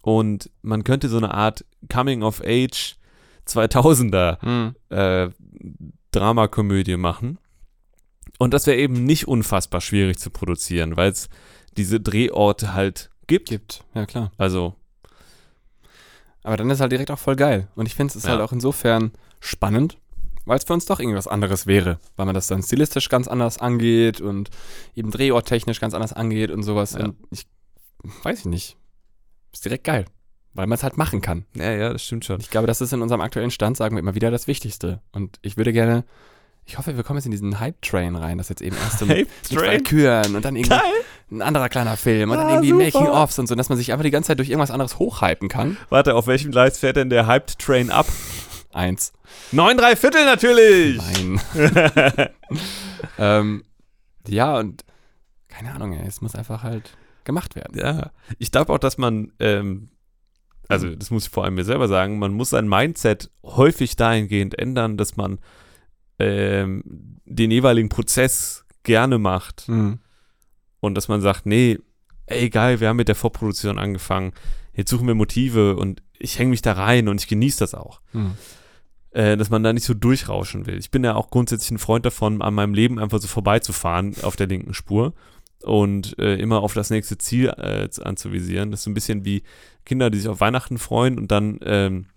Und 0.02 0.52
man 0.62 0.84
könnte 0.84 1.10
so 1.10 1.18
eine 1.18 1.34
Art 1.34 1.66
Coming-of-Age 1.92 2.96
2000er 3.48 4.42
Hm. 4.42 4.76
äh, 4.90 5.30
Dramakomödie 6.12 6.98
machen. 6.98 7.38
Und 8.38 8.54
das 8.54 8.68
wäre 8.68 8.78
eben 8.78 9.04
nicht 9.06 9.28
unfassbar 9.28 9.82
schwierig 9.82 10.20
zu 10.20 10.30
produzieren, 10.30 10.98
weil 10.98 11.12
es 11.12 11.30
diese 11.78 12.00
Drehorte 12.00 12.74
halt 12.74 13.10
gibt. 13.28 13.50
Gibt, 13.50 13.84
ja 13.94 14.06
klar. 14.06 14.32
Also, 14.38 14.76
Aber 16.44 16.58
dann 16.58 16.70
ist 16.70 16.80
halt 16.80 16.92
direkt 16.92 17.10
auch 17.12 17.20
voll 17.20 17.36
geil. 17.36 17.68
Und 17.76 17.86
ich 17.88 17.96
finde 17.96 18.12
es 18.12 18.16
ist 18.16 18.26
Ja. 18.26 18.32
halt 18.32 18.42
auch 18.42 18.52
insofern 18.52 19.12
spannend, 19.40 19.98
weil 20.46 20.58
es 20.58 20.64
für 20.64 20.74
uns 20.74 20.86
doch 20.86 21.00
irgendwas 21.00 21.28
anderes 21.28 21.68
wäre. 21.68 22.00
Weil 22.16 22.26
man 22.26 22.36
das 22.36 22.48
dann 22.48 22.64
stilistisch 22.64 23.10
ganz 23.10 23.28
anders 23.28 23.58
angeht 23.58 24.22
und 24.22 24.50
eben 24.96 25.12
drehorttechnisch 25.12 25.80
ganz 25.80 25.94
anders 25.94 26.14
angeht 26.14 26.52
und 26.52 26.64
sowas. 26.64 26.94
Ja. 26.94 27.06
Und 27.06 27.16
ich 27.32 27.46
weiß 28.24 28.40
ich 28.40 28.46
nicht. 28.46 28.78
Ist 29.54 29.66
direkt 29.66 29.84
geil. 29.84 30.06
Weil 30.54 30.68
man 30.68 30.78
es 30.78 30.84
halt 30.84 30.98
machen 30.98 31.22
kann. 31.22 31.46
ja, 31.54 31.72
ja, 31.72 31.92
das 31.92 32.04
stimmt 32.04 32.24
schon. 32.24 32.40
Ich 32.40 32.50
glaube, 32.50 32.68
das 32.68 32.80
ist 32.80 32.94
in 32.94 33.02
unserem 33.02 33.20
aktuellen 33.22 33.52
Stand, 33.52 33.76
sagen 33.76 33.96
wir 33.96 34.00
immer 34.00 34.16
wieder, 34.16 34.32
das 34.32 34.48
Wichtigste. 34.48 35.02
Und 35.12 35.38
ich 35.42 35.58
würde 35.58 35.74
gerne, 35.74 36.06
ich 36.66 36.78
hoffe, 36.78 36.96
wir 36.96 37.04
kommen 37.04 37.18
jetzt 37.18 37.26
in 37.26 37.32
diesen 37.32 37.60
Hype-Train 37.60 38.16
rein, 38.16 38.38
das 38.38 38.48
jetzt 38.48 38.62
eben 38.62 38.78
erst 38.78 39.00
so 39.00 39.06
mit, 39.06 39.28
mit 39.52 39.62
Valkyren 39.62 40.36
und 40.36 40.46
dann 40.46 40.56
irgendwie 40.56 40.78
ein 41.32 41.42
anderer 41.42 41.68
kleiner 41.68 41.98
Film 41.98 42.30
und 42.32 42.38
dann 42.38 42.48
Ah, 42.48 42.62
irgendwie 42.62 42.70
super. 42.70 42.84
Making-ofs 43.02 43.38
und 43.40 43.48
so, 43.48 43.56
dass 43.56 43.68
man 43.68 43.78
sich 43.78 43.92
einfach 43.92 44.04
die 44.06 44.12
ganze 44.12 44.28
Zeit 44.28 44.40
durch 44.40 44.50
irgendwas 44.50 44.72
anderes 44.72 44.98
hochhypen 44.98 45.50
kann. 45.50 45.76
Warte, 45.90 46.16
auf 46.16 46.28
welchem 46.28 46.52
Gleis 46.52 46.80
fährt 46.80 46.96
denn 46.96 47.10
der 47.10 47.28
Hyped 47.28 47.60
Train 47.60 47.90
ab? 47.90 48.06
Eins. 48.76 49.14
Neun, 49.52 49.78
drei 49.78 49.96
Viertel 49.96 50.26
natürlich! 50.26 50.98
Nein. 50.98 51.40
ähm, 53.18 53.64
ja, 54.28 54.58
und 54.60 54.84
keine 55.48 55.74
Ahnung, 55.74 55.94
ey, 55.94 56.06
es 56.08 56.22
muss 56.22 56.36
einfach 56.36 56.64
halt 56.64 56.98
gemacht 57.24 57.56
werden. 57.56 57.78
Ja, 57.78 58.12
ich 58.38 58.52
glaube 58.52 58.74
auch, 58.74 58.78
dass 58.78 58.98
man, 58.98 59.32
ähm, 59.40 59.90
also 60.68 60.94
das 60.94 61.10
muss 61.12 61.26
ich 61.26 61.30
vor 61.30 61.46
allem 61.46 61.56
mir 61.56 61.64
selber 61.64 61.88
sagen, 61.88 62.20
man 62.20 62.34
muss 62.34 62.50
sein 62.50 62.68
Mindset 62.68 63.32
häufig 63.44 63.96
dahingehend 63.96 64.60
ändern, 64.60 64.98
dass 64.98 65.16
man 65.16 65.40
ähm, 66.20 66.84
den 67.26 67.52
jeweiligen 67.52 67.90
Prozess 67.90 68.66
gerne 68.84 69.18
macht 69.18 69.68
Mhm. 69.70 70.00
und 70.82 70.96
dass 70.96 71.08
man 71.08 71.22
sagt, 71.22 71.46
nee, 71.46 71.80
ey, 72.26 72.50
geil, 72.50 72.80
wir 72.80 72.90
haben 72.90 72.98
mit 72.98 73.08
der 73.08 73.16
Vorproduktion 73.16 73.78
angefangen, 73.80 74.34
jetzt 74.74 74.90
suchen 74.90 75.08
wir 75.08 75.16
Motive 75.16 75.76
und 75.78 76.02
ich 76.18 76.40
hänge 76.40 76.50
mich 76.52 76.62
da 76.62 76.74
rein 76.74 77.08
und 77.08 77.22
ich 77.22 77.28
genieße 77.28 77.60
das 77.60 77.74
auch. 77.74 78.02
Mhm. 78.14 78.34
Äh, 79.16 79.38
dass 79.38 79.50
man 79.50 79.64
da 79.64 79.72
nicht 79.72 79.86
so 79.86 79.94
durchrauschen 79.94 80.66
will. 80.66 80.78
Ich 80.78 80.92
bin 80.92 81.06
ja 81.06 81.16
auch 81.16 81.30
grundsätzlich 81.30 81.72
ein 81.72 81.78
Freund 81.78 82.06
davon, 82.06 82.42
an 82.42 82.54
meinem 82.54 82.74
Leben 82.74 83.00
einfach 83.00 83.22
so 83.22 83.30
vorbeizufahren 83.30 84.14
auf 84.24 84.36
der 84.36 84.48
linken 84.48 84.74
Spur 84.74 85.14
und 85.64 86.20
äh, 86.20 86.36
immer 86.36 86.62
auf 86.62 86.74
das 86.74 86.90
nächste 86.90 87.18
Ziel 87.18 87.48
äh, 87.48 87.88
anzuvisieren. 88.04 88.72
Das 88.72 88.82
ist 88.82 88.84
so 88.84 88.90
ein 88.90 88.94
bisschen 88.94 89.24
wie 89.24 89.44
Kinder, 89.86 90.10
die 90.10 90.18
sich 90.18 90.28
auf 90.28 90.42
Weihnachten 90.42 90.78
freuen 90.78 91.18
und 91.18 91.32
dann 91.32 91.60
ähm, 91.64 92.08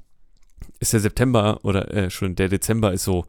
ist 0.80 0.92
der 0.92 0.99
September 0.99 1.61
oder 1.62 1.88
äh, 1.94 2.11
schon 2.11 2.34
der 2.34 2.49
Dezember 2.49 2.92
ist 2.92 3.05
so 3.05 3.26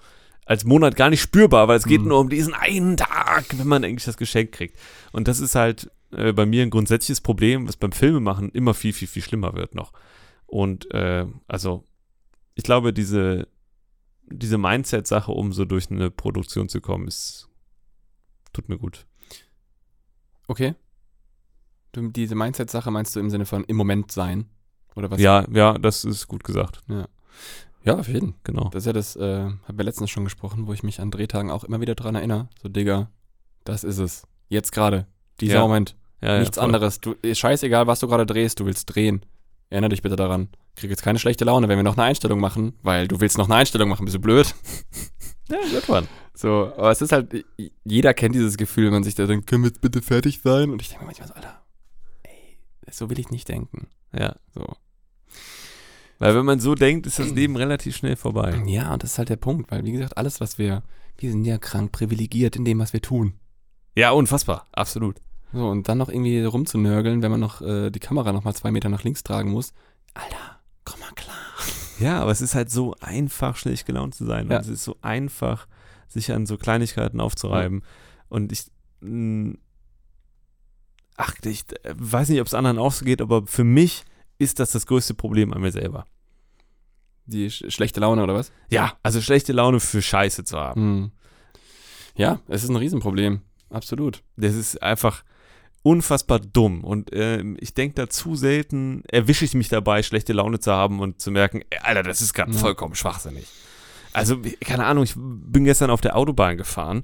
als 0.47 0.65
Monat 0.65 0.95
gar 0.95 1.11
nicht 1.11 1.22
spürbar, 1.22 1.67
weil 1.67 1.78
es 1.78 1.86
geht 1.86 2.01
Mhm. 2.01 2.07
nur 2.07 2.20
um 2.22 2.30
diesen 2.30 2.55
einen 2.55 2.97
Tag, 2.97 3.45
wenn 3.55 3.67
man 3.67 3.84
eigentlich 3.84 4.05
das 4.05 4.17
Geschenk 4.17 4.51
kriegt. 4.51 4.80
Und 5.11 5.28
das 5.28 5.39
ist 5.39 5.53
halt 5.53 5.91
äh, 6.11 6.34
bei 6.34 6.47
mir 6.47 6.63
ein 6.63 6.72
grundsätzliches 6.72 7.22
Problem, 7.22 7.67
was 7.67 7.78
beim 7.78 7.91
Filmemachen 7.91 8.49
immer 8.49 8.74
viel, 8.74 8.93
viel, 8.93 9.07
viel 9.07 9.22
schlimmer 9.22 9.53
wird 9.53 9.76
noch. 9.76 9.93
Und 10.47 10.91
äh, 10.91 11.28
also 11.47 11.84
ich 12.55 12.63
glaube, 12.63 12.93
diese, 12.93 13.47
diese 14.32 14.58
Mindset-Sache, 14.58 15.32
um 15.32 15.52
so 15.54 15.66
durch 15.66 15.90
eine 15.92 16.12
Produktion 16.12 16.70
zu 16.70 16.82
kommen, 16.82 17.08
ist 17.08 17.48
tut 18.54 18.68
mir 18.70 18.78
gut. 18.78 19.06
Okay. 20.48 20.76
Du, 21.92 22.08
diese 22.10 22.36
Mindset-Sache 22.36 22.92
meinst 22.92 23.16
du 23.16 23.20
im 23.20 23.30
Sinne 23.30 23.46
von 23.46 23.64
im 23.64 23.76
Moment 23.76 24.12
sein? 24.12 24.46
Oder 24.96 25.10
was? 25.12 25.20
Ja, 25.20 25.46
ja, 25.52 25.74
das 25.78 26.04
ist 26.04 26.28
gut 26.28 26.44
gesagt. 26.44 26.84
Ja, 27.84 27.96
auf 27.98 28.08
jeden. 28.08 28.36
Genau. 28.44 28.70
Das 28.70 28.84
ist 28.84 28.88
ja 28.88 28.94
das, 28.94 29.16
äh, 29.16 29.44
haben 29.46 29.78
wir 29.78 29.86
letztens 29.86 30.10
schon 30.10 30.24
gesprochen, 30.26 30.68
wo 30.68 30.74
ich 30.74 30.84
mich 30.84 31.00
an 31.00 31.12
Drehtagen 31.12 31.50
auch 31.50 31.64
immer 31.64 31.80
wieder 31.82 31.96
dran 31.96 32.16
erinnere. 32.16 32.50
So, 32.62 32.70
Digga, 32.70 33.10
das 33.64 33.84
ist 33.84 33.98
es. 34.00 34.28
Jetzt 34.50 34.72
gerade. 34.72 35.08
Dieser 35.40 35.56
Ja. 35.56 35.62
Moment. 35.62 35.96
Ja, 36.22 36.34
ja, 36.34 36.40
Nichts 36.40 36.58
voll. 36.58 36.66
anderes. 36.66 37.00
Du, 37.00 37.16
scheißegal, 37.24 37.88
was 37.88 38.00
du 38.02 38.08
gerade 38.08 38.26
drehst, 38.26 38.60
du 38.60 38.66
willst 38.66 38.94
drehen. 38.94 39.26
Erinnere 39.70 39.89
dich 39.89 40.01
bitte 40.01 40.15
daran. 40.15 40.49
Krieg 40.76 40.89
jetzt 40.89 41.03
keine 41.03 41.20
schlechte 41.20 41.45
Laune, 41.45 41.67
wenn 41.67 41.78
wir 41.78 41.84
noch 41.84 41.97
eine 41.97 42.07
Einstellung 42.07 42.39
machen, 42.39 42.74
weil 42.82 43.07
du 43.07 43.20
willst 43.22 43.38
noch 43.38 43.45
eine 43.45 43.55
Einstellung 43.55 43.89
machen. 43.89 44.05
Bist 44.05 44.15
du 44.15 44.22
blöd? 44.22 44.53
Ja, 45.51 45.57
wird 45.72 45.89
man. 45.89 46.07
So, 46.36 46.72
aber 46.78 46.91
es 46.91 47.01
ist 47.01 47.11
halt, 47.11 47.43
jeder 47.84 48.13
kennt 48.13 48.36
dieses 48.36 48.55
Gefühl, 48.55 48.86
wenn 48.86 48.93
man 48.93 49.03
sich 49.03 49.15
da 49.15 49.26
denkt, 49.26 49.47
können 49.47 49.63
wir 49.63 49.70
jetzt 49.70 49.82
bitte 49.82 50.01
fertig 50.03 50.41
sein? 50.43 50.70
Und 50.70 50.80
ich 50.80 50.89
denke 50.89 51.03
mir 51.03 51.07
manchmal 51.07 51.28
so, 51.28 51.34
Alter, 51.34 51.59
ey, 52.22 52.59
so 52.91 53.09
will 53.09 53.17
ich 53.20 53.32
nicht 53.32 53.49
denken. 53.49 53.88
Ja. 54.13 54.36
So. 54.53 54.76
Weil 56.20 56.36
wenn 56.36 56.45
man 56.45 56.59
so 56.59 56.76
denkt, 56.76 57.07
ist 57.07 57.17
das 57.17 57.30
Leben 57.36 57.55
relativ 57.55 57.95
schnell 57.95 58.15
vorbei. 58.15 58.61
Ja, 58.67 58.93
und 58.93 59.01
das 59.01 59.13
ist 59.13 59.17
halt 59.17 59.30
der 59.30 59.38
Punkt, 59.38 59.72
weil 59.72 59.84
wie 59.86 59.91
gesagt, 59.91 60.17
alles, 60.17 60.39
was 60.39 60.59
wir, 60.59 60.84
wir 61.17 61.32
sind 61.32 61.45
ja 61.45 61.57
krank 61.57 61.91
privilegiert 61.91 62.55
in 62.55 62.63
dem, 62.63 62.78
was 62.78 62.93
wir 62.93 63.01
tun. 63.01 63.34
Ja, 63.95 64.11
unfassbar. 64.11 64.67
Absolut. 64.72 65.15
So, 65.52 65.68
und 65.68 65.88
dann 65.88 65.97
noch 65.97 66.10
irgendwie 66.10 66.43
rumzunörgeln, 66.43 67.22
wenn 67.22 67.32
man 67.32 67.39
noch 67.39 67.62
äh, 67.62 67.89
die 67.89 68.00
Kamera 68.00 68.32
noch 68.32 68.43
mal 68.43 68.54
zwei 68.54 68.72
Meter 68.72 68.89
nach 68.89 69.04
links 69.04 69.24
tragen 69.24 69.52
muss. 69.52 69.74
Alter, 70.14 70.60
komm 70.86 71.00
mal 71.00 71.12
klar. 71.16 71.36
Ja, 72.00 72.22
aber 72.22 72.32
es 72.32 72.39
ist 72.39 72.56
halt 72.56 72.72
so 72.72 72.95
einfach, 73.02 73.58
schlecht 73.58 73.86
gelaunt 73.86 74.16
zu 74.16 74.26
sein. 74.26 74.50
Ja. 74.50 74.56
Und 74.56 74.62
es 74.62 74.70
ist 74.70 74.86
so 74.86 74.95
einfach, 75.02 75.68
sich 76.08 76.32
an 76.32 76.45
so 76.45 76.58
Kleinigkeiten 76.58 77.20
aufzureiben. 77.20 77.84
Und 78.30 78.54
ich. 78.54 78.68
mh, 79.02 79.56
Ach, 81.22 81.36
ich 81.43 81.66
äh, 81.84 81.93
weiß 81.97 82.30
nicht, 82.30 82.39
ob 82.39 82.47
es 82.47 82.54
anderen 82.54 82.78
auch 82.80 82.93
so 82.93 83.04
geht, 83.04 83.22
aber 83.22 83.45
für 83.45 83.66
mich 83.66 84.06
ist 84.38 84.60
das 84.60 84.72
das 84.72 84.86
größte 84.86 85.14
Problem 85.14 85.52
an 85.52 85.62
mir 85.62 85.74
selber. 85.74 86.06
Die 87.26 87.52
sch 87.52 87.66
schlechte 87.68 88.00
Laune 88.00 88.24
oder 88.24 88.34
was? 88.34 88.54
Ja, 88.70 88.93
also 89.04 89.20
schlechte 89.20 89.52
Laune 89.52 89.82
für 89.82 90.02
Scheiße 90.02 90.45
zu 90.45 90.58
haben. 90.58 90.82
Hm. 90.82 91.12
Ja, 92.16 92.39
es 92.47 92.64
ist 92.64 92.70
ein 92.70 92.78
Riesenproblem. 92.78 93.41
Absolut. 93.70 94.24
Das 94.38 94.56
ist 94.56 94.82
einfach 94.82 95.26
unfassbar 95.84 96.40
dumm. 96.40 96.84
Und 96.84 97.10
ähm, 97.14 97.58
ich 97.60 97.74
denke 97.74 97.96
da 97.96 98.10
zu 98.10 98.36
selten, 98.36 99.04
erwische 99.08 99.46
ich 99.46 99.54
mich 99.54 99.70
dabei, 99.70 100.04
schlechte 100.04 100.34
Laune 100.34 100.60
zu 100.60 100.72
haben 100.72 101.00
und 101.00 101.22
zu 101.22 101.32
merken, 101.32 101.62
ey, 101.70 101.80
Alter, 101.82 102.04
das 102.04 102.22
ist 102.22 102.34
gerade 102.34 102.52
Ja. 102.52 102.58
vollkommen 102.58 102.96
schwachsinnig. 102.96 103.48
Also, 104.14 104.38
keine 104.62 104.86
Ahnung, 104.86 105.04
ich 105.04 105.14
bin 105.16 105.64
gestern 105.66 105.90
auf 105.92 106.02
der 106.02 106.16
Autobahn 106.16 106.58
gefahren 106.58 107.04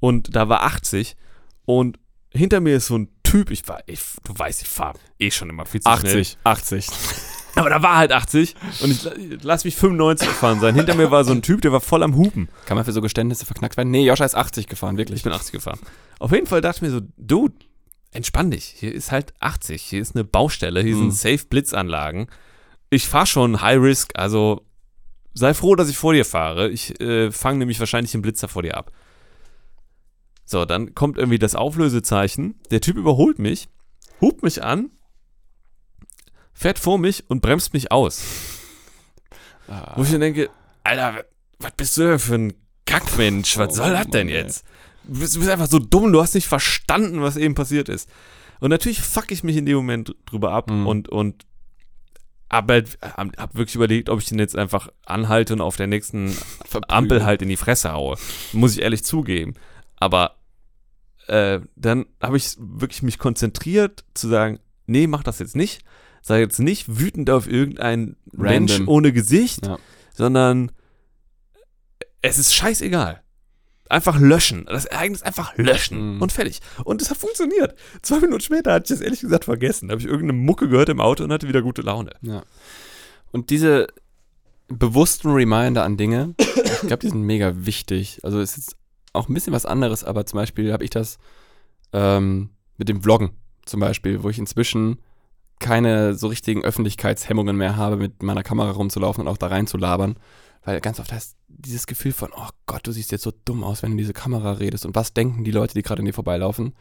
und 0.00 0.34
da 0.34 0.48
war 0.48 0.62
80 0.62 1.16
und 1.66 1.98
hinter 2.30 2.60
mir 2.60 2.76
ist 2.76 2.86
so 2.86 2.96
ein 2.96 3.08
Typ, 3.22 3.50
ich 3.50 3.66
war, 3.68 3.80
ich, 3.86 4.00
du 4.24 4.38
weißt, 4.38 4.62
ich 4.62 4.68
fahre 4.68 4.98
eh 5.18 5.30
schon 5.30 5.50
immer 5.50 5.66
viel 5.66 5.82
zu 5.82 5.90
schnell. 5.98 6.12
80, 6.20 6.38
80. 6.44 6.86
Aber 7.56 7.68
da 7.70 7.82
war 7.82 7.96
halt 7.96 8.12
80 8.12 8.54
und 8.82 8.90
ich, 8.90 9.42
lass 9.42 9.64
mich 9.64 9.76
95 9.76 10.28
fahren 10.28 10.60
sein. 10.60 10.74
Hinter 10.74 10.94
mir 10.94 11.10
war 11.10 11.24
so 11.24 11.32
ein 11.32 11.42
Typ, 11.42 11.60
der 11.60 11.72
war 11.72 11.80
voll 11.80 12.02
am 12.02 12.16
Hupen. 12.16 12.48
Kann 12.66 12.76
man 12.76 12.84
für 12.86 12.92
so 12.92 13.02
Geständnisse 13.02 13.44
verknackt 13.44 13.76
werden? 13.76 13.90
Nee, 13.90 14.06
Joscha 14.06 14.24
ist 14.24 14.34
80 14.34 14.66
gefahren, 14.68 14.96
wirklich. 14.96 15.18
Ich 15.18 15.24
bin 15.24 15.32
80 15.32 15.52
gefahren. 15.52 15.78
Auf 16.20 16.30
jeden 16.32 16.46
Fall 16.46 16.60
dachte 16.62 16.76
ich 16.76 16.82
mir 16.82 16.90
so, 16.90 17.00
Dude, 17.18 17.54
entspann 18.12 18.50
dich. 18.50 18.64
Hier 18.64 18.94
ist 18.94 19.12
halt 19.12 19.34
80. 19.40 19.82
Hier 19.82 20.00
ist 20.00 20.14
eine 20.14 20.24
Baustelle. 20.24 20.82
Hier 20.82 20.96
Mhm. 20.96 21.10
sind 21.10 21.14
Safe-Blitzanlagen. 21.14 22.28
Ich 22.90 23.06
fahre 23.06 23.26
schon 23.26 23.60
High 23.60 23.80
Risk, 23.80 24.12
also 24.18 24.64
sei 25.34 25.52
froh, 25.54 25.76
dass 25.76 25.88
ich 25.90 25.98
vor 25.98 26.14
dir 26.14 26.24
fahre. 26.24 26.68
Ich 26.70 27.00
äh, 27.00 27.30
fange 27.30 27.58
nämlich 27.58 27.78
wahrscheinlich 27.80 28.12
den 28.12 28.22
Blitzer 28.22 28.48
vor 28.48 28.62
dir 28.62 28.76
ab. 28.76 28.90
So, 30.44 30.64
dann 30.64 30.94
kommt 30.94 31.18
irgendwie 31.18 31.38
das 31.38 31.54
Auflösezeichen. 31.54 32.58
Der 32.70 32.80
Typ 32.80 32.96
überholt 32.96 33.38
mich, 33.38 33.68
hupt 34.22 34.42
mich 34.42 34.62
an, 34.64 34.90
fährt 36.54 36.78
vor 36.78 36.98
mich 36.98 37.28
und 37.28 37.42
bremst 37.42 37.74
mich 37.74 37.92
aus. 37.92 38.22
Ah, 39.68 39.92
Wo 39.96 40.02
ich 40.02 40.10
mir 40.10 40.18
denke, 40.18 40.48
Alter, 40.82 41.24
was 41.58 41.72
bist 41.76 41.96
du 41.98 42.08
denn 42.08 42.18
für 42.18 42.34
ein 42.36 42.54
Kackmensch? 42.86 43.58
Was 43.58 43.68
Oh 43.74 43.82
soll 43.82 43.90
das 43.92 44.06
denn 44.08 44.28
Mann, 44.28 44.34
jetzt? 44.34 44.64
Du 45.08 45.18
bist 45.20 45.48
einfach 45.48 45.66
so 45.68 45.78
dumm, 45.78 46.12
du 46.12 46.20
hast 46.22 46.34
nicht 46.34 46.46
verstanden, 46.46 47.20
was 47.22 47.36
eben 47.36 47.54
passiert 47.54 47.88
ist. 47.88 48.08
Und 48.60 48.70
natürlich 48.70 49.00
fuck 49.00 49.30
ich 49.30 49.42
mich 49.44 49.56
in 49.56 49.66
dem 49.66 49.76
Moment 49.76 50.14
drüber 50.26 50.52
ab 50.52 50.70
Mhm. 50.70 50.86
und, 50.86 51.08
und 51.08 51.46
hab, 52.50 52.70
halt, 52.70 52.98
hab, 53.02 53.54
wirklich 53.54 53.74
überlegt, 53.74 54.08
ob 54.08 54.20
ich 54.20 54.26
den 54.26 54.38
jetzt 54.38 54.56
einfach 54.56 54.88
anhalte 55.04 55.52
und 55.52 55.60
auf 55.60 55.76
der 55.76 55.86
nächsten 55.86 56.30
verprügeln. 56.30 56.84
Ampel 56.88 57.24
halt 57.24 57.42
in 57.42 57.48
die 57.48 57.56
Fresse 57.58 57.92
haue. 57.92 58.16
Muss 58.52 58.72
ich 58.72 58.80
ehrlich 58.82 59.04
zugeben. 59.04 59.54
Aber 59.96 60.36
äh, 61.26 61.60
dann 61.76 62.06
habe 62.22 62.36
ich 62.38 62.56
wirklich 62.58 63.02
mich 63.02 63.18
konzentriert 63.18 64.04
zu 64.14 64.28
sagen, 64.28 64.60
nee, 64.86 65.06
mach 65.06 65.22
das 65.22 65.40
jetzt 65.40 65.56
nicht. 65.56 65.82
Sei 66.22 66.40
jetzt 66.40 66.58
nicht 66.58 66.98
wütend 66.98 67.28
auf 67.30 67.46
irgendeinen 67.48 68.16
Mensch 68.32 68.80
ohne 68.86 69.12
Gesicht, 69.12 69.66
Ja. 69.66 69.78
sondern 70.14 70.72
es 72.22 72.38
ist 72.38 72.54
scheißegal. 72.54 73.22
Einfach 73.88 74.18
löschen. 74.20 74.66
Das 74.66 74.84
Ereignis 74.84 75.22
einfach 75.22 75.56
löschen. 75.56 76.16
Mhm. 76.16 76.22
Und 76.22 76.32
fertig. 76.32 76.60
Und 76.84 77.00
es 77.00 77.10
hat 77.10 77.16
funktioniert. 77.16 77.74
Zwei 78.02 78.20
Minuten 78.20 78.40
später 78.40 78.72
hatte 78.72 78.84
ich 78.92 78.98
das 78.98 79.00
ehrlich 79.04 79.20
gesagt 79.20 79.44
vergessen. 79.44 79.88
Da 79.88 79.92
habe 79.92 80.02
ich 80.02 80.06
irgendeine 80.06 80.34
Mucke 80.34 80.68
gehört 80.68 80.88
im 80.88 81.00
Auto 81.00 81.24
und 81.24 81.32
hatte 81.32 81.48
wieder 81.48 81.62
gute 81.62 81.82
Laune. 81.82 82.10
Ja. 82.20 82.42
Und 83.32 83.50
diese 83.50 83.86
bewussten 84.68 85.30
Reminder 85.30 85.84
an 85.84 85.96
Dinge, 85.96 86.34
ich 86.38 86.80
glaube, 86.80 86.98
die 86.98 87.08
sind 87.08 87.22
mega 87.22 87.52
wichtig. 87.56 88.20
Also 88.22 88.40
es 88.40 88.58
ist 88.58 88.76
auch 89.12 89.28
ein 89.28 89.34
bisschen 89.34 89.52
was 89.52 89.66
anderes, 89.66 90.04
aber 90.04 90.26
zum 90.26 90.38
Beispiel 90.38 90.72
habe 90.72 90.84
ich 90.84 90.90
das 90.90 91.18
ähm, 91.92 92.50
mit 92.76 92.88
dem 92.88 93.02
Vloggen 93.02 93.30
zum 93.64 93.80
Beispiel, 93.80 94.22
wo 94.22 94.28
ich 94.28 94.38
inzwischen 94.38 94.98
keine 95.58 96.14
so 96.14 96.28
richtigen 96.28 96.64
Öffentlichkeitshemmungen 96.64 97.56
mehr 97.56 97.76
habe, 97.76 97.96
mit 97.96 98.22
meiner 98.22 98.42
Kamera 98.42 98.70
rumzulaufen 98.70 99.22
und 99.22 99.28
auch 99.28 99.38
da 99.38 99.48
rein 99.48 99.66
zu 99.66 99.76
labern. 99.76 100.16
Weil 100.64 100.80
ganz 100.80 101.00
oft 101.00 101.12
hast 101.12 101.36
du 101.48 101.54
dieses 101.62 101.86
Gefühl 101.86 102.12
von, 102.12 102.30
oh 102.36 102.48
Gott, 102.66 102.86
du 102.86 102.92
siehst 102.92 103.12
jetzt 103.12 103.24
so 103.24 103.32
dumm 103.44 103.64
aus, 103.64 103.82
wenn 103.82 103.90
du 103.90 103.94
in 103.94 103.98
diese 103.98 104.12
Kamera 104.12 104.52
redest. 104.52 104.86
Und 104.86 104.94
was 104.94 105.12
denken 105.14 105.44
die 105.44 105.50
Leute, 105.50 105.74
die 105.74 105.82
gerade 105.82 106.00
an 106.00 106.06
dir 106.06 106.12
vorbeilaufen? 106.12 106.74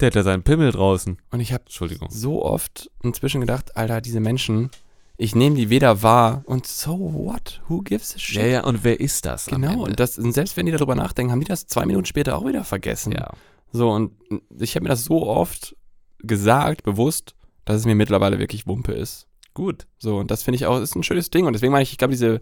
Der 0.00 0.06
hat 0.06 0.14
ja 0.14 0.22
seinen 0.22 0.42
Pimmel 0.42 0.72
draußen. 0.72 1.18
Und 1.30 1.40
ich 1.40 1.52
habe 1.52 1.64
so 2.08 2.44
oft 2.44 2.90
inzwischen 3.02 3.40
gedacht, 3.40 3.76
Alter, 3.76 4.00
diese 4.00 4.20
Menschen, 4.20 4.70
ich 5.16 5.34
nehme 5.34 5.56
die 5.56 5.70
weder 5.70 6.02
wahr 6.02 6.42
und 6.46 6.66
so 6.66 6.98
what? 6.98 7.62
Who 7.68 7.82
gives 7.82 8.14
a 8.14 8.18
shit? 8.18 8.36
Ja, 8.36 8.46
ja, 8.46 8.64
und 8.64 8.84
wer 8.84 8.98
ist 8.98 9.26
das? 9.26 9.46
Genau, 9.46 9.84
und, 9.84 10.00
das, 10.00 10.18
und 10.18 10.32
selbst 10.32 10.56
wenn 10.56 10.66
die 10.66 10.72
darüber 10.72 10.94
nachdenken, 10.94 11.32
haben 11.32 11.40
die 11.40 11.46
das 11.46 11.66
zwei 11.66 11.84
Minuten 11.86 12.06
später 12.06 12.36
auch 12.36 12.46
wieder 12.46 12.64
vergessen. 12.64 13.12
ja. 13.12 13.30
So, 13.72 13.90
und 13.90 14.12
ich 14.58 14.74
habe 14.74 14.84
mir 14.84 14.90
das 14.90 15.04
so 15.04 15.26
oft 15.26 15.76
gesagt, 16.18 16.82
bewusst, 16.82 17.34
dass 17.64 17.76
es 17.76 17.86
mir 17.86 17.94
mittlerweile 17.94 18.38
wirklich 18.38 18.66
Wumpe 18.66 18.92
ist. 18.92 19.26
Gut. 19.54 19.86
So, 19.98 20.18
und 20.18 20.30
das 20.30 20.42
finde 20.42 20.56
ich 20.56 20.66
auch, 20.66 20.80
ist 20.80 20.94
ein 20.94 21.02
schönes 21.02 21.30
Ding. 21.30 21.46
Und 21.46 21.52
deswegen 21.52 21.72
meine 21.72 21.82
ich, 21.82 21.92
ich 21.92 21.98
glaube, 21.98 22.12
diese 22.12 22.40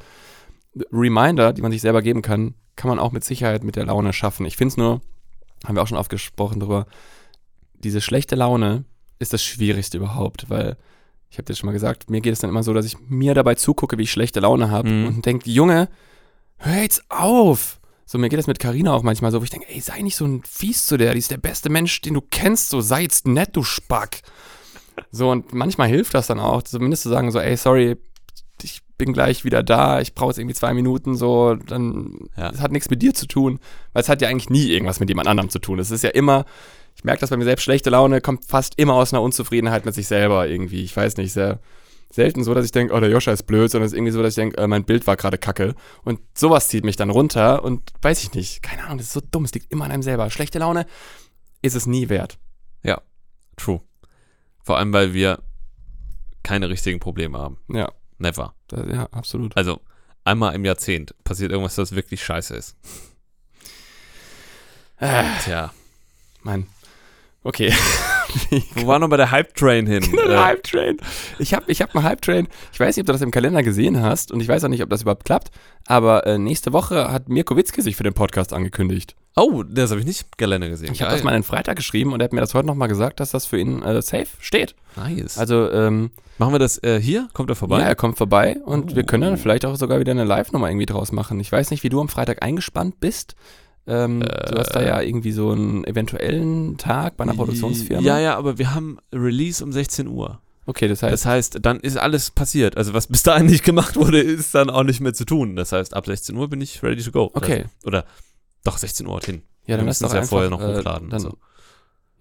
Reminder, 0.93 1.53
die 1.53 1.63
man 1.63 1.73
sich 1.73 1.81
selber 1.81 2.03
geben 2.03 2.23
kann, 2.23 2.55
kann 2.77 2.89
man 2.89 2.99
auch 2.99 3.13
mit 3.13 3.25
Sicherheit 3.25 3.65
mit 3.65 3.77
der 3.77 3.87
Laune 3.87 4.13
schaffen. 4.13 4.47
Ich 4.47 4.57
finde 4.57 4.73
es 4.73 4.77
nur, 4.77 5.01
haben 5.67 5.75
wir 5.75 5.83
auch 5.83 5.87
schon 5.89 5.99
oft 5.99 6.11
gesprochen 6.11 6.61
drüber, 6.61 6.87
diese 7.75 8.01
schlechte 8.01 8.37
Laune 8.37 8.85
ist 9.19 9.33
das 9.33 9.43
Schwierigste 9.43 9.97
überhaupt, 9.99 10.49
weil 10.49 10.77
ich 11.31 11.39
habe 11.39 11.45
dir 11.45 11.55
schon 11.55 11.67
mal 11.67 11.73
gesagt, 11.73 12.11
mir 12.11 12.21
geht 12.21 12.33
es 12.33 12.41
dann 12.41 12.51
immer 12.51 12.63
so, 12.63 12.73
dass 12.75 12.87
ich 12.87 12.97
mir 13.09 13.35
dabei 13.35 13.55
zugucke, 13.55 13.99
wie 13.99 14.03
ich 14.03 14.11
schlechte 14.11 14.41
Laune 14.41 14.71
habe 14.71 14.89
Mhm. 14.89 15.07
und 15.07 15.27
denke, 15.27 15.51
Junge, 15.51 15.89
hör 16.59 16.83
jetzt 16.83 17.03
auf. 17.09 17.81
So, 18.07 18.19
mir 18.19 18.29
geht 18.29 18.39
das 18.39 18.47
mit 18.49 18.59
Karina 18.59 18.93
auch 18.93 19.03
manchmal 19.03 19.31
so, 19.31 19.41
wo 19.41 19.45
ich 19.45 19.51
denke, 19.51 19.69
ey, 19.69 19.81
sei 19.81 20.03
nicht 20.03 20.17
so 20.17 20.25
ein 20.25 20.43
Fies 20.45 20.87
zu 20.87 20.97
der, 20.97 21.13
die 21.13 21.19
ist 21.21 21.31
der 21.31 21.37
beste 21.37 21.69
Mensch, 21.71 22.01
den 22.01 22.15
du 22.15 22.21
kennst, 22.21 22.71
so 22.71 22.81
sei 22.81 23.03
jetzt 23.03 23.27
nett, 23.29 23.51
du 23.55 23.63
Spack. 23.63 24.23
So, 25.13 25.31
und 25.31 25.53
manchmal 25.53 25.89
hilft 25.89 26.15
das 26.15 26.27
dann 26.27 26.41
auch, 26.41 26.63
zumindest 26.63 27.05
zu 27.05 27.09
sagen, 27.09 27.31
so, 27.31 27.39
ey, 27.39 27.57
sorry, 27.57 27.97
ich 28.63 28.83
bin 29.01 29.13
gleich 29.15 29.45
wieder 29.45 29.63
da, 29.63 30.01
ich 30.01 30.15
brauche 30.15 30.31
jetzt 30.31 30.39
irgendwie 30.39 30.55
zwei 30.55 30.75
Minuten, 30.75 31.17
so, 31.17 31.55
dann, 31.55 32.29
Ja. 32.37 32.51
das 32.51 32.61
hat 32.61 32.71
nichts 32.71 32.91
mit 32.91 33.01
dir 33.03 33.15
zu 33.15 33.27
tun, 33.27 33.59
weil 33.93 34.03
es 34.03 34.09
hat 34.09 34.21
ja 34.23 34.29
eigentlich 34.29 34.51
nie 34.51 34.69
irgendwas 34.71 35.01
mit 35.01 35.09
jemand 35.09 35.27
anderem 35.27 35.49
zu 35.51 35.59
tun. 35.59 35.79
Es 35.79 35.91
ist 35.91 36.05
ja 36.05 36.11
immer, 36.11 36.45
ich 36.97 37.05
merke 37.05 37.21
das 37.21 37.31
bei 37.31 37.37
mir 37.37 37.45
selbst, 37.45 37.63
schlechte 37.63 37.89
Laune 37.91 38.21
kommt 38.21 38.45
fast 38.45 38.79
immer 38.79 38.95
aus 38.95 39.13
einer 39.13 39.23
Unzufriedenheit 39.23 39.85
mit 39.87 39.95
sich 39.95 40.07
selber 40.07 40.47
irgendwie. 40.47 40.83
Ich 40.85 40.95
weiß 40.97 41.17
nicht, 41.17 41.33
sehr 41.33 41.61
selten 42.13 42.45
so, 42.45 42.53
dass 42.55 42.65
ich 42.65 42.73
denke, 42.73 42.93
oh, 42.93 43.01
der 43.01 43.09
Joscha 43.09 43.33
ist 43.33 43.45
blöd, 43.45 43.71
sondern 43.71 43.87
es 43.87 43.93
ist 43.93 43.97
irgendwie 43.97 44.13
so, 44.13 44.23
dass 44.23 44.33
ich 44.33 44.43
denke, 44.43 44.59
äh, 44.59 44.67
mein 44.67 44.85
Bild 44.85 45.07
war 45.07 45.17
gerade 45.17 45.39
kacke. 45.39 45.75
Und 46.05 46.21
sowas 46.37 46.69
zieht 46.69 46.85
mich 46.85 46.97
dann 46.97 47.09
runter 47.11 47.65
und 47.65 47.83
weiß 48.03 48.23
ich 48.23 48.35
nicht, 48.35 48.63
keine 48.63 48.85
Ahnung, 48.85 48.99
das 48.99 49.07
ist 49.07 49.13
so 49.15 49.21
dumm, 49.31 49.45
es 49.45 49.55
liegt 49.55 49.71
immer 49.73 49.85
an 49.87 49.93
einem 49.93 50.03
selber. 50.03 50.29
Schlechte 50.31 50.59
Laune 50.59 50.87
ist 51.63 51.77
es 51.77 51.87
nie 51.87 52.09
wert. 52.09 52.39
Ja, 52.83 53.01
true. 53.57 53.81
Vor 54.63 54.77
allem, 54.79 54.93
weil 54.93 55.15
wir 55.15 55.39
keine 56.43 56.69
richtigen 56.69 57.01
Probleme 57.01 57.39
haben. 57.39 57.59
Ja, 57.69 57.93
Never. 58.21 58.55
ja, 58.71 59.09
absolut. 59.13 59.57
Also, 59.57 59.81
einmal 60.25 60.55
im 60.55 60.65
Jahrzehnt 60.65 61.15
passiert 61.25 61.53
irgendwas, 61.53 61.75
das 61.75 61.95
wirklich 61.95 62.23
scheiße 62.23 62.55
ist. 62.55 62.77
Äh, 64.99 65.25
Tja. 65.43 65.73
Mann. 66.43 66.67
Okay. 67.43 67.73
Wo 68.77 68.87
war 68.87 68.99
noch 68.99 69.09
bei 69.09 69.17
der 69.17 69.31
Hype-Train 69.31 69.87
hin? 69.87 70.03
Ein 70.05 70.31
Äh, 70.31 70.37
Hype 70.37 70.63
Train. 70.63 70.97
Ich 71.39 71.55
habe 71.55 71.65
ich 71.71 71.81
hab 71.83 71.95
einen 71.95 72.05
Hype 72.05 72.23
Train. 72.23 72.49
Ich 72.73 72.81
weiß 72.81 72.97
nicht, 72.97 73.03
ob 73.03 73.07
du 73.07 73.13
das 73.13 73.23
im 73.23 73.31
Kalender 73.31 73.63
gesehen 73.63 74.01
hast 74.01 74.33
und 74.33 74.41
ich 74.41 74.49
weiß 74.49 74.65
auch 74.65 74.69
nicht, 74.69 74.83
ob 74.83 74.91
das 74.91 75.03
überhaupt 75.03 75.25
klappt. 75.25 75.51
Aber 75.87 76.27
äh, 76.27 76.39
nächste 76.39 76.73
Woche 76.73 77.11
hat 77.11 77.29
Mirko 77.29 77.57
Witzke 77.57 77.83
sich 77.83 77.97
für 77.97 78.05
den 78.05 78.15
Podcast 78.15 78.53
angekündigt. 78.53 79.17
oh, 79.37 79.63
das 79.63 79.91
habe 79.91 80.01
ich 80.01 80.07
nicht 80.07 80.23
im 80.23 80.37
Kalender 80.37 80.69
gesehen. 80.69 80.93
Ich 80.93 81.03
habe 81.03 81.13
das 81.13 81.23
mal 81.25 81.31
an 81.31 81.39
den 81.39 81.43
Freitag 81.45 81.77
geschrieben 81.77 82.13
und 82.13 82.21
er 82.21 82.25
hat 82.25 82.33
mir 82.33 82.41
das 82.41 82.55
heute 82.55 82.67
nochmal 82.67 82.89
gesagt, 82.89 83.21
dass 83.21 83.31
das 83.31 83.47
für 83.47 83.59
ihn 83.59 83.83
äh, 83.83 84.01
safe 84.03 84.27
steht. 84.41 84.75
Nice. 84.97 85.39
Also, 85.39 85.71
ähm, 85.71 86.11
Machen 86.39 86.55
wir 86.55 86.59
das 86.59 86.83
äh, 86.83 86.99
hier? 87.01 87.29
Kommt 87.35 87.51
er 87.51 87.57
vorbei? 87.57 87.81
ja, 87.81 87.87
er 87.87 87.95
kommt 87.97 88.17
vorbei 88.17 88.57
und 88.65 88.97
wir 88.97 89.03
können 89.05 89.23
dann 89.25 89.35
Oh. 89.35 89.37
vielleicht 89.37 89.65
auch 89.67 89.77
sogar 89.77 90.01
wieder 90.01 90.13
eine 90.13 90.25
Live-Nummer 90.25 90.69
irgendwie 90.71 90.87
draus 90.87 91.13
machen. 91.13 91.39
Ich 91.39 91.53
weiß 91.53 91.71
nicht, 91.71 91.83
wie 91.83 91.91
du 91.91 92.01
am 92.01 92.09
Freitag 92.09 92.43
eingespannt 92.43 92.99
bist. 93.01 93.35
Ähm, 93.91 94.21
du 94.21 94.57
hast 94.59 94.71
da 94.75 94.83
ja 94.83 95.01
irgendwie 95.01 95.33
so 95.33 95.51
einen 95.51 95.85
eventuellen 95.85 96.77
Tag 96.79 97.17
bei 97.17 97.25
einer 97.25 97.35
Produktionsfirma. 97.35 98.03
Ja, 98.03 98.19
ja, 98.19 98.37
aber 98.37 98.57
wir 98.59 98.75
haben 98.75 98.99
Release 99.13 99.63
um 99.65 99.73
16 99.73 100.07
Uhr. 100.07 100.41
Okay, 100.67 100.87
das 100.87 101.03
heißt, 101.03 101.13
Das 101.13 101.27
heißt, 101.27 101.59
dann 101.63 101.81
ist 101.81 101.97
alles 101.99 102.31
passiert. 102.31 102.77
Also 102.77 102.95
was 102.95 103.09
bis 103.09 103.23
dahin 103.25 103.47
nicht 103.47 103.65
gemacht 103.65 103.97
wurde, 103.97 104.21
ist 104.21 104.55
dann 104.55 104.71
auch 104.71 104.85
nicht 104.85 105.01
mehr 105.01 105.15
zu 105.15 105.25
tun. 105.25 105.57
Das 105.57 105.73
heißt, 105.73 105.95
ab 105.95 106.07
16 106.07 106.37
Uhr 106.37 106.49
bin 106.49 106.61
ich 106.61 106.83
ready 106.83 107.03
to 107.03 107.11
go. 107.11 107.31
Okay. 107.35 107.65
Oder 107.85 108.05
doch 108.63 108.79
16 108.79 109.07
Uhr 109.07 109.21
hin. 109.21 109.43
ja, 109.67 109.77
dann 109.77 109.87
lass 109.87 110.01
müssen 110.01 110.09
doch 110.09 110.15
ja 110.15 110.21
einfach, 110.21 110.31
vorher 110.31 110.51
noch 110.51 110.61
äh, 110.61 110.77
hochladen. 110.79 111.11
Dann, 111.11 111.21
so. 111.21 111.39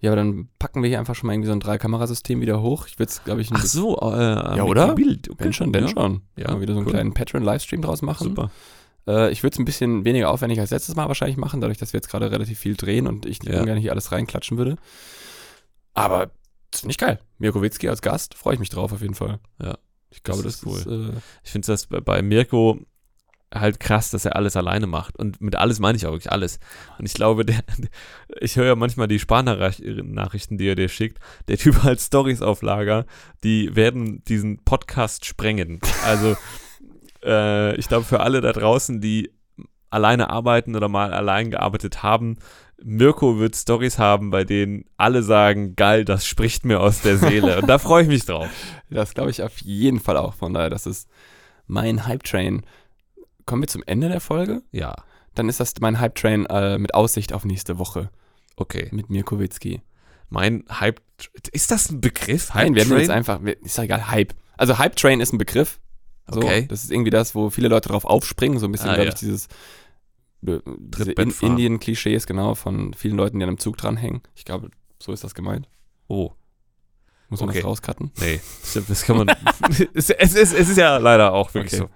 Ja, 0.00 0.10
aber 0.10 0.16
dann 0.16 0.48
packen 0.58 0.82
wir 0.82 0.88
hier 0.88 0.98
einfach 0.98 1.14
schon 1.14 1.26
mal 1.26 1.34
irgendwie 1.34 1.48
so 1.48 1.52
ein 1.52 1.60
Drei-Kamerasystem 1.60 2.40
wieder 2.40 2.62
hoch. 2.62 2.86
Ich 2.88 2.98
würde 2.98 3.10
es, 3.10 3.22
glaube 3.22 3.42
ich, 3.42 3.50
ein 3.50 3.56
Ach 3.58 3.66
so, 3.66 3.98
äh, 4.00 4.56
Ja, 4.56 4.64
oder? 4.64 4.94
Bild. 4.94 5.28
Okay. 5.30 5.44
Wenn 5.44 5.52
schon, 5.52 5.72
denn 5.72 5.84
ja. 5.84 5.90
schon. 5.90 6.22
Ja, 6.36 6.52
Ja, 6.52 6.60
wieder 6.60 6.72
so 6.72 6.78
einen 6.78 6.86
cool. 6.86 6.92
kleinen 6.94 7.12
Patreon-Livestream 7.14 7.82
draus 7.82 8.00
machen. 8.00 8.24
Super. 8.24 8.50
Äh, 9.06 9.30
ich 9.32 9.42
würde 9.42 9.54
es 9.54 9.58
ein 9.58 9.64
bisschen 9.64 10.04
weniger 10.04 10.30
aufwendig 10.30 10.60
als 10.60 10.70
letztes 10.70 10.94
Mal 10.96 11.08
wahrscheinlich 11.08 11.36
machen, 11.36 11.60
dadurch, 11.60 11.78
dass 11.78 11.92
wir 11.92 11.98
jetzt 11.98 12.08
gerade 12.10 12.30
relativ 12.30 12.58
viel 12.58 12.76
drehen 12.76 13.06
und 13.06 13.26
ich 13.26 13.42
Ja. 13.42 13.60
ungern 13.60 13.78
hier 13.78 13.92
alles 13.92 14.12
reinklatschen 14.12 14.58
würde. 14.58 14.76
Aber 15.94 16.30
finde 16.74 16.92
ich 16.92 16.98
geil. 16.98 17.20
Mirko 17.38 17.62
Witzki 17.62 17.88
als 17.88 18.02
Gast, 18.02 18.34
freue 18.34 18.54
ich 18.54 18.60
mich 18.60 18.68
drauf 18.70 18.92
auf 18.92 19.02
jeden 19.02 19.14
Fall. 19.14 19.40
Ja, 19.62 19.76
Ich 20.10 20.22
glaube, 20.22 20.42
das 20.42 20.60
das, 20.60 20.72
ist 20.72 20.86
ist, 20.86 20.86
äh, 20.86 21.12
Ich 21.44 21.50
finde 21.50 21.66
das 21.66 21.86
bei- 21.86 22.00
bei 22.00 22.22
Mirko 22.22 22.80
halt 23.52 23.80
krass, 23.80 24.10
dass 24.12 24.24
er 24.24 24.36
alles 24.36 24.54
alleine 24.56 24.86
macht. 24.86 25.16
Und 25.18 25.40
mit 25.40 25.56
alles 25.56 25.80
meine 25.80 25.96
ich 25.96 26.06
auch 26.06 26.12
wirklich 26.12 26.30
alles. 26.30 26.60
Und 26.98 27.06
ich 27.06 27.14
glaube, 27.14 27.44
der, 27.44 27.60
ich 28.40 28.54
höre 28.56 28.66
ja 28.66 28.76
manchmal 28.76 29.08
die 29.08 29.18
Sparnachrichten, 29.18 30.56
die 30.58 30.68
er 30.68 30.76
dir 30.76 30.88
schickt. 30.88 31.18
Der 31.48 31.58
Typ 31.58 31.82
hat 31.82 32.00
Stories 32.00 32.42
auf 32.42 32.62
Lager, 32.62 33.06
die 33.42 33.74
werden 33.74 34.22
diesen 34.24 34.62
Podcast 34.64 35.24
sprengen. 35.24 35.80
Also, 36.04 36.36
äh, 37.24 37.74
ich 37.76 37.88
glaube, 37.88 38.04
für 38.04 38.20
alle 38.20 38.40
da 38.40 38.52
draußen, 38.52 39.00
die 39.00 39.30
alleine 39.90 40.30
arbeiten 40.30 40.76
oder 40.76 40.88
mal 40.88 41.12
allein 41.12 41.50
gearbeitet 41.50 42.02
haben, 42.02 42.38
Mirko 42.82 43.38
wird 43.38 43.56
Stories 43.56 43.98
haben, 43.98 44.30
bei 44.30 44.44
denen 44.44 44.84
alle 44.96 45.22
sagen, 45.22 45.76
geil, 45.76 46.04
das 46.04 46.26
spricht 46.26 46.64
mir 46.64 46.80
aus 46.80 47.02
der 47.02 47.18
Seele. 47.18 47.60
Und 47.60 47.68
da 47.68 47.78
freue 47.78 48.04
ich 48.04 48.08
mich 48.08 48.24
drauf. 48.24 48.48
das 48.90 49.14
glaube 49.14 49.30
ich 49.30 49.42
auf 49.42 49.58
jeden 49.58 50.00
Fall 50.00 50.16
auch. 50.16 50.34
Von 50.34 50.54
daher, 50.54 50.70
das 50.70 50.86
ist 50.86 51.08
mein 51.66 52.06
Hype-Train. 52.06 52.62
Kommen 53.44 53.62
wir 53.62 53.68
zum 53.68 53.82
Ende 53.86 54.08
der 54.08 54.20
Folge? 54.20 54.62
Ja, 54.72 54.94
Dann 55.34 55.48
ist 55.48 55.60
das 55.60 55.74
mein 55.80 56.00
Hype-Train 56.00 56.46
äh, 56.46 56.78
mit 56.78 56.94
Aussicht 56.94 57.32
auf 57.32 57.44
nächste 57.44 57.78
Woche 57.78 58.10
okay. 58.56 58.88
mit 58.92 59.10
Mirko 59.10 59.38
Witzki. 59.38 59.82
Mein 60.28 60.64
Hype. 60.70 61.00
Ist 61.52 61.70
das 61.70 61.90
ein 61.90 62.00
Begriff? 62.00 62.54
Nein, 62.54 62.74
wir 62.74 62.82
haben 62.82 62.90
Train? 62.90 63.00
jetzt 63.00 63.10
einfach, 63.10 63.40
ist 63.42 63.76
doch 63.76 63.82
egal, 63.82 64.10
Hype. 64.10 64.34
Also 64.56 64.78
Hype-Train 64.78 65.20
ist 65.20 65.32
ein 65.32 65.38
Begriff. 65.38 65.80
So, 66.30 66.40
Okay. 66.40 66.66
Das 66.68 66.84
ist 66.84 66.90
irgendwie 66.92 67.10
das, 67.10 67.34
wo 67.34 67.50
viele 67.50 67.68
Leute 67.68 67.88
drauf 67.88 68.04
aufspringen, 68.04 68.58
so 68.58 68.66
ein 68.66 68.72
bisschen, 68.72 68.90
Ah, 68.90 68.94
glaube 68.94 69.08
ja. 69.08 69.14
ich, 69.14 69.20
dieses 69.20 69.46
äh, 70.46 70.58
diese 70.66 71.12
in. 71.12 71.30
Indien-Klischees, 71.40 72.26
genau, 72.26 72.54
von 72.54 72.94
vielen 72.94 73.16
Leuten, 73.16 73.38
die 73.38 73.42
an 73.44 73.50
einem 73.50 73.58
Zug 73.58 73.76
dranhängen. 73.76 74.22
Ich 74.34 74.44
glaube, 74.44 74.70
so 74.98 75.12
ist 75.12 75.22
das 75.24 75.34
gemeint. 75.34 75.68
Oh, 76.08 76.32
Muss 77.28 77.40
man 77.40 77.50
Okay. 77.50 77.58
das 77.58 77.66
rauscutten? 77.66 78.10
nee. 78.20 78.40
Das 78.88 79.02
kann 79.04 79.16
man. 79.18 79.28
es, 79.94 80.10
es, 80.10 80.34
ist, 80.34 80.52
es 80.54 80.68
ist 80.68 80.76
ja 80.78 80.96
leider 80.96 81.32
auch 81.32 81.52
wirklich 81.54 81.80
Okay. 81.80 81.90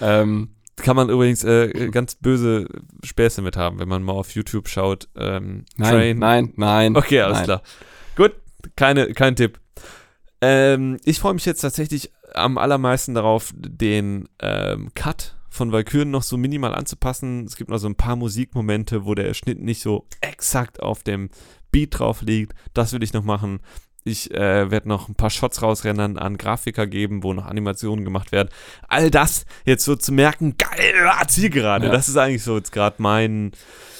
Ähm, 0.00 0.48
so. 0.78 0.84
Kann 0.84 0.96
man 0.96 1.10
übrigens 1.10 1.44
äh, 1.44 1.90
ganz 1.90 2.14
böse 2.16 2.66
Späße 3.04 3.42
mit 3.42 3.56
haben, 3.56 3.78
wenn 3.78 3.88
man 3.88 4.02
mal 4.02 4.14
auf 4.14 4.34
YouTube 4.34 4.68
schaut. 4.68 5.06
Ähm, 5.16 5.64
nein, 5.76 5.90
Train. 5.92 6.18
nein, 6.18 6.52
nein. 6.56 6.96
Okay, 6.96 7.20
alles 7.20 7.36
nein. 7.38 7.44
klar. 7.44 7.62
Gut, 8.16 8.32
keine, 8.74 9.12
kein 9.12 9.36
Tipp. 9.36 9.60
Ähm, 10.40 10.98
ich 11.04 11.20
freue 11.20 11.34
mich 11.34 11.44
jetzt 11.44 11.60
tatsächlich 11.60 12.10
am 12.34 12.58
allermeisten 12.58 13.14
darauf, 13.14 13.52
den 13.56 14.28
ähm, 14.40 14.90
Cut 14.94 15.36
von 15.48 15.70
Valkyren 15.72 16.10
noch 16.10 16.22
so 16.22 16.36
minimal 16.36 16.74
anzupassen. 16.74 17.44
Es 17.44 17.56
gibt 17.56 17.70
noch 17.70 17.78
so 17.78 17.86
ein 17.86 17.94
paar 17.94 18.16
Musikmomente, 18.16 19.04
wo 19.04 19.14
der 19.14 19.34
Schnitt 19.34 19.60
nicht 19.60 19.82
so 19.82 20.06
exakt 20.20 20.82
auf 20.82 21.02
dem 21.02 21.28
Beat 21.70 21.98
drauf 21.98 22.22
liegt. 22.22 22.54
Das 22.74 22.92
will 22.92 23.02
ich 23.02 23.12
noch 23.12 23.24
machen. 23.24 23.60
Ich 24.04 24.32
äh, 24.32 24.70
werde 24.70 24.88
noch 24.88 25.08
ein 25.08 25.14
paar 25.14 25.30
Shots 25.30 25.62
rausrennen, 25.62 26.18
an 26.18 26.36
Grafiker 26.36 26.86
geben, 26.88 27.22
wo 27.22 27.34
noch 27.34 27.46
Animationen 27.46 28.04
gemacht 28.04 28.32
werden. 28.32 28.48
All 28.88 29.10
das 29.10 29.44
jetzt 29.64 29.84
so 29.84 29.94
zu 29.94 30.10
merken, 30.12 30.56
geil, 30.58 30.94
ah, 31.08 31.26
Zielgerade. 31.28 31.86
Ja. 31.86 31.92
Das 31.92 32.08
ist 32.08 32.16
eigentlich 32.16 32.42
so 32.42 32.56
jetzt 32.56 32.72
gerade 32.72 32.96
mein, 32.98 33.52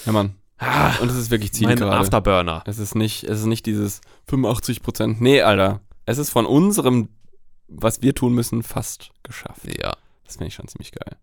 Ja, 0.05 0.11
Mann. 0.11 0.33
ah, 0.57 0.91
Und 1.01 1.09
es 1.09 1.15
ist 1.17 1.31
wirklich 1.31 1.51
mein 1.61 1.77
Zielgerade. 1.77 1.97
Afterburner. 1.97 2.63
Es 2.65 2.79
ist 2.79 2.95
nicht, 2.95 3.23
es 3.23 3.39
ist 3.39 3.45
nicht 3.45 3.65
dieses 3.65 4.01
85 4.27 4.81
Prozent. 4.81 5.21
Nee, 5.21 5.41
Alter. 5.41 5.79
Es 6.05 6.17
ist 6.17 6.31
von 6.31 6.45
unserem, 6.45 7.07
was 7.67 8.01
wir 8.01 8.13
tun 8.13 8.33
müssen, 8.33 8.63
fast 8.63 9.11
geschafft. 9.23 9.65
Ja. 9.79 9.95
Das 10.25 10.37
finde 10.37 10.47
ich 10.47 10.53
schon 10.55 10.67
ziemlich 10.67 10.91
geil. 10.91 11.17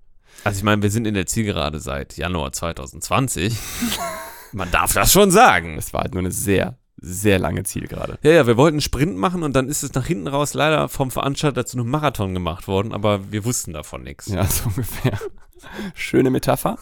Also 0.45 0.59
ich 0.59 0.64
meine, 0.64 0.82
wir 0.82 0.91
sind 0.91 1.07
in 1.07 1.14
der 1.14 1.26
Zielgerade 1.26 1.80
seit 1.80 2.16
Januar 2.16 2.53
2020. 2.53 3.57
Man 4.53 4.70
darf 4.70 4.93
das 4.95 5.12
schon 5.12 5.30
sagen. 5.30 5.76
Es 5.78 5.93
war 5.93 6.03
halt 6.03 6.14
nur 6.14 6.22
eine 6.22 6.32
sehr, 6.32 6.78
sehr 6.97 7.38
lange 7.38 7.62
Zielgerade. 7.62 8.18
Ja, 8.22 8.32
ja, 8.32 8.47
wir 8.47 8.57
wollten 8.57 8.76
einen 8.76 8.80
Sprint 8.80 9.16
machen 9.16 9.43
und 9.43 9.55
dann 9.55 9.68
ist 9.68 9.82
es 9.82 9.95
nach 9.95 10.07
hinten 10.07 10.28
raus 10.28 10.55
leider 10.55 10.88
vom 10.88 11.11
Veranstalter 11.11 11.66
zu 11.66 11.78
einem 11.78 11.91
Marathon 11.91 12.34
gemacht 12.34 12.68
worden, 12.68 12.93
aber 12.93 13.30
wir 13.30 13.45
wussten 13.45 13.72
davon 13.72 14.03
nichts. 14.03 14.28
Ja, 14.28 14.45
so 14.47 14.68
ungefähr. 14.68 15.18
Schöne 15.95 16.30
Metapher. 16.30 16.78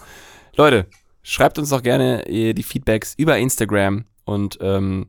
Leute, 0.57 0.87
schreibt 1.23 1.59
uns 1.59 1.71
doch 1.71 1.83
gerne 1.83 2.27
äh, 2.27 2.55
die 2.55 2.63
Feedbacks 2.63 3.15
über 3.17 3.39
Instagram 3.39 4.05
und 4.25 4.59
ähm, 4.61 5.09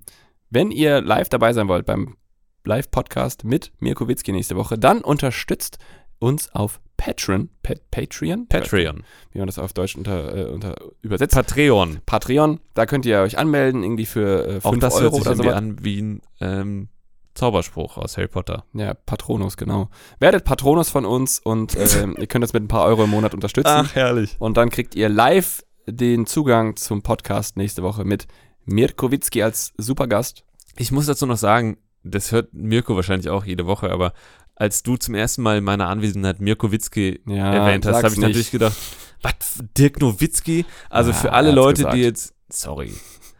wenn 0.49 0.71
ihr 0.71 1.01
live 1.01 1.29
dabei 1.29 1.53
sein 1.53 1.67
wollt 1.67 1.85
beim 1.85 2.17
Live-Podcast 2.63 3.43
mit 3.43 3.71
Mirko 3.79 4.07
Witzki 4.07 4.31
nächste 4.31 4.55
Woche, 4.55 4.77
dann 4.77 5.01
unterstützt 5.01 5.77
uns 6.19 6.53
auf 6.53 6.81
Patreon. 6.97 7.49
Pa 7.63 7.73
Patreon? 7.91 8.47
Patreon. 8.47 9.03
Wie 9.31 9.39
man 9.39 9.47
das 9.47 9.57
auf 9.57 9.73
Deutsch 9.73 9.95
unter, 9.95 10.35
äh, 10.35 10.51
unter 10.51 10.75
übersetzt. 11.01 11.33
Patreon. 11.33 12.01
Patreon. 12.05 12.59
Da 12.73 12.85
könnt 12.85 13.05
ihr 13.05 13.19
euch 13.19 13.37
anmelden, 13.37 13.83
irgendwie 13.83 14.05
für 14.05 14.45
äh, 14.45 14.51
5 14.61 14.65
Auch 14.65 14.75
das 14.77 14.95
Euro 14.95 15.03
hört 15.03 15.13
sich 15.13 15.21
oder 15.21 15.31
irgendwie 15.31 15.47
sowas. 15.49 15.57
an 15.57 15.83
wie 15.83 16.01
ein 16.01 16.21
ähm, 16.41 16.89
Zauberspruch 17.35 17.97
aus 17.97 18.17
Harry 18.17 18.27
Potter. 18.27 18.65
Ja, 18.73 18.93
Patronus, 18.93 19.55
genau. 19.55 19.89
Werdet 20.19 20.43
Patronus 20.43 20.89
von 20.89 21.05
uns 21.05 21.39
und 21.39 21.75
ähm, 21.95 22.17
ihr 22.19 22.27
könnt 22.27 22.43
das 22.43 22.51
mit 22.51 22.63
ein 22.63 22.67
paar 22.67 22.85
Euro 22.85 23.05
im 23.05 23.11
Monat 23.11 23.33
unterstützen. 23.33 23.89
herrlich. 23.93 24.35
Und 24.39 24.57
dann 24.57 24.69
kriegt 24.69 24.93
ihr 24.95 25.07
live 25.07 25.63
den 25.87 26.25
Zugang 26.25 26.75
zum 26.75 27.01
Podcast 27.01 27.55
nächste 27.55 27.81
Woche 27.81 28.03
mit 28.03 28.27
Mirko 28.65 29.09
Witzki 29.09 29.41
als 29.41 29.73
Supergast. 29.77 30.43
Ich 30.77 30.91
muss 30.91 31.05
dazu 31.05 31.25
noch 31.25 31.37
sagen, 31.37 31.77
das 32.09 32.31
hört 32.31 32.53
Mirko 32.53 32.95
wahrscheinlich 32.95 33.29
auch 33.29 33.45
jede 33.45 33.65
Woche, 33.65 33.89
aber 33.91 34.13
als 34.55 34.83
du 34.83 34.97
zum 34.97 35.15
ersten 35.15 35.41
Mal 35.41 35.57
in 35.59 35.63
meiner 35.63 35.87
Anwesenheit 35.87 36.41
Mirko 36.41 36.71
Witzki 36.71 37.21
Ja, 37.27 37.53
erwähnt 37.53 37.85
hast, 37.85 37.95
habe 37.97 38.07
ich 38.07 38.17
nicht. 38.17 38.21
natürlich 38.27 38.51
gedacht, 38.51 38.75
was, 39.21 39.33
Dirk 39.77 39.99
Nowitzki? 40.01 40.65
Also 40.89 41.11
Ja, 41.11 41.17
für 41.17 41.31
alle 41.33 41.51
Leute, 41.51 41.83
gesagt. 41.83 41.95
die 41.95 42.01
jetzt, 42.01 42.33
sorry, 42.49 42.93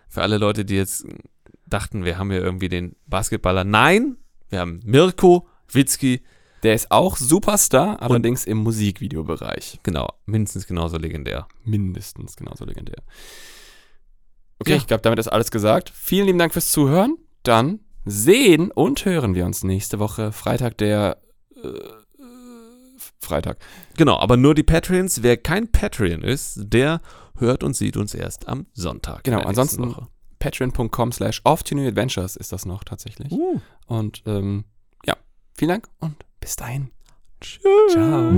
für 0.08 0.22
alle 0.22 0.38
Leute, 0.38 0.64
die 0.66 0.76
jetzt 0.76 1.06
dachten, 1.66 2.04
wir 2.06 2.18
haben 2.18 2.32
hier 2.32 2.42
irgendwie 2.42 2.70
den 2.70 2.96
Basketballer. 3.08 3.64
Nein, 3.64 4.18
wir 4.50 4.60
haben 4.60 4.80
Mirko 4.86 5.48
Witzki 5.72 6.22
Der 6.64 6.74
ist 6.74 6.90
auch 6.92 7.16
Superstar, 7.16 8.02
allerdings 8.02 8.46
im 8.46 8.58
Musikvideobereich. 8.58 9.80
Genau, 9.84 10.08
mindestens 10.26 10.68
genauso 10.68 10.98
legendär. 10.98 11.48
Mindestens 11.64 12.36
genauso 12.36 12.66
legendär. 12.66 12.98
Okay, 14.60 14.72
Ja. 14.72 14.78
ich 14.78 14.88
glaube, 14.88 15.02
damit 15.02 15.20
ist 15.20 15.28
alles 15.28 15.52
gesagt. 15.52 15.90
Vielen 15.96 16.26
lieben 16.26 16.40
Dank 16.40 16.52
fürs 16.54 16.72
Zuhören. 16.72 17.18
Dann 17.44 17.80
sehen 18.10 18.72
und 18.72 19.06
hören 19.06 19.36
wir 19.36 19.46
uns 19.46 19.64
nächste 19.64 20.00
Woche, 20.00 20.32
Freitag, 20.32 20.78
der. 20.78 21.18
Äh, 21.56 21.80
Freitag. 23.22 23.58
Genau, 23.98 24.18
aber 24.18 24.38
nur 24.38 24.56
die 24.56 24.64
Patreons. 24.64 25.24
Wer 25.24 25.38
kein 25.38 25.72
Patreon 25.72 26.22
ist, 26.24 26.60
der 26.62 27.02
hört 27.38 27.64
und 27.64 27.76
sieht 27.76 27.98
uns 27.98 28.14
erst 28.14 28.48
am 28.48 28.66
Sonntag. 28.74 29.24
Genau, 29.24 29.42
ansonsten-. 29.42 29.96
Patreon.com 30.40 31.12
slash 31.12 31.42
off 31.44 31.64
to 31.64 31.76
new 31.76 31.86
adventures 31.88 32.36
ist 32.38 32.52
das 32.54 32.66
noch 32.66 32.84
tatsächlich. 32.86 33.32
Uh, 33.32 33.60
Und 33.88 34.24
ähm, 34.26 34.64
ja, 35.06 35.16
vielen 35.54 35.70
Dank 35.70 35.90
und 36.00 36.16
bis 36.40 36.56
dahin. 36.56 36.92
tschüss. 37.42 37.62
Ciao. 37.92 38.32